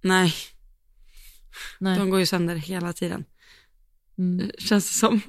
Nej. 0.00 0.34
Nej. 1.78 1.98
De 1.98 2.10
går 2.10 2.20
ju 2.20 2.26
sönder 2.26 2.56
hela 2.56 2.92
tiden. 2.92 3.24
Mm. 4.18 4.50
Känns 4.58 4.92
det 4.92 4.98
som. 4.98 5.20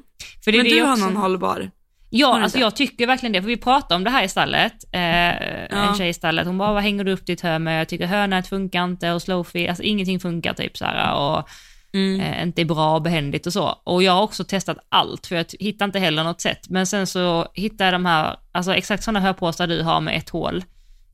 För 0.44 0.52
det 0.52 0.58
Men 0.58 0.68
du 0.68 0.82
har 0.82 0.98
någon 0.98 1.16
hållbar? 1.16 1.72
Ja, 2.10 2.42
alltså 2.42 2.60
jag 2.60 2.76
tycker 2.76 3.08
verkligen 3.08 3.34
det, 3.34 3.42
för 3.42 3.48
vi 3.48 3.58
pratade 3.58 3.96
om 3.96 4.04
det 4.04 4.10
här 4.10 4.24
i 4.24 4.30
stallet, 4.30 4.74
eh, 4.92 5.02
ja. 5.02 5.90
en 5.90 5.96
tjej 5.96 6.10
i 6.10 6.14
stallet, 6.14 6.48
hon 6.48 6.58
bara, 6.58 6.74
vad 6.74 6.84
hänger 6.84 7.04
du 7.04 7.12
upp 7.12 7.26
ditt 7.26 7.42
hö 7.42 7.60
med? 7.60 7.80
Jag 7.80 7.90
tycker 7.90 8.06
hönät 8.06 8.48
funkar 8.48 8.84
inte 8.84 9.12
och 9.12 9.22
slowfee, 9.22 9.70
alltså 9.70 9.84
ingenting 9.84 10.20
funkar 10.20 10.54
typ 10.54 10.78
så 10.78 10.86
här 10.86 11.16
och 11.16 11.50
mm. 11.96 12.22
eh, 12.22 12.44
inte 12.44 12.62
är 12.62 12.66
bra 12.66 12.96
och 12.96 13.02
behändigt 13.02 13.48
och 13.48 13.54
så. 13.54 13.82
Och 13.84 14.04
jag 14.04 14.12
har 14.12 14.22
också 14.22 14.44
testat 14.44 14.78
allt, 14.90 15.28
för 15.28 15.36
jag 15.36 15.46
hittar 15.60 15.86
inte 15.86 16.00
heller 16.00 16.24
något 16.24 16.42
sätt. 16.42 16.70
Men 16.70 16.88
sen 16.88 17.08
så 17.08 17.48
hittade 17.54 17.84
jag 17.84 17.94
de 17.94 18.06
här, 18.06 18.38
alltså 18.52 18.74
exakt 18.74 19.04
sådana 19.04 19.20
hörpåsar 19.20 19.68
du 19.68 19.82
har 19.82 20.02
med 20.02 20.18
ett 20.18 20.30
hål, 20.30 20.64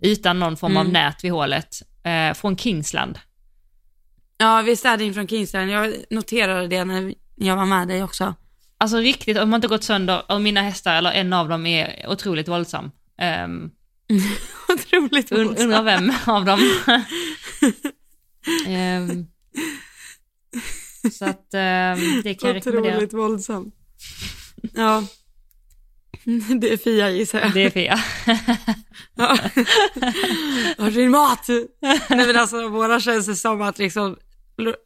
utan 0.01 0.39
någon 0.39 0.57
form 0.57 0.71
mm. 0.71 0.87
av 0.87 0.93
nät 0.93 1.23
vid 1.23 1.31
hålet, 1.31 1.75
eh, 2.03 2.33
från 2.33 2.57
Kingsland. 2.57 3.19
Ja, 4.37 4.61
visst 4.61 4.85
är 4.85 4.97
det 4.97 5.13
från 5.13 5.27
Kingsland. 5.27 5.71
Jag 5.71 5.93
noterade 6.09 6.67
det 6.67 6.85
när 6.85 7.13
jag 7.35 7.55
var 7.55 7.65
med 7.65 7.87
dig 7.87 8.03
också. 8.03 8.33
Alltså 8.77 8.97
riktigt, 8.97 9.37
om 9.37 9.49
man 9.49 9.57
inte 9.57 9.67
gått 9.67 9.83
sönder, 9.83 10.31
och 10.31 10.41
mina 10.41 10.61
hästar, 10.61 10.95
eller 10.95 11.11
en 11.11 11.33
av 11.33 11.49
dem 11.49 11.65
är 11.65 12.05
otroligt 12.07 12.47
våldsam. 12.47 12.91
Um, 13.45 13.71
otroligt 14.69 15.31
våldsam. 15.31 15.65
Undrar 15.65 15.83
vem 15.83 16.13
av 16.25 16.45
dem. 16.45 16.59
um, 18.67 19.27
så 21.13 21.25
att 21.25 21.53
um, 21.53 22.21
det 22.23 22.33
kan 22.33 22.47
jag 22.49 22.55
rekommendera. 22.55 22.93
Otroligt 22.95 23.13
våldsam. 23.13 23.71
Ja. 24.73 25.03
Det 26.61 26.73
är 26.73 26.77
Fia 26.77 27.09
gissar 27.09 27.39
jag. 27.39 27.53
Det 27.53 27.63
är 27.63 27.69
Fia. 27.69 27.99
ja. 29.15 29.37
Har 30.77 30.91
din 30.91 31.11
mat? 31.11 31.47
Nej 32.09 32.27
men 32.27 32.37
alltså 32.37 32.67
våra 32.67 32.99
känns 32.99 33.25
det 33.25 33.35
som 33.35 33.61
att 33.61 33.77
liksom 33.79 34.17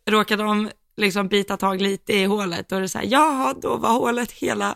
råkade 0.09 0.43
de 0.43 0.69
liksom 0.97 1.27
bita 1.27 1.57
tag 1.57 1.81
lite 1.81 2.13
i 2.13 2.25
hålet, 2.25 2.71
är 2.71 2.81
det 2.81 2.89
så 2.89 2.97
här, 2.97 3.05
jaha, 3.05 3.53
då 3.61 3.77
var 3.77 3.89
hålet 3.89 4.31
hela 4.31 4.75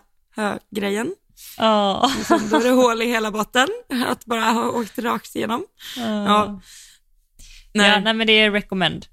grejen. 0.76 1.16
Oh. 1.58 2.28
då 2.50 2.58
är 2.58 2.64
det 2.64 2.70
hål 2.70 3.02
i 3.02 3.06
hela 3.06 3.32
botten, 3.32 3.68
att 4.06 4.26
bara 4.26 4.42
ha 4.42 4.70
åkt 4.70 5.00
rakt 5.00 5.36
igenom. 5.36 5.66
Oh. 5.98 6.04
Ja. 6.04 6.62
Nej. 7.74 7.90
Ja, 7.90 8.00
nej 8.00 8.14
men 8.14 8.28
det 8.28 8.34
är 8.34 8.52
recommend. 8.52 9.06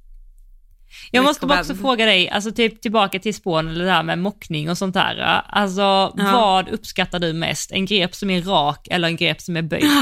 Jag 1.10 1.24
måste 1.24 1.46
bara 1.46 1.60
också 1.60 1.74
fråga 1.74 2.06
dig, 2.06 2.28
alltså 2.28 2.52
typ 2.52 2.82
tillbaka 2.82 3.18
till 3.18 3.34
spån 3.34 3.68
eller 3.68 3.84
det 3.84 3.90
här 3.90 4.02
med 4.02 4.18
mockning 4.18 4.70
och 4.70 4.78
sånt 4.78 4.94
där. 4.94 5.42
Alltså 5.48 5.80
ja. 5.80 6.12
vad 6.16 6.68
uppskattar 6.68 7.18
du 7.18 7.32
mest? 7.32 7.72
En 7.72 7.86
grep 7.86 8.14
som 8.14 8.30
är 8.30 8.42
rak 8.42 8.88
eller 8.90 9.08
en 9.08 9.16
grep 9.16 9.40
som 9.40 9.56
är 9.56 9.62
böjd? 9.62 9.84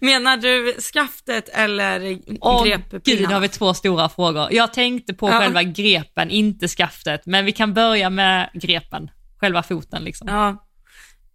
Menar 0.00 0.36
du 0.36 0.80
skaftet 0.80 1.48
eller 1.48 2.18
Åh, 2.40 2.64
grepppinnarna? 2.64 3.02
Gud, 3.04 3.26
har 3.26 3.40
vi 3.40 3.48
två 3.48 3.74
stora 3.74 4.08
frågor. 4.08 4.48
Jag 4.52 4.72
tänkte 4.72 5.14
på 5.14 5.28
ja. 5.28 5.38
själva 5.38 5.62
grepen, 5.62 6.30
inte 6.30 6.68
skaftet, 6.68 7.26
men 7.26 7.44
vi 7.44 7.52
kan 7.52 7.74
börja 7.74 8.10
med 8.10 8.50
grepen, 8.54 9.10
själva 9.40 9.62
foten 9.62 10.04
liksom. 10.04 10.28
Ja. 10.28 10.48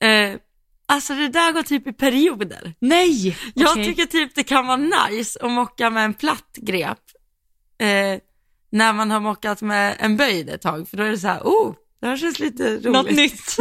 Eh, 0.07 0.35
alltså 0.85 1.13
det 1.13 1.29
där 1.29 1.51
går 1.51 1.63
typ 1.63 1.87
i 1.87 1.93
perioder. 1.93 2.73
Nej! 2.79 3.37
Jag 3.53 3.71
okay. 3.71 3.85
tycker 3.85 4.05
typ 4.05 4.35
det 4.35 4.43
kan 4.43 4.67
vara 4.67 5.09
nice 5.09 5.39
att 5.41 5.51
mocka 5.51 5.89
med 5.89 6.05
en 6.05 6.13
platt 6.13 6.57
grep. 6.61 6.99
Eh, 7.81 8.19
när 8.71 8.93
man 8.93 9.11
har 9.11 9.19
mockat 9.19 9.61
med 9.61 9.95
en 9.99 10.17
böjd 10.17 10.49
ett 10.49 10.61
tag, 10.61 10.87
för 10.89 10.97
då 10.97 11.03
är 11.03 11.11
det 11.11 11.17
så 11.17 11.27
här, 11.27 11.39
oh, 11.39 11.75
det 12.01 12.07
här 12.07 12.17
känns 12.17 12.39
lite 12.39 12.63
roligt. 12.63 12.83
Något 12.83 13.11
nytt. 13.11 13.57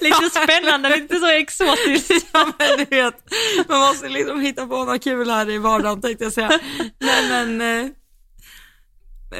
lite 0.00 0.30
spännande, 0.30 0.96
lite 0.96 1.18
så 1.18 1.26
exotiskt. 1.26 2.26
ja, 2.32 2.52
men 2.58 2.78
du 2.78 2.84
vet, 2.84 3.14
man 3.68 3.80
måste 3.80 4.08
liksom 4.08 4.40
hitta 4.40 4.66
på 4.66 4.84
något 4.84 5.04
kul 5.04 5.30
här 5.30 5.50
i 5.50 5.58
vardagen 5.58 6.00
tänkte 6.00 6.24
jag 6.24 6.32
säga. 6.32 6.60
Nej 6.98 7.28
men, 7.28 7.60
eh, 7.60 7.90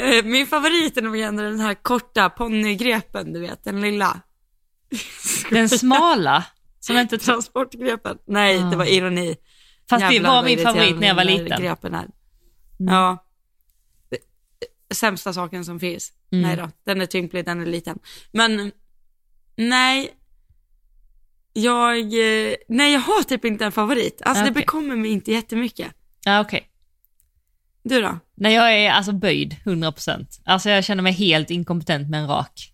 eh 0.00 0.24
min 0.24 0.46
favorit 0.46 0.96
är 0.96 1.02
nog 1.02 1.18
ändå 1.18 1.42
den 1.42 1.60
här 1.60 1.74
korta 1.74 2.30
ponnygrepen, 2.30 3.32
du 3.32 3.40
vet, 3.40 3.64
den 3.64 3.80
lilla. 3.80 4.20
Den 5.50 5.68
smala? 5.68 6.44
Som 6.80 6.98
inte... 6.98 7.18
Transportgrepen. 7.18 8.18
Nej, 8.26 8.58
ah. 8.58 8.70
det 8.70 8.76
var 8.76 8.84
ironi. 8.84 9.36
Fast 9.90 10.02
Jävlar, 10.02 10.30
det 10.30 10.36
var 10.36 10.42
min 10.44 10.58
favorit 10.58 11.00
när 11.00 11.08
jag 11.08 11.14
var 11.14 11.24
liten. 11.24 11.62
Grepen 11.62 11.94
här. 11.94 12.06
Ja. 12.78 13.24
Det- 14.92 14.96
Sämsta 14.98 15.32
saken 15.32 15.64
som 15.64 15.80
finns. 15.80 16.12
Mm. 16.32 16.42
Nej 16.42 16.56
då, 16.56 16.70
den 16.84 17.00
är 17.00 17.06
tymplig, 17.06 17.44
den 17.44 17.60
är 17.60 17.66
liten. 17.66 17.98
Men 18.32 18.72
nej, 19.56 20.10
jag, 21.52 21.98
eh, 21.98 22.54
nej 22.68 22.92
jag 22.92 23.00
har 23.00 23.22
typ 23.22 23.44
inte 23.44 23.64
en 23.64 23.72
favorit. 23.72 24.22
Alltså 24.24 24.44
det 24.44 24.50
Okej. 24.50 24.60
bekommer 24.62 24.96
mig 24.96 25.10
inte 25.10 25.32
jättemycket. 25.32 25.92
Ja, 26.24 26.40
okej. 26.40 26.68
Du 27.84 28.00
då? 28.02 28.18
Nej, 28.34 28.54
jag 28.54 28.74
är 28.74 28.90
alltså 28.90 29.12
böjd, 29.12 29.56
100%. 29.64 30.40
Alltså 30.44 30.70
jag 30.70 30.84
känner 30.84 31.02
mig 31.02 31.12
helt 31.12 31.50
inkompetent 31.50 32.10
med 32.10 32.20
en 32.20 32.28
rak. 32.28 32.68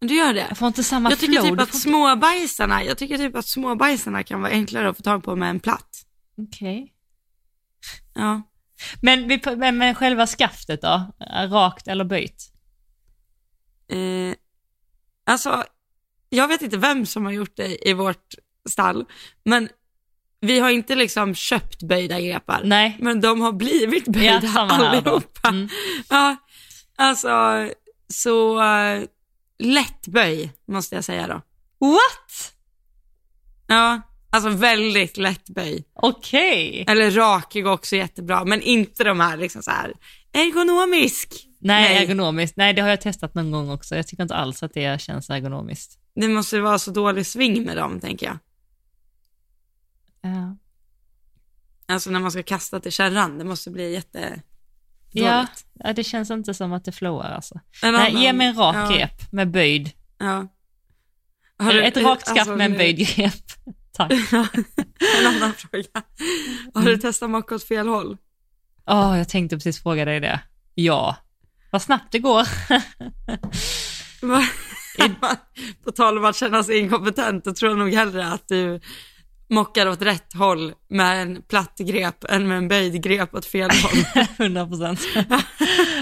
Du 0.00 0.14
gör 0.16 0.34
det? 0.34 0.46
Jag 0.48 0.58
får 0.58 0.68
inte 0.68 0.84
samma 0.84 1.10
Jag 1.10 1.18
tycker 1.18 1.32
flow. 1.40 1.50
typ 1.50 1.60
att 1.60 1.68
inte- 1.68 1.78
småbajsarna, 1.78 2.84
jag 2.84 2.98
tycker 2.98 3.18
typ 3.18 3.36
att 3.36 3.46
småbajsarna 3.46 4.22
kan 4.22 4.40
vara 4.42 4.52
enklare 4.52 4.88
att 4.88 4.96
få 4.96 5.02
tag 5.02 5.24
på 5.24 5.36
med 5.36 5.50
en 5.50 5.60
platt. 5.60 6.04
Okej. 6.36 6.92
Ja. 8.14 8.42
Men, 9.02 9.28
vi- 9.28 9.56
men, 9.56 9.78
men 9.78 9.94
själva 9.94 10.26
skaftet 10.26 10.82
då? 10.82 11.12
Rakt 11.50 11.88
eller 11.88 12.04
böjt? 12.04 12.52
Eh, 13.90 14.34
alltså, 15.26 15.64
jag 16.28 16.48
vet 16.48 16.62
inte 16.62 16.76
vem 16.76 17.06
som 17.06 17.24
har 17.24 17.32
gjort 17.32 17.56
det 17.56 17.88
i 17.88 17.92
vårt 17.92 18.34
stall, 18.70 19.04
men 19.44 19.68
vi 20.40 20.58
har 20.60 20.70
inte 20.70 20.94
liksom 20.94 21.34
köpt 21.34 21.82
böjda 21.82 22.20
grepar. 22.20 22.60
Nej. 22.64 22.96
Men 23.00 23.20
de 23.20 23.40
har 23.40 23.52
blivit 23.52 24.04
böjda 24.08 24.40
Ja, 24.54 24.60
allihopa. 24.70 25.48
Mm. 25.48 25.68
Ja, 26.08 26.36
alltså 26.96 27.28
så 28.08 28.62
uh, 28.62 29.04
lätt 29.58 30.06
böj 30.06 30.52
måste 30.66 30.94
jag 30.94 31.04
säga 31.04 31.26
då. 31.26 31.42
What? 31.86 32.52
Ja, 33.66 34.00
alltså 34.30 34.50
väldigt 34.50 35.16
lätt 35.16 35.48
böj. 35.48 35.84
Okej. 35.94 36.84
Eller 36.88 37.10
rak 37.10 37.54
går 37.54 37.72
också 37.72 37.96
jättebra, 37.96 38.44
men 38.44 38.62
inte 38.62 39.04
de 39.04 39.20
här 39.20 39.36
liksom 39.36 39.62
så 39.62 39.70
här 39.70 39.92
ergonomisk. 40.32 41.34
Nej, 41.60 41.94
Nej. 41.94 42.02
ergonomiskt. 42.04 42.56
Nej, 42.56 42.72
det 42.74 42.82
har 42.82 42.88
jag 42.88 43.00
testat 43.00 43.34
någon 43.34 43.50
gång 43.50 43.70
också. 43.70 43.96
Jag 43.96 44.06
tycker 44.06 44.22
inte 44.22 44.34
alls 44.34 44.62
att 44.62 44.74
det 44.74 45.00
känns 45.00 45.30
ergonomiskt. 45.30 45.98
Det 46.14 46.28
måste 46.28 46.60
vara 46.60 46.78
så 46.78 46.90
dålig 46.90 47.26
sving 47.26 47.62
med 47.64 47.76
dem 47.76 48.00
tänker 48.00 48.26
jag. 48.26 48.38
Ja. 50.20 50.56
Alltså 51.86 52.10
när 52.10 52.20
man 52.20 52.30
ska 52.30 52.42
kasta 52.42 52.80
till 52.80 52.92
kärran, 52.92 53.38
det 53.38 53.44
måste 53.44 53.70
bli 53.70 53.92
jätte 53.92 54.42
Ja, 55.12 55.46
ja, 55.74 55.92
det 55.92 56.04
känns 56.04 56.30
inte 56.30 56.54
som 56.54 56.72
att 56.72 56.84
det 56.84 56.92
flowar 56.92 57.30
alltså. 57.30 57.60
En 57.82 57.92
Nej, 57.92 58.10
annan- 58.10 58.22
ge 58.22 58.32
mig 58.32 58.46
en 58.46 58.54
rak 58.56 58.76
ja, 58.76 58.96
grep 58.96 59.32
med 59.32 59.50
böjd. 59.50 59.90
Ja. 60.18 60.48
Ett 61.82 61.96
rakt 61.96 62.22
skaft 62.26 62.38
alltså, 62.40 62.56
med 62.56 62.70
en 62.70 62.76
böjd 62.78 62.98
grep. 63.16 63.34
Tack. 63.98 64.12
en 65.18 65.26
annan 65.26 65.52
fråga. 65.52 66.02
Har 66.74 66.82
du 66.82 66.96
testat 66.96 67.30
mocka 67.30 67.54
åt 67.54 67.64
fel 67.64 67.88
håll? 67.88 68.16
Åh, 68.86 69.18
jag 69.18 69.28
tänkte 69.28 69.56
precis 69.56 69.82
fråga 69.82 70.04
dig 70.04 70.20
det. 70.20 70.40
Ja. 70.74 71.16
Vad 71.70 71.82
snabbt 71.82 72.12
det 72.12 72.18
går. 72.18 72.48
På 75.84 75.92
tal 75.92 76.18
om 76.18 76.24
att 76.24 76.36
känna 76.36 76.64
sig 76.64 76.78
inkompetent, 76.78 77.44
då 77.44 77.54
tror 77.54 77.70
jag 77.70 77.78
nog 77.78 77.94
hellre 77.94 78.26
att 78.26 78.48
du 78.48 78.80
mockar 79.48 79.88
åt 79.88 80.02
rätt 80.02 80.34
håll 80.34 80.72
med 80.88 81.22
en 81.22 81.42
platt 81.42 81.78
grep 81.78 82.24
än 82.24 82.48
med 82.48 82.58
en 82.58 82.68
böjd 82.68 83.02
grep 83.02 83.34
åt 83.34 83.46
fel 83.46 83.70
håll. 83.70 84.24
100 84.38 84.66
procent. 84.66 85.00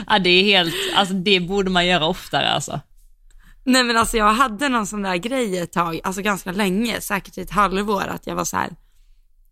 ja, 0.06 0.18
det 0.18 0.30
är 0.30 0.42
helt, 0.44 0.74
alltså 0.94 1.14
det 1.14 1.40
borde 1.40 1.70
man 1.70 1.86
göra 1.86 2.06
oftare 2.06 2.48
alltså. 2.48 2.80
Nej 3.66 3.84
men 3.84 3.96
alltså 3.96 4.16
jag 4.16 4.32
hade 4.32 4.68
någon 4.68 4.86
sån 4.86 5.02
där 5.02 5.16
grej 5.16 5.58
ett 5.58 5.72
tag, 5.72 6.00
alltså 6.04 6.22
ganska 6.22 6.52
länge, 6.52 7.00
säkert 7.00 7.38
i 7.38 7.40
ett 7.40 7.50
halvår, 7.50 8.06
att 8.06 8.26
jag 8.26 8.34
var 8.34 8.44
så 8.44 8.56
här, 8.56 8.70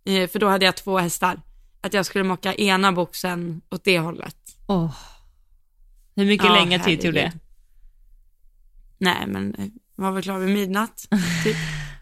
eh, 0.04 0.28
för 0.28 0.38
då 0.38 0.48
hade 0.48 0.64
jag 0.64 0.76
två 0.76 0.98
hästar, 0.98 1.40
att 1.80 1.94
jag 1.94 2.06
skulle 2.06 2.24
mocka 2.24 2.54
ena 2.54 2.92
boxen 2.92 3.60
åt 3.70 3.84
det 3.84 3.98
hållet. 3.98 4.36
Åh. 4.66 4.94
Hur 6.16 6.26
mycket 6.26 6.46
Ja, 6.46 6.54
längre 6.54 6.84
tid 6.84 7.00
tog 7.00 7.14
det? 7.14 7.32
Nej 8.98 9.26
men 9.26 9.54
eh, 9.54 9.66
var 9.96 10.12
väl 10.12 10.22
klar 10.22 10.38
vid 10.38 10.54
midnatt, 10.54 11.06
typ. 11.44 11.56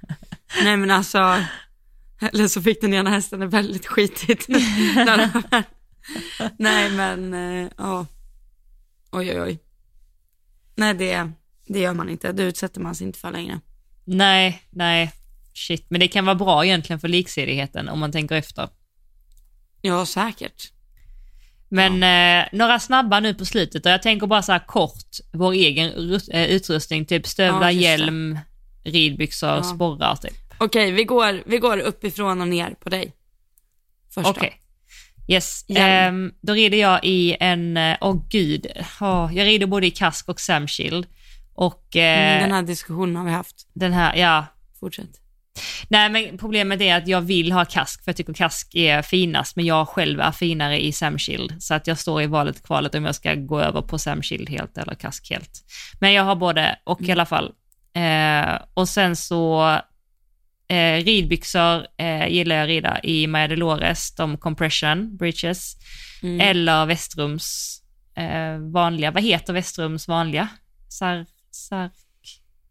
Nej 0.65 0.77
men 0.77 0.91
alltså, 0.91 1.39
eller 2.33 2.49
så 2.49 2.63
fick 2.63 2.81
den 2.81 2.95
ena 2.95 3.11
hästen 3.11 3.41
det 3.41 3.47
väldigt 3.47 3.87
skitigt. 3.87 4.49
Nej 6.59 6.91
men, 6.91 7.35
eh, 7.35 7.69
ja. 7.79 8.07
Oj 9.11 9.31
oj 9.31 9.41
oj. 9.41 9.59
Nej 10.77 10.95
det, 10.95 11.31
det 11.73 11.78
gör 11.78 11.94
man 11.94 12.09
inte, 12.09 12.32
det 12.32 12.43
utsätter 12.43 12.81
man 12.81 12.94
sig 12.94 13.07
inte 13.07 13.19
för 13.19 13.31
längre. 13.31 13.61
Nej, 14.05 14.62
nej. 14.70 15.12
Shit, 15.55 15.86
men 15.90 16.01
det 16.01 16.09
kan 16.09 16.24
vara 16.24 16.35
bra 16.35 16.65
egentligen 16.65 17.01
för 17.01 17.09
liksidigheten 17.09 17.89
om 17.89 17.99
man 18.01 18.12
tänker 18.12 18.35
efter. 18.35 18.69
Ja 19.81 20.07
säkert. 20.07 20.73
Men 21.69 22.03
eh, 22.03 22.49
några 22.53 22.78
snabba 22.78 23.20
nu 23.20 23.35
på 23.35 23.44
slutet 23.44 23.86
och 23.86 23.93
jag 23.93 24.03
tänker 24.03 24.27
bara 24.27 24.43
så 24.43 24.53
här 24.53 24.66
kort, 24.66 25.16
vår 25.32 25.53
egen 25.53 26.15
eh, 26.32 26.44
utrustning, 26.51 27.07
typ 27.07 27.27
stövlar, 27.27 27.62
Ja, 27.62 27.70
hjälm, 27.70 28.39
ridbyxor, 28.85 29.49
Ja. 29.51 29.62
sporrar 29.62 30.16
typ. 30.16 30.32
Okej, 30.59 30.90
vi, 30.93 31.05
går, 31.05 31.43
vi 31.47 31.59
går 31.59 31.78
uppifrån 31.78 32.40
och 32.40 32.49
ner 32.49 32.70
på 32.81 32.89
dig. 32.89 33.12
Först 34.15 34.28
Okej. 34.28 34.59
Yes, 35.28 35.65
Hjälm. 35.69 35.85
ehm, 36.24 36.32
då 36.40 36.53
rider 36.53 36.78
jag 36.78 37.05
i 37.05 37.36
en, 37.40 37.77
eh, 37.77 37.97
åh 38.01 38.23
gud, 38.31 38.66
Åh, 39.01 39.31
jag 39.35 39.44
rider 39.47 39.66
både 39.66 39.86
i 39.86 39.90
kask 39.90 40.28
och 40.28 40.40
samshield. 40.40 41.07
Och 41.55 41.97
eh, 41.97 42.29
Mm, 42.33 42.43
Den 42.43 42.53
här 42.53 42.62
diskussionen 42.62 43.16
har 43.16 43.24
vi 43.24 43.31
haft. 43.31 43.69
den 43.74 43.93
här, 43.93 44.16
ja. 44.16 44.47
Fortsätt. 44.81 45.09
Nej 45.89 46.11
men 46.11 46.39
problemet 46.39 46.81
är 46.81 46.97
att 46.97 47.09
jag 47.09 47.20
vill 47.20 47.53
ha 47.53 47.65
kask 47.65 48.05
för 48.05 48.09
jag 48.09 48.16
tycker 48.16 48.33
kask 48.35 48.74
är 48.74 49.03
finast 49.03 49.57
men 49.57 49.65
jag 49.65 49.89
själv 49.89 50.20
är 50.20 50.33
finare 50.33 50.85
i 50.85 50.93
samshield. 50.93 51.62
Så 51.62 51.74
att 51.74 51.87
jag 51.87 51.99
står 51.99 52.23
i 52.23 52.27
valet 52.27 52.62
kvalet 52.62 52.95
om 52.95 53.05
jag 53.05 53.15
ska 53.15 53.35
gå 53.35 53.61
över 53.61 53.83
på 53.83 53.99
samshield 53.99 54.51
helt 54.51 54.79
eller 54.79 54.95
kask 54.95 55.31
helt. 55.31 55.51
Men 56.01 56.12
jag 56.12 56.24
har 56.24 56.37
både 56.37 56.79
och 56.85 57.01
Mm. 57.01 57.09
i 57.09 57.12
alla 57.12 57.27
fall. 57.27 57.53
Eh, 57.95 58.59
och 58.74 58.89
sen 58.89 59.16
så 59.16 59.70
eh, 60.69 61.05
ridbyxor 61.05 61.87
eh, 61.99 62.27
gillar 62.29 62.57
jag 62.57 62.62
att 62.62 62.69
rida 62.69 63.01
i 63.03 63.27
Maya 63.27 63.49
Dolores, 63.49 64.15
de 64.15 64.37
compression 64.37 65.16
breeches. 65.16 65.77
Mm. 66.23 66.41
Eller 66.41 66.87
Västrums 66.87 67.79
eh, 68.16 68.59
vanliga, 68.73 69.11
vad 69.11 69.23
heter 69.23 69.53
Västrums 69.53 70.09
vanliga? 70.09 70.49
Sar, 70.89 71.27
sar, 71.55 71.91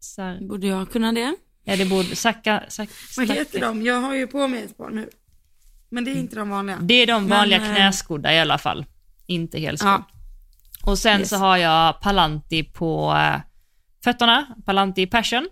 sar, 0.00 0.38
Borde 0.48 0.66
jag 0.66 0.92
kunna 0.92 1.12
det? 1.12 1.34
ja 1.64 1.76
det 1.76 1.84
borde, 1.86 2.16
sacka, 2.16 2.62
sack, 2.68 2.88
Vad 3.16 3.30
heter 3.30 3.60
de? 3.60 3.82
Jag 3.82 4.00
har 4.00 4.14
ju 4.14 4.26
på 4.26 4.48
mig 4.48 4.62
ett 4.62 4.76
par 4.76 4.90
nu. 4.90 5.10
Men 5.88 6.04
det 6.04 6.10
är 6.10 6.14
inte 6.16 6.36
de 6.36 6.50
vanliga. 6.50 6.78
Det 6.82 6.94
är 6.94 7.06
de 7.06 7.22
Men, 7.22 7.38
vanliga 7.38 7.58
eh, 7.66 7.74
knäskodda 7.74 8.34
i 8.34 8.40
alla 8.40 8.58
fall, 8.58 8.86
inte 9.26 9.58
helskor. 9.60 9.90
Ja. 9.90 10.08
Och 10.84 10.98
sen 10.98 11.20
Yes. 11.20 11.28
så 11.28 11.36
har 11.36 11.56
jag 11.56 12.00
Palanti 12.00 12.64
på 12.64 13.14
eh, 13.16 13.40
fötterna, 14.04 14.46
Palanti 14.66 15.06
Passion. 15.06 15.48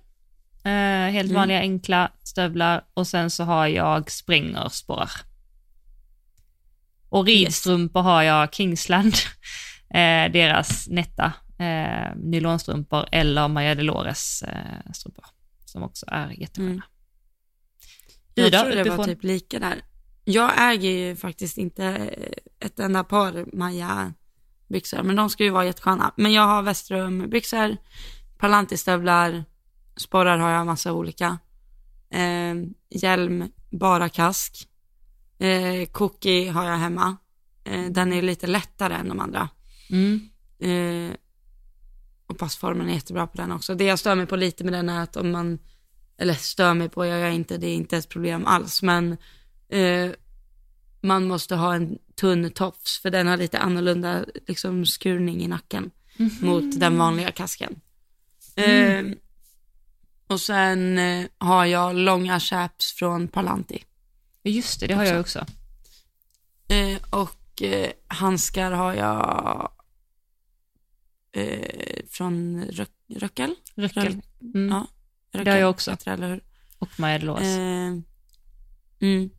Eh, 0.65 0.71
helt 1.13 1.31
Mm. 1.31 1.35
vanliga 1.35 1.59
enkla 1.59 2.11
stövlar 2.23 2.85
och 2.95 3.07
sen 3.07 3.31
så 3.31 3.45
har 3.45 3.67
jag 3.67 4.11
Springersporrar. 4.11 5.11
Och 7.09 7.27
ridstrumpor 7.27 8.03
har 8.03 8.23
jag 8.23 8.55
Kingsland, 8.55 9.15
eh, 9.95 10.33
deras 10.33 10.89
nätta 10.89 11.33
eh, 11.61 12.17
nylonstrumpor 12.17 13.05
eller 13.13 13.49
Maja 13.49 13.75
Delores 13.75 14.43
eh, 14.43 14.93
strumpor 14.93 15.25
som 15.65 15.83
också 15.83 16.07
är 16.09 16.31
jättesköna. 16.41 16.71
Mm. 16.71 16.83
Jag 18.35 18.53
tror 18.53 18.85
det 18.85 18.91
var 18.91 19.05
typ 19.05 19.25
lika 19.25 19.59
där. 19.59 19.83
Jag 20.25 20.73
äger 20.73 20.91
ju 20.91 21.17
faktiskt 21.17 21.59
inte 21.59 21.85
ett 22.61 22.81
enda 22.81 23.05
par 23.05 23.57
Maja 23.57 24.15
byxor, 24.69 25.03
men 25.03 25.17
de 25.17 25.31
ska 25.31 25.45
ju 25.45 25.51
vara 25.51 25.65
jättesköna. 25.65 26.15
Men 26.17 26.33
jag 26.33 26.47
har 26.47 26.63
Västrum 26.63 27.31
byxor, 27.31 27.77
Palanti-stövlar, 28.39 29.45
sporrar 29.97 30.39
har 30.39 30.51
jag 30.51 30.67
massa 30.67 30.93
olika. 30.93 31.39
Eh, 32.11 32.55
hjälm, 32.91 33.53
bara 33.71 34.09
kask. 34.09 34.69
Eh, 35.39 35.87
cookie 35.93 36.51
har 36.51 36.65
jag 36.65 36.77
hemma. 36.77 37.17
Eh, 37.65 37.85
den 37.85 38.13
är 38.13 38.23
lite 38.23 38.47
lättare 38.47 38.95
än 38.95 39.09
de 39.09 39.21
andra. 39.21 39.49
Mm. 39.91 40.21
Eh, 40.59 41.17
och 42.31 42.39
passformen 42.39 42.89
är 42.89 42.95
jättebra 42.95 43.27
på 43.27 43.37
den 43.37 43.53
också. 43.53 43.75
Det 43.75 43.85
jag 43.85 43.99
stör 43.99 44.15
mig 44.15 44.27
på 44.27 44.37
lite 44.37 44.65
med 44.65 44.73
den 44.73 44.89
är 44.89 45.03
att 45.03 45.17
om 45.17 45.31
man, 45.31 45.59
eller 46.19 46.35
stör 46.35 46.75
mig 46.75 46.89
på, 46.89 47.07
jag 47.07 47.21
gör 47.21 47.31
inte, 47.31 47.57
det 47.57 47.67
är 47.67 47.75
inte 47.75 47.97
ett 47.97 48.09
problem 48.09 48.47
alls, 48.47 48.83
men 48.83 49.17
eh, 49.69 50.11
man 51.01 51.27
måste 51.27 51.57
ha 51.57 51.75
en 51.75 51.99
tunn 52.15 52.51
tofs 52.51 52.99
för 52.99 53.11
den 53.11 53.27
har 53.27 53.37
lite 53.37 53.59
annorlunda 53.59 54.25
liksom, 54.47 54.87
skurning 54.87 55.43
i 55.43 55.49
nacken 55.49 55.91
mot 56.41 56.81
den 56.81 56.99
vanliga 56.99 57.31
kasken. 57.31 57.81
Eh, 58.57 59.05
och 60.27 60.41
sen 60.41 60.99
eh, 60.99 61.27
har 61.39 61.65
jag 61.65 61.95
långa 61.95 62.41
chaps 62.41 62.93
från 62.93 63.29
Palanti. 63.29 63.85
Just 64.43 64.81
det, 64.81 64.87
det 64.87 64.95
har 64.95 65.05
jag 65.05 65.21
också. 65.21 65.47
Eh, 66.69 66.99
och 67.11 67.63
eh, 67.63 67.91
handskar 68.09 68.71
har 68.71 68.95
jag 68.95 69.71
eh, 71.33 72.03
från 72.11 72.65
Röck, 72.65 72.91
Röckel. 73.15 73.55
Röckel. 73.75 74.23
Mm. 74.55 74.69
Ja, 74.69 74.87
Röckel 75.33 75.45
Det 75.45 75.51
har 75.51 75.59
jag 75.59 75.71
också. 75.71 75.97
eller? 76.07 76.41
Och 76.79 76.89
Maja 76.99 77.19
Dolores. 77.19 77.47
Eh, 77.47 77.93
mm. 79.01 79.31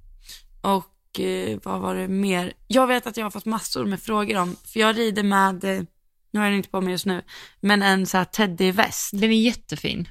Och 0.62 0.92
Och 1.12 1.20
eh, 1.20 1.60
vad 1.64 1.82
var 1.82 1.96
det 1.96 2.08
mer? 2.08 2.54
Jag 2.68 2.88
vet 2.88 3.08
att 3.08 3.18
jag 3.18 3.26
har 3.26 3.32
fått 3.32 3.46
massor 3.46 3.86
med 3.86 4.02
frågor 4.02 4.38
om, 4.38 4.56
för 4.66 4.80
jag 4.80 4.98
rider 4.98 5.24
med, 5.24 5.64
eh, 5.64 5.84
nu 6.32 6.40
har 6.40 6.46
jag 6.46 6.52
den 6.52 6.58
inte 6.58 6.70
på 6.70 6.82
mig 6.82 6.92
just 6.92 7.06
nu, 7.06 7.22
men 7.60 7.82
en 7.82 8.06
så 8.06 8.18
här 8.18 8.26
teddyväst. 8.26 9.12
Den 9.14 9.32
är 9.32 9.42
jättefin. 9.42 10.10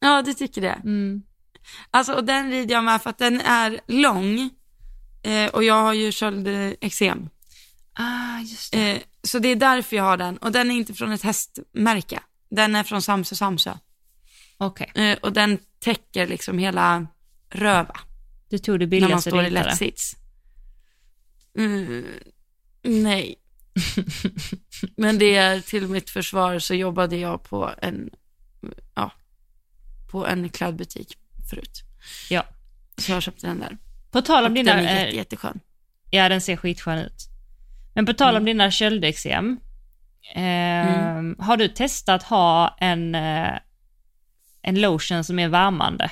Ja, 0.00 0.22
du 0.22 0.34
tycker 0.34 0.60
det? 0.60 0.80
Mm. 0.84 1.22
Alltså, 1.90 2.12
och 2.12 2.24
den 2.24 2.50
rider 2.50 2.74
jag 2.74 2.84
med 2.84 3.02
för 3.02 3.10
att 3.10 3.18
den 3.18 3.40
är 3.40 3.80
lång 3.86 4.50
eh, 5.22 5.50
och 5.50 5.64
jag 5.64 5.82
har 5.82 5.94
ju 5.94 6.12
köldexem. 6.12 7.28
Ah, 8.00 8.40
just 8.40 8.72
det. 8.72 8.90
Eh, 8.96 9.02
så 9.22 9.38
det 9.38 9.48
är 9.48 9.56
därför 9.56 9.96
jag 9.96 10.04
har 10.04 10.16
den. 10.16 10.36
Och 10.36 10.52
den 10.52 10.70
är 10.70 10.74
inte 10.74 10.94
från 10.94 11.12
ett 11.12 11.22
hästmärke. 11.22 12.20
Den 12.50 12.74
är 12.76 12.82
från 12.82 13.02
Samsö 13.02 13.34
Samsö. 13.36 13.74
Okej, 14.56 14.92
Eh, 14.94 15.18
och 15.18 15.32
den 15.32 15.58
täcker 15.80 16.26
liksom 16.26 16.58
hela 16.58 17.06
röva 17.50 18.00
du 18.48 18.58
tog 18.58 18.74
det 18.80 18.86
när 18.86 18.86
man 18.86 18.90
billigaste 18.90 19.30
står 19.30 19.42
i 19.42 19.44
hittade. 19.48 19.64
lättsits. 19.68 20.16
Mm, 21.58 22.04
nej. 22.82 23.34
Men 24.96 25.18
det 25.18 25.34
är 25.36 25.60
till 25.60 25.88
mitt 25.88 26.10
försvar 26.10 26.58
så 26.58 26.74
jobbade 26.74 27.16
jag 27.16 27.42
på 27.42 27.70
en, 27.82 28.10
ja, 28.94 29.12
på 30.10 30.26
en 30.26 30.48
klädbutik 30.48 31.18
förut. 31.50 31.82
Ja. 32.30 32.44
Så 32.96 33.12
jag 33.12 33.22
köpte 33.22 33.46
den 33.46 33.60
där. 33.60 33.78
På 34.10 34.22
tal 34.22 34.44
om 34.44 34.50
Och 34.50 34.54
dina... 34.54 34.74
den 34.74 34.84
är 34.84 34.96
jätte, 34.98 35.08
eh, 35.10 35.14
jätteskön. 35.16 35.60
Ja, 36.10 36.28
den 36.28 36.40
ser 36.40 36.56
skitskön 36.56 36.98
ut. 36.98 37.28
Men 37.98 38.06
på 38.06 38.12
tal 38.12 38.28
om 38.30 38.36
Mm. 38.36 38.44
dina 38.44 38.70
köldexem. 38.70 39.58
Eh, 40.34 41.44
Har 41.46 41.56
du 41.56 41.68
testat 41.68 42.22
ha 42.22 42.76
en, 42.80 43.14
eh, 43.14 43.52
en 44.62 44.80
lotion 44.80 45.24
som 45.24 45.38
är 45.38 45.48
värmande? 45.48 46.10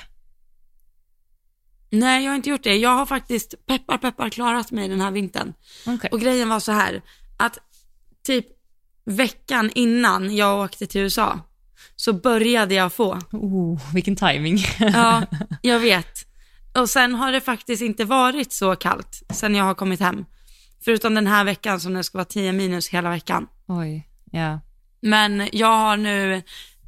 Nej, 1.89 2.23
jag 2.23 2.31
har 2.31 2.35
inte 2.35 2.49
gjort 2.49 2.63
det. 2.63 2.75
Jag 2.75 2.89
har 2.89 3.05
faktiskt, 3.05 3.65
peppar 3.65 3.97
peppar, 3.97 4.29
klarat 4.29 4.71
mig 4.71 4.87
den 4.89 5.01
här 5.01 5.11
vintern. 5.11 5.53
Okej. 5.85 6.09
Och 6.11 6.19
grejen 6.21 6.49
var 6.49 6.59
så 6.59 6.71
här, 6.71 7.01
att 7.37 7.57
typ 8.23 8.45
veckan 9.05 9.71
innan 9.75 10.35
jag 10.35 10.59
åkte 10.65 10.87
till 10.87 11.01
USA 11.01 11.39
så 11.95 12.13
började 12.13 12.75
jag 12.75 12.93
få. 12.93 13.19
Oh, 13.31 13.93
vilken 13.93 14.15
timing. 14.15 14.57
Ja, 14.79 15.23
jag 15.61 15.79
vet. 15.79 16.19
Och 16.77 16.89
sen 16.89 17.15
har 17.15 17.31
det 17.31 17.41
faktiskt 17.41 17.81
inte 17.81 18.05
varit 18.05 18.53
så 18.53 18.75
kallt 18.75 19.21
sen 19.33 19.55
jag 19.55 19.63
har 19.65 19.73
kommit 19.75 19.99
hem. 19.99 20.25
Förutom 20.79 21.13
den 21.15 21.27
här 21.27 21.43
veckan 21.43 21.79
som 21.79 21.93
det 21.93 22.03
ska 22.03 22.17
vara 22.17 22.25
10 22.25 22.51
minus 22.53 22.89
hela 22.89 23.09
veckan. 23.09 23.47
Oj, 23.67 24.09
ja. 24.31 24.59
Men 25.01 25.49
jag 25.51 25.77
har 25.77 25.97
nu 25.97 26.43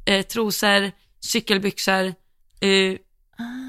eh, 0.06 0.26
trosor, 0.26 0.90
cykelbyxor, 1.20 2.14
eh, 2.60 2.96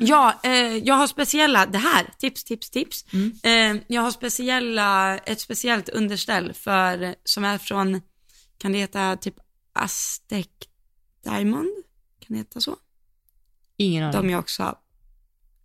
Ja, 0.02 0.40
eh, 0.44 0.78
jag 0.78 0.96
har 0.96 1.08
speciella, 1.08 1.66
det 1.66 1.78
här, 1.78 2.14
tips, 2.18 2.44
tips, 2.44 2.70
tips. 2.70 3.06
Eh, 3.44 3.76
jag 3.88 4.02
har 4.02 4.12
speciella, 4.12 5.18
ett 5.18 5.40
speciellt 5.40 5.90
underställ 5.90 6.54
för, 6.54 7.16
som 7.24 7.44
är 7.46 7.58
från, 7.58 8.02
kan 8.58 8.72
det 8.72 8.78
heta 8.78 9.18
typ 9.18 9.36
Aztec 9.74 10.48
Diamond? 11.24 11.70
Kan 12.20 12.28
det 12.34 12.38
heta 12.38 12.62
så? 12.62 12.76
Ingen 13.78 14.04
aning. 14.04 14.22
De 14.28 14.34
är 14.34 14.38
också 14.40 14.76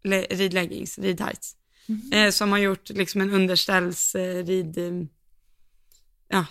le- 0.04 0.26
ridleggings, 0.30 0.98
ridtights. 0.98 1.56
Eh, 2.12 2.30
som 2.30 2.50
har 2.50 2.58
gjort 2.58 2.88
liksom 2.88 3.20
en 3.20 3.30
underställs 3.30 4.14
eh, 4.14 4.44
ja, 6.28 6.46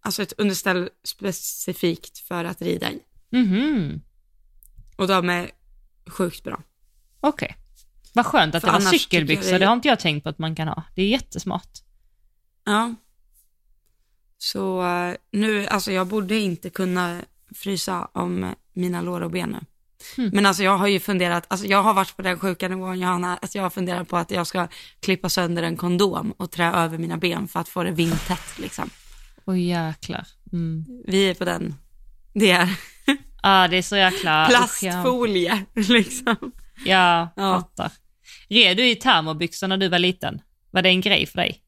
alltså 0.00 0.22
ett 0.22 0.32
underställ 0.38 0.90
specifikt 1.04 2.18
för 2.18 2.44
att 2.44 2.62
rida 2.62 2.90
i. 2.92 3.00
Mhm, 3.30 4.00
Och 4.96 5.08
de 5.08 5.30
är 5.30 5.50
sjukt 6.06 6.44
bra. 6.44 6.62
okej. 7.20 7.56
Vad 8.12 8.26
skönt 8.26 8.54
att 8.54 8.60
För 8.64 8.68
det 8.72 8.84
var 8.84 8.90
cykelbyxor, 8.92 9.52
det- 9.52 9.58
det 9.58 9.66
har 9.66 9.72
inte 9.74 9.88
jag 9.88 10.00
tänkt 10.00 10.22
på 10.22 10.28
att 10.28 10.38
man 10.38 10.54
kan 10.56 10.68
ha. 10.68 10.82
Det 10.94 11.02
är 11.02 11.08
jättesmart. 11.08 11.70
Ja. 12.64 12.94
Så 14.38 14.86
eh, 14.86 15.14
nu, 15.30 15.66
alltså 15.66 15.92
jag 15.92 16.06
borde 16.06 16.36
inte 16.38 16.70
kunna 16.70 17.22
frysa 17.54 18.08
om 18.12 18.54
mina 18.72 19.00
lår 19.02 19.20
och 19.20 19.30
ben 19.30 19.50
nu. 19.50 19.60
Hmm. 20.16 20.30
Men 20.32 20.46
alltså 20.46 20.62
jag 20.62 20.78
har 20.78 20.88
ju 20.88 21.00
funderat, 21.00 21.44
alltså 21.48 21.66
jag 21.66 21.82
har 21.82 21.94
varit 21.94 22.16
på 22.16 22.22
den 22.22 22.38
sjuka 22.38 22.68
nivån 22.68 23.00
Johanna, 23.00 23.36
att 23.42 23.54
jag 23.54 23.62
har 23.62 23.70
funderat 23.70 24.08
på 24.08 24.16
att 24.16 24.30
jag 24.30 24.46
ska 24.46 24.68
klippa 25.00 25.28
sönder 25.28 25.62
en 25.62 25.76
kondom 25.76 26.32
och 26.36 26.50
trä 26.50 26.66
över 26.72 26.98
mina 26.98 27.16
ben 27.16 27.48
för 27.48 27.60
att 27.60 27.68
få 27.68 27.82
det 27.82 27.90
vindtätt 27.90 28.58
liksom. 28.58 28.90
Oj 29.44 29.68
jäklar. 29.68 30.26
Mm. 30.52 30.84
Vi 31.06 31.30
är 31.30 31.34
på 31.34 31.44
den, 31.44 31.74
det 32.34 32.50
är 32.50 32.68
Ah, 33.42 33.68
det 33.68 33.76
är 33.76 33.82
så 33.82 33.96
jäkla... 33.96 34.30
ja. 34.30 34.46
plastfolie 34.48 35.64
liksom. 35.74 36.36
Ja, 36.84 37.28
Ja. 37.36 37.60
fattar. 37.60 37.92
Red 38.48 38.76
du 38.76 38.88
i 38.90 38.96
termobyxor 38.96 39.68
när 39.68 39.76
du 39.76 39.88
var 39.88 39.98
liten? 39.98 40.40
Var 40.70 40.82
det 40.82 40.88
en 40.88 41.00
grej 41.00 41.26
för 41.26 41.36
dig? 41.36 41.62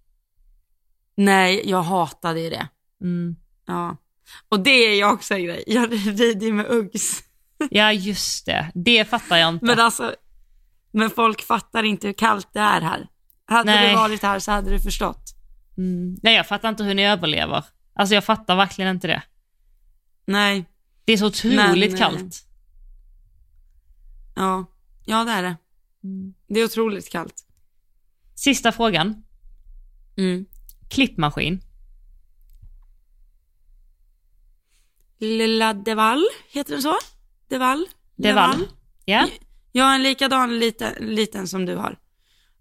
Nej, 1.16 1.62
jag 1.64 1.82
hatade 1.82 2.40
ju 2.40 2.50
det. 2.50 2.68
Mm. 3.02 3.36
Ja. 3.66 3.96
Och 4.48 4.60
det 4.60 4.70
är 4.70 4.94
ju 4.96 5.04
också 5.04 5.34
en 5.34 5.44
grej, 5.44 5.64
jag 5.66 5.92
rider 6.20 6.52
med 6.52 6.66
Uggs. 6.70 7.22
Ja, 7.70 7.92
just 7.92 8.46
det. 8.46 8.72
Det 8.74 9.04
fattar 9.04 9.36
jag 9.36 9.48
inte. 9.48 9.64
Men 9.66 9.80
alltså, 9.80 10.14
men 10.92 11.10
folk 11.10 11.42
fattar 11.42 11.82
inte 11.82 12.06
hur 12.06 12.14
kallt 12.14 12.48
det 12.52 12.60
är 12.60 12.80
här. 12.80 13.08
Hade 13.44 13.64
Nej. 13.72 13.90
du 13.90 13.96
varit 13.96 14.22
här 14.22 14.38
så 14.38 14.50
hade 14.52 14.70
du 14.70 14.80
förstått. 14.80 15.34
Mm. 15.78 16.16
Nej, 16.22 16.34
jag 16.36 16.46
fattar 16.48 16.68
inte 16.68 16.84
hur 16.84 16.94
ni 16.94 17.06
överlever. 17.06 17.64
Alltså 17.94 18.14
jag 18.14 18.24
fattar 18.24 18.56
verkligen 18.56 18.90
inte 18.94 19.06
det. 19.06 19.22
Nej, 20.26 20.64
Det 21.04 21.12
är 21.12 21.16
så 21.16 21.26
otroligt 21.26 21.92
Men, 21.92 21.92
eh, 21.94 21.98
kallt. 21.98 22.44
ja, 24.36 24.64
ja 25.06 25.24
det 25.24 25.30
är 25.32 25.42
det. 25.42 25.56
Mm. 26.04 26.34
Det 26.48 26.60
är 26.60 26.64
otroligt 26.64 27.10
kallt. 27.12 27.44
Sista 28.34 28.72
frågan. 28.72 29.24
Mm. 30.16 30.46
Klippmaskin. 30.90 31.60
Lilla 35.18 35.74
Deval, 35.74 36.22
heter 36.50 36.72
den 36.72 36.82
så? 36.82 36.94
Deval? 37.48 37.86
Deval. 38.16 38.68
Ja. 39.04 39.28
Jag 39.72 39.84
har 39.84 39.94
en 39.94 40.02
likadan 40.02 40.58
liten, 40.58 40.94
liten 41.00 41.48
som 41.48 41.66
du 41.66 41.76
har. 41.76 41.98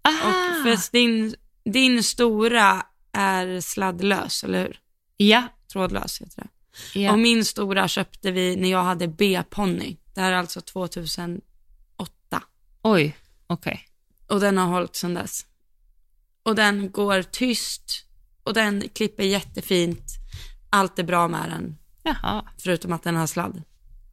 Aha. 0.08 0.28
Och 0.28 0.62
för 0.62 0.92
din, 0.92 1.34
din 1.64 2.02
stora 2.02 2.82
är 3.12 3.60
sladdlös, 3.60 4.44
eller 4.44 4.62
hur? 4.62 4.80
Ja. 5.16 5.42
Trådlös 5.72 6.20
heter 6.20 6.42
det. 6.42 6.48
ja. 7.00 7.12
Och 7.12 7.18
min 7.18 7.44
stora 7.44 7.88
köpte 7.88 8.30
vi 8.30 8.56
när 8.56 8.70
jag 8.70 8.82
hade 8.82 9.08
B-ponny. 9.08 9.96
Det 10.14 10.20
här 10.20 10.32
är 10.32 10.36
alltså 10.36 10.60
2008. 10.60 11.42
Oj, 12.82 13.16
okej. 13.46 13.84
Och 14.28 14.40
den 14.40 14.58
har 14.58 14.66
hållit 14.66 14.96
sedan 14.96 15.14
dess. 15.14 15.46
Och 16.42 16.54
den 16.54 16.90
går 16.92 17.22
tyst 17.22 18.04
och 18.42 18.54
den 18.54 18.88
klipper 18.88 19.22
jättefint. 19.22 20.04
Allt 20.70 20.98
är 20.98 21.02
bra 21.02 21.28
med 21.28 21.50
den, 21.50 21.76
Jaha. 22.02 22.44
förutom 22.58 22.92
att 22.92 23.02
den 23.02 23.16
har 23.16 23.26
sladd. 23.26 23.62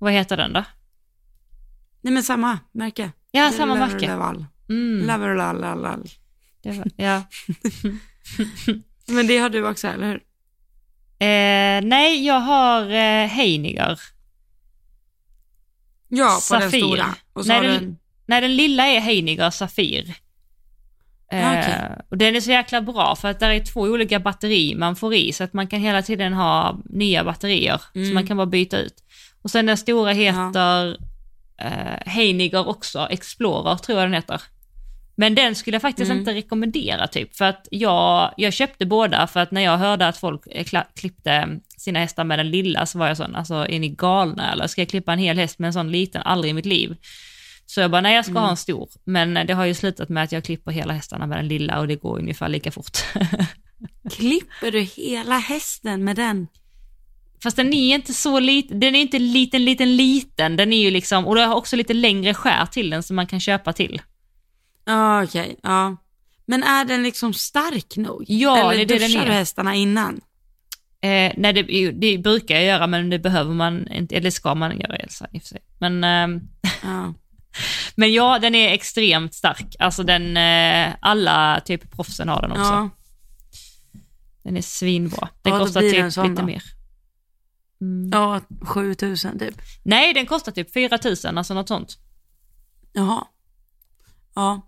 Vad 0.06 0.14
heter 0.14 0.38
den 0.38 0.54
då? 0.54 0.64
Nej 2.02 2.14
men 2.14 2.24
samma 2.24 2.60
märke. 2.72 3.12
Ja, 3.32 3.52
samma 3.52 3.76
märke. 3.76 4.00
Leverlaval. 4.00 4.46
Mm. 4.70 5.08
Var, 6.64 6.86
ja. 6.96 7.24
Men 9.08 9.28
det 9.28 9.38
har 9.38 9.50
du 9.50 9.68
också, 9.68 9.88
eller 9.88 10.08
hur? 10.08 10.16
Eh, 11.20 11.82
nej, 11.90 12.26
jag 12.26 12.40
har 12.40 12.82
eh, 12.86 13.28
Heiniger. 13.28 14.00
Ja, 16.08 16.36
på 16.36 16.42
Safir. 16.42 16.60
den 16.62 16.82
stora. 16.82 17.16
Och 17.34 17.46
så 17.46 17.48
Nej, 17.48 17.58
har 17.58 17.64
den- 17.64 17.84
en... 17.84 17.98
Nej, 18.26 18.42
den 18.42 18.56
lilla 18.56 18.86
är 18.88 19.00
Heiniger 19.00 19.50
Safir. 19.50 20.14
Eh, 21.32 21.40
Ja, 21.42 21.50
okej. 21.60 22.06
och 22.10 22.18
den 22.18 22.36
är 22.36 22.42
så 22.42 22.52
jäkla 22.52 22.82
bra 22.82 23.16
för 23.16 23.28
att 23.28 23.40
där 23.40 23.50
är 23.50 23.60
två 23.66 23.82
olika 23.82 24.20
batteri 24.20 24.76
man 24.76 24.96
får 24.96 25.14
i 25.14 25.34
så 25.34 25.44
att 25.44 25.54
man 25.54 25.68
kan 25.68 25.80
hela 25.80 26.02
tiden 26.02 26.34
ha 26.34 26.80
nya 26.86 27.24
batterier 27.24 27.82
Mm. 27.96 28.08
så 28.08 28.14
man 28.14 28.28
kan 28.28 28.38
bara 28.38 28.46
byta 28.48 28.78
ut. 28.80 29.04
Och 29.46 29.52
sen 29.52 29.66
den 29.66 29.78
stora 29.78 30.12
heter 30.12 30.98
eh, 31.62 31.98
Heiniger 32.12 32.68
också, 32.68 33.08
Explorer 33.12 33.76
tror 33.76 34.00
jag 34.00 34.06
den 34.08 34.14
heter. 34.14 34.42
Men 35.18 35.36
den 35.36 35.56
skulle 35.56 35.76
jag 35.76 35.82
faktiskt 35.82 36.10
Mm. 36.12 36.20
inte 36.20 36.34
rekommendera 36.34 37.08
typ 37.08 37.36
för 37.36 37.46
att 37.46 37.68
jag, 37.72 38.34
jag 38.38 38.54
köpte 38.54 38.86
båda 38.86 39.28
för 39.28 39.40
att 39.40 39.52
när 39.52 39.62
jag 39.62 39.78
hörde 39.78 40.08
att 40.08 40.18
folk 40.18 40.42
eh, 40.52 40.66
klippte 40.96 41.60
sina 41.78 42.00
hästar 42.00 42.24
med 42.24 42.40
den 42.40 42.50
lilla 42.52 42.86
så 42.86 43.00
var 43.00 43.08
jag 43.08 43.18
sån, 43.18 43.36
alltså 43.36 43.54
är 43.56 43.80
ni 43.80 43.90
galna 43.90 44.52
eller 44.52 44.68
ska 44.68 44.82
jag 44.82 44.90
klippa 44.90 45.14
en 45.14 45.20
hel 45.20 45.38
häst 45.38 45.60
med 45.60 45.68
en 45.68 45.74
sån 45.74 45.92
liten, 45.92 46.22
aldrig 46.22 46.52
i 46.52 46.54
mitt 46.54 46.66
liv. 46.66 46.96
Så 47.66 47.82
jag 47.82 47.92
bara, 47.92 48.02
nej 48.02 48.16
jag 48.16 48.26
ska 48.26 48.32
Mm. 48.32 48.44
ha 48.44 48.50
en 48.50 48.58
stor. 48.58 48.90
Men 49.04 49.34
det 49.48 49.54
har 49.54 49.66
ju 49.66 49.74
slutat 49.74 50.10
med 50.10 50.24
att 50.24 50.32
jag 50.32 50.44
klipper 50.44 50.72
hela 50.72 50.94
hästarna 50.94 51.28
med 51.28 51.38
den 51.38 51.48
lilla 51.48 51.80
och 51.80 51.88
det 51.88 51.96
går 51.96 52.20
ungefär 52.20 52.50
lika 52.50 52.72
fort. 52.72 52.98
Klipper 54.12 54.72
du 54.72 54.80
hela 54.82 55.38
hästen 55.38 56.04
med 56.04 56.16
den? 56.16 56.48
Fast 57.46 57.58
den 57.58 57.74
är 57.74 57.96
inte 57.96 58.14
så 58.14 58.40
liten, 58.40 58.80
den 58.80 58.96
är 58.96 59.00
inte 59.02 59.20
liten, 59.20 59.66
liten, 59.66 59.96
liten. 59.96 60.56
Den 60.58 60.74
är 60.74 60.78
ju 60.78 60.92
liksom, 60.92 61.26
och 61.28 61.36
det 61.36 61.42
har 61.42 61.56
också 61.56 61.76
lite 61.76 61.94
längre 61.94 62.34
skär 62.34 62.66
till 62.66 62.90
den 62.90 63.04
som 63.04 63.16
man 63.16 63.28
kan 63.28 63.40
köpa 63.40 63.74
till. 63.74 64.02
Ja, 64.86 65.24
okej. 65.24 65.56
ja. 65.64 65.98
Men 66.46 66.64
är 66.64 66.86
den 66.86 67.04
liksom 67.04 67.34
stark 67.34 67.98
nog? 67.98 68.24
Ja, 68.28 68.72
Eller 68.74 68.86
det 68.86 68.96
är 68.96 69.00
det 69.00 69.08
den 69.08 69.22
är. 69.22 69.26
du 69.26 69.32
hästarna 69.32 69.76
innan? 69.76 70.22
Eh, 71.02 71.32
nej, 71.38 71.54
det, 71.54 71.92
det 71.92 72.18
brukar 72.18 72.56
jag 72.56 72.64
göra 72.64 72.88
men 72.88 73.10
det 73.10 73.20
behöver 73.20 73.54
man 73.54 73.88
inte, 73.92 74.16
eller 74.16 74.30
ska 74.30 74.56
man 74.56 74.80
göra 74.80 74.96
Elsa 74.96 75.28
i 75.32 75.38
och 75.38 75.42
för 75.42 75.48
sig. 75.50 75.62
Men, 75.80 76.04
ehm, 76.04 76.42
Ja. 76.84 77.14
Men 77.96 78.14
ja, 78.14 78.40
den 78.40 78.56
är 78.56 78.74
extremt 78.74 79.34
stark. 79.34 79.76
Alltså 79.80 80.04
den, 80.04 80.38
eh, 80.38 80.94
alla 81.00 81.62
typ 81.66 81.92
proffsen 81.96 82.30
har 82.30 82.42
den 82.42 82.52
också. 82.52 82.64
Ja. 82.64 82.90
Den 84.44 84.58
är 84.58 84.62
svinbra. 84.62 85.30
Den 85.42 85.54
Ja, 85.54 85.60
kostar 85.60 85.82
typ 85.82 86.06
lite 86.06 86.42
då. 86.42 86.46
mer. 86.46 86.64
Mm. 87.82 88.10
ja, 88.14 88.42
7000 88.66 89.40
typ. 89.40 89.62
Nej, 89.84 90.14
den 90.14 90.26
kostar 90.26 90.52
typ 90.52 90.74
4000, 90.74 91.38
alltså 91.38 91.54
något 91.54 91.68
sånt. 91.68 91.98
Jaha. 92.94 93.28
Ja, 94.36 94.62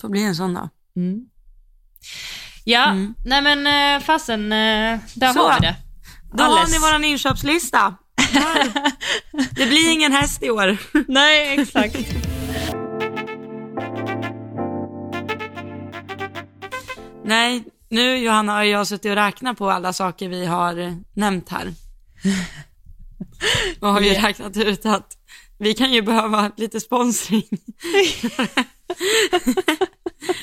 får 0.00 0.08
bli 0.08 0.22
en 0.22 0.34
sån 0.36 0.54
då. 0.54 0.68
Mm. 0.96 1.20
Ja, 2.64 2.84
Mm. 2.90 3.14
nej 3.24 3.42
men 3.42 3.66
eh, 3.96 4.04
fasen, 4.04 4.52
eh, 4.52 4.98
där 5.14 5.32
Så. 5.32 5.40
har 5.48 5.60
vi 5.60 5.66
det. 5.66 5.76
Då 6.34 6.42
har 6.44 6.58
Alles. 6.58 6.72
ni 6.72 6.78
våran 6.78 7.04
inköpslista. 7.04 7.94
Det 9.56 9.66
blir 9.66 9.92
ingen 9.92 10.12
häst 10.12 10.42
i 10.42 10.50
år. 10.50 10.78
Nej, 11.08 11.60
exakt. 11.60 11.96
Nej, 17.24 17.64
nu 17.88 18.16
Johanna 18.16 18.52
har 18.52 18.62
jag 18.62 18.86
suttit 18.86 19.10
och 19.10 19.16
räknat 19.16 19.58
på 19.58 19.70
alla 19.70 19.92
saker 19.92 20.28
vi 20.28 20.46
har 20.46 20.96
nämnt 21.14 21.48
här. 21.48 21.72
Och 23.80 23.88
har 23.88 24.00
ju 24.00 24.10
räknat 24.10 24.56
ut? 24.56 24.86
Att 24.86 25.16
vi 25.58 25.74
kan 25.74 25.92
ju 25.92 26.02
behöva 26.02 26.52
lite 26.56 26.80
sponsring. 26.80 27.48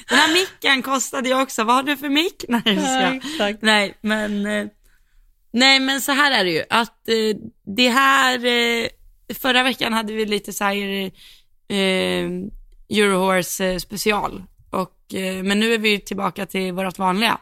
Den 0.10 0.18
här 0.18 0.34
micken 0.34 0.82
kostade 0.82 1.30
ju 1.30 1.42
också, 1.42 1.64
vad 1.64 1.76
har 1.76 1.84
du 1.84 1.98
för 1.98 2.10
mick? 2.10 2.46
Nej, 2.48 2.62
Ja. 3.40 3.54
Nej, 3.62 3.98
men, 4.02 4.46
eh, 4.46 4.68
nej, 5.54 5.80
men 5.80 6.02
så 6.02 6.12
här 6.12 6.32
är 6.32 6.44
det 6.44 6.52
ju, 6.52 6.64
att 6.70 7.10
eh, 7.10 7.38
det 7.76 7.90
här, 7.90 8.46
eh, 8.46 8.88
förra 9.34 9.64
veckan 9.64 9.94
hade 9.94 10.14
vi 10.14 10.26
lite 10.26 10.54
så 10.54 10.64
här 10.64 11.12
eh, 11.68 12.30
Eurohorse 12.90 13.80
special, 13.80 14.44
och, 14.70 14.96
men 15.44 15.60
nu 15.60 15.74
är 15.74 15.78
vi 15.78 16.00
tillbaka 16.00 16.46
till 16.46 16.74
vårt 16.74 16.98
vanliga. 16.98 17.38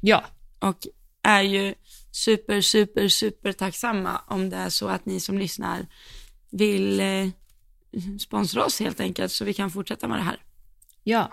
Ja, 0.00 0.24
och 0.58 0.76
är 1.22 1.42
ju 1.42 1.74
super, 2.12 2.60
super, 2.60 3.08
super 3.08 3.52
tacksamma 3.52 4.20
om 4.28 4.50
det 4.50 4.56
är 4.56 4.68
så 4.70 4.88
att 4.88 5.06
ni 5.06 5.20
som 5.20 5.38
lyssnar 5.38 5.86
vill 6.50 7.00
eh, 7.00 7.26
sponsra 8.20 8.64
oss 8.64 8.80
helt 8.80 9.00
enkelt 9.00 9.32
så 9.32 9.44
vi 9.44 9.54
kan 9.54 9.70
fortsätta 9.70 10.08
med 10.08 10.18
det 10.18 10.22
här. 10.24 10.36
ja, 11.04 11.30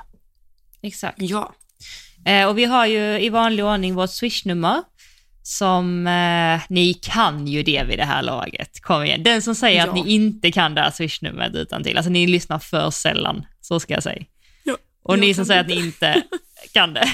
exakt. 0.81 1.17
Ja, 1.21 1.55
Eh, 2.25 2.47
och 2.47 2.57
vi 2.57 2.65
har 2.65 2.85
ju 2.85 3.19
i 3.19 3.29
vanlig 3.29 3.65
ordning 3.65 3.95
vårt 3.95 4.09
swishnummer 4.09 4.83
som 5.43 6.07
eh, 6.07 6.61
ni 6.69 6.93
kan 6.93 7.47
ju 7.47 7.63
det 7.63 7.83
vid 7.83 7.99
det 7.99 8.05
här 8.05 8.21
laget. 8.21 8.81
Kom 8.81 9.03
igen. 9.03 9.23
Den 9.23 9.41
som 9.41 9.55
säger 9.55 9.77
Ja. 9.85 9.87
att 9.87 9.93
ni 10.05 10.11
inte 10.13 10.51
kan 10.51 10.75
det 10.75 10.81
här 10.81 10.91
swishnumret 10.91 11.55
utan 11.55 11.83
till. 11.83 11.97
alltså 11.97 12.09
ni 12.11 12.27
lyssnar 12.27 12.59
för 12.59 12.89
sällan, 12.89 13.45
så 13.61 13.79
ska 13.79 13.93
jag 13.93 14.03
säga. 14.03 14.23
ja. 14.63 14.77
Och 15.03 15.13
Jag 15.13 15.19
ni 15.19 15.33
som 15.33 15.45
säger 15.45 15.61
att 15.61 15.67
ni 15.67 15.75
inte 15.75 16.23
kan 16.73 16.93
det. 16.93 17.09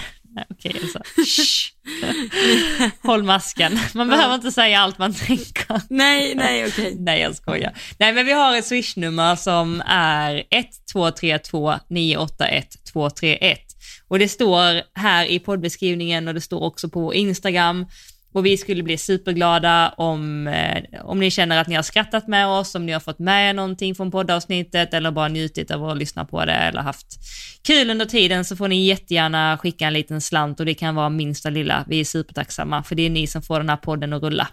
Okej, 0.49 0.76
Elsa. 0.82 1.02
Shh. 1.26 1.72
Håll 3.03 3.24
masken. 3.24 3.80
Man 3.94 4.10
behöver 4.10 4.36
inte 4.36 4.52
säga 4.52 4.80
allt 4.80 4.98
man 4.98 5.14
tänker. 5.14 5.82
Nej, 5.90 6.36
nej, 6.36 6.68
okej. 6.68 6.95
Nej, 6.99 7.22
jag 7.22 7.36
skojar. 7.36 7.74
Nej, 7.99 8.14
men 8.14 8.26
vi 8.26 8.32
har 8.32 8.57
ett 8.57 8.66
swishnummer 8.66 9.36
som 9.36 9.84
är 9.86 10.36
1232 10.36 11.74
981 11.90 12.68
231. 12.94 13.60
Och 14.07 14.20
det 14.20 14.30
står 14.30 14.82
här 14.99 15.26
i 15.26 15.40
poddbeskrivningen 15.40 16.28
och 16.28 16.34
det 16.34 16.41
står 16.41 16.64
också 16.64 16.90
på 16.90 17.14
Instagram. 17.14 17.86
Och 18.36 18.45
vi 18.45 18.57
skulle 18.57 18.84
bli 18.84 18.98
superglada 18.98 19.94
om, 19.98 20.48
eh, 20.48 20.84
om 21.03 21.20
ni 21.20 21.32
känner 21.32 21.57
att 21.62 21.68
ni 21.68 21.76
har 21.76 21.84
skrattat 21.84 22.28
med 22.28 22.48
oss, 22.48 22.76
om 22.76 22.86
ni 22.86 22.91
har 22.91 22.99
fått 22.99 23.20
med 23.20 23.49
er 23.49 23.53
någonting 23.53 23.95
från 23.95 24.12
poddavsnittet 24.12 24.94
eller 24.94 25.12
bara 25.12 25.28
njutit 25.28 25.72
av 25.72 25.90
att 25.90 25.98
lyssna 25.98 26.26
på 26.26 26.45
det 26.45 26.53
eller 26.53 26.82
haft 26.82 27.07
kul 27.62 27.90
under 27.90 28.06
tiden 28.06 28.45
så 28.45 28.56
får 28.56 28.68
ni 28.68 28.86
jättegärna 28.86 29.57
skicka 29.57 29.88
en 29.88 29.94
liten 29.94 30.22
slant 30.22 30.60
och 30.60 30.66
det 30.66 30.74
kan 30.74 30.95
vara 30.95 31.10
minsta 31.10 31.49
lilla. 31.49 31.86
Vi 31.88 31.99
är 31.99 32.06
supertacksamma 32.06 32.84
för 32.84 32.95
det 32.95 33.06
är 33.06 33.10
ni 33.10 33.28
som 33.28 33.41
får 33.41 33.57
den 33.60 33.70
här 33.70 33.78
podden 33.78 34.14
att 34.14 34.24
rulla. 34.24 34.48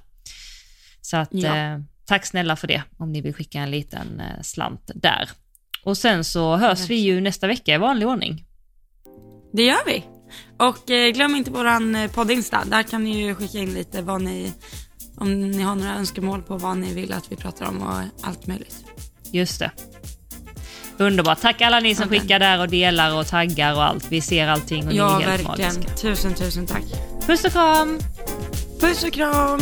Så 1.01 1.17
att 1.17 1.29
Ja. 1.33 1.57
eh, 1.57 1.79
tack 2.07 2.27
snälla 2.27 2.57
för 2.57 2.67
det 2.67 2.83
om 2.97 3.13
ni 3.13 3.21
vill 3.21 3.35
skicka 3.35 3.59
en 3.59 3.71
liten 3.71 4.21
eh, 4.21 4.43
slant 4.43 4.91
där. 4.95 5.29
Och 5.85 5.99
sen 5.99 6.25
så 6.25 6.57
hörs 6.57 6.91
vi 6.91 6.95
ju 6.95 7.21
nästa 7.21 7.47
vecka 7.47 7.75
i 7.75 7.79
vanlig 7.79 8.09
ordning. 8.09 8.45
Det 9.53 9.63
gör 9.65 9.87
vi. 9.87 10.05
Och 10.59 10.91
eh, 10.91 11.11
glöm 11.11 11.37
inte 11.37 11.51
våran 11.51 11.95
eh, 11.95 12.11
poddinsta. 12.11 12.65
Där 12.65 12.83
kan 12.83 13.05
ni 13.05 13.23
ju 13.27 13.35
skicka 13.35 13.59
in 13.59 13.75
lite 13.75 14.03
vad 14.03 14.23
ni, 14.23 14.53
om 15.17 15.51
ni 15.51 15.63
har 15.63 15.75
några 15.75 15.95
önskemål 15.95 16.43
på 16.43 16.57
vad 16.59 16.77
ni 16.79 16.95
vill 16.95 17.13
att 17.13 17.33
vi 17.33 17.37
pratar 17.37 17.67
om 17.67 17.83
och 17.83 18.27
allt 18.27 18.47
möjligt. 18.47 18.77
Just 19.31 19.59
det. 19.59 19.71
Underbart. 20.99 21.41
Tack 21.41 21.61
alla 21.61 21.81
ni 21.81 21.95
som 21.95 22.07
Okej. 22.07 22.21
skickar 22.21 22.39
där 22.39 22.61
och 22.61 22.69
delar 22.69 23.15
och 23.19 23.27
taggar 23.27 23.75
och 23.75 23.85
allt. 23.85 24.07
Vi 24.09 24.21
ser 24.21 24.49
allting 24.49 24.87
och 24.89 24.95
Ja, 24.95 25.19
ni 25.19 25.25
är 25.25 25.29
helt 25.29 25.49
verkligen. 25.49 25.75
magiska. 25.75 25.97
Tusen, 25.97 26.35
tusen 26.35 26.67
tack. 26.67 26.85
Puss 27.27 27.45
och 27.45 27.53
kram! 27.53 27.99
Puss 28.81 29.05
och 29.05 29.13
kram! 29.13 29.61